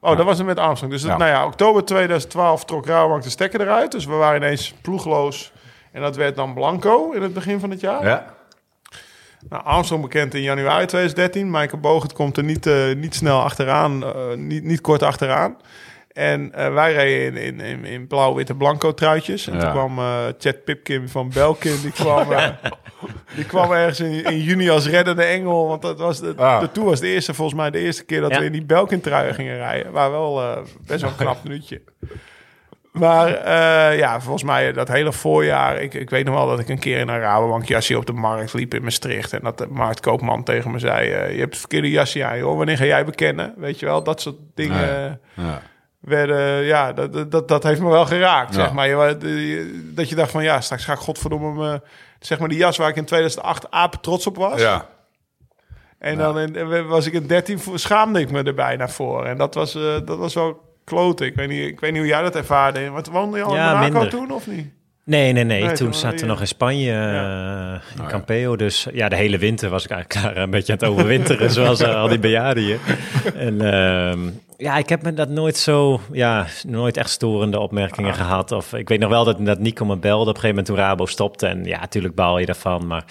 [0.00, 0.16] Oh, ja.
[0.16, 0.92] dat was het met Armstrong.
[0.92, 1.16] Dus ja.
[1.16, 3.92] nou ja, oktober 2012 trok Rabobank de stekker eruit.
[3.92, 5.52] Dus we waren ineens ploegloos.
[5.92, 8.04] En dat werd dan Blanco in het begin van het jaar.
[8.04, 8.34] Ja.
[9.48, 11.50] Nou, Armstrong bekend in januari 2013.
[11.50, 15.56] Michael Bogert komt er niet, uh, niet snel achteraan, uh, niet, niet kort achteraan.
[16.12, 19.46] En uh, wij reden in, in, in blauw-witte blanco truitjes.
[19.46, 19.60] En ja.
[19.60, 19.98] toen kwam
[20.38, 22.28] Chad Pipkin van Belkin, die kwam,
[23.36, 25.68] die kwam ergens in, in, juni als reddende engel.
[25.68, 26.60] Want dat was de, ah.
[26.60, 28.38] de Tour was de eerste, volgens mij de eerste keer dat ja.
[28.38, 29.92] we in die Belkin trui gingen rijden.
[29.92, 31.80] Waar wel best wel een knap minuutje.
[32.92, 35.80] Maar uh, ja, volgens mij dat hele voorjaar...
[35.80, 38.12] Ik, ik weet nog wel dat ik een keer in een Rabobank jasje op de
[38.12, 39.32] markt liep in Maastricht.
[39.32, 41.08] En dat de marktkoopman tegen me zei...
[41.08, 42.56] Uh, je hebt het verkeerde jasje aan, joh.
[42.56, 43.54] Wanneer ga jij bekennen?
[43.56, 44.78] Weet je wel, dat soort dingen...
[45.34, 45.62] Ja, ja.
[46.00, 48.60] Werden, ja, dat, dat, dat heeft me wel geraakt, ja.
[48.60, 48.88] zeg maar.
[48.88, 51.80] Je, dat je dacht van, ja, straks ga ik godverdomme me,
[52.18, 54.60] zeg maar die jas waar ik in 2008 apen trots op was.
[54.60, 54.88] Ja.
[55.98, 59.24] En dan in, was ik in 13, schaamde ik me er bijna voor.
[59.24, 61.26] En dat was, uh, dat was wel kloten.
[61.26, 62.90] Ik weet niet, ik weet niet hoe jij dat ervaarde.
[62.90, 64.10] Wat woonde je al ja, in Monaco minder.
[64.10, 64.72] toen of niet?
[65.04, 65.62] Nee, nee, nee.
[65.64, 67.72] nee toen zaten we nog in Spanje, ja.
[67.74, 68.56] uh, in oh, Campeo.
[68.56, 71.80] Dus ja, de hele winter was ik eigenlijk klaar een beetje aan het overwinteren, zoals
[71.80, 72.78] uh, al die bejaarden hier.
[73.34, 78.16] En uh, ja, ik heb me dat nooit zo, ja, nooit echt storende opmerkingen ah.
[78.16, 78.52] gehad.
[78.52, 80.76] Of ik weet nog wel dat, dat Nico me belde op een gegeven moment toen
[80.76, 81.46] Rabo stopte.
[81.46, 83.04] En ja, natuurlijk baal je daarvan, maar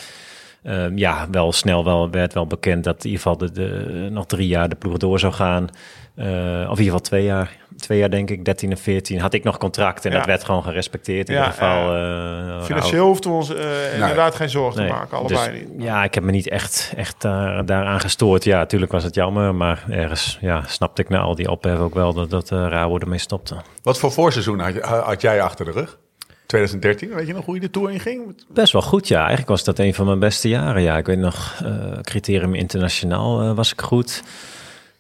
[0.64, 4.26] Ehm, ja, wel snel wel, werd wel bekend dat in ieder geval de, de, nog
[4.26, 5.68] drie jaar de ploeg door zou gaan.
[6.16, 7.58] Uh, of in ieder geval twee jaar.
[7.80, 10.18] Twee jaar denk ik, 13 en 14 had ik nog contract en Ja.
[10.18, 11.96] dat werd gewoon gerespecteerd in Ja, ieder geval.
[11.96, 12.58] ja.
[12.58, 15.84] eh, Financieel hoefden we ons eh, inderdaad geen zorgen Nee, te maken, allebei dus, niet.
[15.84, 18.44] Ja, ik heb me niet echt, echt daar, daaraan gestoord.
[18.44, 21.94] Ja, natuurlijk was het jammer, maar ergens ja, snapte ik na al die ophef ook
[21.94, 23.56] wel dat, dat uh, Rauw ermee stopte.
[23.84, 25.98] Wat voor voorseizoen had, je- had jij achter de rug?
[26.46, 28.44] 2013, weet je nog hoe je de Tour inging?
[28.48, 29.18] Best wel goed, ja.
[29.20, 30.82] Eigenlijk was dat een van mijn beste jaren.
[30.82, 34.24] Ja, ik weet nog, eh, criterium internationaal eh, was ik goed.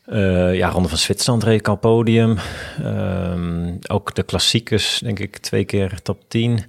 [0.09, 2.37] Eh, ja, Ronde van Zwitserland reed ik al podium.
[2.83, 6.51] Ehm, ook de klassiekers, denk ik, twee keer top 10.
[6.53, 6.59] Of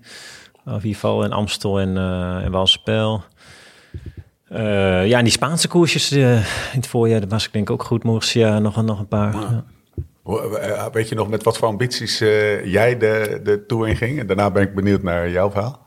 [0.67, 3.23] in ieder geval in Amstel en, eh en Walspel.
[4.49, 6.43] Eh, ja, en die Spaanse koersjes in
[6.73, 8.05] het voorjaar, dat was ik denk ik ook goed.
[8.05, 9.35] Murcia, nog, een- nog een paar.
[9.35, 9.65] Ja.
[10.93, 12.19] Weet je nog met wat voor ambities
[12.65, 14.19] jij de, de Tour inging?
[14.19, 15.87] En daarna ben ik benieuwd naar jouw verhaal.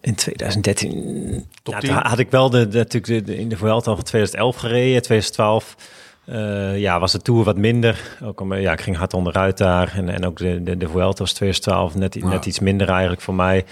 [0.00, 1.88] In 2013 Top ja, 10?
[1.88, 5.02] toen had ik wel de, de, natuurlijk de, de- in de Vuelta van 2011 gereden.
[5.02, 5.76] 2012
[6.24, 8.16] eh, ja, was de Tour wat minder.
[8.22, 9.92] Ook om, ja, ik ging hard onderuit daar.
[9.96, 12.26] En, en ook de, de, de Vuelta was 2012 net, Ja.
[12.28, 13.64] net iets minder eigenlijk voor mij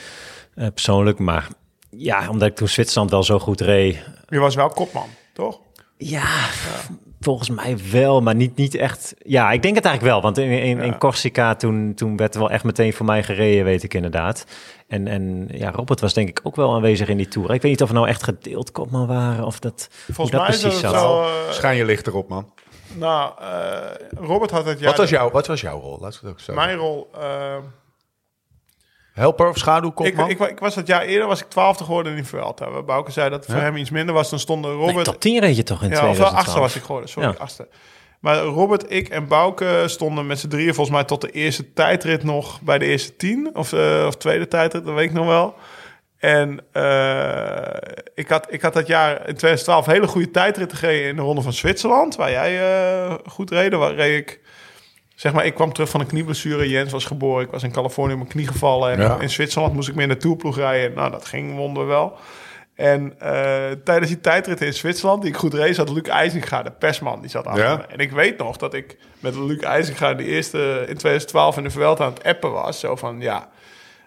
[0.55, 1.19] eh, persoonlijk.
[1.19, 1.49] Maar
[1.91, 4.05] ja, omdat ik toen Zwitserland wel zo goed reed.
[4.29, 5.59] Je was wel kopman, toch?
[5.97, 6.25] Ja,
[7.21, 9.15] volgens mij wel, maar niet, niet echt.
[9.19, 10.23] Ja, ik denk het eigenlijk wel.
[10.23, 10.99] Want in, in.
[10.99, 14.45] Corsica toen, toen werd er wel echt meteen voor mij gereden, weet ik inderdaad.
[14.89, 17.55] En, en ja, Robert was denk ik ook wel aanwezig in die Tour.
[17.55, 20.51] Ik weet niet of we nou echt gedeeld kopman waren of dat, Volgens dat mij
[20.51, 21.01] is dat precies zat.
[21.01, 21.23] zo...
[21.23, 22.53] eh, Schijn je licht erop, man.
[22.95, 23.47] nou, eh,
[24.21, 24.89] Robert had het jaar...
[24.89, 25.99] wat, was jouw, wat was jouw rol?
[25.99, 27.11] We het ook zo Mijn rol...
[27.21, 27.57] eh,
[29.13, 30.29] Helper of ik, schaduwkopman?
[30.31, 32.71] ik, ik was het jaar eerder was ik twaalfde geworden in Vuelta.
[32.71, 33.63] Waar Bouke zei dat het voor Ja.
[33.67, 34.31] hem iets minder was.
[34.31, 35.05] Dan stonden Nee, Robert...
[35.05, 36.41] top 10 reed je toch in ja, of wel 2012?
[36.45, 37.35] achtste was ik geworden, sorry, Ja.
[37.39, 37.69] achtste.
[38.21, 42.23] Maar Robert, ik en Bouke stonden met z'n drieën volgens mij tot de eerste tijdrit
[42.23, 43.51] nog bij de eerste tien.
[43.55, 45.55] Of, eh, of tweede tijdrit, dat weet ik nog wel.
[46.19, 47.77] En eh,
[48.15, 51.43] ik, had, ik had dat jaar in 2012 hele goede tijdrit gereden in de Ronde
[51.43, 52.17] van Zwitserland.
[52.17, 53.73] Waar jij eh, goed reed.
[53.75, 54.40] Waar reed ik...
[55.21, 56.69] Zeg maar, ik kwam terug van een knieblessure.
[56.69, 57.45] Jens was geboren.
[57.45, 58.93] Ik was in Californië op mijn knie gevallen.
[58.93, 59.21] En Ja.
[59.21, 60.95] in Zwitserland moest ik meer in de tourploeg rijden.
[60.97, 62.17] Nou, dat ging wonder wel.
[62.75, 66.71] En eh, tijdens die tijdrit in Zwitserland, die ik goed reed, zat Luc IJzinga, de
[66.71, 67.77] persman, die zat achter Ja.
[67.77, 67.83] me.
[67.83, 71.71] En ik weet nog dat ik met Luc IJzinga de eerste in 2012 in de
[71.71, 72.81] Vuelta aan het appen was.
[72.81, 73.49] Zo van, ja,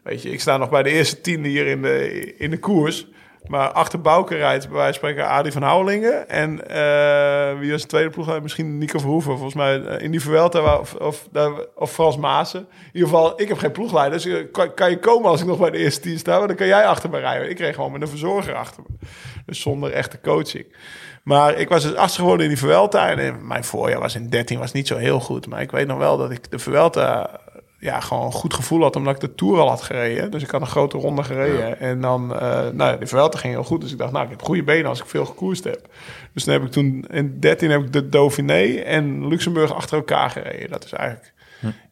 [0.03, 3.07] weet je, ik sta nog bij de eerste tiende hier in de, in de koers.
[3.47, 6.29] Maar achter Bouke rijdt bij wijze van spreken Adi van Houwelingen.
[6.29, 8.41] En eh, wie was de tweede ploeg?
[8.41, 9.31] Misschien Nico Verhoeven.
[9.31, 11.27] Volgens mij eh, in die Vuelta of,
[11.75, 12.59] of, Frans Maassen.
[12.59, 14.21] In ieder geval, ik heb geen ploegleider.
[14.21, 16.37] Dus eh, kan, je komen als ik nog bij de eerste tien sta?
[16.37, 17.49] Maar dan kan jij achter me rijden.
[17.49, 19.07] Ik kreeg gewoon met een verzorger achter me.
[19.45, 20.75] Dus zonder echte coaching.
[21.23, 23.09] Maar ik was dus achtste geworden in die Vuelta.
[23.09, 25.47] En mijn voorjaar was in 13 was niet zo heel goed.
[25.47, 27.39] Maar ik weet nog wel dat ik de Vuelta
[27.84, 30.31] ja, gewoon een goed gevoel had, omdat ik de Tour al had gereden.
[30.31, 31.80] Dus ik had een grote ronde gereden.
[31.80, 33.81] En dan, eh nou ja, de Vuelta ging heel goed.
[33.81, 35.88] Dus ik dacht, nou, ik heb goede benen als ik veel gekoerst heb.
[36.34, 40.30] Dus dan heb ik toen, in 13 heb ik de Dauphiné en Luxemburg achter elkaar
[40.30, 40.69] gereden.
[40.69, 41.34] Dat is eigenlijk,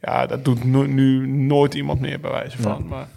[0.01, 2.87] ja, dat doet nu, nu nooit iemand meer bij wijze van.
[2.87, 3.07] Maar,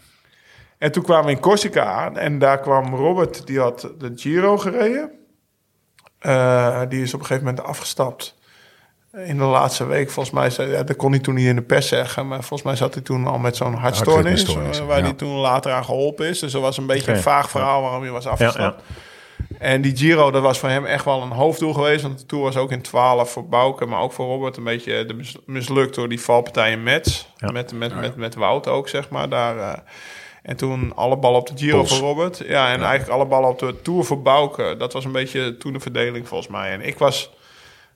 [0.78, 4.58] en toen kwamen we in Corsica aan en daar kwam Robert, die had de Giro
[4.58, 5.10] gereden.
[6.18, 8.34] Eh, die is op een gegeven moment afgestapt
[9.16, 10.10] in de laatste week.
[10.10, 12.62] Volgens mij, zei, ja, dat kon hij toen niet in de pers zeggen, maar volgens
[12.62, 15.04] mij zat hij toen al met zo'n hartstoornis, eh, waar ja.
[15.04, 16.38] hij toen later aan geholpen is.
[16.38, 18.82] Dus dat was een beetje een vaag verhaal waarom hij was afgestapt.
[18.88, 18.94] Ja,
[19.58, 22.02] En die Giro, dat was voor hem echt wel een hoofddoel geweest.
[22.02, 25.04] Want de Tour was ook in 12 voor Bouke, maar ook voor Robert een beetje
[25.04, 27.26] de mis- mislukt door die valpartij in Metz.
[27.36, 27.50] Ja.
[27.50, 29.28] Met, met, met, met Wout ook, zeg maar.
[29.28, 29.78] Daar, eh,
[30.42, 31.98] en toen alle ballen op de Giro Pols.
[31.98, 32.42] voor Robert.
[32.46, 34.74] Ja, en eigenlijk alle ballen op de Tour voor Bouke.
[34.78, 36.72] Dat was een beetje toen de verdeling volgens mij.
[36.72, 37.30] En ik was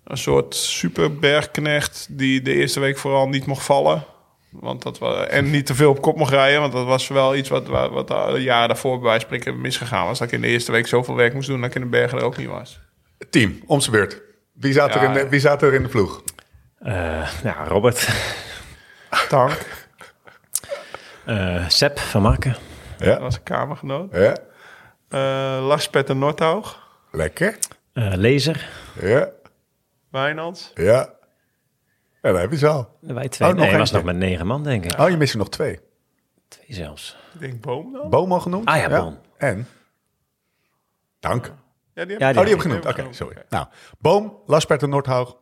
[0.09, 4.05] een soort superbergknecht die de eerste week vooral niet mocht vallen.
[4.51, 6.61] Want dat was, en niet te veel op kop mocht rijden.
[6.61, 9.61] Want dat was wel iets wat, wat, wat de jaren daarvoor bij wijze van spreken
[9.61, 10.19] misgegaan was.
[10.19, 12.19] Dat ik in de eerste week zoveel werk moest doen dat ik in de bergen
[12.19, 12.81] er ook niet was.
[13.31, 14.21] Team, om zijn beurt.
[14.53, 16.23] Wie zat, er in de, wie zat er in de ploeg?
[16.79, 18.09] Eh, ja, Robert.
[19.29, 19.59] Tank,
[21.25, 22.57] Eh Sepp van Marken.
[22.99, 24.15] dat Ja, was een kamergenoot.
[24.15, 24.37] ja.
[25.09, 26.79] Eh Lars Petter Nordhaug,
[27.13, 27.59] lekker.
[27.93, 28.69] Eh Lezer.
[29.01, 29.29] Ja,
[30.11, 30.71] Wijnands.
[30.75, 31.17] ja.
[32.21, 32.97] En dan heb je ze al.
[33.01, 33.49] Wij twee.
[33.49, 35.01] Oh, nog hij was nog met negen man, denk ik.
[35.01, 35.81] Oh, je mist er nog twee.
[36.49, 37.17] Twee zelfs.
[37.35, 38.11] Ik denk Boom dan.
[38.11, 38.67] Boom al genoemd?
[38.67, 39.19] Ah ja, Boom.
[39.37, 39.67] En?
[41.21, 41.53] Dank.
[41.95, 42.87] Ja, die heb, Ja, Oh, die heb ik die genoemd.
[42.87, 43.37] Oké, sorry.
[43.49, 43.67] Nou,
[43.99, 45.37] Boom, Laspert en Noordhaug,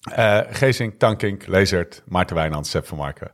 [0.00, 3.32] eh Geesink, Tankink, Lezert, Maarten Wijnand, Sepp van Marken,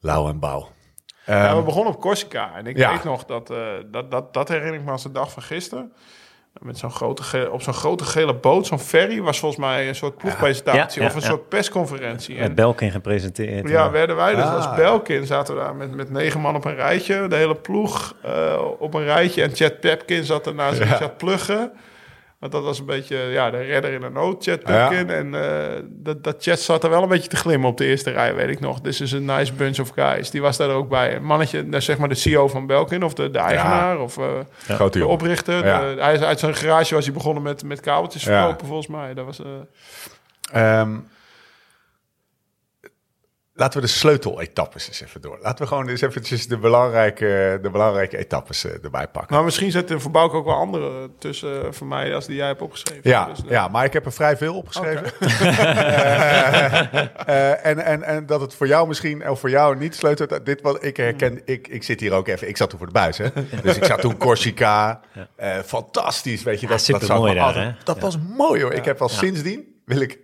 [0.00, 0.68] Lau en Bouw.
[1.26, 2.54] Ja, Ehm, we begonnen op Corsica.
[2.56, 2.90] En ik Ja.
[2.92, 5.92] weet nog dat, eh, dat, dat, dat herinner ik me als de dag van gisteren.
[6.60, 10.16] Met zo'n grote op zo'n grote gele boot, zo'n ferry, was volgens mij een soort
[10.16, 11.34] ploegpresentatie Ja, ja, of een ja.
[11.34, 12.34] soort persconferentie.
[12.38, 13.68] Met En Belkin gepresenteerd.
[13.68, 14.54] ja, werden wij dus Ah.
[14.54, 18.14] als Belkin zaten we daar met, met negen man op een rijtje, de hele ploeg
[18.22, 19.42] eh, op een rijtje.
[19.42, 20.96] En Chad Pepkin zat ernaast en Ja.
[20.96, 21.72] zat pluggen.
[22.44, 24.88] Want dat was een beetje ja, de redder in de nood, Chad Ja.
[24.88, 25.10] Pepkin.
[25.10, 28.10] En eh, dat, dat Chad zat er wel een beetje te glimmen op de eerste
[28.10, 28.80] rij, weet ik nog.
[28.80, 30.30] This is een nice bunch of guys.
[30.30, 31.16] Die was daar ook bij.
[31.16, 34.18] Een mannetje, nou, zeg maar de CEO van Belkin of de, de eigenaar of
[34.68, 35.62] Grote de oprichter.
[35.62, 38.40] De- hij is uit zijn garage was hij begonnen met, met kabeltjes Ja.
[38.42, 39.14] verkopen, volgens mij.
[39.14, 39.40] Dat was...
[40.52, 40.90] Ehm,
[43.56, 45.38] laten we de sleuteletappes eens even door.
[45.42, 49.34] Laten we gewoon eens eventjes de belangrijke, de belangrijke etappes eh, erbij pakken.
[49.36, 52.46] Maar misschien zitten er voor Bouke ook wel andere tussen voor mij als die jij
[52.46, 53.10] hebt opgeschreven.
[53.10, 55.12] Ja, Dus, eh, ja, maar ik heb er vrij veel opgeschreven.
[57.24, 60.46] Eh, eh, en, en, en dat het voor jou misschien, of voor jou niet sleutelt.
[60.46, 62.48] Dit wat ik herken, ik, ik zit hier ook even.
[62.48, 63.26] Ik zat toen voor de buis, hè?
[63.62, 65.00] Dus ik zat toen Corsica.
[65.36, 66.66] Eh, fantastisch, weet je.
[66.66, 67.84] Ja, Dat, dat, zou ik me daar, altijd- hè?
[67.84, 68.72] dat was mooi hoor.
[68.72, 70.18] Ik heb al sindsdien, wil ik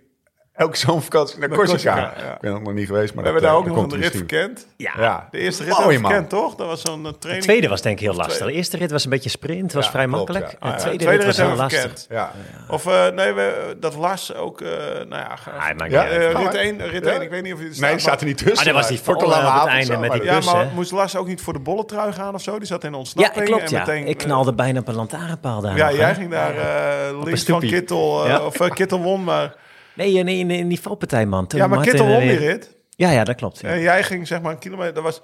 [0.53, 1.93] elke zomervakantie naar Naar Corsica.
[1.93, 2.33] Corsica, ja.
[2.33, 4.15] Ik ben er nog niet geweest, maar we hebben daar eh, ook nog een rit
[4.15, 4.67] verkend.
[4.77, 4.91] Ja.
[4.97, 6.11] Ja, De eerste rit hebben man.
[6.11, 6.55] verkend, toch?
[6.55, 7.45] Dat was zo'n eh, De training.
[7.47, 8.45] tweede was denk ik heel lastig.
[8.45, 10.51] De eerste rit was een beetje sprint, was Ja, vrij klopt, makkelijk.
[10.51, 10.57] ja.
[10.59, 11.79] En Ah, de ja, tweede, tweede rit was heel lastig.
[11.79, 12.05] verkend.
[12.09, 12.31] Ja.
[12.67, 16.53] Of eh, nee, we, dat Las ook, eh, nou ja, ga- Ah, Ja, rit maar.
[16.55, 17.11] 1, rit Ja.
[17.11, 18.55] 1, ik weet niet of je er Nee, die staat, er niet tussen.
[18.55, 21.41] Maar dat was die voor het einde met die Ja, maar moest Las ook niet
[21.41, 22.57] voor de bolletrui gaan of zo?
[22.57, 23.45] Die zat in Ja, ontsnapping.
[23.45, 24.05] klopt, en ja.
[24.07, 27.59] ik knalde bijna op een lantaarnpaal daar Ja, jij ging daar eh, links van.
[27.59, 28.45] Kittel, Ja.
[28.45, 29.53] of Kittel won, maar...
[29.93, 31.47] Nee, nee, nee, in die valpartij, man.
[31.47, 32.75] Toen Ja, maar Martin Kittel er won die rit.
[32.89, 33.59] Ja, ja, dat klopt.
[33.59, 33.69] ja.
[33.69, 35.21] En jij ging zeg maar een kilometer, dat was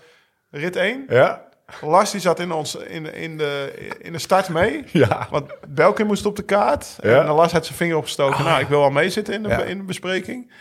[0.52, 1.06] rit 1.
[1.10, 1.46] Ja,
[1.82, 4.84] Lars die zat in, ons, in, in, de, in de start mee.
[4.92, 5.28] ja.
[5.32, 6.98] Want Belkin moest op de kaart.
[7.02, 7.22] Ja.
[7.26, 8.44] En Lars had zijn vinger opgestoken.
[8.44, 9.62] Nou, ik wil wel meezitten in de, Ja.
[9.64, 10.52] in de bespreking.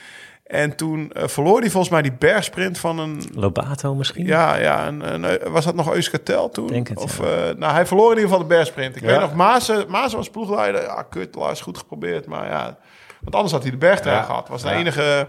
[0.44, 3.22] En toen eh, verloor hij volgens mij die bergsprint van een...
[3.34, 4.26] Lobato misschien?
[4.26, 6.66] Ja, ja een, een- was dat nog Euskartel toen?
[6.66, 7.24] Denk het, of, ja.
[7.24, 8.96] eh, nou, hij verloor in ieder geval de bergsprint.
[8.96, 9.08] Ik Ja.
[9.08, 10.82] weet nog, Maas, Maas was ploegleider.
[10.82, 12.26] Ja, kut, Lars, goed geprobeerd.
[12.26, 12.78] Maar ja,
[13.26, 14.22] want anders had hij de bergtrui Ja.
[14.22, 14.48] gehad.
[14.48, 14.74] Was de Ja.
[14.74, 15.28] enige...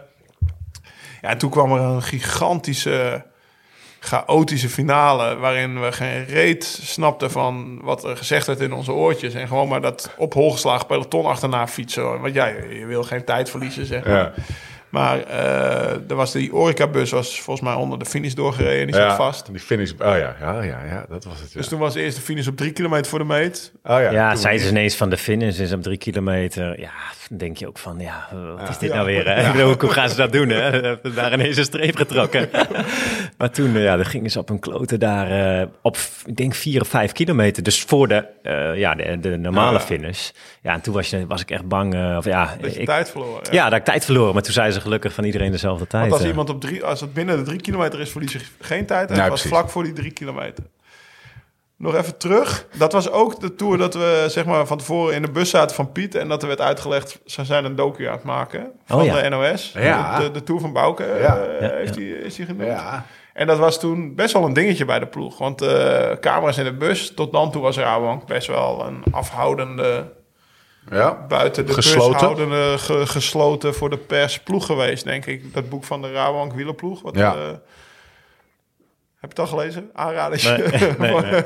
[1.22, 3.26] Ja, en toen kwam er een gigantische,
[4.00, 5.36] chaotische finale...
[5.36, 9.34] waarin we geen reet snapten van wat er gezegd werd in onze oortjes.
[9.34, 12.22] En gewoon maar dat op hol geslagen peloton achterna fietsen.
[12.22, 14.16] Want ja, je, wil geen tijd verliezen, zeg maar.
[14.16, 14.34] Ja.
[14.90, 18.86] Maar eh, er was die Orica-bus was volgens mij onder de finish doorgereden.
[18.86, 19.16] Die zat ja.
[19.16, 19.46] vast.
[19.52, 19.92] Die finish.
[19.92, 21.52] Oh ja, ja, ja, ja dat was het.
[21.52, 21.60] Ja.
[21.60, 23.72] Dus toen was de eerste finish op drie kilometer voor de meet.
[23.84, 26.80] oh ja, Ja, zij ze ineens van de finish is op drie kilometer.
[26.80, 26.92] Ja,
[27.32, 28.28] denk je ook van, ja,
[28.58, 28.96] wat is dit Ja.
[28.96, 29.28] nou weer?
[29.34, 29.46] Hè?
[29.48, 30.50] Ik bedoel, hoe gaan ze dat doen?
[30.50, 30.96] Hè?
[31.16, 32.50] Daar ineens een streep getrokken.
[33.38, 36.54] maar toen, eh, ja, dan gingen ze op een klote daar eh, op, ik denk,
[36.56, 37.64] vier of vijf kilometer.
[37.64, 39.84] Dus voor de, eh, ja, de, de normale Ja.
[39.84, 40.30] finish.
[40.62, 42.16] Ja, en toen was, je, was ik echt bang.
[42.18, 43.42] of ja, Dat je ik, tijd verloren.
[43.52, 44.34] ja, dat ik tijd verloren.
[44.34, 46.10] Maar toen zei ze gelukkig van iedereen dezelfde tijd.
[46.10, 48.86] Want als iemand op drie, als het binnen de drie kilometer is, verlies je geen
[48.86, 49.10] tijd.
[49.12, 49.50] En was precies.
[49.50, 50.64] vlak voor die drie kilometer.
[51.78, 52.68] Nog even terug.
[52.78, 55.76] Dat was ook de tour dat we zeg maar, van tevoren in de bus zaten
[55.76, 56.16] van Piet.
[56.16, 59.22] En dat er werd uitgelegd, ze zijn een docu aan het maken van Oh ja.
[59.22, 59.72] de NOS.
[59.76, 60.20] Ja.
[60.20, 61.38] De, de, Tour van Bouke eh, Ja.
[61.60, 62.00] Heeft ja.
[62.02, 62.68] Die, is die genoemd.
[62.68, 63.06] Ja.
[63.34, 65.38] En dat was toen best wel een dingetje bij de ploeg.
[65.38, 70.12] Want eh camera's in de bus, tot dan toe was Rabank best wel een afhoudende,
[70.92, 71.26] ja.
[71.28, 72.12] buiten de Gesloten.
[72.12, 75.54] bus houdende, ge- gesloten voor de pers ploeg geweest, denk ik.
[75.54, 77.02] Dat boek van de Rabank wielerploeg.
[77.02, 77.34] Wat, Ja.
[77.36, 77.40] eh,
[79.28, 79.90] heb je het al gelezen?
[79.94, 81.42] Aanraders Nee, nee, van, nee.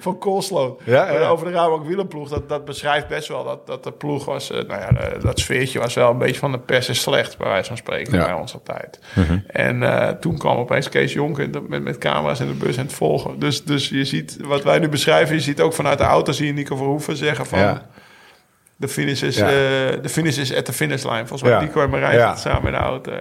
[0.00, 0.80] van Koolsloot.
[0.84, 1.26] Ja, ja.
[1.28, 2.28] Over de Rabank wielerploeg.
[2.28, 4.50] Dat, dat beschrijft best wel dat, dat de ploeg was...
[4.50, 7.48] eh, nou ja, dat sfeertje was wel een beetje van de pers is slecht, bij
[7.48, 8.24] wijze van spreken, Ja.
[8.24, 8.98] bij ons altijd.
[9.46, 12.92] En eh, toen kwam opeens Kees Jonker met, met camera's in de bus en het
[12.92, 13.38] volgen.
[13.38, 16.46] Dus, dus je ziet, wat wij nu beschrijven, je ziet ook vanuit de auto, zie
[16.46, 17.58] je Nico Verhoeven zeggen van...
[17.58, 17.86] Ja.
[18.76, 19.46] De finish is, eh,
[20.02, 21.26] de finish is at the finish line.
[21.26, 21.60] Volgens mij.
[21.60, 23.12] Nico en Marijn samen in de auto.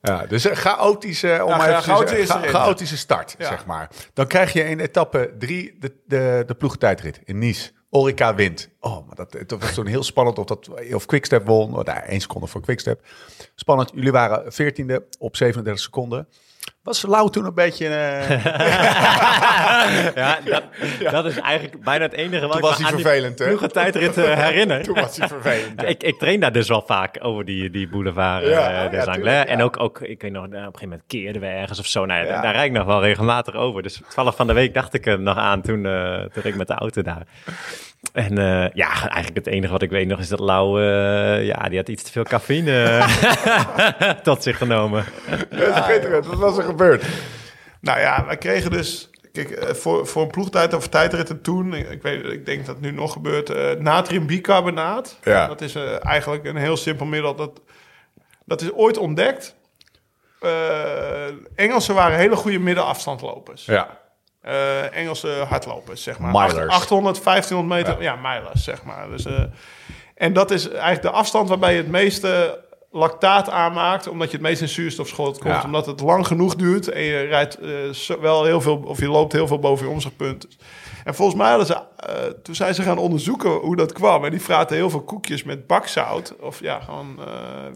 [0.00, 0.26] Ja.
[0.26, 2.50] Dus een chaotische, om Ja, maar even te chaotische cha- erin.
[2.50, 3.46] chaotische start, Ja.
[3.48, 3.90] zeg maar.
[4.14, 7.70] Dan krijg je in etappe drie de, de, de ploegtijdrit in Nice.
[7.92, 8.68] Orica wint.
[8.80, 11.84] Oh, maar dat, het was toen heel spannend of, dat, of Quickstep won.
[11.84, 13.00] Daar, één seconde voor Quickstep.
[13.54, 13.90] Spannend.
[13.94, 16.28] Jullie waren veertiende op 37 seconden.
[16.82, 17.86] Was Lau toen een beetje...
[17.88, 18.44] eh,
[20.14, 20.62] ja, dat,
[21.10, 23.46] dat is eigenlijk bijna het enige wat Toen ik was hij aan vervelend, hè?
[23.46, 24.82] ploegentijdrit eh, herinner.
[24.84, 25.82] toen was hij vervelend.
[25.82, 28.82] ik, ik train daar dus wel vaak over die, die boulevard eh Ja, des ja,
[28.98, 29.14] Anglais.
[29.14, 29.54] tuurlijk, ja.
[29.54, 32.06] En ook, ook, ik weet nog, op een gegeven moment keerden we ergens of zo.
[32.06, 32.40] Nou, ja, Ja.
[32.40, 33.82] Daar rijd ik nog wel regelmatig over.
[33.82, 36.66] Dus toevallig van de week dacht ik er nog aan toen, eh toen ik met
[36.66, 37.22] de auto daar.
[38.12, 41.68] En eh, ja, eigenlijk het enige wat ik weet nog is dat Lau, eh, ja,
[41.68, 43.04] die had iets te veel cafeïne
[44.22, 45.04] tot zich genomen.
[45.50, 46.26] Dat is schitterend.
[46.26, 47.04] Wat was er gebeurd?
[47.80, 49.10] Nou ja, wij kregen dus...
[49.32, 51.74] Kijk, eh, voor, voor een ploegtijd of tijdritten toen...
[51.74, 53.50] Ik, ik weet, ik denk dat het nu nog gebeurt...
[53.50, 55.18] eh natriumbicarbonaat.
[55.22, 55.46] Ja.
[55.46, 57.34] Dat is eh, eigenlijk een heel simpel middel.
[57.34, 57.60] Dat,
[58.44, 59.54] dat is ooit ontdekt.
[60.40, 63.64] Eh, Engelsen waren hele goede middenafstandlopers.
[63.64, 63.99] Ja.
[64.42, 66.30] Eh, Engelse hardlopers, zeg maar.
[66.32, 66.74] Milers.
[66.74, 69.08] 800, 1500 meter, ja, milers, zeg maar.
[69.10, 69.42] Dus, eh,
[70.14, 72.60] en dat is eigenlijk de afstand waarbij je het meeste
[72.92, 75.54] lactaat aanmaakt, omdat je het meest in zuurstofschot komt.
[75.54, 75.62] Ja.
[75.64, 77.58] Omdat het lang genoeg duurt en je rijdt
[77.92, 80.48] zo- wel heel veel, of je loopt heel veel boven je omslagpunt.
[81.04, 81.82] En volgens mij hadden ze,
[82.42, 84.24] toen zijn ze gaan onderzoeken hoe dat kwam.
[84.24, 86.34] En die vraten heel veel koekjes met bakzout.
[86.40, 87.24] Of ja, gewoon eh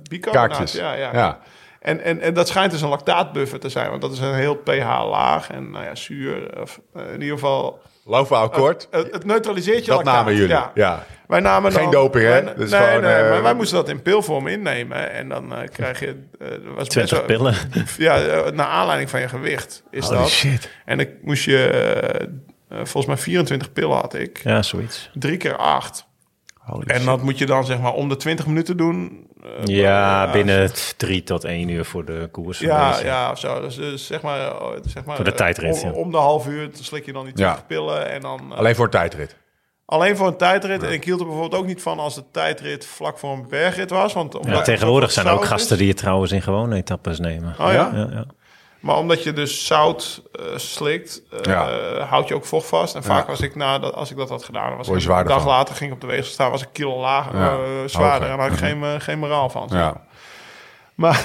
[0.09, 0.59] bicarbonaat.
[0.73, 1.11] Ja, ja.
[1.13, 1.39] Ja.
[1.85, 3.91] En, en, en dat schijnt dus een lactaatbuffer te zijn.
[3.91, 4.69] Want dat is een heel pH
[5.11, 6.61] laag en nou ja, zuur.
[6.61, 8.89] Of, eh, in ieder geval, Lopen akkoord.
[8.91, 10.15] het, het neutraliseert je dat lactaat.
[10.15, 10.49] namen jullie.
[10.49, 10.71] Ja.
[10.75, 11.05] Ja.
[11.27, 12.31] Wij namen Geen dan- doping, hè?
[12.31, 15.11] wij- Dat is nee, gewoon, nee, eh, maar wij moesten dat in pilvorm innemen.
[15.13, 16.07] En dan eh, krijg je...
[16.39, 17.55] eh, dat was best 20 wel- pillen.
[17.99, 20.29] Ja, eh, naar aanleiding van je gewicht is Holy dat.
[20.29, 20.71] shit.
[20.85, 21.67] En ik moest je...
[21.69, 22.29] eh, eh,
[22.85, 24.41] volgens mij 24 pillen had ik.
[24.45, 25.11] Ja, zoiets.
[25.15, 26.07] Drie keer acht.
[26.59, 27.05] Holy En shit.
[27.07, 29.27] dat moet je dan zeg maar om de 20 minuten doen.
[29.45, 32.59] Eh, Ja, eh, binnen drie tot één uur voor de koers.
[32.59, 33.05] Ja, Deze.
[33.05, 33.61] ja, of zo.
[33.61, 35.17] Dus, dus zeg maar, eh, zeg maar...
[35.17, 35.95] Voor de tijdrit, Om, ja.
[35.97, 37.65] om de half uur slik je dan die 20 Ja.
[37.67, 38.53] pillen en dan...
[38.53, 39.37] Alleen voor tijdrit.
[39.87, 40.83] Alleen voor een tijdrit.
[40.83, 43.91] En ik hield er bijvoorbeeld ook niet van als de tijdrit vlak voor een bergrit
[43.91, 44.13] was.
[44.13, 45.49] Want Ja, tegenwoordig zijn er ook is.
[45.49, 47.55] gasten die het trouwens in gewone etappes nemen.
[47.61, 47.91] Oh ja?
[47.95, 48.25] Ja, ja.
[48.85, 51.69] Maar omdat je dus zout eh, slikt, Ja.
[52.09, 52.95] houd je ook vocht vast.
[52.95, 53.31] En vaak Ja.
[53.31, 55.47] was ik na dat, als ik dat had gedaan, was ik een dag van.
[55.51, 57.53] later ging ik op de weegschaal staan, was ik kilo lager, Ja.
[57.53, 58.29] eh, zwaarder.
[58.31, 59.69] En daar had ik geen, eh, geen moraal van.
[59.73, 60.01] Ja.
[60.95, 61.25] Maar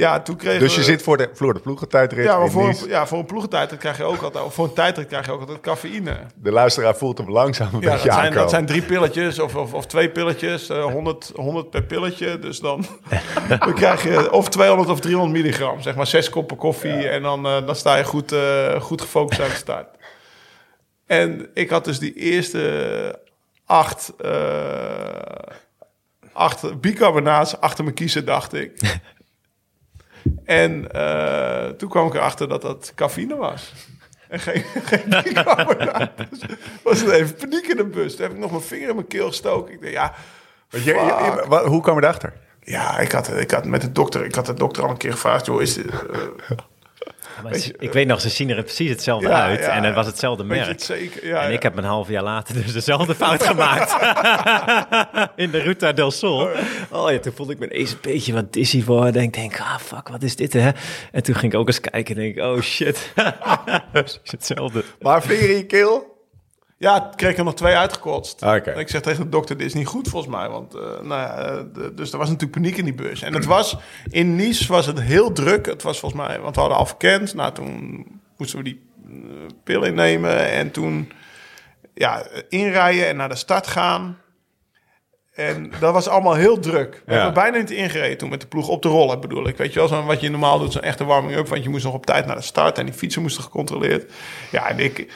[0.00, 2.24] ja, toen kreeg Dus je zit voor de Vloer de Ploegen tijdrit.
[2.24, 4.72] Ja, maar voor een, ja, voor een ploegentijdrit krijg je ook altijd, of voor een
[4.72, 6.16] tijdrit krijg je ook altijd cafeïne.
[6.34, 8.40] De luisteraar voelt hem langzaam een Ja, dat beetje zijn, aankomen.
[8.40, 12.38] dat zijn drie pilletjes of, of, of twee pilletjes, eh 100, 100 per pilletje.
[12.38, 12.86] Dus dan,
[13.48, 17.08] dan krijg je of 200 of 300 milligram, zeg maar zes koppen koffie.
[17.08, 19.88] En dan, eh, dan sta je goed, eh, goed gefocust aan de start.
[21.06, 23.20] En ik had dus die eerste
[23.66, 24.30] acht, eh
[26.32, 28.72] acht bicarbonaats achter me kiezen, dacht ik.
[30.44, 33.72] En eh, toen kwam ik erachter dat dat cafeïne was.
[34.28, 35.10] En geen, geen.
[36.30, 36.40] Dus
[36.82, 38.12] was het even paniek in de bus.
[38.16, 39.74] Toen heb ik nog mijn vinger in mijn keel gestoken.
[39.74, 40.14] Ik dacht, ja,
[40.70, 40.90] Want je-
[41.50, 42.32] je- hoe kwam je erachter?
[42.60, 45.12] ja ik, had, ik had met de dokter, ik had de dokter al een keer
[45.12, 45.86] gevraagd, joh, is dit...
[45.86, 46.18] eh,
[47.42, 49.60] Maar ik weet nog, ze zien er precies hetzelfde Ja, uit.
[49.60, 49.68] ja.
[49.68, 50.66] en het was hetzelfde merk.
[50.66, 51.26] het zeker?
[51.26, 53.96] Ja, en ik heb een half jaar later dus dezelfde fout gemaakt.
[55.36, 56.48] In de Ruta del Sol.
[56.90, 59.14] Oh ja, toen voelde ik me eens een beetje wat dizzy worden.
[59.14, 60.70] En ik denk, ah fuck, wat is dit hè?
[61.12, 63.12] En toen ging ik ook eens kijken en denk ik, oh shit.
[63.92, 64.84] Precies hetzelfde.
[65.00, 66.18] Maar in je keel?
[66.80, 68.42] Ja, ik kreeg er nog twee uitgekotst.
[68.42, 70.48] En ik zeg tegen de dokter, dit is niet goed volgens mij.
[70.48, 73.22] Want, eh, nou ja, eh, de- dus er was natuurlijk paniek in die bus.
[73.22, 73.76] En het was,
[74.10, 75.66] in Nice was het heel druk.
[75.66, 77.34] Het was volgens mij, want we hadden al verkend.
[77.34, 79.12] Nou, toen moesten we die eh,
[79.64, 80.50] pil innemen.
[80.50, 81.12] En toen,
[81.94, 84.18] ja, inrijden en naar de start gaan.
[85.34, 87.02] En dat was allemaal heel druk.
[87.06, 87.16] We Ja.
[87.16, 89.56] hebben bijna niet ingereden toen met de ploeg op de rollen, bedoel ik.
[89.56, 91.48] Weet je wel, zo wat je normaal doet, zo'n echte warming-up.
[91.48, 94.12] Want je moest nog op tijd naar de start en die fietsen moesten gecontroleerd.
[94.50, 95.12] Ja, en ik,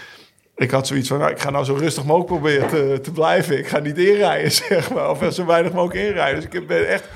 [0.56, 3.58] ik had zoiets van, nou, ik ga nou zo rustig mogelijk proberen te, te blijven.
[3.58, 5.10] Ik ga niet inrijden, zeg maar.
[5.10, 6.50] Of zo weinig mogelijk inrijden.
[6.50, 7.08] Dus ik ben echt...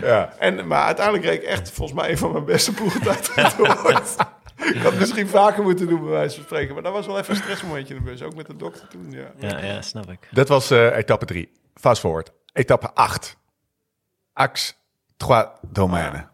[0.00, 0.34] Ja.
[0.38, 4.16] En, maar uiteindelijk reed ik echt volgens mij een van mijn beste ploegentijdritten ooit.
[4.56, 6.74] Ik had misschien vaker moeten doen, bij wijze van spreken.
[6.74, 8.22] Maar dat was wel even een stressmomentje in de bus.
[8.22, 9.32] Ook met de dokter toen, ja.
[9.38, 10.28] Ja, ja, snap ik.
[10.30, 11.52] Dat was eh, etappe 3.
[11.74, 12.32] Fast forward.
[12.52, 13.36] Etappe 8.
[14.32, 14.72] Axe
[15.16, 16.24] Trois Domaines.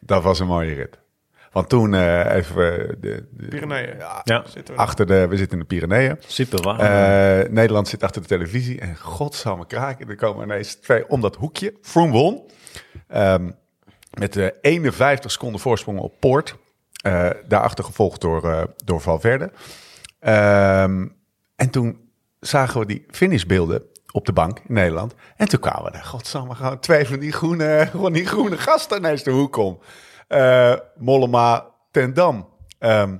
[0.00, 1.01] Dat was een mooie rit.
[1.52, 3.96] Want toen eh, even eh, de, de, Pyreneeën.
[4.24, 6.16] Ja, Zitten we achter de, we zitten in de Pyreneeën.
[6.26, 6.78] super warm.
[6.78, 10.08] Eh, Nederland zit achter de televisie en godsamme kraken.
[10.08, 11.74] Er komen ineens twee om dat hoekje.
[11.82, 12.50] Froome won.
[13.08, 13.50] Ehm,
[14.18, 16.56] met de 51 seconden voorsprong op Poort.
[17.02, 19.52] Eh, daarachter gevolgd door, eh, door Valverde.
[20.18, 21.06] Ehm,
[21.56, 22.10] en toen
[22.40, 25.14] zagen we die finishbeelden op de bank in Nederland.
[25.36, 29.22] En toen kwamen er, godsamme, gewoon twee van die groene, gewoon die groene gasten ineens
[29.22, 29.78] de hoek om.
[30.32, 32.48] Eh, Mollema, Ten Dam.
[32.78, 33.18] Ehm,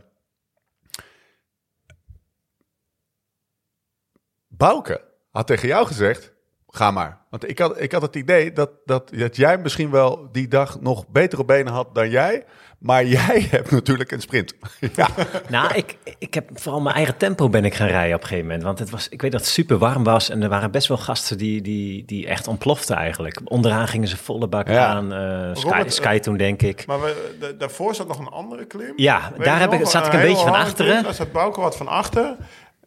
[4.49, 6.33] Bouke had tegen jou gezegd,
[6.67, 7.21] ga maar.
[7.31, 10.81] Want ik had, ik had het idee dat, dat, dat jij misschien wel die dag
[10.81, 12.45] nog betere benen had dan jij.
[12.83, 14.55] Maar jij hebt natuurlijk een sprint.
[14.97, 15.09] ja.
[15.49, 18.47] Nou, ik, ik heb vooral mijn eigen tempo ben ik gaan rijden op een gegeven
[18.47, 18.65] moment.
[18.65, 20.97] Want het was, ik weet dat het super warm was en er waren best wel
[20.97, 23.41] gasten die, die, die echt ontploften eigenlijk.
[23.45, 24.87] Onderaan gingen ze volle bak Ja.
[24.87, 25.13] aan.
[25.13, 26.87] eh, Sky, Robert, Sky toen denk ik.
[26.87, 28.93] Maar we, de- daarvoor zat nog een andere klim.
[28.97, 29.81] Ja, Weet daar heb nog?
[29.81, 30.91] ik, zat ik een beetje van achteren.
[30.93, 32.37] klim, Daar zat Bouke wat van achter.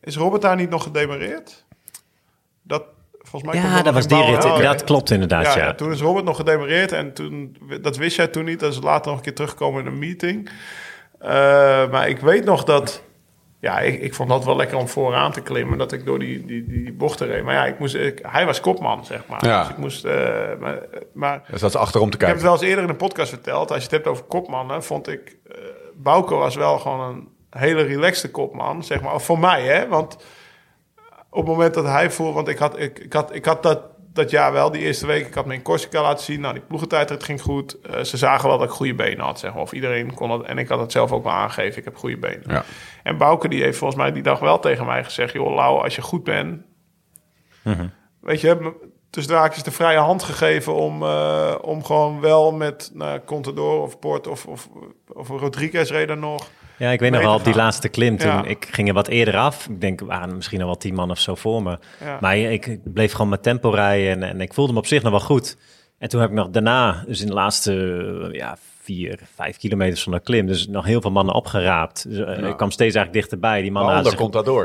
[0.02, 1.66] Is Robert daar niet nog gedemareerd?
[2.64, 2.84] Dat,
[3.40, 4.46] volgens mij Ja, dat was die rit.
[4.46, 4.60] Oh.
[4.62, 5.66] Dat klopt inderdaad, Ja, ja.
[5.66, 8.60] ja, toen is Robert nog gedemareerd en toen, dat wist jij toen niet.
[8.60, 10.50] Dat is later nog een keer teruggekomen in een meeting.
[11.20, 11.30] Eh,
[11.92, 13.02] maar ik weet nog dat,
[13.60, 15.78] ja, ik, ik vond dat wel lekker om vooraan te klimmen.
[15.78, 17.44] Dat ik door die, die, die, die bochten reed.
[17.44, 19.46] Maar ja, ik moest, ik, hij was kopman, zeg maar.
[19.46, 19.62] Ja.
[19.62, 20.14] Dus ik moest, eh,
[20.60, 20.80] maar,
[21.14, 22.36] maar Dus dat is achterom te ik heb kijken.
[22.36, 23.68] het wel eens eerder in een podcast verteld.
[23.70, 25.38] Als je het hebt over kopmannen, vond ik...
[25.48, 25.58] eh,
[25.98, 27.28] Bouke was wel gewoon een
[27.60, 29.22] hele relaxte kopman, zeg maar.
[29.22, 29.88] Voor mij, hè.
[29.88, 30.18] Want
[31.36, 32.34] op het moment dat hij voelde...
[32.34, 33.82] Want ik had, ik, ik had, ik had dat,
[34.14, 35.28] dat jaar wel, die eerste week...
[35.28, 36.42] Ik had me in Corsica laten zien.
[36.42, 37.78] Nou, die ploegentijd, het ging goed.
[37.90, 39.62] Uh, ze zagen wel dat ik goede benen had, zeg maar.
[39.62, 40.42] Of iedereen kon het...
[40.42, 41.78] En ik had het zelf ook wel aangegeven.
[41.78, 42.44] Ik heb goede benen.
[42.48, 42.64] Ja.
[43.04, 45.34] En Bouke, die heeft volgens mij die dag wel tegen mij gezegd...
[45.34, 46.62] joh, Lau, als je goed bent...
[48.20, 48.74] Weet je,
[49.10, 54.00] dus Draakjes de vrije hand gegeven om, uh, om gewoon wel met nou, Contador of
[54.00, 54.70] Port of, of,
[55.14, 56.48] of Rodriguez reden nog.
[56.78, 58.18] Ja, ik weet nog wel op die laatste klim.
[58.18, 58.46] Toen, ja.
[58.46, 59.68] Ik ging er wat eerder af.
[59.68, 61.78] Ik denk, er waren misschien nog wel tien man of zo voor me.
[62.04, 62.18] Ja.
[62.22, 65.12] Maar ik bleef gewoon met tempo rijden en, en ik voelde me op zich nog
[65.12, 65.58] wel goed.
[65.98, 70.12] En toen heb ik nog daarna, dus in de laatste ja, vier, vijf kilometers van
[70.12, 70.48] de klim.
[70.48, 72.10] Dus nog heel veel mannen opgeraapt.
[72.10, 73.62] Dus, uh, Ik kwam steeds eigenlijk dichterbij.
[73.62, 74.22] Die mannen hadden zich...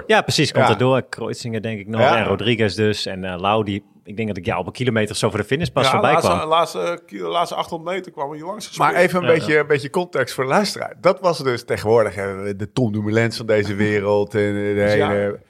[0.06, 0.52] Ja, precies.
[0.52, 0.96] Contador.
[0.96, 1.04] Ja.
[1.08, 2.00] Kreuzinger denk ik nog.
[2.00, 2.16] Ja.
[2.16, 3.06] En Rodriguez dus.
[3.06, 3.84] En uh, Lau, die...
[4.10, 6.12] Ik denk dat ik ja, op een kilometer zo voor de finish pas ja, voorbij
[6.12, 6.48] laatste, kwam.
[6.48, 10.44] Laatste, laatste 800 meter kwam je langs Maar even een, beetje, een beetje context voor
[10.44, 10.94] de luisteraar.
[11.00, 12.14] Dat was dus tegenwoordig
[12.56, 14.34] de Tom Dumoulin van deze wereld.
[14.34, 15.40] En de Dus hele,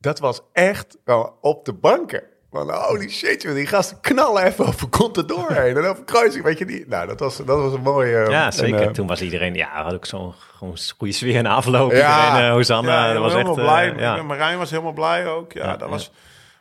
[0.00, 0.98] Dat was echt
[1.40, 2.22] op de banken.
[2.50, 6.64] Van holy shit, die gasten knallen even over Contador heen en over kruising, weet je
[6.64, 6.88] niet.
[6.88, 8.26] Nou, dat was, dat was een mooie...
[8.30, 8.80] Ja, zeker.
[8.80, 11.92] En, uh, Toen was iedereen, ja, had ook zo'n gewoon goede sfeer in afloop.
[11.92, 13.54] Ja, iedereen, uh, Hosanna, ja, dat was echt...
[13.54, 13.94] blij.
[13.96, 14.22] ja.
[14.22, 15.52] Marijn was helemaal blij ook.
[15.52, 16.12] Ja, dat was...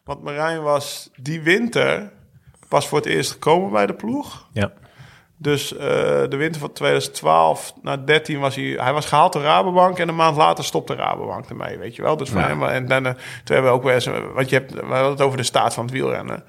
[0.08, 2.12] Want Marijn was die winter
[2.68, 4.48] pas voor het eerst gekomen bij de ploeg.
[4.52, 4.72] Ja.
[5.38, 8.66] Dus uh, de winter van 2012 naar 13 was hij...
[8.66, 12.18] Hij was gehaald door Rabobank en een maand later stopte Rabobank ermee, weet je wel.
[12.18, 12.38] Dus ja.
[12.38, 14.06] hem, en dan, uh, toen hebben we ook weer eens...
[14.34, 16.44] Want je hebt, we hadden het over de staat van het wielrennen.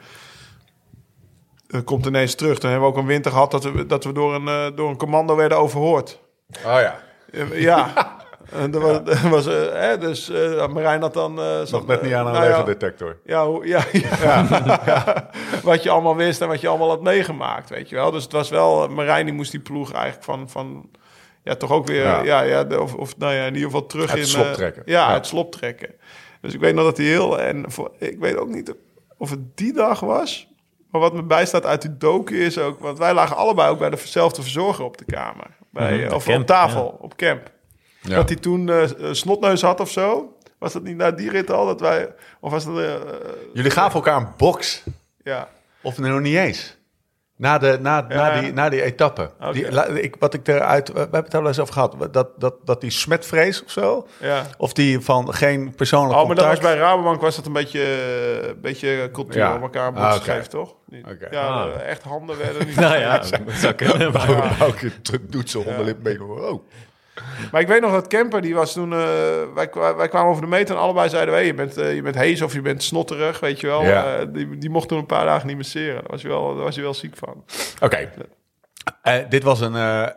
[1.66, 2.58] Dat komt ineens terug.
[2.58, 4.88] Toen hebben we ook een winter gehad dat we, dat we door, een, uh, door
[4.88, 6.20] een commando werden overhoord.
[6.66, 7.00] Oh ja.
[7.52, 7.92] ja.
[8.52, 9.28] En er was, ja.
[9.28, 11.38] was uh, hè, dus uh, Marijn had dan...
[11.38, 13.16] Uh, Nog net niet aan een nou, levendetector.
[13.24, 14.46] Ja, ja, ja,
[14.86, 15.30] ja.
[15.62, 18.10] wat je allemaal wist en wat je allemaal had meegemaakt, weet je wel.
[18.10, 18.88] Dus het was wel...
[18.88, 20.48] Marijn die moest die ploeg eigenlijk van...
[20.48, 20.90] van
[21.42, 22.02] ja, toch ook weer...
[22.02, 24.26] Ja, ja, ja de, of, of nou ja, in ieder geval terug het in...
[24.26, 24.82] Slop trekken.
[24.86, 25.94] Ja, het slop trekken.
[26.40, 27.40] Dus ik weet nog dat hij heel...
[27.40, 28.74] En voor, ik weet ook niet
[29.16, 30.46] of het die dag was...
[30.90, 32.78] Maar wat me bijstaat uit die doken is ook...
[32.78, 35.46] Want wij lagen allebei ook bij dezelfde verzorger op de kamer.
[35.70, 37.50] Bij, mm -hmm, of camp, op tafel, op camp.
[38.08, 38.16] Ja.
[38.16, 40.36] Dat hij toen uh, snotneus had of zo.
[40.58, 42.14] Was dat niet na die rit al dat wij...
[42.40, 42.78] Of was dat...
[42.78, 42.94] Uh,
[43.52, 44.82] Jullie gaven elkaar een box.
[45.22, 45.48] Ja.
[45.82, 46.76] Of nog niet eens.
[47.36, 48.14] Na, de, na, ja.
[48.14, 49.30] na, die, na die etappe.
[49.36, 49.52] Okay.
[49.52, 50.92] Die, la, ik, wat ik eruit...
[50.92, 51.96] We hebben het al eens over gehad.
[52.12, 54.06] Dat, dat, dat die smetvrees of zo.
[54.20, 54.46] Ja.
[54.56, 56.40] Of die van geen persoonlijk oh, contact.
[56.40, 57.82] maar dat was bij Rabobank was dat een beetje,
[58.48, 59.54] een beetje cultuur ja.
[59.54, 60.36] op elkaar een box ah, okay.
[60.36, 60.74] geeft, toch?
[60.90, 61.28] Okay.
[61.30, 61.80] Ja, ah.
[61.80, 62.76] echt handen werden niet...
[62.86, 64.12] nou ja, dat zou kunnen.
[64.58, 64.90] Bouke
[65.28, 66.22] doet zo hondenlip mee.
[66.22, 66.62] Oh.
[67.52, 68.92] Maar ik weet nog dat Kemper, die was toen...
[68.92, 68.98] Uh,
[69.54, 71.46] wij, wij kwamen over de meter en allebei zeiden wij...
[71.46, 73.84] je bent, uh, je bent hees of je bent snotterig, weet je wel.
[73.84, 74.18] Ja.
[74.18, 75.94] Uh, die, die mocht toen een paar dagen niet masseren.
[75.94, 77.44] Daar was je wel, daar was je wel ziek van.
[77.80, 78.08] Oké.
[79.04, 79.26] Okay.
[79.28, 79.74] dit was een,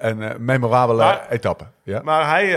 [0.08, 1.66] een memorabele maar, etappe.
[1.84, 2.02] Ja?
[2.04, 2.48] Maar hij,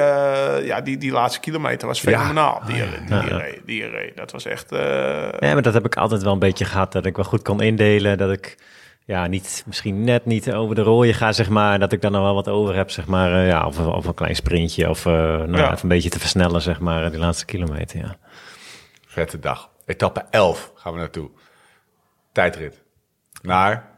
[0.64, 2.60] ja, die, die laatste kilometer was fenomenaal.
[2.66, 2.72] Ja.
[2.72, 4.16] Die, die, die, reed, die reed.
[4.16, 4.70] Dat was echt...
[4.70, 6.92] Ja, maar dat heb ik altijd wel een beetje gehad.
[6.92, 8.18] Dat ik wel goed kon indelen.
[8.18, 8.56] Dat ik
[9.06, 11.78] ja, niet, misschien net niet over de rode ga, zeg maar.
[11.78, 13.32] Dat ik dan nog wel wat over heb, zeg maar.
[13.32, 14.88] Uh, ja, of, of, een klein sprintje.
[14.88, 15.64] Of uh, nou, ja.
[15.64, 18.16] even een beetje te versnellen, zeg maar, die laatste kilometer, ja.
[19.06, 19.70] Vette dag.
[19.86, 21.30] Etappe 11 gaan we naartoe.
[22.32, 22.82] Tijdrit.
[23.42, 23.92] Naar?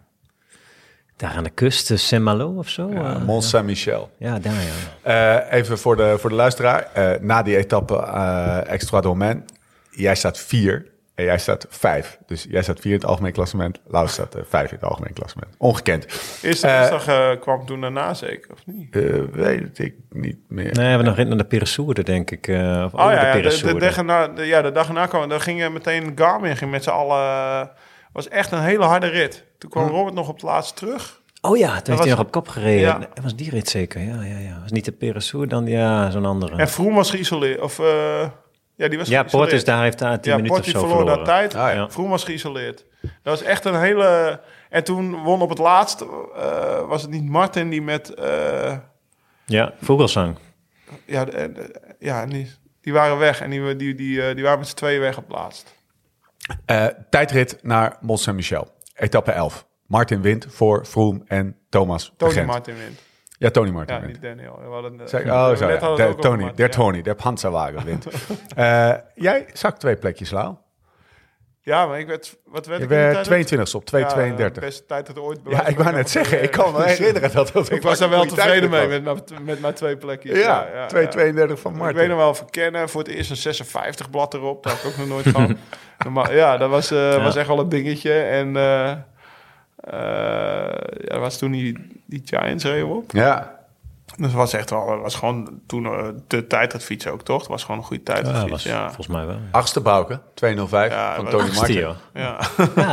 [1.16, 2.92] Daar aan de kust, Saint-Malo of zo?
[2.92, 4.10] Ja, Mont Saint-Michel.
[4.18, 4.54] Ja, daar
[5.04, 5.46] ja.
[5.46, 6.90] Uh, even voor de, voor de luisteraar.
[7.20, 7.96] na die etappe
[8.66, 9.42] Extra Domaine.
[9.90, 10.86] Jij staat vier.
[11.16, 12.18] En jij staat vijf.
[12.26, 13.80] Dus jij staat vier in het algemeen klassement.
[13.86, 15.54] Lau staat uh, vijf in het algemeen klassement.
[15.58, 16.04] Ongekend.
[16.42, 18.96] Eerste uh, dinsdag uh, kwam toen daarna zeker, of niet?
[18.96, 20.72] Uh, weet ik niet meer.
[20.72, 22.46] Nee, we nog in de Peresourde, denk ik.
[22.46, 25.06] Uh, of oh ja, de, ja, de, de, dag na, de, ja, de dag erna
[25.06, 27.70] kwam, dan ging meteen Garmin ging met z'n allen...
[28.12, 29.44] was echt een hele harde rit.
[29.58, 29.92] Toen kwam hm.
[29.92, 31.20] Robert nog op het laatst terug.
[31.40, 32.80] Oh ja, toen heeft hij nog op kop gereden.
[32.80, 32.98] Ja.
[32.98, 34.58] Dat was die rit zeker, ja, ja, ja.
[34.62, 36.56] Was niet de Peresourde, dan ja, zo'n andere.
[36.56, 37.80] En Vroom was geïsoleerd, of...
[38.76, 40.86] Ja, die was ja Port is daar heeft daar 10 ja, minuten Port of zo
[40.86, 41.24] verloor verloren.
[41.24, 41.54] daar tijd.
[41.54, 41.90] Ah, ja.
[41.90, 42.84] Vroom was geïsoleerd.
[43.00, 44.40] Dat was echt een hele...
[44.70, 46.00] En toen won op het laatst...
[46.00, 48.12] Uh, was het niet Martin die met...
[48.18, 48.76] Uh...
[49.46, 50.36] Ja, Vogelsang.
[51.04, 52.50] Ja, de, de, ja die,
[52.80, 53.40] die waren weg.
[53.40, 55.74] En die, die, die, die waren met z'n tweeën weg op het laatst.
[56.66, 58.68] Uh, tijdrit naar Mont Saint-Michel.
[58.94, 59.66] Etappe 11.
[59.86, 62.42] Martin wint voor Vroom en Thomas Tony.
[62.42, 63.00] Martin wint.
[63.38, 64.58] Ja, Tony Martin ja, niet Daniel.
[64.60, 65.94] We hadden, zeg, oh, zo, ja.
[65.94, 68.06] de, Tony, der Tony, der Panzerwagen wint.
[68.58, 70.54] uh, jij zakt twee plekjes, Lau.
[71.60, 72.36] Ja, maar ik werd...
[72.44, 74.00] Wat werd je werd 22 op 2,32.
[74.36, 76.42] Ja, beste tijd dat ooit Ja, ik wou net zeggen.
[76.42, 79.60] Ik kan me herinneren dat dat Ik was daar wel tevreden mee met, met, met
[79.60, 80.38] mijn twee plekjes.
[80.38, 81.56] Ja, ja 2,32 ja.
[81.56, 81.88] van Martin.
[81.88, 82.88] Ik weet nog wel verkennen.
[82.88, 84.62] Voor het eerst een 56 blad erop.
[84.62, 85.58] Dat had ik ook nog nooit
[86.14, 88.12] maar ja, dat was, uh, was echt wel een dingetje.
[88.12, 88.56] En...
[88.56, 88.92] Uh,
[89.92, 93.12] uh, ja, was toen die, die Giants reden op.
[93.12, 93.54] Ja.
[94.16, 97.38] Dus het was echt wel, het was gewoon toen uh, de tijdritfiets ook, toch?
[97.40, 98.84] Het was gewoon een goede tijdritfiets, ja, ja.
[98.84, 99.38] Volgens mij wel.
[99.50, 101.76] Achtste Bouke, 205 Ja, van Tony Martin.
[101.78, 101.96] Ja.
[102.14, 102.38] Ja,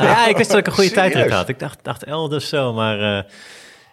[0.03, 1.47] ja, ik wist dat ik een goede tijdrit had.
[1.49, 3.17] Ik dacht, dacht elders zo, maar...
[3.17, 3.23] eh,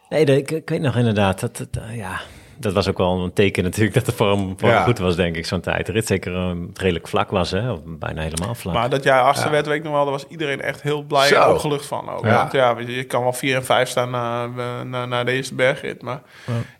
[0.08, 2.20] nee, de- ik, ik weet nog inderdaad, dat, dat, eh, ja,
[2.60, 4.82] dat was ook wel een teken natuurlijk dat de vorm, vorm Ja.
[4.82, 6.06] goed was, denk ik, zo'n tijdrit.
[6.06, 8.74] Zeker eh, het redelijk vlak was, hè, of bijna helemaal vlak.
[8.74, 11.26] Maar dat jij achtste werd, weet ik nog wel, daar was iedereen echt heel blij
[11.28, 11.42] Zo.
[11.42, 12.10] en opgelucht van.
[12.10, 12.24] Ook.
[12.24, 12.36] Ja.
[12.36, 14.46] Want ja, weet je, je kan wel vier en vijf staan na,
[14.84, 16.20] na, na de eerste bergrit, maar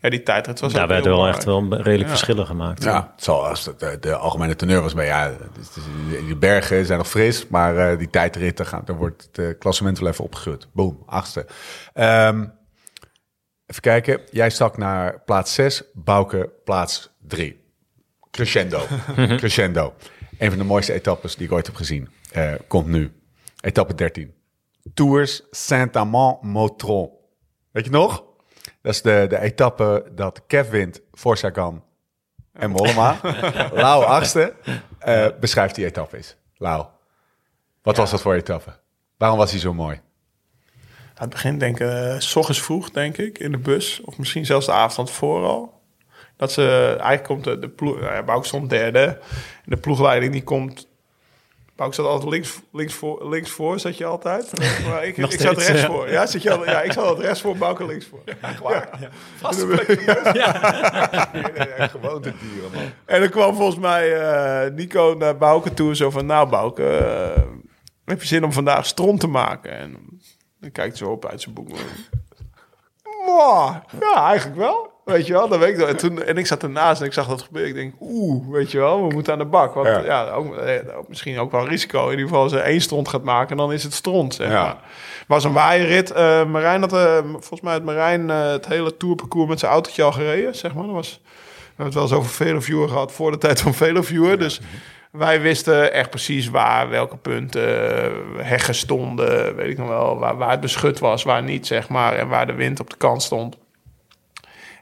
[0.01, 1.37] ja, die tijdrit was Daar heel wel belangrijk.
[1.37, 2.09] echt wel redelijk Ja.
[2.09, 2.83] verschillen gemaakt.
[2.85, 5.31] Ja, zoals het, de, de algemene teneur was bij ja,
[6.27, 9.99] die bergen zijn nog fris, maar eh, die tijdritten gaan, dan wordt het eh, klassement
[9.99, 10.69] wel even opgeschud.
[10.73, 11.47] Boom, achtste.
[11.95, 12.45] Ehm,
[13.71, 17.65] even kijken, jij stak naar plaats 6, Bouke plaats 3.
[18.31, 18.87] Crescendo.
[19.37, 19.95] Crescendo.
[20.39, 22.09] Een van de mooiste etappes die ik ooit heb gezien.
[22.33, 23.13] eh, komt nu.
[23.61, 24.35] Etappe 13.
[24.95, 27.11] Tours Saint-Amand-Motron.
[27.71, 28.25] Weet je nog?
[28.83, 31.85] Dat is de, de etappe dat Kev wint voor Sagan
[32.53, 33.21] en Mollema.
[33.73, 34.55] Lau achtste.
[34.99, 36.37] Eh, beschrijft die etappe eens.
[36.57, 36.87] Lau,
[37.83, 38.79] wat was dat voor etappe?
[39.17, 40.01] Waarom was hij zo mooi?
[41.21, 44.01] Aan het begin denk ik, eh, s ochtends vroeg, denk ik, in de bus.
[44.05, 45.81] Of misschien zelfs de avond voor al.
[46.37, 49.01] Dat ze, eigenlijk komt de, de ploeg, nou ja, Bouk stond derde.
[49.01, 49.19] En
[49.65, 50.89] de ploegleiding die komt...
[51.77, 54.53] Bouk zat altijd links, links, voor, links voor, zat je altijd.
[54.89, 55.87] Maar ik, ik zat rechts ja.
[55.87, 56.11] voor.
[56.11, 58.23] Ja, zat je al, ja, ik zat altijd rechts voor, Bouk links voor.
[60.33, 60.53] Ja.
[61.89, 62.83] Gewoontedieren, man.
[63.05, 65.97] En dan kwam volgens mij eh, Nico naar Bouke toe.
[65.97, 67.43] Zo van, nou Bouke, eh,
[68.05, 69.73] heb je zin om vandaag stront te maken?
[69.73, 70.21] En
[70.61, 71.69] dan kijkt zo op uit zijn boek.
[74.01, 74.89] Ja, eigenlijk wel.
[75.05, 75.89] Weet je wel, dat weet ik nog.
[75.89, 77.71] En, toen, en ik zat ernaast en ik zag dat gebeuren.
[77.71, 79.75] Ik denk, oeh, weet je wel, we moeten aan de bak.
[79.75, 79.99] Want Ja.
[80.05, 82.05] ja, ook, eh, ook misschien ook wel risico.
[82.05, 84.63] In ieder geval, als er één stront gaat maken, dan is het stront, zeg Ja.
[84.63, 84.77] maar.
[85.27, 86.11] was een waaierrit.
[86.11, 90.13] Eh Marijn had, eh, volgens mij had Marijn het hele tourparcours met zijn autootje al
[90.13, 90.85] gereden, zeg maar.
[90.85, 91.29] Dat was, we
[91.67, 94.39] hebben het wel eens over Veloviewer gehad voor de tijd van Veloviewer.
[94.39, 94.61] Dus
[95.11, 97.65] wij wisten echt precies waar, welke punten
[98.37, 99.57] heggen stonden.
[99.57, 102.13] Weet ik nog wel, waar, waar het beschut was, waar niet, zeg maar.
[102.15, 103.57] En waar de wind op de kant stond.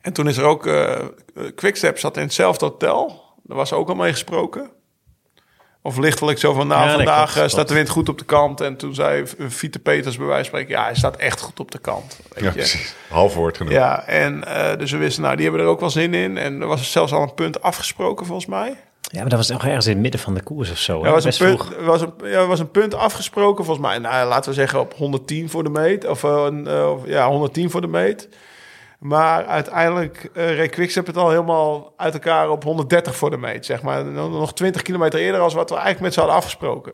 [0.03, 0.67] En toen is er ook...
[0.67, 0.97] eh
[1.55, 3.23] Quickstep zat in hetzelfde hotel.
[3.43, 4.71] Daar was ook al mee gesproken.
[5.83, 8.25] Of lichtelijk zo van, nou, Ja, vandaag klopt, eh, staat de wind goed op de
[8.25, 8.61] kant.
[8.61, 10.81] En toen zei Vite Peters bij wijze van spreken...
[10.81, 12.21] ja, hij staat echt goed op de kant.
[12.29, 12.57] Weet Ja, je.
[12.57, 12.95] precies.
[13.09, 13.73] Half woord genoeg.
[13.73, 16.39] Ja, en eh, dus we wisten, nou, die hebben er ook wel zin in.
[16.39, 18.77] En er was zelfs al een punt afgesproken, volgens mij.
[19.11, 21.05] Ja, maar dat was nog ergens in het midden van de koers of zo.
[21.05, 21.85] Er was, een punt, vroeg.
[21.85, 23.99] was, een, ja, was een punt afgesproken, volgens mij.
[23.99, 26.07] Nou, laten we zeggen op 110 voor de meet.
[26.07, 28.29] Of, eh, eh, of, ja, 110 voor de meet.
[28.99, 33.67] Maar uiteindelijk uh, reed Quickstep het al helemaal uit elkaar op 130 voor de meet.
[33.67, 36.93] Zeg maar nog 20 kilometer eerder als wat we eigenlijk met ze hadden afgesproken.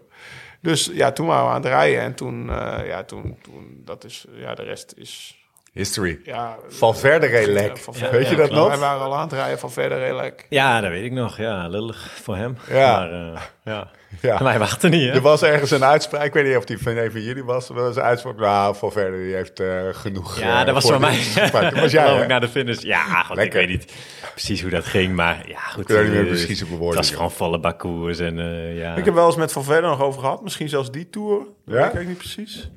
[0.61, 2.01] Dus ja, toen waren we aan het rijden.
[2.01, 5.44] En toen, uh, ja, toen, toen, dat is, ja, de rest is...
[5.75, 6.21] History.
[6.25, 7.79] Ja, Valverde reed lek.
[7.79, 8.61] Valverde, Weet je ja, dat klopt.
[8.61, 8.69] nog?
[8.71, 10.47] Wij waren al aan het rijden van verder reed lek.
[10.49, 11.37] Ja, dat weet ik nog.
[11.37, 12.57] Ja, lullig voor hem.
[12.69, 12.99] Ja.
[12.99, 13.91] Maar uh, ja.
[14.21, 14.43] Ja.
[14.45, 15.15] wij wachten niet, hè?
[15.15, 17.69] Er was ergens een uitspraak, ik weet niet of die van een van jullie was.
[17.69, 20.39] Er was een uitspraak, nou, Valverde die heeft uh, genoeg...
[20.41, 21.19] Ja, uh, dat was van mij.
[21.53, 22.83] Dat was jij, ik naar de finish.
[22.83, 23.93] Ja, goed, ik weet niet
[24.33, 25.83] precies hoe dat ging, maar ja, goed.
[25.83, 26.69] Ik weet niet meer eh, precies op.
[26.71, 28.95] Het was gewoon volle bakkoers en uh, ja.
[28.95, 30.43] Ik heb wel eens met Van Verder nog over gehad.
[30.43, 31.39] Misschien zelfs die tour.
[31.67, 31.91] Dat Ja?
[31.93, 32.71] weet ik niet precies.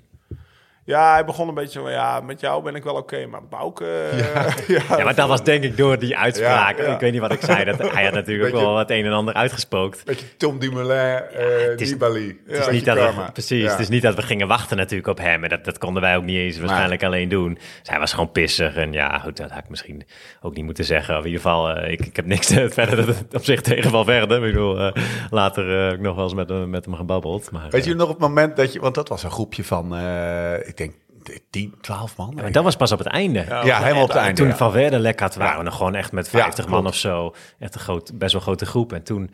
[0.87, 3.85] Ja, hij begon een beetje van, ja, met jou ben ik wel oké, maar Bouke...
[3.85, 4.17] eh,
[4.67, 6.77] Ja, Ja, maar dat was denk ik door die uitspraak.
[6.77, 6.93] Ja.
[6.93, 7.65] Ik weet niet wat ik zei.
[7.65, 10.05] Dat, hij had natuurlijk Beetje- wel het een en ander uitgespookt.
[10.05, 12.39] Beetje Tom Dumoulin, uh, Nibali.
[12.47, 15.17] Het is niet dat we, precies, het is niet dat we gingen wachten natuurlijk op
[15.17, 15.43] hem.
[15.43, 17.53] En dat, dat konden wij ook niet eens waarschijnlijk alleen doen.
[17.53, 18.75] Dus hij was gewoon pissig.
[18.75, 20.03] En ja, goed, dat had ik misschien
[20.41, 21.13] ook niet moeten zeggen.
[21.17, 22.47] Of in ieder geval, uh, ik, ik heb niks
[22.79, 24.37] verder op zich tegen Van verder.
[24.37, 24.91] Ik bedoel, uh,
[25.29, 27.51] later heb ik nog wel eens met, met hem gebabbeld.
[27.51, 28.79] Maar, Weet je nog op het moment dat je...
[28.79, 30.67] Want dat was een groepje van, eh,
[31.49, 32.33] 10, 12 man.
[32.35, 33.45] Ja, dat was pas op het einde.
[33.47, 34.33] Ja, ja helemaal op het einde.
[34.41, 34.55] Toen ja.
[34.55, 37.33] Van Verder lek had, waren we nog gewoon echt met 50 Ja, man of zo.
[37.59, 38.93] Echt een groot, best wel grote groep.
[38.93, 39.31] En toen, ik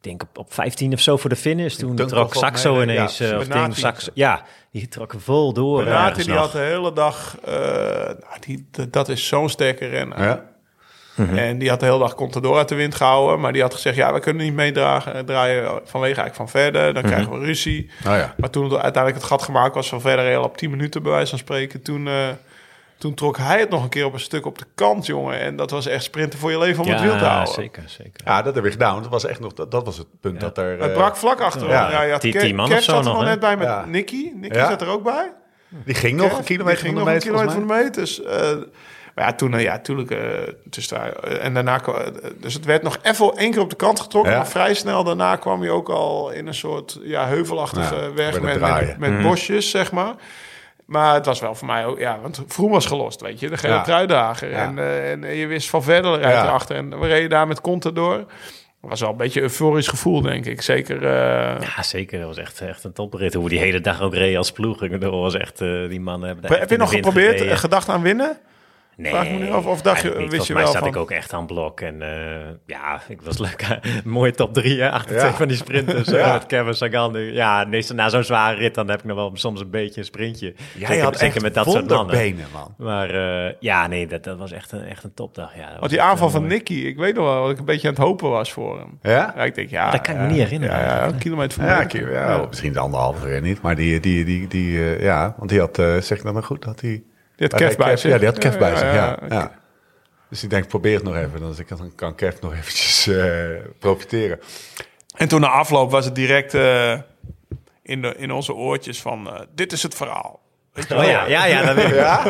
[0.00, 3.30] denk op, op 15 of zo voor de finish, toen trok Saxo mee, ineens, ja,
[3.30, 5.86] eh, of ding, Saxo, ja, die trok vol door.
[5.86, 6.42] Ergens die nog.
[6.42, 7.36] had de hele dag...
[7.44, 7.54] eh,
[8.04, 10.22] nou, die, dat is zo'n sterke renner.
[10.22, 10.54] Ja.
[11.16, 13.40] En die had de hele dag Contador uit de wind gehouden.
[13.40, 16.94] Maar die had gezegd, ja, we kunnen niet meedragen, eh, draaien vanwege eigenlijk van verder.
[16.94, 17.90] Dan krijgen we ruzie.
[18.06, 18.34] Oh ja.
[18.36, 21.12] Maar toen het uiteindelijk het gat gemaakt was van verder heel op 10 minuten bij
[21.12, 21.82] wijze van spreken.
[21.82, 22.14] Toen, eh,
[22.98, 25.40] toen trok hij het nog een keer op een stuk op de kant, jongen.
[25.40, 27.54] En dat was echt sprinten voor je leven om het wiel te Ja, houden.
[27.54, 28.20] zeker, zeker.
[28.24, 28.90] Ja, dat heb ik gedaan.
[28.90, 30.70] want Dat was echt nog, dat, dat was het punt dat er...
[30.80, 31.68] Het eh, brak vlak achterom.
[31.70, 31.90] Ja.
[31.90, 33.84] Ja, je had man Kev zat er nog, net bij met Ja.
[33.86, 34.30] Nicky.
[34.34, 34.68] Nicky Ja.
[34.68, 35.32] zat er ook bij.
[35.68, 37.66] die ging nog Kev, een kilometer die van ging de nog meet, een kilometer volgens
[37.66, 37.90] van mij.
[37.90, 38.00] de.
[38.00, 38.64] Dus,
[39.16, 40.18] maar ja, toen, eh, ja, tuurlijk, eh,
[40.88, 41.80] daar, eh, en daarna,
[42.40, 44.38] dus het werd nog even één keer op de kant getrokken, Ja.
[44.38, 48.40] maar vrij snel daarna kwam hij ook al in een soort ja, heuvelachtige Ja, weg
[48.40, 50.14] met, met, met bosjes, zeg maar.
[50.86, 53.48] Maar het was wel voor mij ook, ja, want Vroom was gelost, weet je.
[53.48, 53.82] De gele Ja.
[53.82, 54.50] truidager.
[54.50, 54.62] Ja.
[54.62, 54.78] En,
[55.24, 56.44] en je wist van verder rijdt Ja.
[56.44, 56.76] erachter.
[56.76, 58.14] En we reden daar met Contador.
[58.16, 58.26] Het
[58.80, 60.62] was wel een beetje een euforisch gevoel, denk ik.
[60.62, 62.18] Zeker, eh, Ja, zeker.
[62.18, 63.34] Dat was echt, echt een toprit.
[63.34, 64.82] Hoe we die hele dag ook reed als ploeg.
[64.82, 67.58] Ik bedoel, was echt, eh, die mannen hebben daar heb echt je nog geprobeerd, gereden.
[67.58, 68.38] gedacht aan winnen?
[68.96, 70.96] Nee, Vraag me nu af, of dacht je- wist je Volgens wel zat van- ik
[70.96, 71.80] ook echt aan blok.
[71.80, 73.78] En eh, ja, ik was lekker.
[74.04, 75.20] Mooie top drie, hè, achter Ja.
[75.20, 76.08] twee van die sprinters.
[76.08, 76.32] Ja.
[76.32, 77.18] Met Kevin Sagan.
[77.32, 80.54] Ja, na zo'n zware rit, dan heb ik nog wel soms een beetje een sprintje.
[80.74, 81.96] Jij zeker, had zeker echt met dat soort mannen.
[81.96, 82.74] wonderbenen, man.
[82.78, 83.10] Maar
[83.46, 85.56] eh, ja, nee, dat, dat was echt een, echt een topdag.
[85.56, 86.52] Ja, dat Want die aanval van mooi.
[86.54, 88.98] Nicky, ik weet nog wel dat ik een beetje aan het hopen was voor hem.
[89.02, 89.32] Ja?
[89.36, 89.90] Ja, ik denk, ja...
[89.90, 92.72] Dat kan ik me ja, niet herinneren Ja, een kilometer van Ja, keer, ja, misschien
[92.72, 93.60] de anderhalve weer niet.
[93.62, 96.64] Maar die, die, die, die eh, ja, want die had, zeg ik dat maar goed,
[96.64, 97.14] had die...
[97.36, 98.10] Die had bij Kev bij zich.
[98.10, 99.50] Ja, die had Kev Ja, bij ja, zich, ja.
[100.30, 101.40] Dus ik denk, probeer het nog even.
[101.40, 103.24] Dan, dan kan Kev nog eventjes eh,
[103.78, 104.40] profiteren.
[105.16, 106.92] En toen na afloop was het direct eh,
[107.82, 109.30] in, de, in onze oortjes van...
[109.34, 110.40] eh, dit is het verhaal.
[110.72, 111.08] Weet je Oh wel?
[111.10, 111.94] ja, ja, ja, dat weet ik.
[112.04, 112.22] Ja?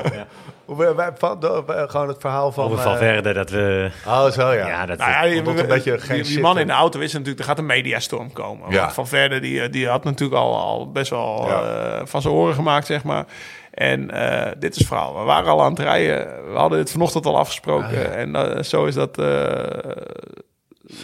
[0.66, 2.65] Wij- wij- van- de- wij- gewoon het verhaal van...
[2.65, 3.91] Over eh, Valverde, dat we...
[4.07, 4.66] oh, zo ja.
[4.66, 5.43] Ja, dat Nou ja, die, je
[5.83, 8.70] die- geen die, shit man in de auto wist natuurlijk, er gaat een mediastorm komen.
[8.70, 8.91] Ja.
[8.93, 12.07] Van Verder, die, die had natuurlijk al, al best wel Ja.
[12.07, 13.24] van zijn oren gemaakt, zeg maar.
[13.77, 15.19] En eh, dit is het verhaal.
[15.19, 16.53] We waren al aan het rijden.
[16.53, 17.86] We hadden dit vanochtend al afgesproken.
[17.86, 18.03] Ah, ja.
[18.03, 19.19] En eh, zo is dat...
[19.19, 19.90] eh,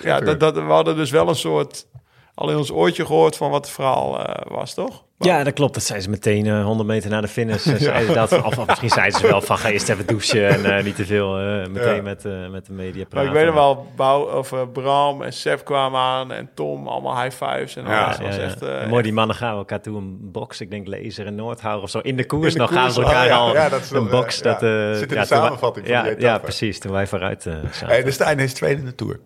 [0.03, 1.87] ja, dat, dat, we hadden dus wel een soort...
[2.35, 5.05] Al in ons oortje gehoord van wat het verhaal eh, was, toch?
[5.19, 5.75] Ja, dat klopt.
[5.75, 7.67] Dat zei ze meteen eh 100 meter na de finish.
[7.67, 10.49] eh, zeiden ze dat, of, of misschien zeiden ze wel van ga eerst even douchen
[10.49, 12.03] en eh, niet te veel eh, meteen Ja.
[12.03, 13.29] met, eh, met de media Maar praten.
[13.31, 17.23] ik weet nog wel, Bouw, of, eh, Bram en Seb kwamen aan en Tom, allemaal
[17.23, 17.77] high fives.
[17.77, 18.17] En Ja, alles.
[18.17, 18.43] Ja, was ja.
[18.43, 20.61] echt, eh, En mooi, die mannen gaan elkaar toe een box.
[20.61, 21.99] Ik denk Lezer en Noordhouwer of zo.
[21.99, 23.37] In de koers In de nog gaan ze oh, elkaar ja.
[23.37, 24.41] al Ja, dat is een box.
[24.41, 24.67] eh, dat, ja.
[24.91, 26.79] eh, Zit in de toen wij- samenvatting van ja, die ja, precies.
[26.79, 27.87] Toen wij vooruit eh zaten.
[27.87, 29.21] Hey, de Stijn is tweede in de Tour.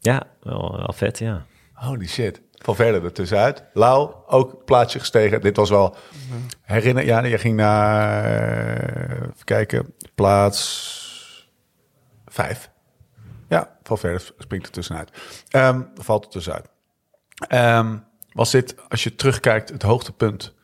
[0.00, 1.44] Ja, wel, wel vet, ja.
[1.80, 2.40] Holy shit.
[2.52, 3.64] Van verder er tussenuit.
[3.72, 5.40] Lau, ook plaatsje gestegen.
[5.40, 5.96] Dit was wel...
[6.62, 7.04] Herinner...
[7.04, 8.24] Ja, je ging naar...
[9.20, 9.94] Even kijken.
[10.14, 11.48] Plaats...
[12.26, 12.70] Vijf.
[13.48, 15.10] Ja, Van verder springt er tussenuit.
[15.48, 16.68] Ehm, valt er tussenuit.
[17.48, 17.96] Ehm,
[18.32, 20.54] was dit, als je terugkijkt, het hoogtepunt...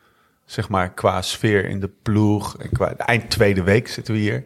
[0.45, 2.57] Zeg maar, qua sfeer in de ploeg.
[2.57, 4.43] En qua eind tweede week zitten we hier.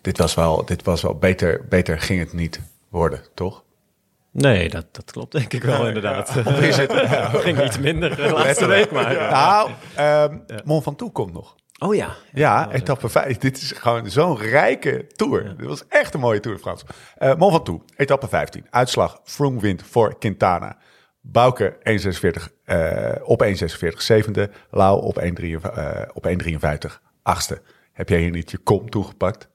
[0.00, 3.64] Dit was wel, dit was wel beter, beter ging het niet worden, toch?
[4.32, 6.28] Nee, dat, dat klopt denk ik wel inderdaad.
[6.28, 6.92] Of is het...
[7.44, 9.14] ging iets minder de laatste week, maar...
[9.14, 11.56] Nou, ehm Mont Ventoux komt nog.
[11.78, 12.16] Oh ja.
[12.32, 13.38] Ja, etappe 5.
[13.38, 15.56] Dit is gewoon zo'n rijke tour.
[15.56, 16.84] Dit was echt een mooie tour de France.
[17.16, 18.66] Eh Mont Ventoux, etappe 15.
[18.70, 20.76] Uitslag Froome wint voor Quintana.
[21.20, 24.50] Bouke 1,46 eh, op 1,46 zevende.
[24.70, 27.62] Lau op 1,53 eh, op 1,53 achtste.
[27.92, 29.49] Heb jij hier niet je kom toegepakt?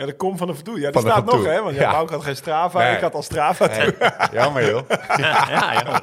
[0.00, 0.80] Ja, de kom van de Verdoe.
[0.80, 1.62] Ja, die staat nog, hè?
[1.62, 1.90] Want ja, Ja.
[1.90, 2.78] Bouke had geen Strava.
[2.78, 2.94] Nee.
[2.94, 3.68] Ik had al Strava.
[3.68, 3.94] toen.
[4.32, 4.82] Jammer joh.
[5.16, 6.00] Ja, ja.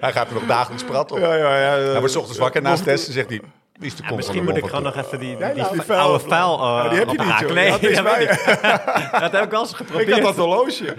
[0.00, 1.22] Hij gaat er nog dagelijks praten op.
[1.22, 1.70] Ja, ja, ja.
[1.70, 3.40] Hij wordt 's ochtends wakker naast testen zegt hij...
[3.72, 5.74] Wie is de kom van Misschien moet ik gewoon nog even die, Nee, die, nou,
[5.76, 7.52] die die oude vuil- uh, Ja, die heb je niet, joh.
[7.52, 9.32] Nee, Dat is dat, ik.
[9.32, 10.12] heb ik wel eens Ik geprobeerd.
[10.12, 10.94] had dat horloge.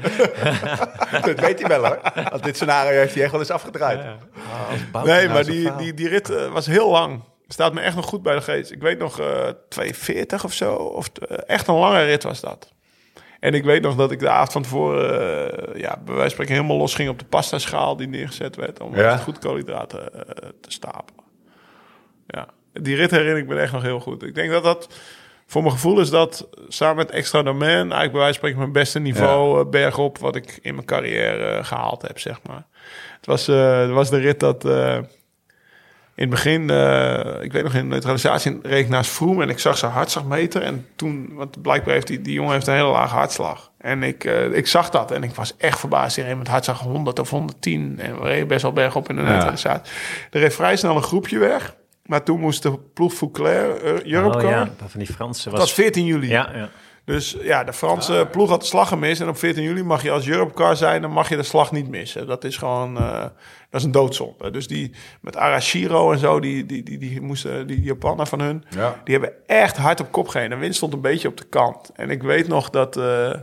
[1.25, 1.99] Dat weet hij wel hoor.
[2.29, 3.99] Want dit scenario heeft hij echt wel eens afgedraaid.
[5.03, 7.21] Nee, maar die, die, die rit eh, was heel lang.
[7.53, 8.71] Staat me echt nog goed bij de geest.
[8.71, 10.73] Ik weet nog eh 240 of zo.
[10.75, 12.71] Of, eh, echt een lange rit was dat.
[13.39, 15.19] En ik weet nog dat ik de avond van tevoren,
[15.73, 18.55] eh, ja, bij wijze van spreken helemaal los ging op de pasta schaal die neergezet
[18.55, 18.81] werd.
[18.81, 19.17] Om Ja.
[19.17, 20.11] goed koolhydraten
[20.61, 21.23] te stapelen.
[22.27, 24.23] Ja, die rit herinner ik me echt nog heel goed.
[24.23, 24.87] Ik denk dat dat,
[25.45, 28.71] voor mijn gevoel is dat samen met Extra Domain eigenlijk bij wijze van spreken mijn
[28.71, 32.65] beste niveau bergop wat ik in mijn carrière eh, gehaald heb, zeg maar.
[33.15, 33.45] Het was,
[33.93, 34.63] was de rit dat
[36.15, 39.49] in het begin, eh, ik weet nog in de neutralisatie reed ik naast Froome en
[39.49, 42.87] ik zag zijn hartslagmeter en toen, want blijkbaar heeft die, die jongen heeft een hele
[42.87, 43.71] lage hartslag.
[43.77, 46.15] En ik, eh, ik zag dat en ik was echt verbaasd.
[46.15, 49.21] Die reed met hartslag 100 of 110 en we reden best wel bergop in de
[49.21, 49.93] neutralisatie.
[50.31, 51.75] Er reed vrij snel een groepje weg.
[52.03, 54.51] Maar toen moest de ploeg Fouclair, uh, Europe Oh Car.
[54.51, 56.27] ja, van die Fransen Dat was 14 juli.
[56.27, 56.69] Ja, ja.
[57.05, 59.21] Dus ja, de Franse ploeg had de slag gemist.
[59.21, 61.87] En op 14 juli mag je als Europcar zijn, dan mag je de slag niet
[61.89, 62.27] missen.
[62.27, 63.21] Dat is gewoon, eh,
[63.69, 64.51] dat is een doodzonde.
[64.51, 68.63] Dus die met Arashiro en zo, die, die, die, die moesten, die Japaner van hun,
[68.69, 69.01] Ja.
[69.03, 70.49] die hebben echt hard op kop gereden.
[70.49, 71.91] De wind stond een beetje op de kant.
[71.95, 73.33] En ik weet nog dat, eh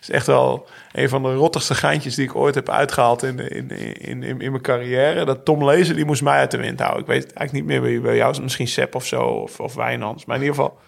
[0.00, 3.70] is echt wel een van de rottigste geintjes die ik ooit heb uitgehaald in, in,
[3.70, 5.24] in, in, in mijn carrière.
[5.24, 7.00] Dat Tom Lezer, die moest mij uit de wind houden.
[7.00, 10.24] Ik weet eigenlijk niet meer bij, bij jou, misschien Sepp of zo, of, of Wijnands.
[10.24, 10.78] Maar in ieder geval,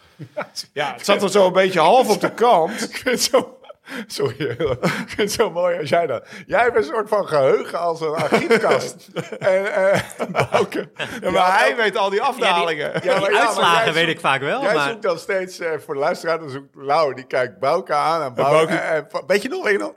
[0.72, 2.82] ja, het zat er zo een beetje half op de kant.
[2.82, 3.54] Ik vind het zo...
[4.06, 4.58] Sorry, ik
[5.06, 6.28] vind het zo mooi als jij dat...
[6.46, 9.08] Jij hebt een soort van geheugen als een archiefkast.
[9.38, 10.02] en
[10.50, 10.90] Bouke...
[11.20, 12.92] Ja, maar hij weet al die afdalingen.
[13.02, 14.88] Ja, Die uitslagen weet ik vaak wel, Jij maar...
[14.88, 18.22] zoekt dan steeds, eh, voor de luisteraar, dan zoekt Lau, die kijkt Bouke aan.
[18.22, 19.92] En Bouke- Bouke, weet je nog, weet je nog?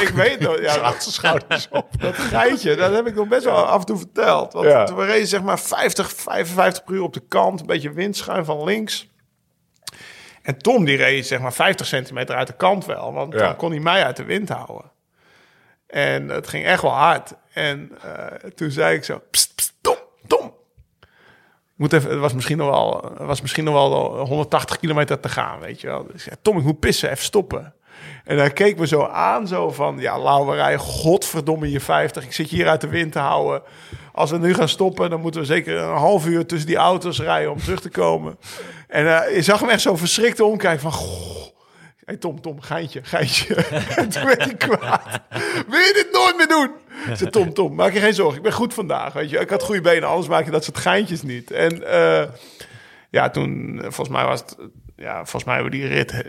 [0.00, 1.88] Ik weet nog, ja, schouders op.
[2.00, 4.52] dat geitje, dat heb ik nog best wel af en toe verteld.
[4.52, 7.60] Want we reden zeg maar 50, 55 per uur op de kant.
[7.60, 9.08] Een beetje windschuim van links.
[10.46, 13.12] En Tom die reed zeg maar 50 centimeter uit de kant wel.
[13.12, 13.38] Want Ja.
[13.38, 14.90] dan kon hij mij uit de wind houden.
[15.86, 17.32] En het ging echt wel hard.
[17.52, 19.96] En eh, toen zei ik zo, pst, pst, Tom,
[20.26, 20.46] Tom.
[21.00, 25.28] Ik moet even, het was misschien nog wel, was misschien nog wel 180 kilometer te
[25.28, 26.02] gaan, weet je wel.
[26.06, 27.74] Dus ik zei, Tom, ik moet pissen, even stoppen.
[28.24, 32.24] En hij keek me zo aan, zo van, ja, Lauwerij, godverdomme je 50.
[32.24, 33.62] Ik zit hier uit de wind te houden.
[34.12, 37.20] Als we nu gaan stoppen, dan moeten we zeker een half uur tussen die auto's
[37.20, 38.38] rijden om terug te komen.
[38.88, 41.36] En eh, je zag hem echt zo verschrikt omkijken van, goh.
[42.18, 43.54] Tom, Tom, geintje, geintje.
[43.96, 45.02] en toen werd hij kwaad.
[45.68, 46.70] Wil je dit nooit meer doen?
[47.16, 48.36] Zei, Tom, Tom, maak je geen zorgen.
[48.36, 49.38] Ik ben goed vandaag, weet je.
[49.38, 51.50] Ik had goede benen, anders maak je dat soort geintjes niet.
[51.50, 52.28] En eh,
[53.10, 54.56] ja, toen, eh, volgens mij was het...
[54.96, 56.24] Ja, volgens mij hebben we die rit, bij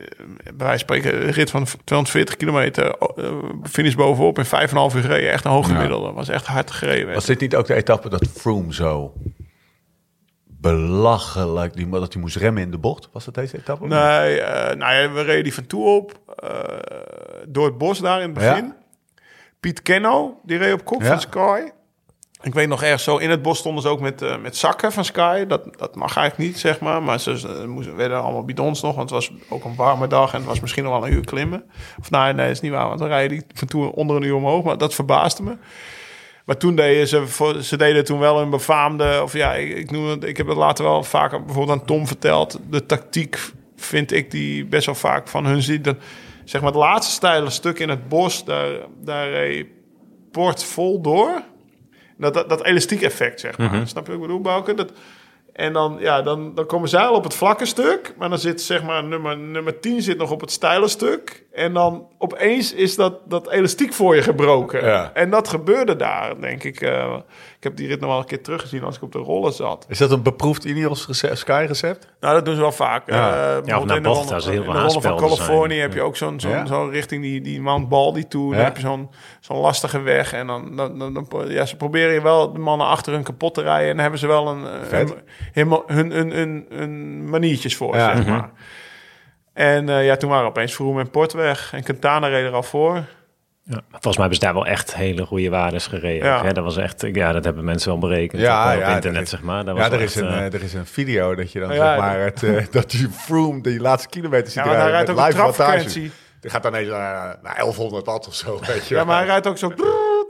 [0.58, 3.34] wijze van spreken, een rit van 240 kilometer, eh,
[3.64, 5.32] finish bovenop in 5,5 uur gereden.
[5.32, 5.74] Echt een hoog Ja.
[5.74, 6.12] gemiddelde.
[6.12, 7.14] Was echt hard gereden.
[7.14, 9.14] Was dit niet ook de etappe dat Froome zo
[10.46, 13.10] belachelijk, die, dat hij moest remmen in de bocht?
[13.12, 13.88] Was dat deze etappe?
[13.88, 16.20] Nee, eh, nou ja, we reden die van toe op.
[16.38, 16.50] eh,
[17.48, 18.66] door het bos daar in het begin.
[18.66, 18.76] Ja.
[19.60, 21.08] Piet Kenno, die reed op kop Ja.
[21.08, 21.62] van Sky.
[22.42, 24.92] Ik weet nog ergens zo, in het bos stonden ze ook met, eh, met zakken
[24.92, 25.46] van Sky.
[25.46, 27.04] Dat, dat mag eigenlijk niet, zeg maar.
[27.04, 30.32] Maar ze, ze moesten, werden allemaal bidons nog, want het was ook een warme dag.
[30.34, 31.64] En het was misschien nog wel een uur klimmen.
[32.00, 34.24] Of nee, nee, dat is niet waar, want dan rijden die van toe onder een
[34.24, 34.64] uur omhoog.
[34.64, 35.58] Maar dat verbaasde me.
[36.46, 40.08] Maar toen deden ze, ze deden toen wel een befaamde, of ja, ik, ik noem
[40.08, 42.60] het, ik heb het later wel vaker bijvoorbeeld aan Tom verteld.
[42.70, 43.40] De tactiek
[43.76, 45.84] vind ik die best wel vaak van hun ziet.
[45.84, 45.96] Dat,
[46.46, 48.70] zeg maar het laatste steile stuk in het bos, daar,
[49.04, 49.68] daar reed
[50.32, 51.42] Port vol door.
[52.18, 53.88] Dat, dat, dat elastiek effect, zeg maar.
[53.88, 54.74] Snap je wat ik bedoel, Bouke?
[54.74, 54.92] Dat,
[55.54, 58.14] en dan, ja, dan, dan komen zij al op het vlakke stuk.
[58.18, 61.46] Maar dan zit zeg maar nummer, nummer 10 zit nog op het steile stuk.
[61.58, 64.86] En dan opeens is dat, dat elastiek voor je gebroken.
[64.86, 65.12] Ja.
[65.14, 66.82] En dat gebeurde daar, denk ik.
[66.82, 67.14] eh,
[67.58, 69.86] ik heb die rit nog wel een keer teruggezien als ik op de rollen zat.
[69.90, 72.08] Is dat een beproefd Ineos recept, Sky recept?
[72.20, 73.10] Nou, dat doen ze wel vaak.
[73.10, 73.30] Ja.
[73.30, 75.18] Eh, bijvoorbeeld naar in de bocht, ronde- als er heel veel in de ronde van
[75.18, 75.82] Californië zijn.
[75.82, 76.66] heb je ook zo'n zo'n Ja.
[76.66, 78.50] zo'n richting die, die Mount Baldy toe.
[78.50, 78.66] Dan Ja.
[78.66, 79.10] heb je zo'n
[79.40, 80.34] zo'n lastige weg.
[80.34, 83.54] En dan, dan, dan, dan- ja, ze proberen je wel de mannen achter hun kapot
[83.54, 83.84] te rijden.
[83.88, 85.14] En dan hebben ze wel een, eh, een,
[85.54, 88.16] helemaal hun, hun, hun, hun maniertjes voor, Ja.
[88.16, 88.50] zeg maar.
[89.58, 91.74] En eh, ja, toen waren opeens Vroom en Port weg.
[91.74, 92.94] En Quintana reed er al voor.
[93.64, 96.28] Ja, volgens mij hebben ze daar wel echt hele goede waardes gereden.
[96.28, 96.44] Ja.
[96.44, 96.54] hè?
[96.54, 99.30] Dat was echt, ja, dat hebben mensen wel berekend Ja, op, ja, internet, er is-
[99.30, 99.66] zeg maar.
[99.66, 101.74] Dat Ja, was er is, een, eh, eh, er is een video dat je dan
[101.74, 105.26] Ja, zeg maar het, dat die Froome die laatste kilometer ziet Ja, rijden rijdt ook
[105.26, 105.90] live wattage.
[106.40, 109.26] Die gaat dan ineens naar, naar 1100 watt of zo, weet je Ja, maar hij
[109.26, 109.72] rijdt ook zo...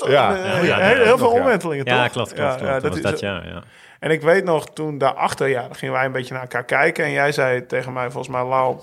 [0.08, 0.34] Ja.
[0.36, 1.96] Heel, heel veel omwentelingen, toch?
[1.96, 3.64] ja, klopt, klopt, dat is- dat, ja, ja.
[4.00, 7.06] En ik weet nog, toen daarachter, ja, dan gingen wij een beetje naar elkaar kijken.
[7.06, 8.80] En jij zei tegen mij, volgens mij, Lau,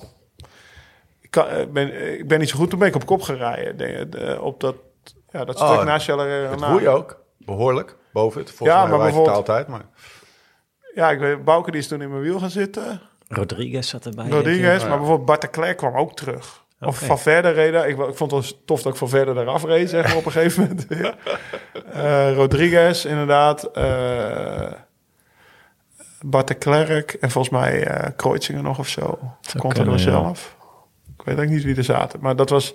[1.35, 3.77] kan, eh, ben, ik ben niet zo goed, toen ben ik op kop gereden.
[3.77, 4.75] De, de- op dat,
[5.31, 8.51] ja, dat stuk Oh, naast Jelle roei ook, behoorlijk, boven het.
[8.51, 9.85] Volgens Ja, mij maar wijst het bijvoorbeeld- altijd, maar...
[10.95, 13.01] Ja, ik weet, Bouke die is toen in mijn wiel gaan zitten.
[13.29, 14.29] Rodriguez zat erbij.
[14.29, 16.63] Rodriguez, maar bijvoorbeeld Bart de Klerk kwam ook terug.
[16.81, 16.99] Of.
[16.99, 17.89] Van Verder reden.
[17.89, 20.27] Ik, ik vond het wel tof dat ik Van Verder eraf reed, zeg maar, op
[20.27, 20.87] een gegeven moment.
[21.93, 23.65] Eh, Rodriguez, inderdaad.
[23.65, 24.73] eh
[26.21, 29.19] Bart de Klerk en volgens mij eh Kreuziger nog of zo.
[29.59, 29.97] Komt er ja.
[29.97, 30.57] zelf.
[31.25, 32.19] Ik weet ook niet wie er zaten.
[32.23, 32.75] Maar dat was...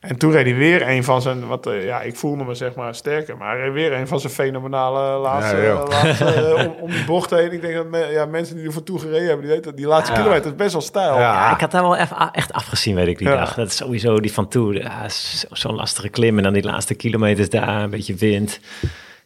[0.00, 1.46] En toen reed hij weer een van zijn...
[1.46, 3.36] Wat, eh, ja, ik voelde me zeg maar sterker.
[3.36, 5.56] Maar hij reed weer een van zijn fenomenale laatste...
[5.56, 5.82] Ja,
[6.26, 7.52] eh, om, om die bocht heen.
[7.52, 9.40] Ik denk dat me- ja, mensen die er voor toe gereden hebben...
[9.40, 11.14] Die weten, dat die laatste kilometer is best wel stijl.
[11.14, 11.20] Ja.
[11.20, 13.36] Ja, ik had daar wel even, echt afgezien, weet ik die Ja.
[13.36, 13.54] dag.
[13.54, 14.74] Dat is sowieso die van toe.
[14.74, 16.36] Ja, zo- Zo'n lastige klim.
[16.36, 18.60] En dan die laatste kilometers daar, een beetje wind.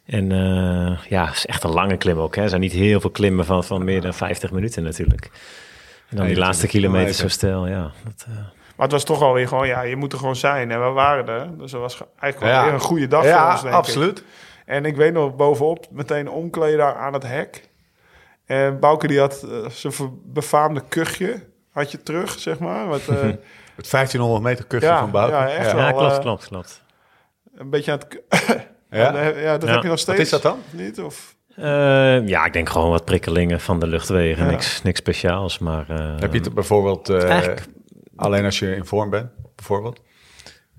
[0.05, 2.35] En eh, ja, het is echt een lange klim ook.
[2.35, 2.41] Hè.
[2.41, 5.29] Er zijn niet heel veel klimmen van, van meer dan 50 minuten natuurlijk.
[6.15, 7.65] En dan die 21 laatste kilometers zo kilometer.
[7.65, 7.91] stijl, ja.
[8.03, 8.35] Dat, eh,
[8.75, 10.71] Maar het was toch alweer gewoon, ja, je moet er gewoon zijn.
[10.71, 11.57] En we waren er.
[11.57, 12.65] Dus dat was ge- eigenlijk wel Ja.
[12.65, 13.79] weer een goede dag voor Ja, ons, denk ik.
[13.79, 14.23] absoluut.
[14.65, 17.69] En ik weet nog, bovenop meteen omkleden aan het hek.
[18.45, 19.93] En Bouke die had eh, zijn
[20.25, 22.87] befaamde kuchje, had je terug, zeg maar.
[22.87, 23.17] Wat, eh,
[23.75, 25.31] Het 1500 meter kuchje Ja, van Bouke.
[25.35, 25.75] ja, echt Ja.
[25.75, 25.85] wel.
[25.85, 26.81] ja, klopt, klopt, klopt.
[27.55, 28.21] een beetje aan het...
[28.89, 29.11] Ja?
[29.11, 29.73] dat Ja.
[29.73, 30.19] heb je nog steeds.
[30.19, 30.59] is dat dan?
[30.69, 31.01] Niet?
[31.01, 31.34] Of...
[31.55, 34.43] Eh, ja, ik denk gewoon wat prikkelingen van de luchtwegen.
[34.45, 34.51] Ja.
[34.51, 35.85] Niks, niks speciaals, maar...
[35.89, 37.65] eh, Heb je het bijvoorbeeld eh, Eigenlijk-
[38.15, 39.99] alleen als je in vorm bent, bijvoorbeeld?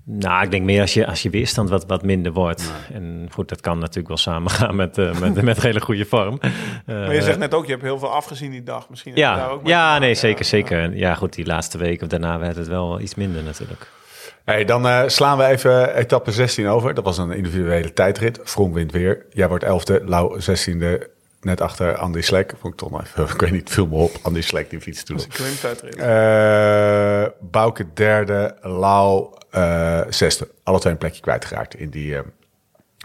[0.09, 2.71] Nou, ik denk meer als je, als je weerstand wat, wat minder wordt.
[2.93, 6.39] En goed, dat kan natuurlijk wel samengaan met, eh, met, met hele goede vorm.
[6.85, 8.89] Maar je zegt net ook, je hebt heel veel afgezien die dag.
[8.89, 10.95] Misschien daar Ja, ook ja nee, zeker, zeker.
[10.95, 13.87] Ja, goed, die laatste week of daarna werd het wel iets minder natuurlijk.
[14.47, 16.93] Hey, dan eh, slaan we even etappe 16 over.
[16.93, 18.39] Dat was een individuele tijdrit.
[18.43, 19.25] Vroom wint weer.
[19.29, 21.07] Jij wordt 11e, Lau 16e.
[21.41, 22.53] net achter Andy Slek.
[22.59, 24.11] Vond ik toch nog even, ik weet niet, veel me op.
[24.21, 25.17] Andy Slek die fiets toen.
[25.17, 25.95] Dat is een klimtijdrit.
[25.95, 30.47] Eh Bouke derde, Lau eh, zesde.
[30.63, 32.21] Alle twee een plekje kwijtgeraakt in die, eh,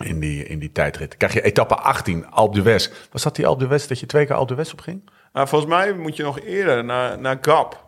[0.09, 1.09] in die, in die tijdrit.
[1.09, 2.90] Dan krijg je etappe 18, Alpe d'Huez.
[3.12, 5.10] Was dat die Alpe d'Huez dat je twee keer Alpe d'Huez op ging?
[5.32, 7.85] Maar volgens mij moet je nog eerder naar, naar Gap.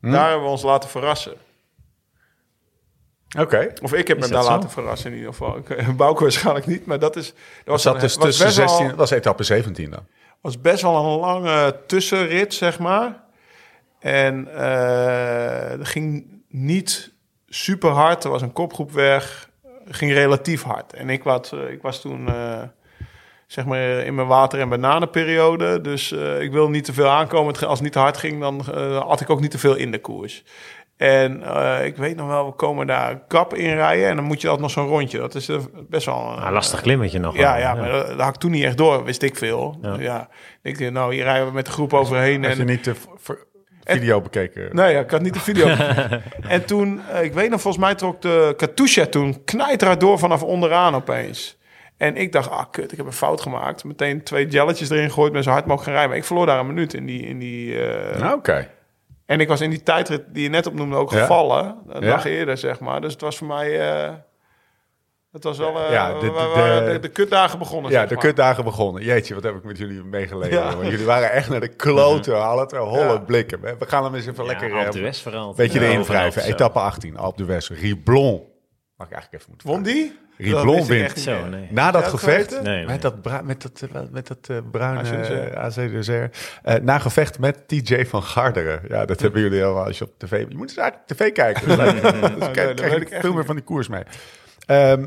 [0.00, 0.10] Hm?
[0.10, 1.46] Daar hebben we ons laten verrassen.
[3.38, 3.72] Oké.
[3.82, 5.56] Of ik heb me dat daar laten verrassen in ieder geval.
[5.56, 7.26] Ik- Bouke waarschijnlijk niet, maar dat is...
[7.26, 7.34] Dat
[7.64, 10.06] Was was, dat dus was tussen best wel- 16, was etappe 17 dan?
[10.40, 13.20] was best wel een lange tussenrit, zeg maar.
[14.00, 17.12] En eh er ging niet
[17.48, 18.24] super hard.
[18.24, 19.48] Er was een kopgroep weg.
[19.90, 20.92] ging relatief hard.
[20.92, 22.62] En ik was, eh, ik was toen, eh,
[23.46, 25.80] zeg maar, in mijn water- en bananenperiode.
[25.80, 27.54] Dus eh, ik wilde niet te veel aankomen.
[27.54, 29.90] Als het niet te hard ging, dan eh, had ik ook niet te veel in
[29.90, 30.44] de koers.
[30.98, 34.08] En eh, ik weet nog wel, we komen daar kap inrijden.
[34.08, 35.18] En dan moet je altijd nog zo'n rondje.
[35.18, 35.56] Dat is eh,
[35.88, 36.16] best wel...
[36.36, 37.36] een- Ah, lastig klimmetje nog.
[37.36, 37.60] ja, wel.
[37.60, 39.78] ja, maar dat, dat had ik toen niet echt door, wist ik veel.
[39.82, 39.96] Ja.
[39.98, 40.28] Ja.
[40.62, 42.42] Ik dacht, nou, hier rijden we met de groep overheen.
[42.42, 42.94] Heb je En, niet de
[43.84, 44.68] video bekeken?
[44.76, 45.66] nee, ja, ik had niet de video.
[46.48, 50.42] en toen, eh, ik weet nog, volgens mij trok de Katusha toen knijterhard door vanaf
[50.42, 51.56] onderaan opeens.
[51.96, 53.84] En ik dacht, ah, kut, ik heb een fout gemaakt.
[53.84, 56.10] Meteen twee jelletjes erin gegooid, met zo hard mogelijk gaan rijden.
[56.10, 57.22] Maar ik verloor daar een minuut in die...
[57.26, 58.68] In die eh, Nou, Oké.
[59.28, 61.18] En ik was in die tijdrit die je net opnoemde ook Ja.
[61.20, 61.76] gevallen.
[61.88, 62.08] Een Ja.
[62.10, 63.00] dag eerder, zeg maar.
[63.00, 63.80] Dus het was voor mij...
[64.04, 64.14] eh,
[65.32, 65.78] het was wel...
[65.80, 68.24] eh, Ja, de- de- de- de, de kutdagen begonnen, Ja, zeg de maar.
[68.24, 69.02] kutdagen begonnen.
[69.02, 70.02] Jeetje, wat heb ik met jullie.
[70.50, 70.70] Ja.
[70.70, 70.90] jongen.
[70.90, 72.36] Jullie waren echt naar de kloten.
[72.40, 73.18] Hadden het holle Ja.
[73.18, 73.60] blikken.
[73.60, 74.72] We gaan hem eens even Ja, lekker...
[74.72, 75.54] Alpe eh, d'Huez vooral.
[75.54, 76.42] beetje Ja, erin wrijven.
[76.42, 77.68] Etappe 18, Alpe d'Huez.
[77.70, 78.42] Riblon.
[78.96, 80.18] Mag ik eigenlijk even moeten Won die?
[80.38, 81.18] Riblon Dat wint.
[81.18, 81.68] Zo, nee.
[81.70, 82.62] Na dat dat gevecht, geweten?
[82.62, 82.86] Nee, nee.
[82.86, 84.98] met dat, bra- met dat, eh, met dat eh, bruine
[85.56, 86.36] AC Dessert.
[86.62, 86.74] eh.
[86.74, 88.80] Eh, na gevecht met TJ van Garderen.
[88.88, 90.44] Ja, dat hebben jullie al als je op tv...
[90.48, 91.66] Je moet eens eigenlijk tv kijken.
[91.66, 94.02] Dus, krijg, dat krijg ik veel meer van die koers mee.
[94.66, 95.06] Ehm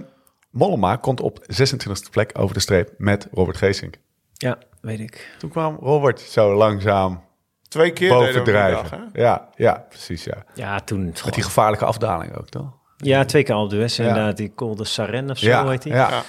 [0.51, 3.95] Mollema komt op 26e plek over de streep met Robert Geesink.
[4.33, 5.35] Ja, weet ik.
[5.37, 7.23] Toen kwam Robert zo langzaam
[7.67, 8.89] Twee keer bovendrijven.
[8.89, 10.43] dag, ja, ja, precies, ja.
[10.53, 11.05] Ja, toen...
[11.25, 12.79] Met die gevaarlijke afdaling ook, toch?
[13.01, 14.37] Ja, twee keer Alpe d'Huez inderdaad.
[14.37, 15.93] Die Col de Saren of zo ja, heet die.
[15.93, 16.23] ja.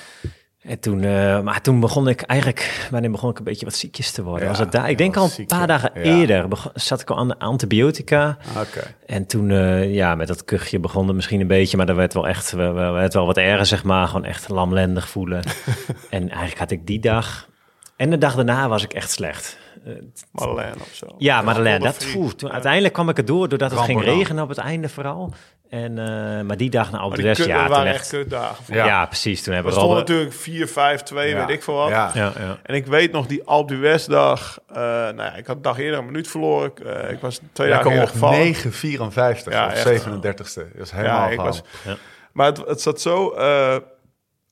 [0.62, 4.10] En toen, eh, maar toen begon ik eigenlijk, wanneer begon ik een beetje wat ziekjes
[4.10, 4.42] te worden?
[4.42, 4.90] Ja, was het daar?
[4.90, 6.00] Ik denk al een ziek, paar dagen Ja.
[6.00, 8.38] eerder begon, zat ik al aan de antibiotica.
[8.58, 8.94] Oké.
[9.06, 12.14] En toen, eh, ja, met dat kuchje begon het misschien een beetje, maar dat werd
[12.14, 14.06] wel echt, we- we- werd wel wat erger, zeg maar.
[14.06, 15.42] Gewoon echt lamlendig voelen.
[16.10, 17.48] en eigenlijk had ik die dag,
[17.96, 19.58] en de dag daarna was ik echt slecht.
[19.84, 19.92] Eh,
[20.32, 21.06] Madeleine of zo.
[21.18, 22.12] ja, Madeleine, dat Godfried.
[22.12, 22.34] voel.
[22.34, 25.32] Toen, Uiteindelijk kwam ik er door, doordat het ging regenen op het einde vooral.
[25.72, 27.00] En, eh, maar die dag naar
[27.36, 28.08] kut, ja, dat toen waren echt...
[28.08, 28.64] kutdagen.
[28.64, 28.86] voor Ja.
[28.86, 29.06] Ja.
[29.06, 29.38] precies.
[29.42, 30.08] Toen We hebben stonden Robert...
[30.08, 31.46] natuurlijk 4, 5, 2, Ja.
[31.46, 31.88] weet ik veel wat.
[31.88, 32.10] Ja.
[32.14, 32.58] Ja, ja.
[32.62, 34.58] En ik weet nog die Alpe d'Huez dag.
[34.68, 36.70] eh, nou ja, ik had een dag eerder een minuut verloren.
[36.70, 38.54] Ik, eh, ik was twee dagen eerder gevallen.
[38.54, 39.84] 9,54 Ja, of echt.
[40.04, 40.64] 37ste.
[40.76, 41.62] Dat is helemaal Ja, ik was,
[42.32, 43.30] maar het, het zat zo...
[43.30, 43.76] eh,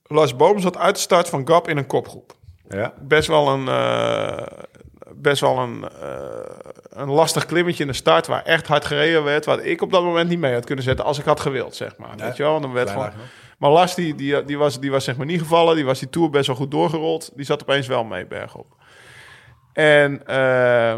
[0.07, 2.33] Lars Boom zat uit de start van Gap in een kopgroep.
[2.69, 2.93] Ja.
[3.01, 3.69] Best wel een...
[3.69, 4.47] eh,
[5.15, 8.27] best wel een, eh, een lastig klimmetje in de start...
[8.27, 9.45] waar echt hard gereden werd...
[9.45, 11.05] wat ik op dat moment niet mee had kunnen zetten...
[11.05, 12.17] als ik had gewild, zeg maar.
[12.17, 12.61] Nee, Weet je wel?
[12.61, 13.11] Dan werd gewoon,
[13.59, 15.75] maar Lars, die, die, die, was, die was zeg maar niet gevallen.
[15.75, 17.31] Die was die Tour best wel goed doorgerold.
[17.35, 18.67] Die zat opeens wel mee bergop.
[19.73, 20.97] En eh,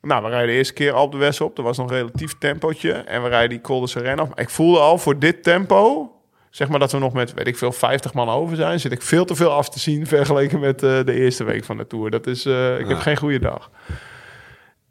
[0.00, 1.58] nou, we rijden de eerste keer op de West op.
[1.58, 2.92] Er was nog een relatief tempootje.
[2.92, 4.28] En we rijden die Col de Serena af.
[4.34, 6.06] Ik voelde al voor dit tempo...
[6.50, 8.80] Zeg maar dat we nog met, weet ik veel, 50 man over zijn...
[8.80, 11.76] zit ik veel te veel af te zien vergeleken met eh, de eerste week van
[11.76, 12.10] de Tour.
[12.10, 13.70] Dat is, eh, ik heb geen goede dag.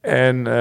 [0.02, 0.54] En eh,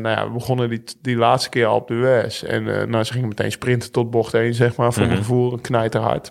[0.00, 2.42] nou ja, we begonnen die, die laatste keer al op de WS.
[2.42, 4.92] En eh, nou, ze gingen meteen sprinten tot bocht 1, zeg maar.
[4.92, 6.30] Voor mijn gevoel een knijterhard.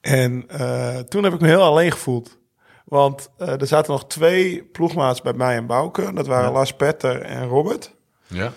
[0.00, 2.38] En eh, toen heb ik me heel alleen gevoeld.
[2.84, 6.12] Want eh, er zaten nog twee ploegmaats bij mij en Bouke.
[6.12, 7.94] Dat waren Lars Petter en Robert.
[8.26, 8.52] Ja.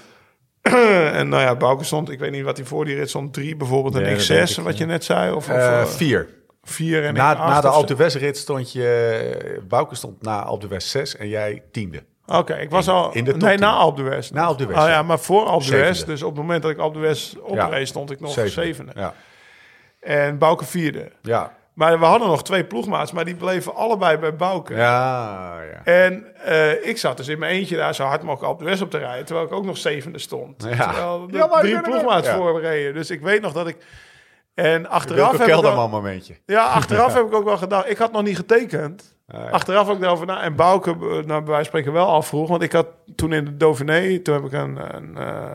[1.20, 3.56] en nou ja, Bouke stond, ik weet niet wat hij voor die rit stond, drie
[3.56, 3.96] bijvoorbeeld.
[3.96, 5.34] En Ja, ik dat zes, denk ik, wat je net zei.
[5.34, 6.30] Of, of vier.
[6.64, 7.68] vier en Na, na de.
[7.68, 9.62] Alpe d'Huez rit stond je...
[9.68, 12.04] Bouke stond na Alpe d'Huez 6 en jij tiende.
[12.32, 13.14] Oké, ik was al...
[13.14, 13.60] in de nee, 10.
[13.60, 14.30] na Alpe d'Huez.
[14.30, 14.90] Na Oh ja.
[14.90, 15.66] ja, maar voor d'Huez.
[15.68, 16.06] Zevende.
[16.06, 17.86] Dus op het moment dat ik Alpe d'Huez opreed, Ja.
[17.86, 18.52] stond ik nog Zevende.
[18.68, 18.92] zevende.
[18.96, 19.14] Ja.
[20.00, 21.12] En Bouke vierde.
[21.22, 21.58] Ja.
[21.74, 24.76] Maar we hadden nog twee ploegmaats, maar die bleven allebei bij Bouke.
[24.76, 25.84] Ja, ja.
[25.84, 28.82] En eh, ik zat dus in mijn eentje daar zo hard mogelijk op de West
[28.82, 29.26] op te rijden.
[29.26, 30.64] Terwijl ik ook nog zevende stond.
[30.64, 30.76] Ja.
[30.92, 32.28] Terwijl er Ja, maar drie ploegmaats.
[32.28, 32.92] Ja.
[32.92, 33.78] Dus ik weet nog dat ik...
[34.54, 36.36] En achteraf heb ik Kelderman momentje.
[36.46, 37.90] ja, achteraf heb ik ook wel gedacht...
[37.90, 39.18] Ik had nog niet getekend.
[39.32, 39.50] Ja.
[39.50, 40.42] Achteraf ook daarover na.
[40.42, 42.50] En Bouke, eh, nou, bij wijze van spreken wel afvroeg.
[42.50, 44.20] Want ik had toen in de Dauphiné...
[44.20, 45.52] Toen heb ik een, een eh,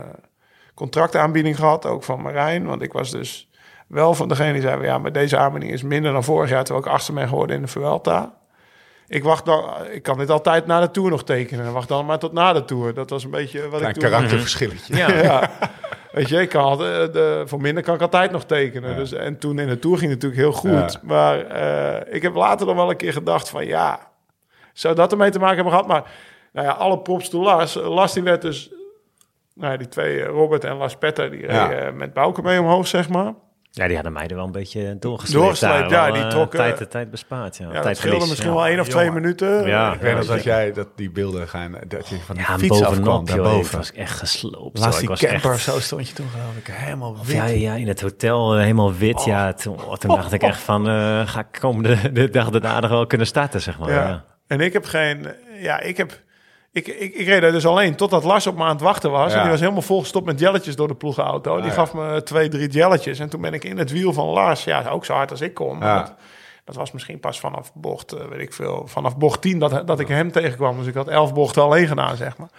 [0.74, 1.86] contractaanbieding gehad.
[1.86, 2.66] Ook van Marijn.
[2.66, 3.50] Want ik was dus
[3.86, 4.82] wel van degene die zei...
[4.82, 6.64] Ja, maar deze aanbieding is minder dan vorig jaar.
[6.64, 8.34] Terwijl ik achtste ben geworden in de Vuelta.
[9.08, 9.64] Ik wacht dan...
[9.90, 11.72] Ik kan dit altijd na de Tour nog tekenen.
[11.72, 12.94] Wacht dan maar tot na de Tour.
[12.94, 14.10] Dat was een beetje wat Klein ik toen...
[14.10, 14.96] karakterverschilletje.
[14.96, 15.12] Ja.
[15.12, 15.50] Ja.
[16.14, 18.96] Weet je, ik kan altijd, de, voor minder kan ik altijd nog tekenen.
[18.96, 21.02] Dus, en toen in de Tour ging het natuurlijk heel goed.
[21.02, 21.38] Maar
[22.08, 24.00] ik heb later nog wel een keer gedacht van ja,
[24.72, 25.88] zou dat ermee te maken hebben gehad?
[25.88, 26.12] Maar
[26.52, 27.74] nou ja, alle props to Lars.
[27.74, 28.70] Lars die werd dus,
[29.54, 33.08] nou ja, die twee, Robert en Lars Petter, die reden met Bouke mee omhoog, zeg
[33.08, 33.34] maar.
[33.76, 35.58] Ja, die hadden mij er wel een beetje doorgesleept.
[35.58, 36.58] ja, die trokken...
[36.58, 37.72] tijd, de tijd bespaard, ja.
[37.72, 39.66] ja tijd scheelde misschien wel één of twee minuten.
[39.66, 42.58] Ja, ik weet nog dat jij dat die beelden gaan, dat je van die ja,
[42.58, 43.78] fiets afkwam, daarboven.
[43.78, 44.78] was echt gesloopt.
[44.78, 45.62] Laat die camper, echt...
[45.62, 47.36] zo stond je toen geloof ik, helemaal wit.
[47.36, 49.26] Ja, ja, in het hotel helemaal wit, oh.
[49.26, 49.52] ja.
[49.52, 52.90] Toen, oh, toen dacht ik echt van, uh, ga ik komende de dag daarna nog
[52.90, 53.90] wel kunnen starten, zeg maar.
[53.90, 54.24] Ja.
[54.46, 55.26] En ik heb geen,
[55.60, 56.22] ja, ik heb
[56.74, 59.32] ik, ik, ik reed dus alleen totdat Lars op me aan het wachten was.
[59.32, 61.60] En die was helemaal volgestopt met jelletjes door de ploegenauto.
[61.60, 63.18] Die gaf me twee, drie jelletjes.
[63.18, 64.64] En toen ben ik in het wiel van Lars.
[64.64, 65.80] Ja, ook zo hard als ik kon.
[65.80, 66.14] Dat,
[66.64, 70.00] dat, was misschien pas vanaf bocht, eh, weet ik veel, vanaf bocht 10 dat, dat
[70.00, 70.78] ik hem tegenkwam.
[70.78, 72.50] Dus ik had elf bochten alleen gedaan, zeg maar.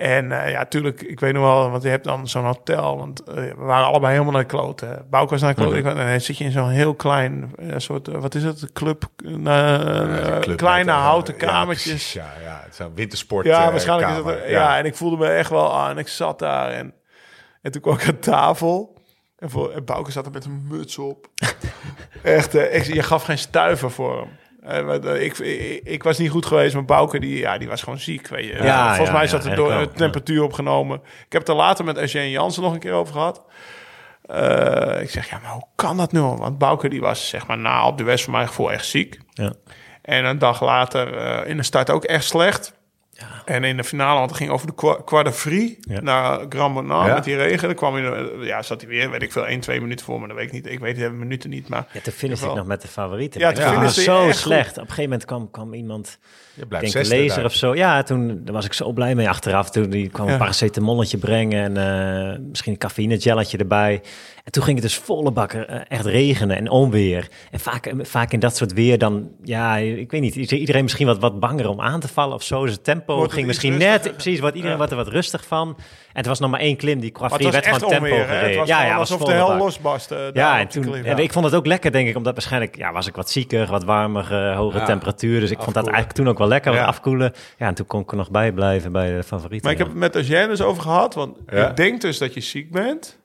[0.00, 2.96] En uh, ja, tuurlijk, ik weet nog wel, want je hebt dan zo'n hotel.
[2.96, 5.06] Want uh, we waren allebei helemaal naar de kloten.
[5.10, 5.80] Bouke was naar de kloten.
[5.80, 9.04] Mm En dan zit je in zo'n heel klein uh, soort, wat is het, club?
[9.16, 12.12] Ja, club kleine houten kamertjes.
[12.12, 13.46] Ja, ja, het is een wintersport.
[13.46, 14.48] Ja, waarschijnlijk is het.
[14.48, 14.78] Ja.
[14.78, 15.98] en ik voelde me echt wel aan.
[15.98, 16.94] Ik zat daar en,
[17.62, 18.98] en toen kwam ik aan tafel.
[19.38, 21.28] En, voor, en Bouke zat er met een muts op.
[22.22, 24.28] echt, ik, je gaf geen stuiver voor hem.
[24.68, 27.98] Uh, ik, ik, ik, was niet goed geweest, maar Bouke die, ja, die was gewoon
[27.98, 28.28] ziek.
[28.28, 28.62] Weet je.
[28.62, 30.96] Ja, volgens mij zat er door de temperatuur opgenomen.
[31.04, 33.44] Ik heb het er later met Eugene Jansen nog een keer over gehad.
[34.26, 36.20] Uh, ik zeg, ja, maar hoe kan dat nu?
[36.20, 39.18] Want Bouke die was zeg maar na op de West voor mijn gevoel echt ziek.
[39.32, 39.52] Ja.
[40.02, 42.72] En een dag later uh, in de start ook echt slecht.
[43.44, 47.24] En in de finale, want het ging over de Quarte Free naar Grand Bonnat met
[47.24, 47.68] die regen.
[47.68, 50.26] Dan kwam hij, ja, zat hij weer, weet ik veel, 1, 2 minuten voor me.
[50.26, 50.66] Dat weet ik niet.
[50.66, 51.86] Ik weet de minuten niet, maar...
[51.92, 53.40] Ja, te finish ik nog met de favorieten.
[53.40, 53.88] Ja, te ja.
[53.88, 54.70] zo slecht.
[54.70, 56.18] Op een gegeven moment kwam, kwam iemand,
[56.54, 57.74] je denk een lezer of zo.
[57.74, 59.70] Ja, toen was ik zo blij mee achteraf.
[59.70, 64.02] Toen die kwam een paracetamolletje brengen en uh, misschien een cafeïne gelletje erbij.
[64.44, 67.28] En toen ging het dus volle bakken eh, echt regenen en onweer.
[67.50, 71.06] En vaak, eh, vaak in dat soort weer dan, ja, ik weet niet, iedereen misschien
[71.06, 72.64] wat, wat banger om aan te vallen of zo.
[72.64, 75.76] Dus het tempo ging misschien net, precies, wat iedereen wat er wat rustig van.
[76.12, 78.58] En het was nog maar één klim die qua free werd van tempo onweer, gereden.
[78.58, 80.30] Was ja, ja, alsof de hel losbarstte.
[80.32, 83.06] Ja, en, toen, en ik vond het ook lekker, denk ik, omdat waarschijnlijk ja, was
[83.06, 85.40] ik wat zieker, wat warmer, uh, hoge temperatuur.
[85.40, 87.32] Dus ik vond dat eigenlijk toen ook wel lekker, wat afkoelen.
[87.58, 89.62] Ja, en toen kon ik er nog bij blijven bij de favorieten.
[89.62, 92.40] Maar ik heb het met Eugène dus over gehad, want ik denk dus dat je
[92.40, 93.19] ziek bent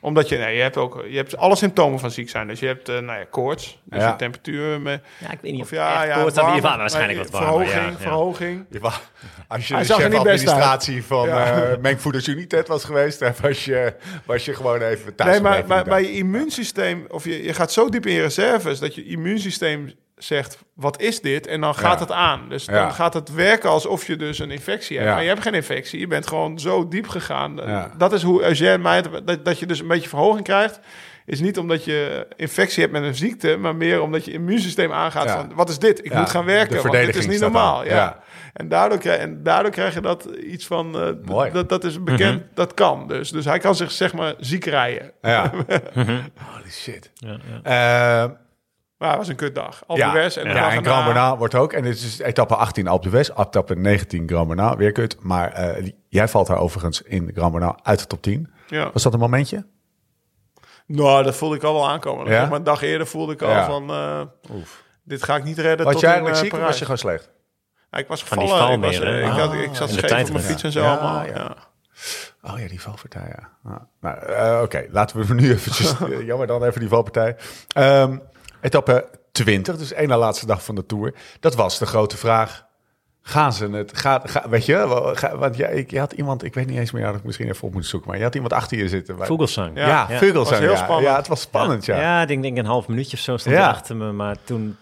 [0.00, 2.46] omdat je, nee, je hebt ook je hebt alle symptomen van ziek zijn.
[2.48, 4.16] Dus je hebt, uh, nou ja, koorts, dus ja.
[4.16, 4.80] temperatuur.
[4.80, 7.66] Met, ja, ik weet niet of, ja, ja, koorts, warm, je waarschijnlijk wat warmer.
[7.66, 8.66] Verhoging, ja, verhoging.
[8.70, 8.92] Ja.
[9.48, 13.94] Als je de chef administratie van uh, Mengvoeders United was geweest, dan was je,
[14.24, 15.30] was je gewoon even thuis.
[15.30, 18.78] Nee, maar, maar bij je immuunsysteem, of je, je gaat zo diep in je reserves,
[18.78, 21.46] dat je immuunsysteem zegt, wat is dit?
[21.46, 22.48] En dan gaat het aan.
[22.48, 25.10] Dus dan gaat het werken alsof je dus een infectie hebt.
[25.10, 26.00] Maar je hebt geen infectie.
[26.00, 27.60] Je bent gewoon zo diep gegaan.
[27.96, 29.02] Dat is hoe Eugène mij...
[29.24, 30.80] Dat, dat je dus een beetje verhoging krijgt...
[31.26, 33.56] is niet omdat je infectie hebt met een ziekte...
[33.56, 35.52] maar meer omdat je immuunsysteem aangaat van...
[35.54, 36.04] wat is dit?
[36.04, 37.84] Ik moet gaan werken, want dit is niet normaal.
[37.84, 38.18] Ja.
[38.52, 41.16] En, daardoor krijg, en daardoor krijg je dat iets van...
[41.26, 42.54] Uh, dat, dat is bekend, mhm.
[42.54, 43.08] dat kan.
[43.08, 45.12] Dus, dus hij kan zich zeg maar ziek rijden.
[45.22, 45.52] Ja.
[46.52, 47.10] Holy shit.
[47.66, 48.24] Uh,
[48.98, 49.82] maar het was een kutdag.
[49.86, 51.72] Alpe ja, en, ja, en Grand Bernal wordt ook.
[51.72, 55.16] En dit is etappe 18 Alpe de West, etappe 19 Grand Bernal, weer kut.
[55.20, 58.52] Maar uh, jij valt daar overigens in Grand Bernal uit de top 10.
[58.66, 58.90] Ja.
[58.92, 59.66] Was dat een momentje?
[60.86, 62.32] Nou, dat voelde ik al wel aankomen.
[62.32, 62.46] Ja?
[62.46, 63.66] Maar een dag eerder voelde ik al ja.
[63.66, 63.90] van...
[63.90, 64.20] Uh,
[64.52, 64.82] Oef.
[65.04, 67.30] Dit ga ik niet redden Was jij eigenlijk ziek of was je gewoon slecht?
[67.90, 68.58] Nou, ik was gevallen.
[68.58, 71.26] Van ik, was, uh, ik, had, ik zat scheef op mijn fiets en zo allemaal.
[71.26, 71.56] Ja.
[72.42, 73.78] Oh ja, die valpartij, ja.
[74.00, 75.94] Nou, uh, Oké, okay, laten we nu eventjes...
[76.30, 77.36] jammer dan even die valpartij.
[77.76, 78.22] Um,
[78.68, 81.14] Etappe 20, dus één na laatste dag van de Tour.
[81.40, 82.66] Dat was de grote vraag.
[83.22, 83.98] Gaan ze het?
[83.98, 84.86] Ga, ga, weet je,
[85.38, 87.66] want ja, ik, je had iemand, ik weet niet eens meer, had ik misschien even
[87.66, 89.16] op moeten zoeken, maar je had iemand achter je zitten.
[89.26, 89.76] Vogelsang.
[89.76, 90.18] Ja, ja, ja.
[90.18, 90.60] Vogelsang.
[90.60, 91.06] heel spannend.
[91.06, 92.00] Ja, het was spannend, ja.
[92.00, 93.68] Ja, ik denk, denk een half minuutje of zo stond ja.
[93.68, 94.76] achter me, maar toen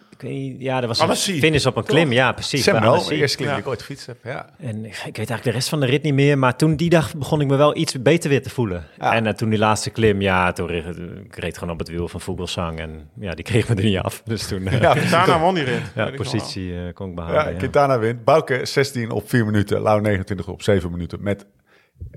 [0.59, 2.12] ja, er was een finish op een klim.
[2.12, 2.64] Ja, precies.
[2.64, 4.16] Sam wel, de eerste klim die ik ooit gefietst heb.
[4.24, 4.51] Ja.
[4.59, 6.38] En ik weet eigenlijk de rest van de rit niet meer.
[6.38, 8.84] Maar toen die dag begon ik me wel iets beter weer te voelen.
[8.98, 10.84] En uh, toen die laatste klim, ja, toen reed
[11.24, 12.78] ik reed gewoon op het wiel van Vogelsang.
[12.78, 14.22] En ja, die kreeg me er niet af.
[14.24, 14.64] Dus toen...
[14.80, 15.82] Ja, Quintana won die rit.
[15.94, 17.43] Ja, positie uh, kon ik behalen.
[17.43, 17.56] Ja, ja.
[17.56, 18.24] Quintana wint.
[18.24, 19.80] Bouke 16 op 4 minuten.
[19.80, 21.22] Lau 29 op 7 minuten.
[21.22, 21.47] Met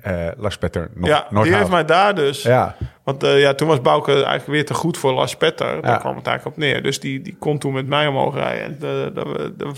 [0.08, 2.42] uh, Lars Petter nog Ja, die heeft mij daar dus...
[2.42, 2.76] Ja.
[3.04, 5.82] Want uh, ja, toen was Bouke eigenlijk weer te goed voor Lars Petter.
[5.82, 6.84] Daar kwam het eigenlijk op neer.
[6.84, 8.64] Dus die, die kon toen met mij omhoog rijden.
[8.64, 9.72] En de, de, de,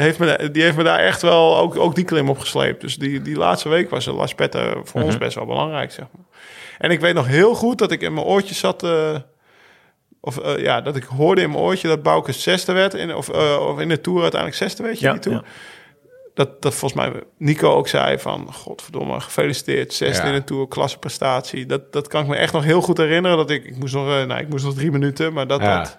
[0.00, 2.80] heeft me, die heeft me daar echt wel ook, ook die klim op gesleept.
[2.80, 5.22] Dus die, die laatste week was Lars Petter voor ons mhm.
[5.22, 6.26] best wel belangrijk, zeg maar.
[6.78, 8.86] En ik weet nog heel goed dat ik in mijn oortjes zat...
[10.20, 12.94] Of uh, ja, dat ik hoorde in mijn oortje dat Bouke zesde werd.
[12.94, 13.28] In, of,
[13.58, 15.36] of in de Tour uiteindelijk zesde, weet je ja, die Tour.
[15.36, 15.44] Ja
[16.38, 18.52] dat, dat volgens mij Nico ook zei van...
[18.52, 20.28] Godverdomme, gefeliciteerd, zesde Ja.
[20.32, 21.66] in de Tour, klasse prestatie.
[21.66, 23.36] Dat, dat kan ik me echt nog heel goed herinneren.
[23.36, 25.60] Dat ik, ik moest nog, nou, ik moest nog drie minuten, maar dat...
[25.60, 25.78] Ja.
[25.78, 25.98] dat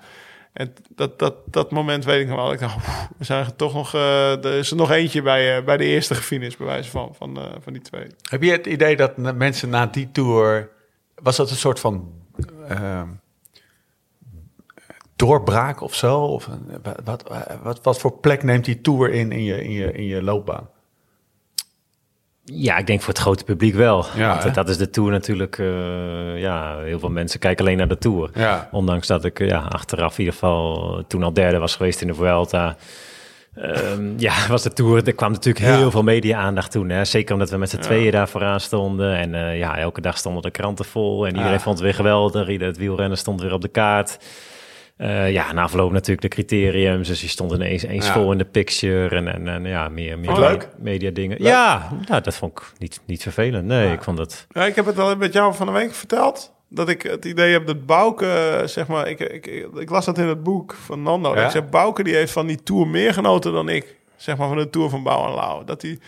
[0.54, 2.52] en dat, dat, dat moment weet ik nog wel.
[2.52, 2.76] Ik dacht,
[3.18, 3.94] we zijn er toch nog...
[3.94, 7.16] eh, er is er nog eentje bij, eh, bij de eerste gefinished, bij wijze van,
[7.16, 8.08] van, van die twee.
[8.30, 10.70] Heb je het idee dat mensen na die tour...
[11.16, 12.12] Was dat een soort van
[12.68, 13.08] ehm,
[15.20, 16.20] doorbraak of zo?
[16.20, 17.24] Of een, wat, wat,
[17.64, 20.70] wat, wat voor plek neemt die tour in in je, in je, in je loopbaan?
[22.44, 24.06] Ja, ik denk voor het grote publiek wel.
[24.16, 25.58] Ja, dat is de Tour natuurlijk.
[25.58, 28.30] eh, ja, heel veel mensen kijken alleen naar de Tour.
[28.34, 28.70] Ja.
[28.72, 32.08] Ondanks dat ik eh, ja, achteraf in ieder geval toen al derde was geweest in
[32.08, 32.76] de Vuelta.
[33.56, 35.08] Ehm, ja, was de Tour.
[35.08, 35.76] Er kwam natuurlijk Ja.
[35.78, 36.90] heel veel media-aandacht toen.
[36.90, 37.06] Hè?
[37.06, 37.82] Zeker omdat we met z'n Ja.
[37.82, 39.16] tweeën daar vooraan stonden.
[39.16, 41.26] En eh, ja, elke dag stonden de kranten vol.
[41.26, 41.60] En iedereen Ja.
[41.60, 42.48] vond het weer geweldig.
[42.50, 44.18] Ieder- Het wielrennen stond weer op de kaart.
[45.00, 47.08] Eh, ja, na afloop natuurlijk de criteriums.
[47.08, 48.14] Dus die stond ineens eens Ja.
[48.14, 49.16] vol in de picture.
[49.16, 50.70] En, en, en ja, meer, meer Oh, leuk.
[50.78, 51.38] media dingen.
[51.38, 51.48] Leuk.
[51.48, 53.66] Ja, nou, dat vond ik niet, niet vervelend.
[53.66, 53.94] Nee, Ja.
[53.94, 54.48] ik vond het...
[54.52, 56.54] Ja, ik heb het al met jou van de week verteld.
[56.70, 59.46] Dat ik het idee heb dat Bouke, zeg maar, ik, ik,
[59.76, 61.36] ik las dat in het boek van Nando.
[61.36, 61.46] Ja?
[61.46, 63.96] Ik zeg, Bouke die heeft van die tour meer genoten dan ik.
[64.16, 65.64] Zeg maar van de tour van Bouw en Lauw.
[65.64, 66.00] Dat hij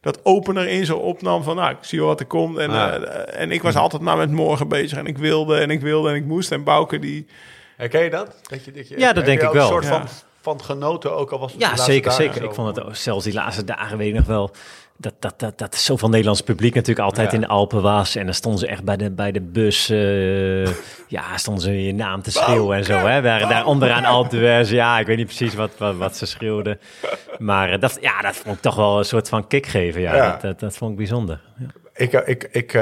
[0.00, 2.58] dat opener in zo opnam van, nou, ik zie wel wat er komt.
[2.58, 4.98] En, eh, en ik was altijd maar met morgen bezig.
[4.98, 6.52] En ik wilde en ik wilde en ik moest.
[6.52, 7.26] En Bouke die...
[7.80, 8.36] Herken je dat?
[8.48, 9.62] dat, je, dat je, Ja, dat denk ik wel.
[9.62, 10.02] een soort van,
[10.40, 12.42] van genoten, ook al was het Ja, zeker, zeker.
[12.44, 14.50] Ik vond het ook, zelfs die laatste dagen, weet ik nog wel...
[14.96, 17.34] Dat, dat, dat, dat zoveel Nederlands publiek natuurlijk altijd Ja.
[17.34, 18.16] in de Alpen was.
[18.16, 19.88] En dan stonden ze echt bij de, bij de bus.
[19.90, 20.64] eh,
[21.16, 22.96] ja, stonden ze je naam te schreeuwen en zo.
[22.98, 23.22] Hè?
[23.22, 24.70] Waren daar onderaan d'Huez.
[24.70, 26.80] Ja, ik weet niet precies wat, wat, wat ze schreeuwden.
[27.38, 30.00] Maar eh, dat, ja, dat vond ik toch wel een soort van kick geven.
[30.00, 30.30] Ja, Ja.
[30.30, 31.40] Dat, dat, dat vond ik bijzonder.
[31.58, 31.66] Ja.
[31.94, 32.78] Ik, eh, ik, ik,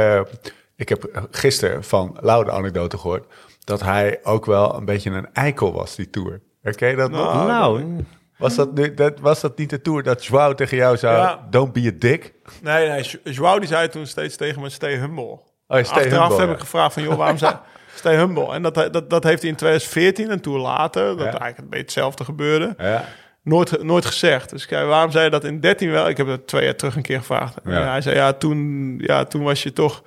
[0.77, 3.27] ik heb gisteren van Lau de anekdote gehoord...
[3.69, 6.41] dat hij ook wel een beetje een eikel was, die tour.
[6.63, 7.35] Herken je dat nog?
[7.35, 8.05] Nou, nou,
[8.39, 11.17] Was dat, nu, dat, was dat niet de tour dat Joao tegen jou zei...
[11.17, 11.47] Ja.
[11.51, 12.35] Don't be a dick?
[12.63, 15.23] Nee, nee, Jo- Joao die zei toen steeds tegen me, stay humble.
[15.25, 16.55] Oh, stay Achteraf humble, heb ja.
[16.55, 17.55] ik gevraagd van, joh, waarom zei...
[17.95, 18.53] Stay humble.
[18.53, 21.25] En dat, dat, dat heeft hij in 2014, een tour later, dat Ja.
[21.25, 22.75] eigenlijk een beetje hetzelfde gebeurde.
[22.79, 23.05] Ja.
[23.43, 24.51] Nooit, nooit gezegd.
[24.51, 26.09] Dus kijk, waarom zei je dat in 13 wel?
[26.09, 27.55] Ik heb het twee jaar terug een keer gevraagd.
[27.65, 30.03] En hij zei, ja toen, ja, toen was je toch...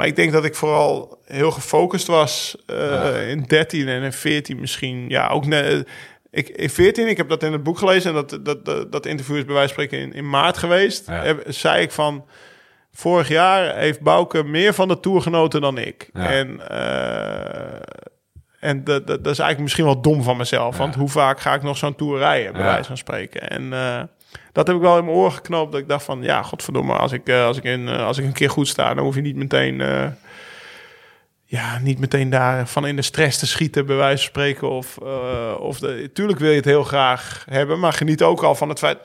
[0.00, 4.60] Maar ik denk dat ik vooral heel gefocust was eh, in 13 en in 14
[4.60, 5.08] misschien.
[5.08, 5.88] Ja, ook net...
[6.30, 8.10] Ik, in 14, ik heb dat in het boek gelezen...
[8.10, 11.06] en dat, dat, dat, dat interview is bij wijze van spreken in, in maart geweest.
[11.06, 11.22] Ja.
[11.22, 12.24] Heb- zei ik van...
[12.92, 16.10] Vorig jaar heeft Bouke meer van de Tour genoten dan ik.
[16.12, 16.30] Ja.
[16.30, 17.80] En, eh,
[18.60, 20.76] en dat, dat, dat is eigenlijk misschien wel dom van mezelf.
[20.76, 23.50] Want hoe vaak ga ik nog zo'n Tour rijden, bij wijze van spreken.
[23.50, 24.02] En eh,
[24.52, 25.72] dat heb ik wel in mijn oren geknoopt.
[25.72, 28.24] Dat ik dacht van, ja, godverdomme, als ik, eh, als ik, in, eh, als ik
[28.24, 28.94] een keer goed sta...
[28.94, 29.80] dan hoef je niet meteen...
[29.80, 30.06] eh,
[31.44, 34.70] ja, niet meteen daar van in de stress te schieten, bij wijze van spreken.
[34.70, 34.98] Of,
[35.58, 38.78] of de, tuurlijk wil je het heel graag hebben, maar geniet ook al van het
[38.78, 38.98] feit.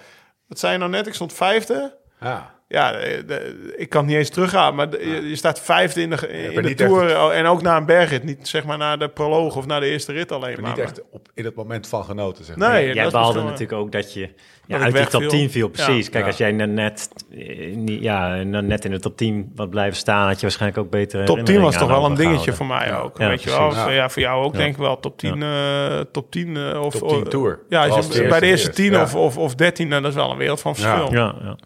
[0.48, 1.08] Wat zei je nou net?
[1.08, 1.98] Ik stond vijfde.
[2.22, 2.55] Ja.
[2.68, 6.10] Ja, de- de- ik kan niet eens teruggaan, maar de- je, je staat vijfde in
[6.10, 7.18] de, in de Tour.
[7.24, 8.24] oh, En ook na een bergrit.
[8.24, 10.70] Niet zeg maar naar de proloog of naar de eerste rit alleen Maar maar.
[10.72, 12.72] niet echt op, in het moment van genoten, zeg maar.
[12.72, 14.30] Nee, dat Jij wel- natuurlijk ook dat je
[14.68, 15.30] ja, uit die top wegviel.
[15.30, 15.70] 10 viel.
[15.70, 16.06] Precies.
[16.06, 16.12] Ja.
[16.12, 16.30] Kijk, Ja.
[16.30, 20.36] als jij net, net, eh, ja, net in de top 10 wat blijven staan, had
[20.36, 21.26] je waarschijnlijk ook beter.
[21.26, 22.98] Top 10 was toch wel een dingetje voor mij Ja.
[22.98, 23.18] ook.
[23.18, 23.72] Ja, weet je wel?
[23.74, 23.84] Ja.
[23.84, 24.58] Voor, ja, voor jou ook Ja.
[24.60, 25.00] denk ik wel.
[25.00, 27.60] Top 10, eh, top 10 eh, of Top 10 of- Tour.
[27.70, 29.02] Ja, als je, bij de eerste eerste eerst, 10 ja.
[29.02, 31.12] of, of, of 13, dan dat is wel een wereld van verschil.
[31.14, 31.58] Ja, ja.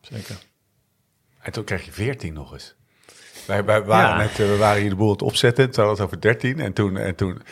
[0.00, 0.34] Zeker.
[1.48, 2.74] En toen kreeg je 14 nog eens.
[3.46, 4.16] Wij, wij waren Ja.
[4.16, 5.70] net, eh, we waren hier de boel aan het opzetten.
[5.70, 6.60] Toen hadden we het over 13.
[6.60, 7.42] En toen, en toen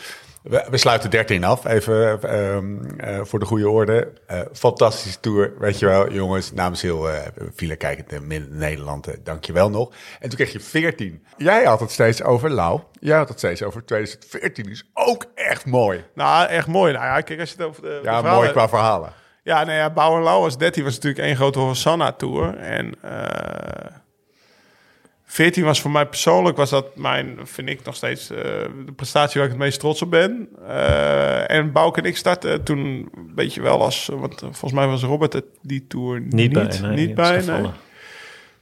[0.43, 4.13] we, we sluiten 13 af, even ehm, eh, voor de goede orde.
[4.27, 6.53] Eh, fantastische tour, weet je wel, jongens.
[6.53, 7.21] Namens heel eh
[7.55, 9.91] file kijkend in Nederland, dank je wel nog.
[10.21, 11.25] En toen kreeg je 14.
[11.37, 12.81] Jij had het steeds over Lau.
[13.01, 14.71] Jij had het steeds over 2014.
[14.71, 16.05] is ook echt mooi.
[16.15, 16.93] Nou, echt mooi.
[16.93, 19.13] Nou ja, kijk, als je het over de, de Ja, verhalen- mooi qua verhalen.
[19.47, 22.57] Ja, nou ja, Bauer Lau was 13 was natuurlijk één grote Hosanna-tour.
[22.57, 23.93] En eh
[25.25, 28.37] 14 was voor mij persoonlijk, was dat mijn, vind ik nog steeds, eh,
[28.87, 30.49] de prestatie waar ik het meest trots op ben.
[30.67, 35.03] Eh, en Bouke en ik startten toen een beetje wel als, want volgens mij was
[35.03, 36.63] Robert het die tour niet, Niet bij.
[36.63, 37.43] niet, nee, bij.
[37.47, 37.71] nee.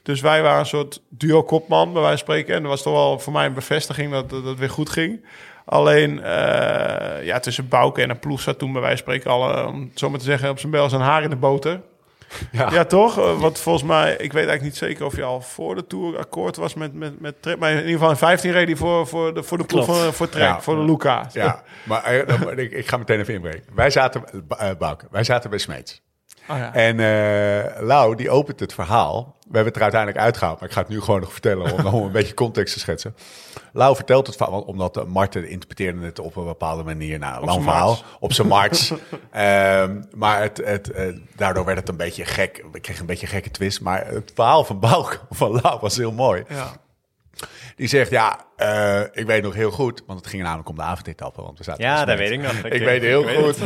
[0.03, 2.55] Dus wij waren een soort duo kopman, bij wijze van spreken.
[2.55, 5.25] En dat was toch wel voor mij een bevestiging dat dat het weer goed ging.
[5.65, 9.57] Alleen, eh, ja, tussen Bouke en een ploeg zat toen bij wijze van spreken al,
[9.57, 11.81] eh, om het zo maar te zeggen, op zijn bel zijn haar in de boter.
[12.53, 12.71] Ja.
[12.73, 13.19] Ja, toch?
[13.19, 16.19] Eh, Want volgens mij, ik weet eigenlijk niet zeker of je al voor de Tour
[16.19, 17.59] akkoord was met, met, met Trek.
[17.59, 20.13] Maar in ieder geval in 15 reed hij voor, voor de, voor de ploeg van,
[20.13, 20.61] voor Trek, Ja.
[20.61, 21.27] voor de Luca.
[21.33, 22.13] Ja, maar
[22.59, 23.63] ik, ik ga meteen even inbreken.
[23.75, 24.23] Wij zaten,
[24.61, 26.03] uh, Bouke, wij zaten bij Smeets.
[26.49, 26.75] Oh ja.
[26.75, 29.34] En eh, Lau, die opent het verhaal.
[29.55, 31.87] We hebben het er uiteindelijk uitgehaald, maar ik ga het nu gewoon nog vertellen om,
[31.95, 33.15] om een beetje context te schetsen.
[33.73, 37.19] Lau vertelt het verhaal, omdat uh, Marten interpreteerde het op een bepaalde manier.
[37.19, 38.93] Nou, lang verhaal, op zijn marts.
[39.31, 42.65] Ehm, maar het, het, eh, daardoor werd het een beetje gek.
[42.73, 43.81] Ik kreeg een beetje een gekke twist.
[43.81, 46.45] Maar het verhaal van Bouke, van Lau, was heel mooi.
[46.49, 46.73] Ja.
[47.77, 50.83] Die zegt, ja, eh, ik weet nog heel goed, want het ging namelijk om de
[50.83, 51.43] avondetappe.
[51.43, 52.53] Want we zaten Ja, in dat weet ik nog.
[52.53, 53.59] Ik, weet heel goed.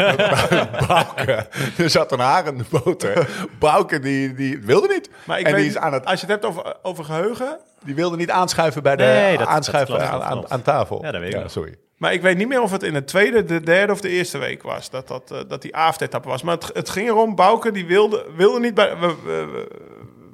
[0.88, 1.46] Bouke,
[1.78, 3.28] er zat een haar in de boter.
[3.58, 5.10] Bouke, die, die wilde niet.
[5.24, 7.58] Maar ik en weet, die, is aan het, als je het hebt over, over geheugen...
[7.84, 11.04] die wilde niet aanschuiven bij de Nee, dat- dat aanschuiven klopt, aan, aan, tafel.
[11.04, 11.50] Ja, dat weet ik nog.
[11.50, 11.74] sorry.
[11.96, 14.38] Maar ik weet niet meer of het in de tweede, de derde of de eerste
[14.38, 14.90] week was.
[14.90, 16.42] Dat, dat, eh, dat die avondetappe was.
[16.42, 18.98] Maar het, het ging erom, Bouke die wilde, wilde niet bij...
[18.98, 19.68] We, we, we-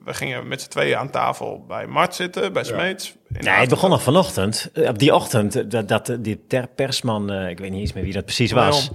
[0.04, 3.14] we gingen met z'n tweeën aan tafel bij Mart zitten, bij Smeets.
[3.28, 4.70] Nee, het begon nog vanochtend.
[4.74, 7.80] Eh, Op die ochtend, eh, dat, dat eh, die ter persman, eh, ik weet niet
[7.80, 8.90] eens meer wie dat precies was.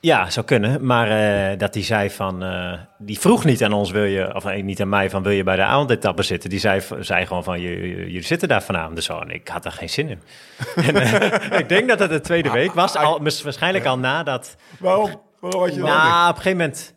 [0.00, 0.86] Ja, zou kunnen.
[0.86, 1.10] Maar
[1.50, 4.80] eh, dat die zei van, eh, die vroeg niet aan ons, wil je, of niet
[4.80, 6.50] aan mij, van wil je bij de avondetappe zitten?
[6.50, 8.94] Die zei, zei gewoon van, "J- j- jullie zitten daar vanavond.
[8.96, 10.20] Dus zo, en ik had er geen zin in.
[10.94, 14.56] en, ik denk dat het de tweede week was, al, mis- waarschijnlijk al nadat...
[14.78, 15.20] Waarom?
[15.40, 15.88] Waarom had je dat?
[15.88, 16.94] Nou, op een gegeven moment.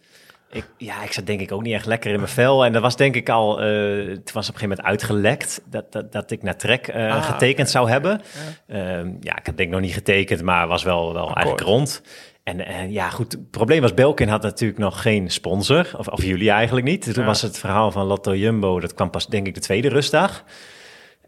[0.53, 2.65] Ik, ja, ik zat denk ik ook niet echt lekker in mijn vel.
[2.65, 3.61] En dat was denk ik al.
[3.61, 3.67] eh,
[4.07, 7.23] het was op een gegeven moment uitgelekt dat, dat, dat ik naar Trek eh, Ah,
[7.23, 8.21] getekend zou hebben.
[8.67, 12.01] Ehm, ja, ik had denk ik nog niet getekend, maar was wel, wel eigenlijk rond.
[12.43, 13.31] En ja, goed.
[13.31, 15.91] Het probleem was, Belkin had natuurlijk nog geen sponsor.
[15.97, 17.03] Of, of jullie eigenlijk niet.
[17.03, 17.23] Toen Ja.
[17.30, 18.80] was het verhaal van Lotto Jumbo.
[18.80, 20.43] Dat kwam pas denk ik de tweede rustdag.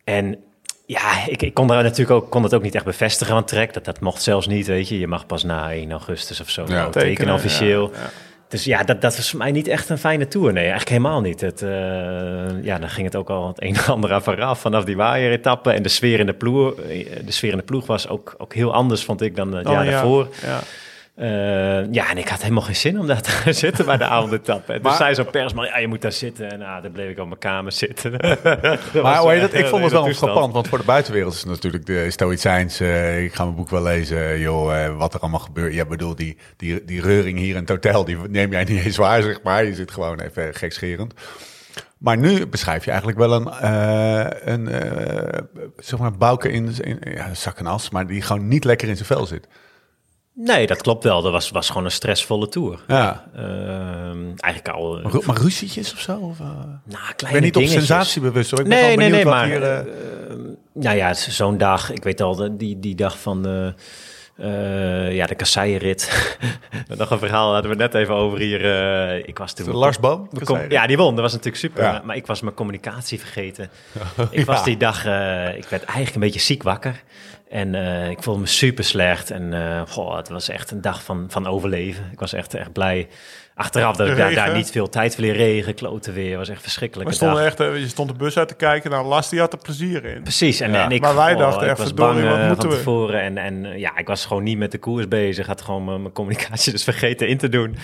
[0.04, 0.38] En
[0.86, 3.74] ja, ik, ik kon daar natuurlijk ook, kon het ook niet echt bevestigen van Trek.
[3.74, 5.00] Dat, dat mocht zelfs niet, weet je.
[5.00, 7.90] Je mag pas na 1 augustus of zo Ja, tekenen, tekenen, officieel.
[7.94, 8.10] ja, ja.
[8.48, 10.54] Dus ja, dat, dat was voor mij niet echt een fijne tour.
[10.54, 11.42] Nee, eigenlijk helemaal niet.
[11.42, 14.84] Het, eh, ja, dan ging het ook al het een en ander aan vooraf vanaf
[14.84, 15.72] die waaieretappe.
[15.72, 18.54] En de sfeer in de ploeg, eh, de sfeer in de ploeg was ook, ook
[18.54, 19.92] heel anders, vond ik, dan het Oh, jaar ja.
[19.92, 20.28] daarvoor.
[20.42, 20.60] Ja.
[21.16, 24.04] Eh, ja, en ik had helemaal geen zin om daar te gaan zitten bij de
[24.04, 24.74] avondetappe.
[24.74, 26.52] En toen Maar- zei zo'n persman, ja, je moet daar zitten.
[26.52, 28.12] En nou, dan bleef ik op mijn kamer zitten.
[29.04, 29.54] Maar hoe heet dat?
[29.54, 32.80] ik vond het wel frappant, want voor de buitenwereld is het natuurlijk de Stoïcijns.
[32.80, 35.74] eh, ik ga mijn boek wel lezen, joh, eh, wat er allemaal gebeurt.
[35.74, 38.98] Ja, bedoel, die, die, die reuring hier in het hotel, die neem jij niet eens
[38.98, 39.66] waar, zeg maar.
[39.66, 41.14] Je zit gewoon even gekscherend.
[41.98, 45.40] Maar nu beschrijf je eigenlijk wel een, eh, een eh,
[45.78, 48.96] zeg maar, bouke in, in ja, zak en as, maar die gewoon niet lekker in
[48.96, 49.48] zijn vel zit.
[50.38, 51.22] Nee, dat klopt wel.
[51.22, 52.80] Dat was, was gewoon een stressvolle tour.
[52.88, 53.26] Ja.
[53.36, 55.00] Ehm, eigenlijk al...
[55.04, 56.18] Maar, ru- maar ruzietjes of zo?
[56.18, 56.46] Of, eh?
[56.84, 58.60] nou, ik kleine ben niet op sensatiebewust hoor.
[58.60, 59.86] Ik ben Nee, gewoon nee, nee, maar hier...
[60.74, 61.92] nou ja, zo'n dag.
[61.92, 63.74] Ik weet al, die, die dag van de,
[65.14, 66.38] ja, de kasseienrit.
[66.98, 68.62] Nog een verhaal hadden we net even over hier.
[69.28, 69.66] ik was toen...
[69.66, 70.30] de Lars Boom?
[70.70, 71.12] ja, die won.
[71.14, 71.84] Dat was natuurlijk super.
[71.84, 71.92] Ja.
[71.92, 73.70] Maar, maar ik was mijn communicatie vergeten.
[74.32, 74.98] Ik was die dag...
[75.56, 77.04] ik werd eigenlijk een beetje ziek wakker.
[77.56, 79.32] En eh, ik voelde me super slecht.
[79.32, 82.10] En eh, goh, het was echt een dag van, van overleven.
[82.12, 83.08] Ik was echt, echt blij.
[83.54, 85.36] Achteraf dat De ik daar, daar niet veel tijd verleer.
[85.36, 86.38] Regen, kloten weer.
[86.38, 87.10] was echt verschrikkelijk.
[87.10, 88.92] We stonden echt, eh, je stond de bus uit te kijken.
[88.92, 90.22] Nou, Las die had er plezier in.
[90.22, 92.56] Precies, en, Ja, en ik, maar wij oh, dachten ik echt, was bang wat moeten
[92.56, 92.76] van we?
[92.76, 93.22] tevoren.
[93.22, 95.48] En, en ja, ik was gewoon niet met de koers bezig.
[95.48, 97.78] Had gewoon mijn, mijn communicatie dus vergeten in te doen.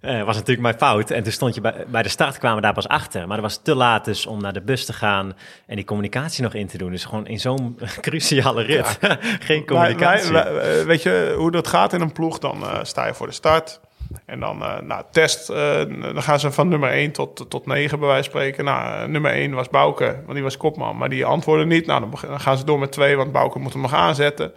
[0.00, 1.10] Eh was natuurlijk mijn fout.
[1.10, 3.26] En toen stond je bij, bij de start, kwamen we daar pas achter.
[3.26, 6.42] Maar dat was te laat dus om naar de bus te gaan en die communicatie
[6.42, 6.90] nog in te doen.
[6.90, 8.98] Dus gewoon in zo'n cruciale rit.
[9.40, 10.32] Geen communicatie.
[10.32, 12.38] Wij- wij- eh, weet je hoe dat gaat in een ploeg?
[12.38, 13.80] Dan eh, sta je voor de start.
[14.24, 15.46] En dan, nou, test.
[15.46, 18.64] dan gaan ze van nummer 1 tot, tot 9 bij wijze van spreken.
[18.64, 20.96] Nou, nummer 1 was Bouke, want die was kopman.
[20.96, 21.86] Maar die antwoordde niet.
[21.86, 24.52] Nou, dan, dan gaan ze door met 2, want Bouke moet hem nog aanzetten.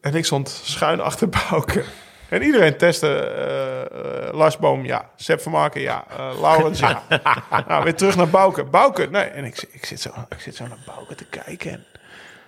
[0.00, 1.84] En ik stond schuin achter Bouke.
[2.28, 3.08] En iedereen testte.
[3.18, 5.10] eh eh, Lars Boom, ja.
[5.16, 6.04] Sepp van Marken, ja.
[6.10, 7.02] Eh Laurens, ja.
[7.68, 8.64] nou, weer terug naar Bouke.
[8.64, 9.22] Bouke, nee.
[9.24, 11.70] En ik, ik, zit zo, ik zit zo naar Bouke te kijken.
[11.70, 11.84] En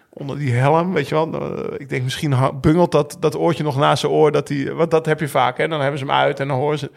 [0.09, 1.33] onder die helm, weet je wel.
[1.57, 4.33] eh, Ik denk misschien bungelt dat, dat oortje nog naast zijn oor.
[4.33, 5.69] Dat die, want dat heb je vaak, hè.
[5.69, 6.91] Dan hebben ze hem uit en dan horen ze...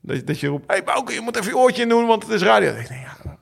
[0.00, 2.32] Dat, dat je roept, hey Bouke, je moet even je oortje in doen, want het
[2.32, 2.70] is radio.
[2.70, 3.36] Ik denk, ja,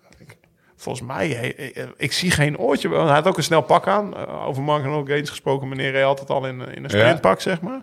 [0.77, 2.89] volgens mij, ik, ik zie geen oortje.
[2.89, 4.17] Hij had ook een snel pak aan.
[4.17, 5.69] Eh, over Mark en ook eens gesproken.
[5.69, 6.99] Meneer reed altijd al in, in een Ja.
[7.05, 7.81] sprintpak, zeg maar.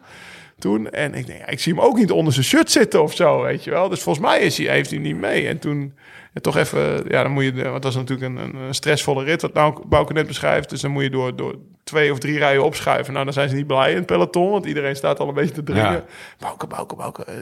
[0.63, 3.13] Toen, en ik denk, ja, ik zie hem ook niet onder zijn shirt zitten of
[3.15, 3.89] zo, weet je wel.
[3.89, 5.47] Dus volgens mij is hij, heeft hij niet mee.
[5.47, 5.97] En toen,
[6.33, 9.41] ja, toch even, ja, dan moet je, want dat is natuurlijk een, een, stressvolle rit,
[9.41, 10.69] wat nou Bouke net beschrijft.
[10.69, 13.13] Dus dan moet je door, door twee of drie rijen opschuiven.
[13.13, 15.53] Nou, dan zijn ze niet blij in het peloton, want iedereen staat al een beetje
[15.53, 15.91] te dringen.
[15.91, 16.05] Ja.
[16.39, 17.23] Bouke, Bouke, Bouke.
[17.23, 17.35] eh.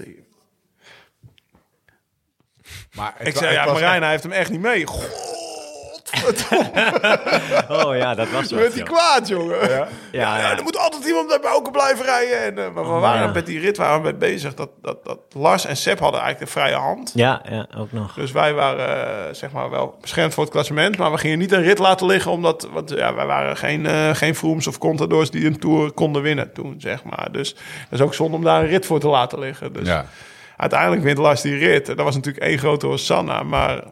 [2.95, 4.85] maar het Ik zei, het ja, Marijn, hij heeft hem echt niet mee.
[7.69, 9.69] Oh ja, dat was wat, werd hij kwaad, jongen.
[9.69, 10.57] Ja, Ja, ja, ja.
[10.57, 12.39] er moet altijd iemand bij Bouke blijven rijden.
[12.43, 13.33] En, eh, maar we waren Ja.
[13.33, 14.53] met die rit waren we met bezig.
[14.53, 17.11] Dat, dat, dat Lars en Sepp hadden eigenlijk de vrije hand.
[17.15, 18.13] Ja, ja, ook nog.
[18.13, 18.87] Dus wij waren
[19.27, 20.97] eh, zeg maar wel beschermd voor het klassement.
[20.97, 22.31] Maar we gingen niet een rit laten liggen.
[22.31, 26.21] Omdat want, ja, wij waren geen, eh geen Frooms of Contadors die een Tour konden
[26.21, 27.27] winnen toen, zeg maar.
[27.31, 27.53] Dus
[27.89, 29.73] dat is ook zonde om daar een rit voor te laten liggen.
[29.73, 30.05] Dus Ja.
[30.57, 31.85] uiteindelijk wint Lars die rit.
[31.85, 33.83] Dat was natuurlijk één grote Hosanna, maar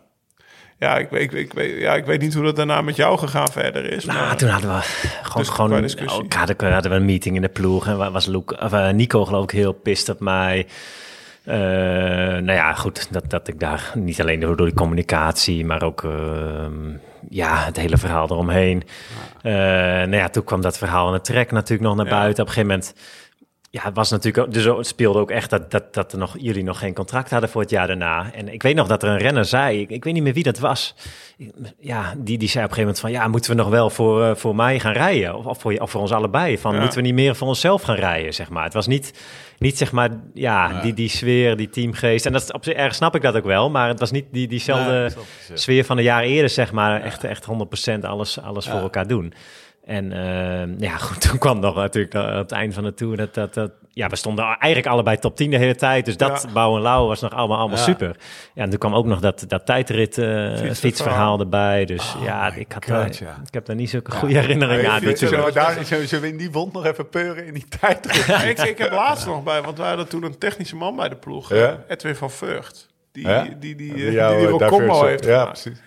[0.80, 3.48] ja, ik weet, ik, weet, ja, ik weet niet hoe dat daarna met jou gegaan
[3.52, 4.06] verder is.
[4.06, 4.82] Nou, maar, toen hadden we
[5.24, 6.24] gewoon, Dus gewoon discussie.
[6.24, 7.88] ook hadden, hadden we een meeting in de ploeg.
[7.88, 10.68] En was Luke, of, eh, Nico geloof ik heel pist op mij.
[11.44, 15.84] Eh, nou ja, goed, dat, dat ik daar niet alleen door, door die communicatie, maar
[15.84, 16.72] ook ehm,
[17.30, 18.84] ja, het hele verhaal eromheen.
[19.42, 22.12] Eh, nou ja, toen kwam dat verhaal in het trek natuurlijk nog naar Ja.
[22.12, 22.44] buiten.
[22.44, 22.94] Op een gegeven moment
[23.72, 26.36] ja, het was natuurlijk ook, dus het speelde ook echt dat, dat, dat er nog,
[26.40, 28.34] jullie nog geen contract hadden voor het jaar daarna.
[28.34, 30.44] En ik weet nog dat er een renner zei, ik, ik weet niet meer wie
[30.44, 30.96] dat was.
[31.80, 34.24] Ja, die, die zei op een gegeven moment van, ja, moeten we nog wel voor,
[34.24, 35.36] eh, voor mij gaan rijden?
[35.36, 36.58] Of, of, voor, of voor ons allebei?
[36.58, 36.80] Van, Ja.
[36.80, 38.64] moeten we niet meer voor onszelf gaan rijden, zeg maar?
[38.64, 39.14] Het was niet,
[39.58, 42.26] niet zeg maar, ja, die, die sfeer, die teamgeest.
[42.26, 44.26] En dat is op zich, erg snap ik dat ook wel, maar het was niet
[44.32, 45.12] die, diezelfde
[45.54, 47.02] sfeer van de jaren eerder, zeg maar.
[47.02, 49.34] Echt, echt 100% alles, alles voor elkaar doen.
[49.90, 53.34] En eh, ja, goed, toen kwam nog natuurlijk aan het eind van de tour dat,
[53.34, 53.72] dat, dat...
[53.94, 56.06] Ja, we stonden eigenlijk allebei top 10 de hele tijd.
[56.06, 56.54] Dus dat Ja.
[56.54, 57.84] Bouw en Lauw was nog allemaal, allemaal Ja.
[57.84, 58.16] super.
[58.54, 61.40] Ja, en toen kwam ook nog dat, dat tijdrit eh, Fietsverhaal.
[61.40, 61.86] erbij.
[61.86, 63.38] Dus Oh ja, ik, had, God, daar- ja.
[63.48, 66.52] ik heb daar niet zulke goede herinneringen aan Zullen we daar- zullen we in die
[66.52, 68.24] wond nog even peuren in die tijd?
[68.28, 71.10] Ja, ik, ik heb laatst nog bij, want wij hadden toen een technische man bij
[71.10, 71.56] de ploeg, Ja.
[71.56, 72.88] eh, Edwin van Vught.
[73.12, 73.42] Die Ja?
[73.44, 74.20] die, die, die, Die die, die
[75.32, 75.82] eh, precies.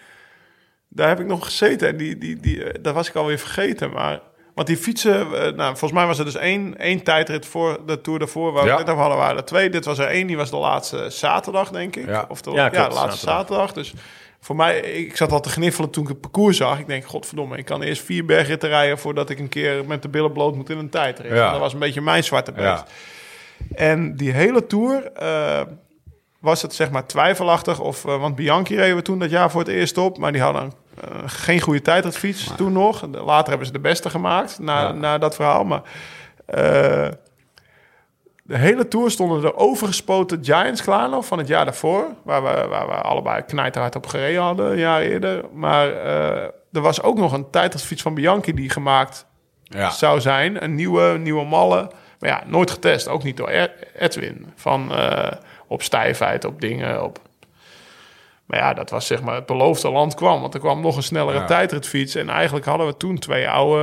[0.94, 3.90] Daar heb ik nog gezeten en die, die, die, eh, dat was ik alweer vergeten.
[3.90, 4.20] Maar,
[4.54, 8.00] want die fietsen, eh, nou, volgens mij was er dus één, één tijdrit voor de
[8.00, 8.52] Tour daarvoor.
[8.52, 8.76] Waar we Ja.
[8.76, 9.70] het net over hadden, waren er twee.
[9.70, 12.06] Dit was er één, die was de laatste zaterdag, denk ik.
[12.06, 12.24] Ja.
[12.28, 13.66] Of de, Ja, ja, klopt, de laatste zaterdag.
[13.68, 13.72] zaterdag.
[13.72, 13.94] Dus
[14.40, 16.78] voor mij, ik zat al te gniffelen toen ik het parcours zag.
[16.78, 18.98] Ik denk, godverdomme, ik kan eerst vier bergritten rijden...
[18.98, 21.32] voordat ik een keer met de billen bloot moet in een tijdrit.
[21.32, 21.50] Ja.
[21.50, 22.64] Dat was een beetje mijn zwarte beest.
[22.66, 22.86] Ja.
[23.74, 25.60] En die hele Tour eh,
[26.42, 27.80] was het zeg maar twijfelachtig.
[27.80, 30.18] Of, eh, want Bianchi reden we toen dat jaar voor het eerst op.
[30.18, 33.06] Maar die hadden eh, geen goede tijdritfiets toen nog.
[33.10, 34.92] Later hebben ze de beste gemaakt na, Ja.
[34.92, 35.64] na dat verhaal.
[35.64, 35.82] Maar
[36.46, 37.08] eh,
[38.42, 42.04] de hele Tour stonden er overgespoten Giants klaar nog van het jaar daarvoor.
[42.24, 45.44] Waar we, waar we allebei knijterhard op gereden hadden een jaar eerder.
[45.52, 45.86] Maar
[46.72, 49.26] er was ook nog een tijdritfiets van Bianchi die gemaakt
[49.62, 49.90] Ja.
[49.90, 50.64] zou zijn.
[50.64, 51.90] Een nieuwe, nieuwe malle.
[52.18, 53.08] Maar ja, nooit getest.
[53.08, 54.46] Ook niet door Ed- Edwin.
[54.56, 54.92] Van
[55.72, 57.04] op stijfheid, op dingen.
[57.04, 57.18] Op...
[58.46, 60.40] Maar ja, dat was zeg maar het beloofde land kwam.
[60.40, 61.44] Want er kwam nog een snellere Ja.
[61.44, 62.14] tijdritfiets.
[62.14, 63.82] En eigenlijk hadden we toen twee oude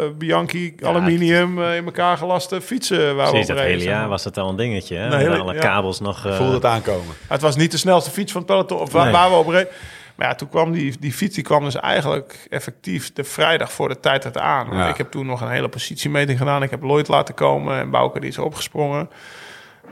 [0.00, 3.16] eh, Bianchi aluminium eh, in elkaar gelaste fietsen.
[3.16, 4.96] Waar we Precies, dat hele jaar was het al een dingetje.
[4.96, 5.08] Hè?
[5.08, 5.60] Nee, Met hele- alle ja.
[5.60, 6.26] kabels nog...
[6.26, 7.14] eh, Voelde het aankomen.
[7.28, 8.78] Het was niet de snelste fiets van het peloton.
[8.80, 9.12] Of waar, Nee.
[9.12, 9.68] waar we op reden.
[10.14, 13.88] Maar ja, toen kwam die, die fiets die kwam dus eigenlijk effectief de vrijdag voor
[13.88, 14.88] de tijdrit aan.
[14.88, 16.62] Ik heb toen nog een hele positiemeting gedaan.
[16.62, 19.10] Ik heb Lloyd laten komen en Bouke die is opgesprongen.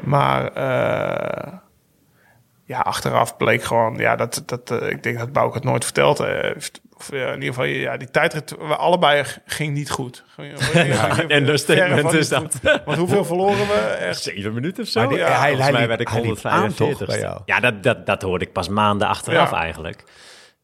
[0.04, 1.52] Maar eh,
[2.64, 3.96] ja, achteraf bleek gewoon...
[3.96, 6.80] Ja, dat, dat, eh, ik denk dat Bouke het nooit verteld heeft.
[6.96, 8.50] Of eh, in ieder geval, ja, die tijdrit...
[8.50, 10.24] we allebei ging niet goed.
[10.36, 10.46] Een
[11.36, 12.60] understatement verre van is dat.
[12.84, 13.96] Want hoeveel verloren we?
[14.00, 15.00] Echt Zeven minuten of zo?
[15.00, 16.98] Maar die- ja, hij- volgens hij mij werd ik hij liep aan, 145.
[16.98, 17.40] toch, bij jou?
[17.44, 19.56] Ja, dat, dat, dat hoorde ik pas maanden achteraf Ja.
[19.60, 20.04] eigenlijk.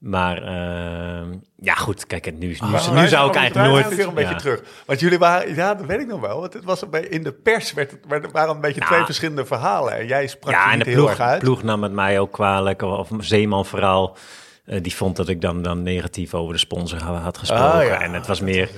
[0.00, 3.96] Maar ehm, ja, goed, kijk, het nu, nu, Maar nu wij zou ik eigenlijk nooit...
[3.96, 4.38] weer een beetje ja.
[4.38, 4.62] terug.
[4.86, 6.40] Want jullie waren, ja, dat weet ik nog wel.
[6.40, 8.86] Want het was een beetje, in de pers werd het, waren een beetje Ja.
[8.86, 9.98] twee verschillende verhalen.
[9.98, 11.40] En jij sprak Ja, en niet de heel ploeg, erg uit.
[11.42, 12.82] ploeg nam het mij ook kwalijk.
[12.82, 14.16] Of Zeeman vooral.
[14.64, 17.72] eh, die vond dat ik dan, dan negatief over de sponsor ha- had gesproken.
[17.80, 18.00] Ah, ja.
[18.00, 18.68] En het was meer...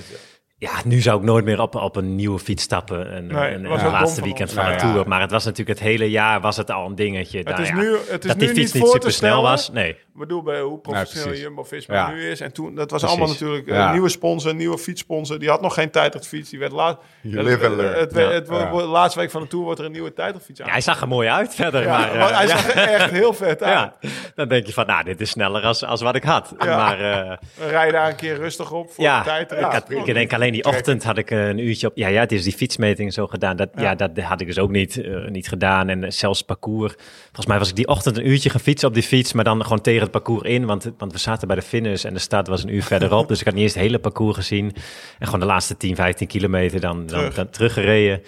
[0.57, 3.11] Ja, nu zou ik nooit meer op, op een nieuwe fiets stappen.
[3.11, 4.57] En, Nee, en, het laatste van weekend ons.
[4.57, 4.91] van Nou de ja.
[4.93, 5.07] Tour.
[5.07, 7.37] Maar het was natuurlijk het hele jaar was het al een dingetje.
[7.37, 9.71] Het Nou is nu, het is dat nu die fiets niet niet super snel was.
[9.71, 9.97] Nee.
[10.13, 11.43] Ik bedoel, bij hoe professioneel precies.
[11.43, 12.09] Jumbo-Visma Ja.
[12.11, 12.39] nu is.
[12.41, 13.07] En toen, dat was Precies.
[13.19, 13.91] allemaal natuurlijk een Ja.
[13.91, 15.39] nieuwe sponsor, een nieuwe fietssponsor.
[15.39, 16.49] Die had nog geen tijdritfiets.
[16.49, 16.99] Die werd laat.
[17.21, 17.99] You live and learn.
[17.99, 18.29] Het, het, Ja.
[18.31, 18.69] het, wordt- Ja.
[18.69, 20.65] wordt- de laatste week van de Tour wordt er een nieuwe tijdritfiets aan.
[20.65, 21.81] Ja, hij zag er mooi uit verder.
[21.81, 22.57] Ja, maar, eh, maar hij ja.
[22.57, 23.73] zag er echt heel vet uit.
[23.73, 26.53] Ja, dan denk je van, nou, dit is sneller als, als wat ik had.
[26.59, 26.75] Ja.
[26.77, 29.59] Maar eh, Rij daar een keer rustig op voor ja, de tijdrit.
[29.59, 31.97] ik, had, ik denk alleen die ochtend had ik een uurtje op.
[31.97, 33.55] Ja, ja, het is die fietsmeting zo gedaan.
[33.55, 33.95] Dat, ja.
[33.95, 35.89] dat had ik dus ook niet, eh, niet gedaan.
[35.89, 36.93] En zelfs parcours.
[37.23, 39.63] Volgens mij was ik die ochtend een uurtje gaan fietsen op die fiets, maar dan
[39.63, 40.65] gewoon tegen het parcours in.
[40.65, 43.27] Want, want we zaten bij de finish en de start was een uur verderop.
[43.27, 44.71] dus ik had niet eens het hele parcours gezien.
[45.19, 47.33] En gewoon de laatste 10, 15 kilometer dan, dan, Terug.
[47.35, 48.21] dan teruggereden.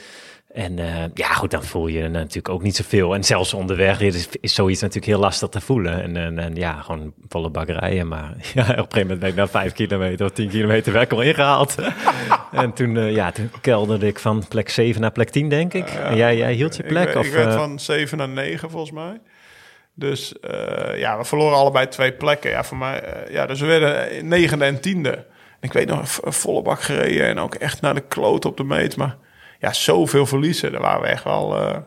[0.53, 3.15] En eh, ja, goed, dan voel je natuurlijk ook niet zoveel.
[3.15, 6.01] En zelfs onderweg is, is zoiets natuurlijk heel lastig te voelen.
[6.03, 8.07] En, en, en ja, gewoon volle bak rijden.
[8.07, 11.09] Maar ja, op een gegeven moment ben ik na vijf kilometer of tien kilometer weg
[11.09, 11.75] al ingehaald.
[12.51, 15.87] en toen, eh, ja, toen kelderde ik van plek 7 naar plek 10, denk ik.
[15.89, 17.05] en jij, jij hield je Ik plek?
[17.05, 19.19] werd- of, ik werd eh, van 7 naar 9 volgens mij.
[19.97, 22.49] Dus eh, ja, we verloren allebei twee plekken.
[22.49, 25.11] Ja, voor mij, eh, ja, dus we werden negende en tiende.
[25.59, 28.63] En ik weet nog, volle bak gereden en ook echt naar de kloot op de
[28.63, 28.97] meet.
[28.97, 29.17] Maar
[29.59, 30.71] ja, zoveel verliezen.
[30.71, 31.77] Daar waren we echt wel eh,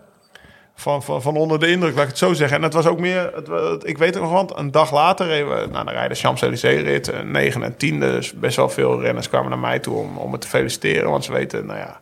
[0.75, 2.57] van, van, van onder de indruk, laat ik het zo zeggen.
[2.57, 5.61] En het was ook meer, het, ik weet het nog, want een dag later reden
[5.61, 7.25] we naar de rijden Champs-Élysées-rit.
[7.25, 10.39] Negen en tiende, dus best wel veel renners kwamen naar mij toe om, om me
[10.39, 11.11] te feliciteren.
[11.11, 12.01] Want ze weten, nou ja,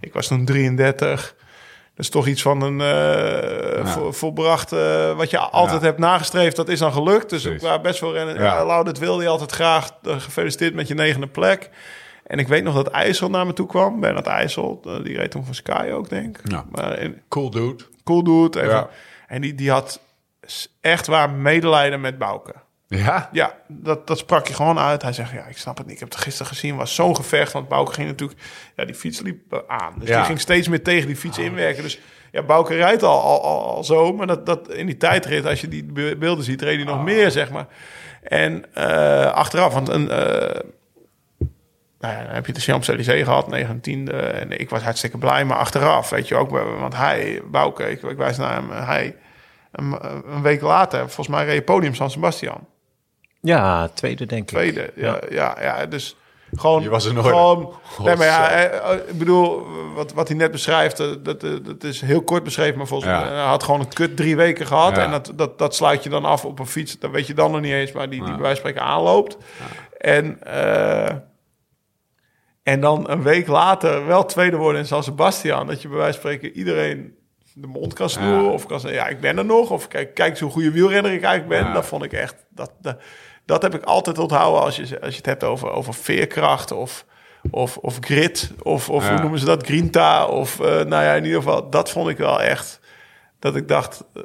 [0.00, 1.34] ik was toen 33.
[1.98, 6.56] Dat is toch iets van een uh, vo, volbracht, uh, wat je altijd hebt nagestreefd,
[6.56, 7.30] dat is dan gelukt.
[7.30, 8.42] Dus ik was best wel rennen.
[8.42, 8.64] Ja.
[8.64, 9.90] Lau, wilde je altijd graag.
[10.02, 11.70] gefeliciteerd met je negende plek.
[12.26, 14.00] En ik weet nog dat IJssel naar me toe kwam.
[14.00, 16.50] Bernard IJssel, die reed toen van Sky ook, denk ik.
[16.50, 16.64] Ja.
[16.70, 17.84] Maar, cool dude.
[18.04, 18.62] Cool dude.
[18.62, 18.88] Even.
[19.26, 20.00] En die, die had
[20.80, 22.54] echt waar medelijden met Bouke.
[22.88, 23.28] Ja?
[23.32, 25.02] Ja, dat, dat sprak je gewoon uit.
[25.02, 25.94] Hij zegt, ja, ik snap het niet.
[25.94, 26.76] Ik heb het gisteren gezien.
[26.76, 27.52] was zo'n gevecht.
[27.52, 28.40] Want Bouke ging natuurlijk...
[28.76, 29.94] Ja, die fiets liep aan.
[29.98, 31.82] Dus die ging steeds meer tegen die fiets inwerken.
[31.82, 32.00] Dus
[32.30, 34.12] ja, Bouke rijdt al, al, al, zo.
[34.12, 35.84] Maar dat, dat in die tijdrit, als je die
[36.16, 37.66] beelden ziet, reed hij nog meer, zeg maar.
[38.22, 40.02] En uh, achteraf, want een...
[40.02, 40.60] Uh,
[42.00, 44.14] nou ja, dan heb je de Champs-Élysées gehad, 19e.
[44.14, 45.44] En ik was hartstikke blij.
[45.44, 46.50] Maar achteraf, weet je ook...
[46.50, 48.70] Want hij, Bouke, ik, ik wijs naar hem...
[48.70, 49.16] Hij,
[49.72, 49.98] een,
[50.34, 52.66] een week later, volgens mij reed podium San Sebastian.
[53.40, 54.48] Ja, tweede denk ik.
[54.48, 56.16] Tweede, ja, ja, ja, dus
[56.56, 56.82] gewoon.
[56.82, 57.26] Je was er nooit.
[57.26, 61.40] Gewoon, nee, maar ja, eh, eh, ik bedoel, wat, wat hij net beschrijft, eh, dat,
[61.40, 64.66] dat is heel kort beschreven, maar volgens mij hij had gewoon een kut drie weken
[64.66, 66.98] gehad en dat, dat, dat sluit je dan af op een fiets.
[66.98, 69.36] Dat weet je dan nog niet eens, maar die, die bij wijze van spreken aanloopt.
[69.98, 71.10] En, uh,
[72.62, 76.20] en dan een week later wel tweede worden in San Sebastian, dat je bij wijze
[76.20, 77.16] van spreken iedereen
[77.54, 80.36] de mond kan snoeren of kan zeggen, ja, ik ben er nog, of kijk, kijk
[80.36, 81.72] zo'n goede wielrenner ik eigenlijk ben.
[81.74, 82.96] Dat vond ik echt, dat, dat
[83.48, 87.04] dat heb ik altijd onthouden als je, als je het hebt over, over veerkracht of,
[87.50, 88.52] of, of grit.
[88.62, 89.66] Of, of hoe noemen ze dat?
[89.66, 90.26] Grinta.
[90.26, 92.80] Of uh, nou ja, in ieder geval, dat vond ik wel echt.
[93.38, 94.22] Dat ik dacht, uh,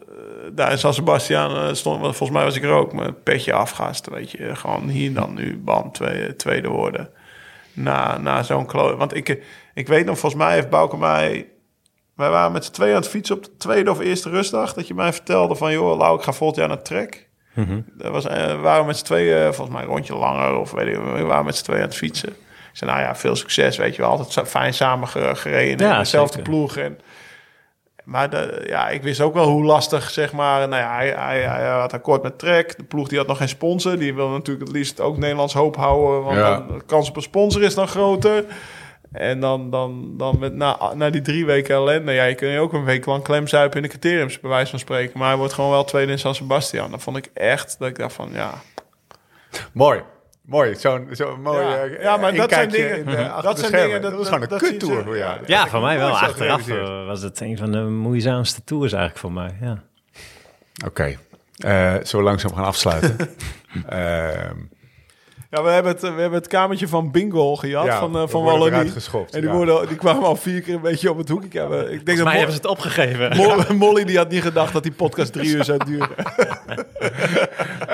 [0.52, 4.10] daar in San Sebastian uh, stond, volgens mij was ik er ook, met petje afgaast.
[4.10, 7.10] Weet je, gewoon hier dan nu, bam, tweede, tweede worden.
[7.74, 8.98] Na, na zo'n kloot.
[8.98, 9.44] Want ik,
[9.74, 11.48] ik weet nog, volgens mij heeft Bouke mij
[12.16, 14.74] wij waren met z'n tweeën aan het fietsen op de tweede of eerste rustdag.
[14.74, 17.32] Dat je mij vertelde van, joh, Lau, ik ga volgend jaar naar Trek.
[17.54, 20.72] Mm Dat was, uh, we waren met z'n tweeën, volgens mij een rondje langer, of
[20.72, 22.30] weet ik, we waren met z'n tweeën aan het fietsen.
[22.30, 24.12] Ik zei, nou ja, veel succes, weet je wel.
[24.12, 26.78] Altijd fijn samen gereden ja, in dezelfde ploeg.
[26.78, 27.00] En,
[28.04, 30.68] maar de, ja, ik wist ook wel hoe lastig, zeg maar...
[30.68, 32.78] Nou ja, hij, hij, hij had akkoord met Trek.
[32.78, 33.98] De ploeg die had nog geen sponsor.
[33.98, 36.24] Die wil natuurlijk het liefst ook Nederlands hoop houden.
[36.24, 36.58] Want ja.
[36.58, 38.46] de kans op een sponsor is dan groter.
[39.14, 42.60] En dan, dan, dan met, na, na die drie weken ellende, ja, je kunt je
[42.60, 45.20] ook een week lang klemzuipen in de criteriums, bij wijze van spreken.
[45.20, 46.92] Maar hij wordt gewoon wel tweede in San Sebastian.
[46.92, 48.52] Dat vond ik echt, dat ik dacht van, ja.
[49.72, 50.02] Mooi.
[50.46, 51.66] Mooi, zo'n zo mooi.
[51.66, 53.06] Ja, uh, ja maar dat zijn dingen.
[53.42, 54.02] dat zijn dingen.
[54.02, 55.40] Dat, was gewoon een kuttour voor jou.
[55.46, 56.18] Ja, voor mij wel.
[56.18, 59.58] Achteraf uh, was het een van de moeizaamste tours eigenlijk voor mij.
[59.62, 59.84] Ja.
[60.86, 61.18] Oké,
[61.58, 61.98] okay.
[61.98, 63.18] uh, zo langzaam gaan afsluiten.
[63.90, 64.58] Ehm,
[65.54, 68.44] ja, we hebben het, we hebben het kamertje van Bingo gehad, ja, van, uh, van
[68.44, 68.94] Wallonie.
[69.32, 71.60] En die, worden, die kwamen al vier keer een beetje op het hoekje.
[71.60, 73.38] Heb, ik denk dat mij hebben ze het opgegeven.
[73.38, 76.10] Molly, Molly die had niet gedacht dat die podcast drie uur zou duren.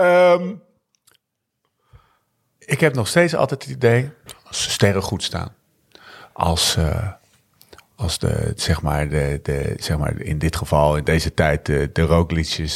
[0.04, 0.62] um,
[2.76, 4.10] ik heb nog steeds altijd het idee,
[4.44, 5.56] als de sterren goed staan,
[6.34, 7.08] als, uh,
[7.96, 11.90] als de, zeg maar, de, de, zeg maar, in dit geval, in deze tijd, de,
[11.94, 12.08] de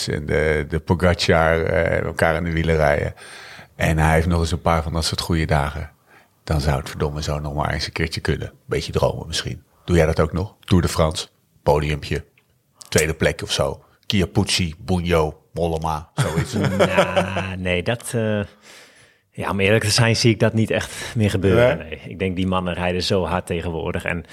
[0.08, 3.14] en de, de Pogacar uh, elkaar in de wielen rijden
[3.76, 5.92] en hij heeft nog eens een paar van dat soort goede dagen.
[6.44, 8.52] Dan zou het verdomme zo nog maar eens een keertje kunnen.
[8.66, 9.64] Beetje dromen misschien.
[9.86, 10.56] Doe jij dat ook nog?
[10.60, 11.28] Tour de France,
[11.64, 12.26] podiumpje,
[12.90, 13.84] tweede plek of zo.
[14.08, 16.56] Chiappucci, Bugno, Mollema, zoiets.
[17.58, 18.12] nee, dat...
[18.16, 18.44] Uh,
[19.36, 21.78] ja, om eerlijk te zijn zie ik dat niet echt meer gebeuren.
[21.78, 22.00] Nee.
[22.08, 24.04] Ik denk die mannen rijden zo hard tegenwoordig.
[24.04, 24.26] En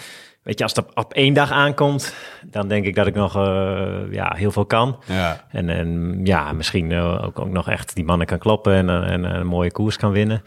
[0.42, 3.98] weet je, als het op, één dag aankomt, dan denk ik dat ik nog uh,
[4.10, 5.02] ja, heel veel kan.
[5.06, 5.44] Ja.
[5.50, 9.24] En, en ja, misschien uh, ook, ook nog echt die mannen kan kloppen en, en,
[9.24, 10.42] een mooie koers kan winnen.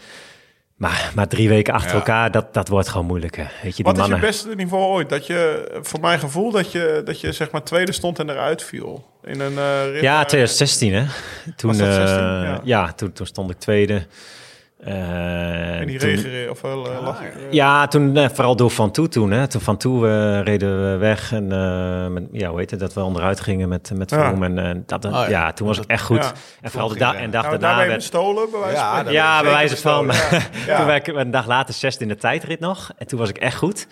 [0.76, 1.98] Maar, maar drie weken achter ja.
[1.98, 3.36] elkaar, dat, dat wordt gewoon moeilijk.
[3.36, 3.48] Weet
[3.78, 4.18] je, die Wat mannen...
[4.18, 5.10] is je beste niveau ooit?
[5.10, 8.64] Dat je, voor mijn gevoel, dat je, dat je zeg maar tweede stond en eruit
[8.64, 9.10] viel.
[9.24, 11.06] In een, uh, ja, 2016 hè.
[11.56, 11.96] Toen, 16?
[11.96, 12.62] ja.
[12.64, 14.06] ja, toen, toen stond ik tweede.
[14.88, 18.56] Uh, en die toen, regen of wel uh, lag ik, uh, Ja, toen uh, vooral
[18.56, 19.32] door Van Toe toen.
[19.32, 19.48] Hè.
[19.48, 21.48] Toen Van Toe reden we weg en
[22.14, 24.44] met, ja, hoe heet het, dat we onderuit gingen met, met Vroom.
[24.44, 24.64] Ja.
[24.64, 25.28] En dat, oh, ja.
[25.28, 25.54] ja.
[25.54, 26.24] toen was het echt goed.
[26.24, 26.32] Ja.
[26.62, 27.86] En vooral de dag en dag nou, daarna...
[27.86, 30.10] werd bestolen, bij wijze van Ja, bij wijze van.
[30.78, 32.92] toen werd ik een dag later zesde in de tijdrit nog.
[32.98, 33.88] En toen was ik echt goed.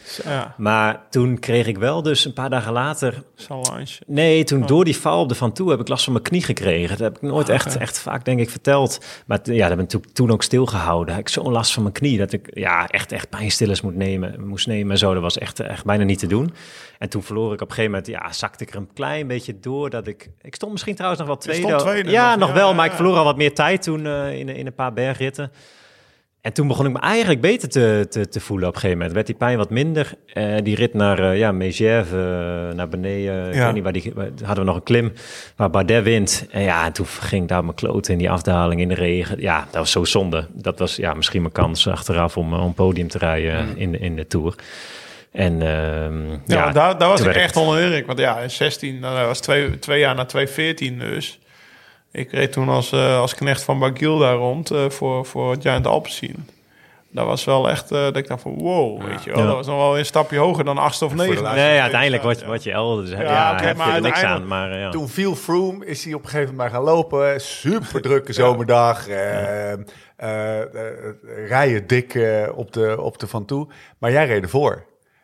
[0.57, 3.23] Maar toen kreeg ik wel dus een paar dagen later...
[3.35, 3.99] Salange.
[4.07, 4.67] Nee, toen oh.
[4.67, 6.89] door die val op de Van Toe heb ik last van mijn knie gekregen.
[6.89, 9.05] Dat heb ik nooit ah, echt, echt vaak, denk ik, verteld.
[9.25, 11.17] Maar ja, dat ben ik toen ook stilgehouden gehouden.
[11.17, 14.67] Ik zo'n last van mijn knie dat ik ja, echt, echt pijnstillers moet nemen, moest
[14.67, 15.13] nemen en zo.
[15.13, 16.53] Dat was echt, echt bijna niet te doen.
[16.97, 19.59] En toen verloor ik op een gegeven moment, ja, zakte ik er een klein beetje
[19.59, 20.29] door dat ik...
[20.41, 21.75] Ik stond misschien trouwens nog wel tweede.
[21.75, 24.49] tweede ja, nog, wel, ja, maar ik verloor al wat meer tijd toen uh, in,
[24.49, 25.51] in een paar bergritten.
[26.41, 29.15] En toen begon ik me eigenlijk beter te, te, te voelen op een gegeven moment.
[29.15, 30.13] Werd die pijn wat minder.
[30.33, 33.33] Uh, die rit naar uh, ja, Megève, uh, naar beneden.
[33.33, 33.51] Ja.
[33.51, 35.13] Ik weet niet waar die waar, hadden we nog een klim
[35.55, 36.45] waar Bardet wint.
[36.51, 39.41] En ja, en toen ging daar mijn kloten in die afdaling in de regen.
[39.41, 40.47] Ja, dat was zo zonde.
[40.53, 43.75] Dat was ja, misschien mijn kans achteraf om om podium te rijden mm.
[43.75, 44.55] in, in de Tour.
[45.31, 48.05] En ehm, Ja, ja, daar, daar was ik echt onder.
[48.05, 51.39] Want ja, in 16, nou, dat was twee, twee jaar na 2014 dus.
[52.11, 55.87] Ik reed toen als, eh, als knecht van Bagil daar rond eh, voor, voor Giant
[55.87, 56.47] Alpecin.
[57.13, 59.39] Dat was wel echt, eh, dat ik dacht van wow, weet je wel.
[59.39, 59.45] Ja.
[59.45, 61.43] Dat was nog wel een stapje hoger dan achtste of de negen.
[61.55, 63.09] Nee, uiteindelijk word, word je elders.
[63.11, 64.23] Ja, ja oké, heb maar je er niks aan.
[64.25, 64.89] uiteindelijk- Maar, ja.
[64.89, 67.41] Toen viel Froome, is hij op een gegeven moment maar gaan lopen.
[67.41, 69.07] Super drukke zomerdag.
[69.07, 69.73] eh,
[71.47, 72.19] rijden dik
[72.55, 73.67] op, de, op de van toe.
[73.97, 74.83] Maar jij reed ervoor.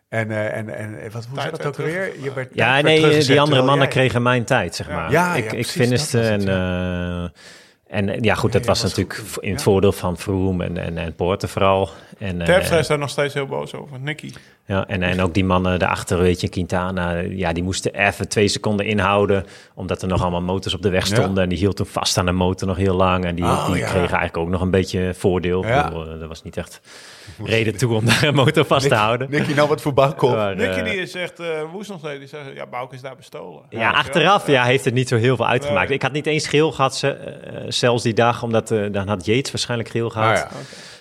[0.09, 2.21] En, eh, en, en wat, hoe zat dat ook alweer?
[2.21, 5.11] Je werd, Ja, werd nee, die andere mannen jij- kregen mijn tijd, zeg maar.
[5.11, 7.23] Ja, ik ja, ik was en, het, eh,
[7.88, 9.43] en ja, goed, dat Ja, was was natuurlijk goed.
[9.43, 9.63] in het Ja.
[9.65, 11.89] voordeel van Froome en, en, en Poorten vooral.
[12.17, 13.99] En, eh, Terpstra is daar nog steeds heel boos over.
[13.99, 14.31] Nicky.
[14.68, 18.48] Ja, en, en ook die mannen daarachter, weet je, Quintana, ja, die moesten even twee
[18.48, 19.45] seconden inhouden,
[19.76, 21.15] omdat er nog allemaal motors op de weg Ja.
[21.15, 21.44] stonden.
[21.44, 23.26] En die hield toen vast aan de motor nog heel lang.
[23.26, 23.81] En die, Oh, die ja.
[23.81, 25.65] kregen eigenlijk ook nog een beetje voordeel.
[25.65, 25.84] Ja.
[25.88, 26.81] Bedoel, eh, Er was niet echt
[27.44, 29.27] reden toe om daar een motor vast te houden.
[29.30, 30.31] Nicky, nou wat voor bak op.
[30.35, 32.19] Maar, Nicky eh, die is echt uh, woest nog steeds.
[32.19, 33.61] Die zegt, ja, Bouke is daar bestolen.
[33.69, 35.88] Ja, achteraf ja, heeft het niet zo heel veel uitgemaakt.
[35.88, 35.95] Nee.
[35.98, 39.26] Ik had niet eens geel gehad, ze- eh, zelfs die dag, omdat eh, dan had
[39.26, 40.30] Yates waarschijnlijk geel gehad.
[40.44, 40.57] Ah, ja.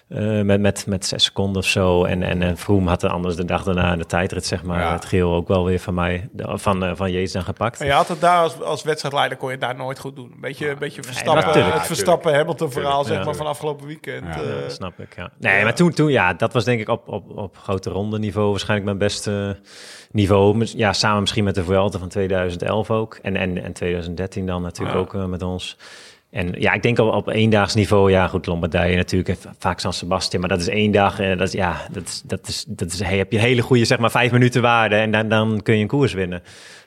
[0.08, 2.04] Eh, met, met, met zes seconden of zo.
[2.04, 4.80] En, en, en Vroom had er anders de dag daarna in de tijdrit, zeg maar,
[4.80, 4.92] Ja.
[4.92, 7.78] het geel ook wel weer van mij, de- van, eh, van dan gepakt.
[7.78, 10.30] Maar je had het daar als, als wedstrijdleider kon je het daar nooit goed doen.
[10.34, 14.24] Een beetje, een beetje Verstappen, het Verstappen Hamilton verhaal zeg maar van afgelopen weekend.
[14.24, 14.40] Ja.
[14.42, 14.62] eh.
[14.62, 15.30] Ja, snap ik, ja.
[15.38, 18.50] Nee, maar toen, toen, ja, dat was denk ik op, op, op grote ronde niveau
[18.50, 19.58] waarschijnlijk mijn beste
[20.10, 20.66] niveau.
[20.76, 23.18] Ja, samen misschien met de Vuelta van 2011 ook.
[23.22, 25.76] En, en, en 2013 dan natuurlijk ook met ons.
[26.36, 29.92] En ja, ik denk op, op eendaags niveau, ja goed, Lombardije natuurlijk, en vaak San
[29.92, 31.20] Sebastian, maar dat is één dag.
[31.20, 33.62] En dat is, ja, dat is, dat is, dat is, hey, heb je een hele
[33.62, 36.42] goede, zeg maar, vijf minuten waarde en dan, dan kun je een koers winnen.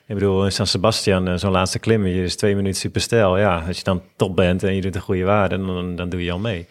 [0.06, 3.38] Ik bedoel, in San Sebastian, eh, zo'n laatste klimmetje is twee minuten super stijl.
[3.38, 6.24] Ja, als je dan top bent en je doet een goede waarde, dan, dan doe
[6.24, 6.66] je al mee.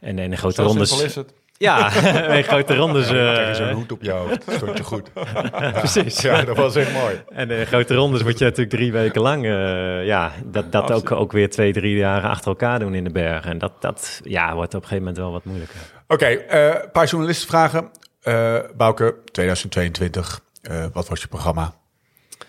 [0.00, 1.02] En in de grote Zo rondes...
[1.02, 1.32] is het.
[1.58, 1.92] Ja,
[2.36, 3.04] in grote rondes.
[3.04, 4.44] eh, Krijg je zo'n hoed op je hoofd.
[4.50, 5.10] Stond je goed.
[5.82, 6.20] precies.
[6.20, 7.22] Ja, dat was echt mooi.
[7.28, 11.10] En in grote rondes moet je natuurlijk drie weken lang, eh, ja, dat, dat ook,
[11.12, 13.50] ook weer twee, drie dagen achter elkaar doen in de bergen.
[13.50, 15.80] En dat, dat ja, wordt op een gegeven moment wel wat moeilijker.
[16.08, 17.90] Oké, eh, een paar journalisten vragen.
[18.22, 20.40] Eh Bouke, 2022.
[20.62, 21.74] eh, wat was je programma?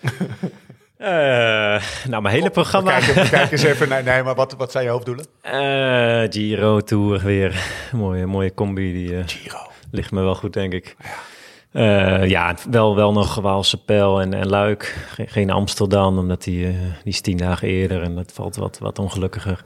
[0.98, 2.98] Eh, nou, mijn hele programma.
[2.98, 4.02] Kijk, kijk eens even naar...
[4.02, 5.26] Nee, maar wat, wat zijn je hoofddoelen?
[5.40, 7.64] Eh, Giro, Tour weer.
[7.92, 9.58] mooie, mooie combi, die eh, Giro.
[9.90, 10.96] ligt me wel goed, denk ik.
[11.70, 15.06] Ja, ja wel, wel nog Waalse Pijl en, en Luik.
[15.12, 18.98] Geen, geen Amsterdam, omdat die, die is tien dagen eerder en dat valt wat, wat
[18.98, 19.60] ongelukkiger.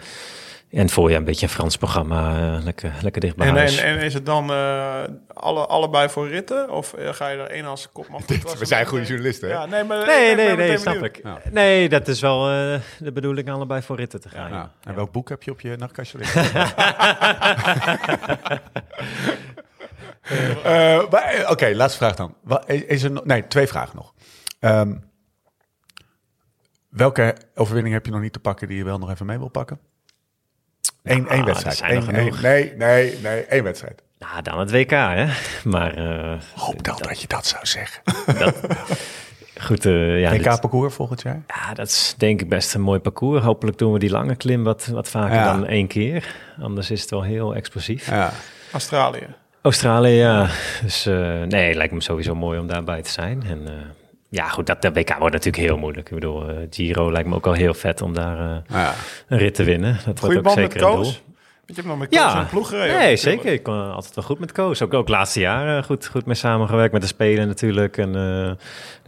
[0.72, 3.76] En voorjaar een beetje een Frans programma, eh, lekker, lekker dicht bij En, huis.
[3.76, 5.02] en, en is het dan eh,
[5.34, 6.70] alle, allebei voor ritten?
[6.70, 8.22] Of eh, ga je er één als kopman?
[8.42, 9.54] Was We zijn goede journalisten, hè?
[9.54, 11.16] Ja, nee, maar Nee, ik nee, nee, snap benieuwd.
[11.16, 11.22] ik.
[11.24, 11.38] Ja.
[11.50, 14.50] Nee, dat is wel eh, de bedoeling allebei voor ritten te gaan.
[14.50, 14.56] Ja.
[14.56, 14.72] ja.
[14.84, 16.42] En welk boek heb je op je nachtkastje liggen?
[21.10, 22.34] Maar, Oké, laatste vraag dan.
[22.66, 24.14] Is, er nee, twee vragen nog.
[24.60, 24.94] Ehm,
[26.88, 29.48] welke overwinning heb je nog niet te pakken die je wel nog even mee wil
[29.48, 29.78] pakken?
[31.02, 31.76] Eén, één er wedstrijd.
[31.76, 34.02] zijn er Eén, één, nee, nee, nee, één wedstrijd.
[34.18, 35.26] Nou, dan het WK, hè.
[35.70, 38.02] Maar eh, Hoop dan dat je dat zou zeggen.
[39.60, 41.42] goed, eh, ja, dit- WK-parcours volgend jaar?
[41.46, 43.42] ja, dat is denk ik best een mooi parcours.
[43.44, 45.52] Hopelijk doen we die lange klim wat, wat vaker Ja.
[45.52, 46.34] dan één keer.
[46.60, 48.06] Anders is het wel heel explosief.
[48.10, 48.30] Ja.
[48.72, 49.26] Australië.
[49.62, 50.48] Australië, ja.
[50.82, 53.42] Dus eh, nee, lijkt me sowieso mooi om daarbij te zijn.
[53.46, 53.72] En eh,
[54.34, 56.09] ja, goed, dat, dat WK wordt natuurlijk heel moeilijk.
[56.09, 58.94] Ik bedoel, eh, Giro lijkt me ook al heel vet om daar eh, ja.
[59.28, 59.98] een rit te winnen.
[60.04, 60.96] Dat Goeie wordt ook band met zeker doel.
[60.96, 61.22] Koos.
[61.66, 62.88] Je hebt nog met Koos Ja, de ploeg gereden.
[62.98, 63.20] nee, natuurlijk.
[63.42, 63.52] zeker.
[63.52, 64.82] Ik kon altijd wel goed met Koos.
[64.82, 66.92] Ook, ook laatste jaren goed, goed mee samengewerkt.
[66.92, 67.96] Met de Spelen natuurlijk.
[67.98, 68.50] En eh,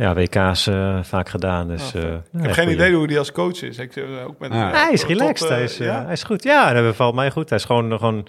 [0.07, 1.69] ja, WK's eh, vaak gedaan.
[1.69, 3.79] Dus, Ah, eh, Ik heb geen goeie- idee hoe hij als coach is.
[3.79, 4.73] Ik, eh, ook met, Ja.
[4.73, 5.49] eh, hij is tot, relaxed.
[5.49, 6.03] eh, hij, is, eh, ja?
[6.05, 6.43] hij is goed.
[6.43, 7.49] Ja, dat bevalt mij goed.
[7.49, 8.27] Hij is gewoon, gewoon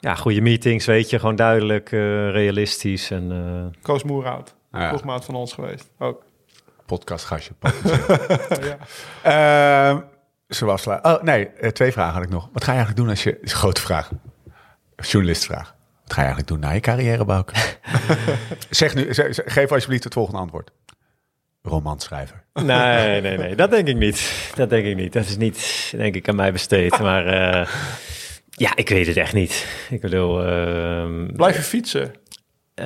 [0.00, 1.18] ja, goede meetings, weet je.
[1.18, 3.10] Gewoon duidelijk, eh, realistisch.
[3.10, 4.54] En, eh, Koos Moerhout.
[4.72, 4.88] Ja.
[4.88, 5.90] Ploegmaat van ons geweest.
[5.98, 6.24] Ook.
[6.86, 7.52] Podcastgastje.
[8.68, 8.78] ja.
[9.90, 10.00] Ehm
[10.48, 11.14] zullen we afsluiten?
[11.16, 12.48] Oh, nee, eh, twee vragen had ik nog.
[12.52, 13.30] Wat ga je eigenlijk doen als je...
[13.32, 14.10] Dat is een grote vraag.
[14.96, 15.74] Journalistvraag.
[16.04, 17.52] Wat ga je eigenlijk doen na je carrière, Bouke?
[18.70, 20.70] zeg nu, geef alsjeblieft het volgende antwoord.
[21.62, 22.44] Romanschrijver.
[22.52, 23.54] nee, nee, nee.
[23.56, 24.50] Dat denk ik niet.
[24.54, 25.12] Dat denk ik niet.
[25.12, 26.98] Dat is niet, denk ik, aan mij besteed.
[26.98, 27.68] Maar eh,
[28.50, 29.66] ja, ik weet het echt niet.
[29.90, 30.44] Ik bedoel...
[30.46, 32.14] ehm, Blijven fietsen.
[32.74, 32.84] eh,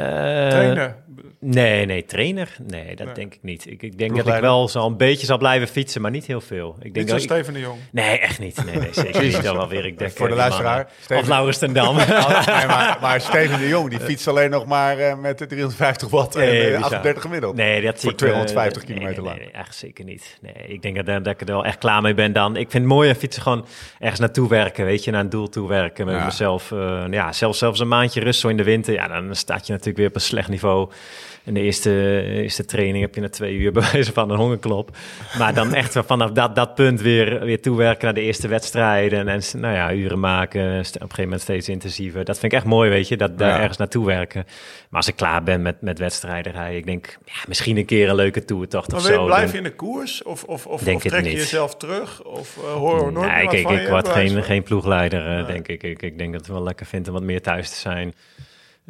[0.48, 0.96] Trainen.
[1.40, 2.56] Nee, nee, trainer?
[2.66, 3.14] Nee, dat Nee.
[3.14, 3.66] denk ik niet.
[3.70, 6.40] Ik, ik denk dat ik wel zal een beetje zal blijven fietsen, maar niet heel
[6.40, 6.68] veel.
[6.76, 7.78] Ik denk Niet dat ik, Steven de Jong.
[7.90, 8.64] Nee, echt niet.
[8.64, 9.42] Nee, nee zeker niet.
[9.42, 10.88] Dan wel weer, ik denk, Voor de eh, luisteraar.
[11.00, 11.96] Steven- Of Laurens ten Dam.
[11.96, 16.08] nee, maar, maar Steven de Jong, die fietst alleen nog maar eh, met de 350
[16.10, 16.82] watt en Nee, eh, bizar.
[16.84, 17.54] 38 gemiddeld.
[17.56, 19.36] Nee, dat zie Voor ik, 250 eh, kilometer nee, lang.
[19.38, 20.38] Nee, nee, echt zeker niet.
[20.40, 22.50] Nee, ik denk dat, dat ik er wel echt klaar mee ben dan.
[22.56, 23.66] Ik vind het mooi aan fietsen gewoon
[23.98, 26.24] ergens naartoe werken, weet je, naar een doel toe werken met Ja.
[26.24, 26.72] mezelf.
[26.72, 29.72] eh, ja, zelfs, zelfs een maandje rust zo in de winter, ja, dan staat je
[29.72, 30.90] natuurlijk weer op een slecht niveau.
[31.44, 34.96] In de eerste, eerste training heb je na twee uur bewijzen van een hongerklop.
[35.38, 39.28] Maar dan echt vanaf dat, dat punt weer, weer toewerken naar de eerste wedstrijden.
[39.28, 40.60] En, nou ja, uren maken.
[40.60, 42.24] Op een gegeven moment steeds intensiever.
[42.24, 43.16] Dat vind ik echt mooi, weet je.
[43.16, 44.44] Dat daar ergens naartoe werken.
[44.88, 48.08] Maar als ik klaar ben met, met wedstrijden rijden, ik denk ja, misschien een keer
[48.08, 49.24] een leuke toertocht of zo.
[49.24, 50.22] Blijf je in de koers?
[50.22, 52.24] Of, of, of, denk of trek je jezelf terug?
[52.24, 54.42] Of uh, hoor nooit nee, ik, ik word geen, van?
[54.42, 55.82] geen ploegleider, uh, denk ik.
[55.82, 56.02] ik.
[56.02, 58.14] Ik denk dat het wel lekker vindt om wat meer thuis te zijn.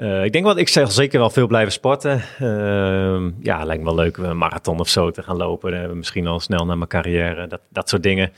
[0.03, 2.23] Uh, ik denk wel, ik zal zeker wel veel blijven sporten.
[2.41, 5.73] Uh, ja, lijkt me wel leuk een marathon of zo te gaan lopen.
[5.73, 8.33] Uh, misschien al snel naar mijn carrière, dat, dat soort dingen.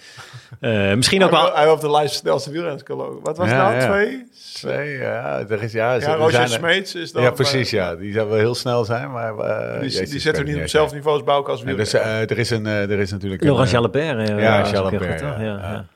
[0.61, 1.55] Eh, misschien ook hij wel...
[1.55, 2.83] Hij wil op de lijst snelste wielrenners.
[3.23, 3.75] Wat was ja, nou?
[3.75, 3.87] Ja.
[3.87, 4.29] Twee?
[4.55, 5.45] Twee, ja.
[5.49, 7.23] Er is, ja, ja Roger Smeets is dan...
[7.23, 7.95] Ja, precies, ja.
[7.95, 9.35] Die zou wel heel snel zijn, maar...
[9.35, 11.93] Uh, die, die zetten we niet op hetzelfde niveau als Bouke als wielrenner.
[11.93, 13.43] Dus, er, is een, er is natuurlijk...
[13.43, 14.29] Laurent Jalabert.
[14.29, 15.87] Ja, Jalabert, ja.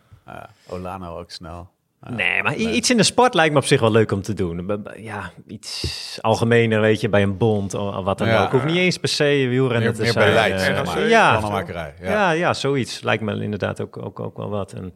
[0.69, 1.69] Olano ook snel.
[2.01, 4.83] Nee, maar iets in de sport lijkt me op zich wel leuk om te doen.
[4.97, 8.51] Ja, iets algemener, weet je, bij een bond of wat dan ja, ook.
[8.51, 10.29] Hoeft niet eens per se wielrennen meer, te meer zijn.
[10.29, 11.09] beleid, uh, zeg maar.
[11.09, 11.93] Ja, ja.
[12.03, 13.03] ja, ja, zoiets.
[13.03, 14.73] Lijkt me inderdaad ook, ook, ook wel wat.
[14.73, 14.95] En,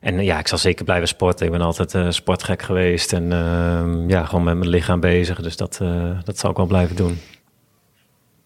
[0.00, 1.46] en ja, ik zal zeker blijven sporten.
[1.46, 5.40] Ik ben altijd uh, sportgek geweest en uh, ja, gewoon met mijn lichaam bezig.
[5.40, 7.20] Dus dat, uh, dat zal ik wel blijven doen.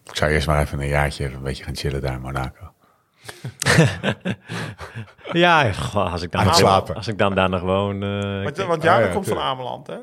[0.05, 2.64] Ik zou eerst maar even een jaartje een beetje gaan chillen daar in Monaco.
[5.31, 8.03] ja, goh, als, ik dan nog, als ik dan daar nog woon.
[8.03, 9.97] Uh, want, want Jana ah, ja, komt van Ameland, hè?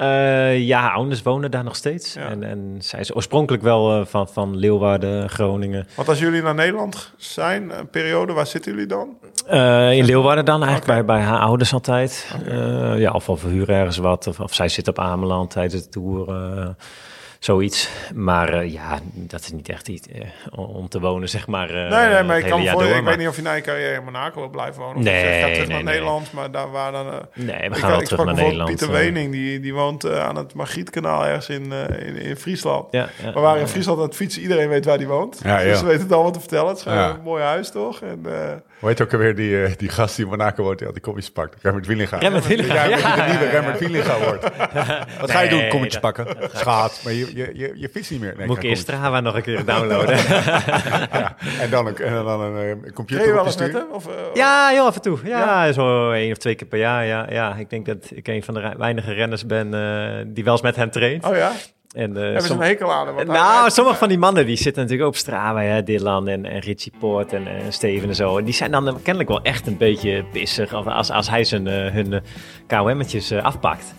[0.00, 2.14] Uh, ja, ouders wonen daar nog steeds.
[2.14, 2.28] Ja.
[2.28, 5.86] En, en zij is oorspronkelijk wel uh, van, van Leeuwarden, Groningen.
[5.96, 9.16] Want als jullie naar Nederland zijn, een periode, waar zitten jullie dan?
[9.50, 11.04] Uh, in Leeuwarden dan, eigenlijk okay.
[11.04, 12.34] bij, bij haar ouders altijd.
[12.40, 12.98] Okay.
[12.98, 14.26] ja, of, of we huren ergens wat.
[14.26, 16.28] Of, of zij zit op Ameland tijdens de tour
[17.40, 17.88] zoiets.
[18.14, 21.70] Maar uh, ja, dat is niet echt iets uh, om te wonen, zeg maar.
[21.70, 23.04] Uh, nee, nee, maar ik, kan voor, door, ik maar...
[23.04, 24.96] weet niet of je na je carrière in Monaco wil blijven wonen.
[24.96, 25.94] Of nee, je gaat terug nee, naar nee.
[25.94, 27.06] Nederland, maar daar waar dan...
[27.34, 28.68] nee, we gaan wel terug naar Nederland.
[28.68, 32.86] Pieter Wening, die, die woont aan het Margrietkanaal ergens in, in, in, Friesland.
[32.90, 35.40] Ja, ja, we waren in Friesland aan het fietsen, iedereen weet waar die woont.
[35.42, 36.68] Ja, dus ze weten het allemaal te vertellen.
[36.68, 38.00] Het is gewoon een mooi huis, toch?
[38.00, 38.22] En,
[38.80, 41.02] Hoe heet ook alweer die, uh, die gast die in Monaco woont, die al die
[41.02, 41.62] kopjes pakt?
[41.62, 42.18] Remmert Wielinga.
[42.18, 42.96] Remmert Wielinga, ja.
[42.96, 43.16] ja.
[43.16, 44.42] de nieuwe Remmert Wielinga wordt.
[45.20, 45.68] Wat ga je doen?
[45.68, 46.26] Kommetjes pakken?
[46.52, 47.00] Schaat.
[47.04, 48.34] Maar je, je, je, je fietst niet meer.
[48.36, 50.16] Nee, Moet ik eerst Strava nog een keer downloaden.
[50.16, 51.36] ja.
[51.60, 53.86] En dan, ook, en dan een, een computer je wel eens met hem?
[53.92, 55.18] Of, uh, ja, heel af en toe.
[55.24, 57.06] Ja, ja, zo één of twee keer per jaar.
[57.06, 57.54] Ja, ja.
[57.54, 60.76] Ik denk dat ik een van de weinige renners ben uh, die wel eens met
[60.76, 61.24] hem traint.
[61.24, 61.52] Oh ja?
[61.94, 63.26] En, uh, Hebben ze een hekel aan hem?
[63.26, 65.60] Nou, sommige van die mannen die zitten natuurlijk op Strava.
[65.60, 65.82] Hè?
[65.82, 68.38] Dylan en, en Richie Poort en, en Steven en zo.
[68.38, 71.90] En die zijn dan kennelijk wel echt een beetje pissig als, als hij zijn, uh,
[71.92, 72.22] hun
[72.66, 73.94] KOM'tjes uh, afpakt.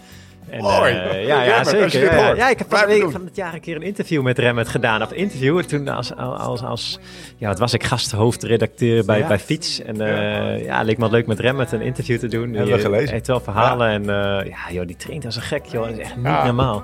[0.51, 0.93] En, Mooi.
[0.93, 2.35] Uh, ja, ja, zeker.
[2.35, 5.01] Ja, ik heb van, week, van het jaar een keer een interview met Remmet gedaan.
[5.01, 6.99] Of interview, toen als, als, als
[7.37, 9.27] ja, wat was ik, gasthoofdredacteur bij, ja.
[9.27, 9.81] bij Fiets.
[9.81, 10.81] En uh, ja.
[10.81, 12.53] leek me leuk met Remmet een interview te doen.
[12.53, 13.05] Hebben we gelezen.
[13.05, 15.83] Hij heeft wel verhalen en uh, ja, joh, die traint als een gek, joh.
[15.83, 16.83] Dat is echt niet normaal.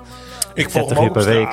[0.58, 1.48] Ik volg hem ook per week.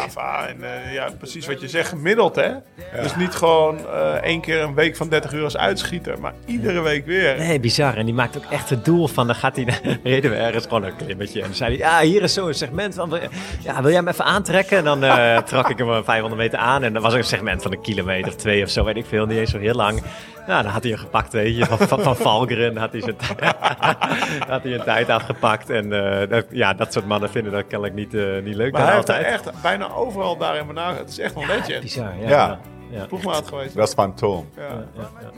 [0.48, 2.48] En uh, ja, precies wat je zegt, gemiddeld hè.
[2.48, 2.62] Ja.
[3.02, 6.82] Dus niet gewoon uh, één keer een week van 30 uur als uitschieter, maar iedere
[6.82, 7.38] week weer.
[7.38, 7.98] Nee, bizar.
[7.98, 9.68] En die maakt ook echt het doel van, dan gaat hij,
[10.04, 11.40] reden we ergens gewoon een klimmetje.
[11.40, 13.20] En dan zei hij, ja, hier is zo'n segment van,
[13.62, 14.78] ja, wil jij hem even aantrekken?
[14.78, 17.62] En dan uh, trok ik hem 500 meter aan en dan was er een segment
[17.62, 20.02] van een kilometer of twee of zo, weet ik veel, niet eens zo heel lang.
[20.48, 23.16] Nou, dan had hij hem gepakt, weet je, van, van, van Valgren had hij, zijn
[24.50, 25.70] had hij een tijd afgepakt.
[25.70, 28.72] En uh, dat, ja, dat soort mannen vinden dat kennelijk niet, uh, niet leuk.
[28.72, 30.98] Maar hij heeft echt bijna overal daar in Monaco.
[30.98, 31.82] Het is echt een ja, legend.
[31.82, 32.30] Bizar, ja.
[32.30, 32.60] ja.
[32.90, 33.06] ja.
[33.06, 33.76] Ploegmaat geweest.
[33.76, 34.50] Dat is fantoom.
[34.56, 34.64] Ja.
[34.96, 35.32] ja, ja.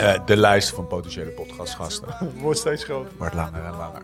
[0.00, 2.08] Uh, de lijst van potentiële podcastgasten
[2.42, 3.12] wordt steeds groter.
[3.18, 4.02] Wordt langer en langer.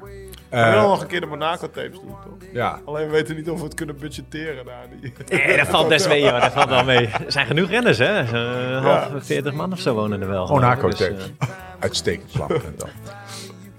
[0.51, 2.49] Uh, we willen nog een keer de Monaco-tapes doen, toch?
[2.53, 2.81] Ja.
[2.85, 4.87] Alleen we weten niet of we het kunnen budgetteren daar.
[5.01, 5.13] Die...
[5.29, 6.41] Nee, dat valt best mee, joh.
[6.41, 7.07] Dat valt wel mee.
[7.07, 8.23] Er zijn genoeg renners, hè?
[8.23, 9.21] Uh, half ja.
[9.21, 10.47] 40 man of zo wonen er wel.
[10.47, 10.99] Monaco-tapes.
[10.99, 11.55] Dus, uh...
[11.79, 12.49] Uitstekend plan.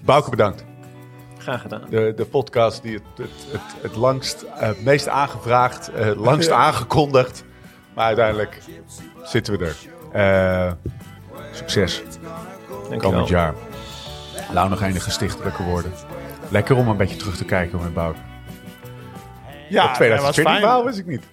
[0.02, 0.66] Bouke, bedankt.
[1.38, 1.84] Graag gedaan.
[1.90, 6.56] De, de podcast die het, het, het, het langst, het meest aangevraagd, het langst ja.
[6.56, 7.44] aangekondigd.
[7.94, 8.62] Maar uiteindelijk
[9.24, 9.74] zitten we
[10.12, 10.78] er.
[11.52, 12.02] succes.
[12.90, 13.54] Dank Komend jaar.
[14.54, 15.92] Laat nog enige stichtelijke worden.
[16.52, 18.20] Lekker om een beetje terug te kijken met Bouke.
[19.70, 21.24] Ja, Op 2020 nee, wist ik niet.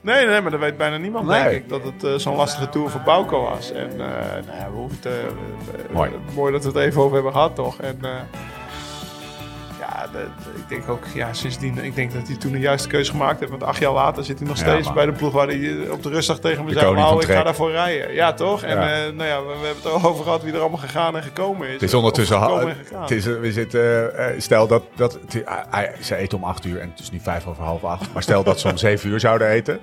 [0.00, 1.42] Nee, nee, maar dat weet bijna niemand, nee.
[1.42, 1.68] denk ik.
[1.68, 3.72] Dat het uh, zo'n lastige tour voor Bauko was.
[3.72, 6.10] En uh, nou ja, we hoeven het, uh, mooi.
[6.34, 7.80] mooi dat we het even over hebben gehad, toch?
[7.80, 7.98] En
[10.12, 10.20] ja,
[10.54, 13.50] ik denk ook, ja, sindsdien, ik denk dat hij toen de juiste keuze gemaakt heeft.
[13.50, 16.02] Want acht jaar later zit hij nog steeds ja, bij de ploeg waar hij op
[16.02, 18.14] de rustdag tegen me zei: Oh, ik ga daarvoor rijden.
[18.14, 18.62] Ja, toch?
[18.62, 19.10] En ja.
[19.10, 21.72] nou ja, we, we, hebben het over gehad wie er allemaal gegaan en gekomen is.
[21.72, 22.40] Het is ondertussen,
[23.00, 24.12] het is, we zitten,
[24.42, 27.64] stel dat, dat hij, ze eten om acht uur en het is nu vijf over
[27.64, 28.12] half acht.
[28.12, 29.80] Maar stel dat ze om zeven uur zouden eten.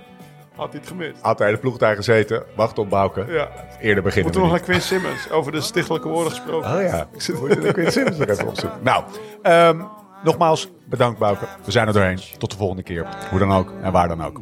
[0.55, 1.17] Had hij het gemist.
[1.21, 3.25] Had hij de ploeg daar gezeten, wacht op Bouke.
[3.27, 3.49] Ja.
[3.79, 6.75] Eerder beginnen Moeten we nog naar Quinn Simmons over de stichtelijke woorden gesproken.
[6.75, 8.79] Oh ja, ik zit de Quinn Simmons nog even opzoeken.
[8.83, 9.03] Nou,
[9.43, 9.87] um,
[10.23, 11.45] Nogmaals, bedankt Bouke.
[11.65, 12.19] We zijn er doorheen.
[12.37, 13.07] Tot de volgende keer.
[13.29, 14.41] Hoe dan ook en waar dan ook.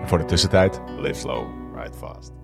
[0.00, 2.43] En voor de tussentijd, live slow, ride fast.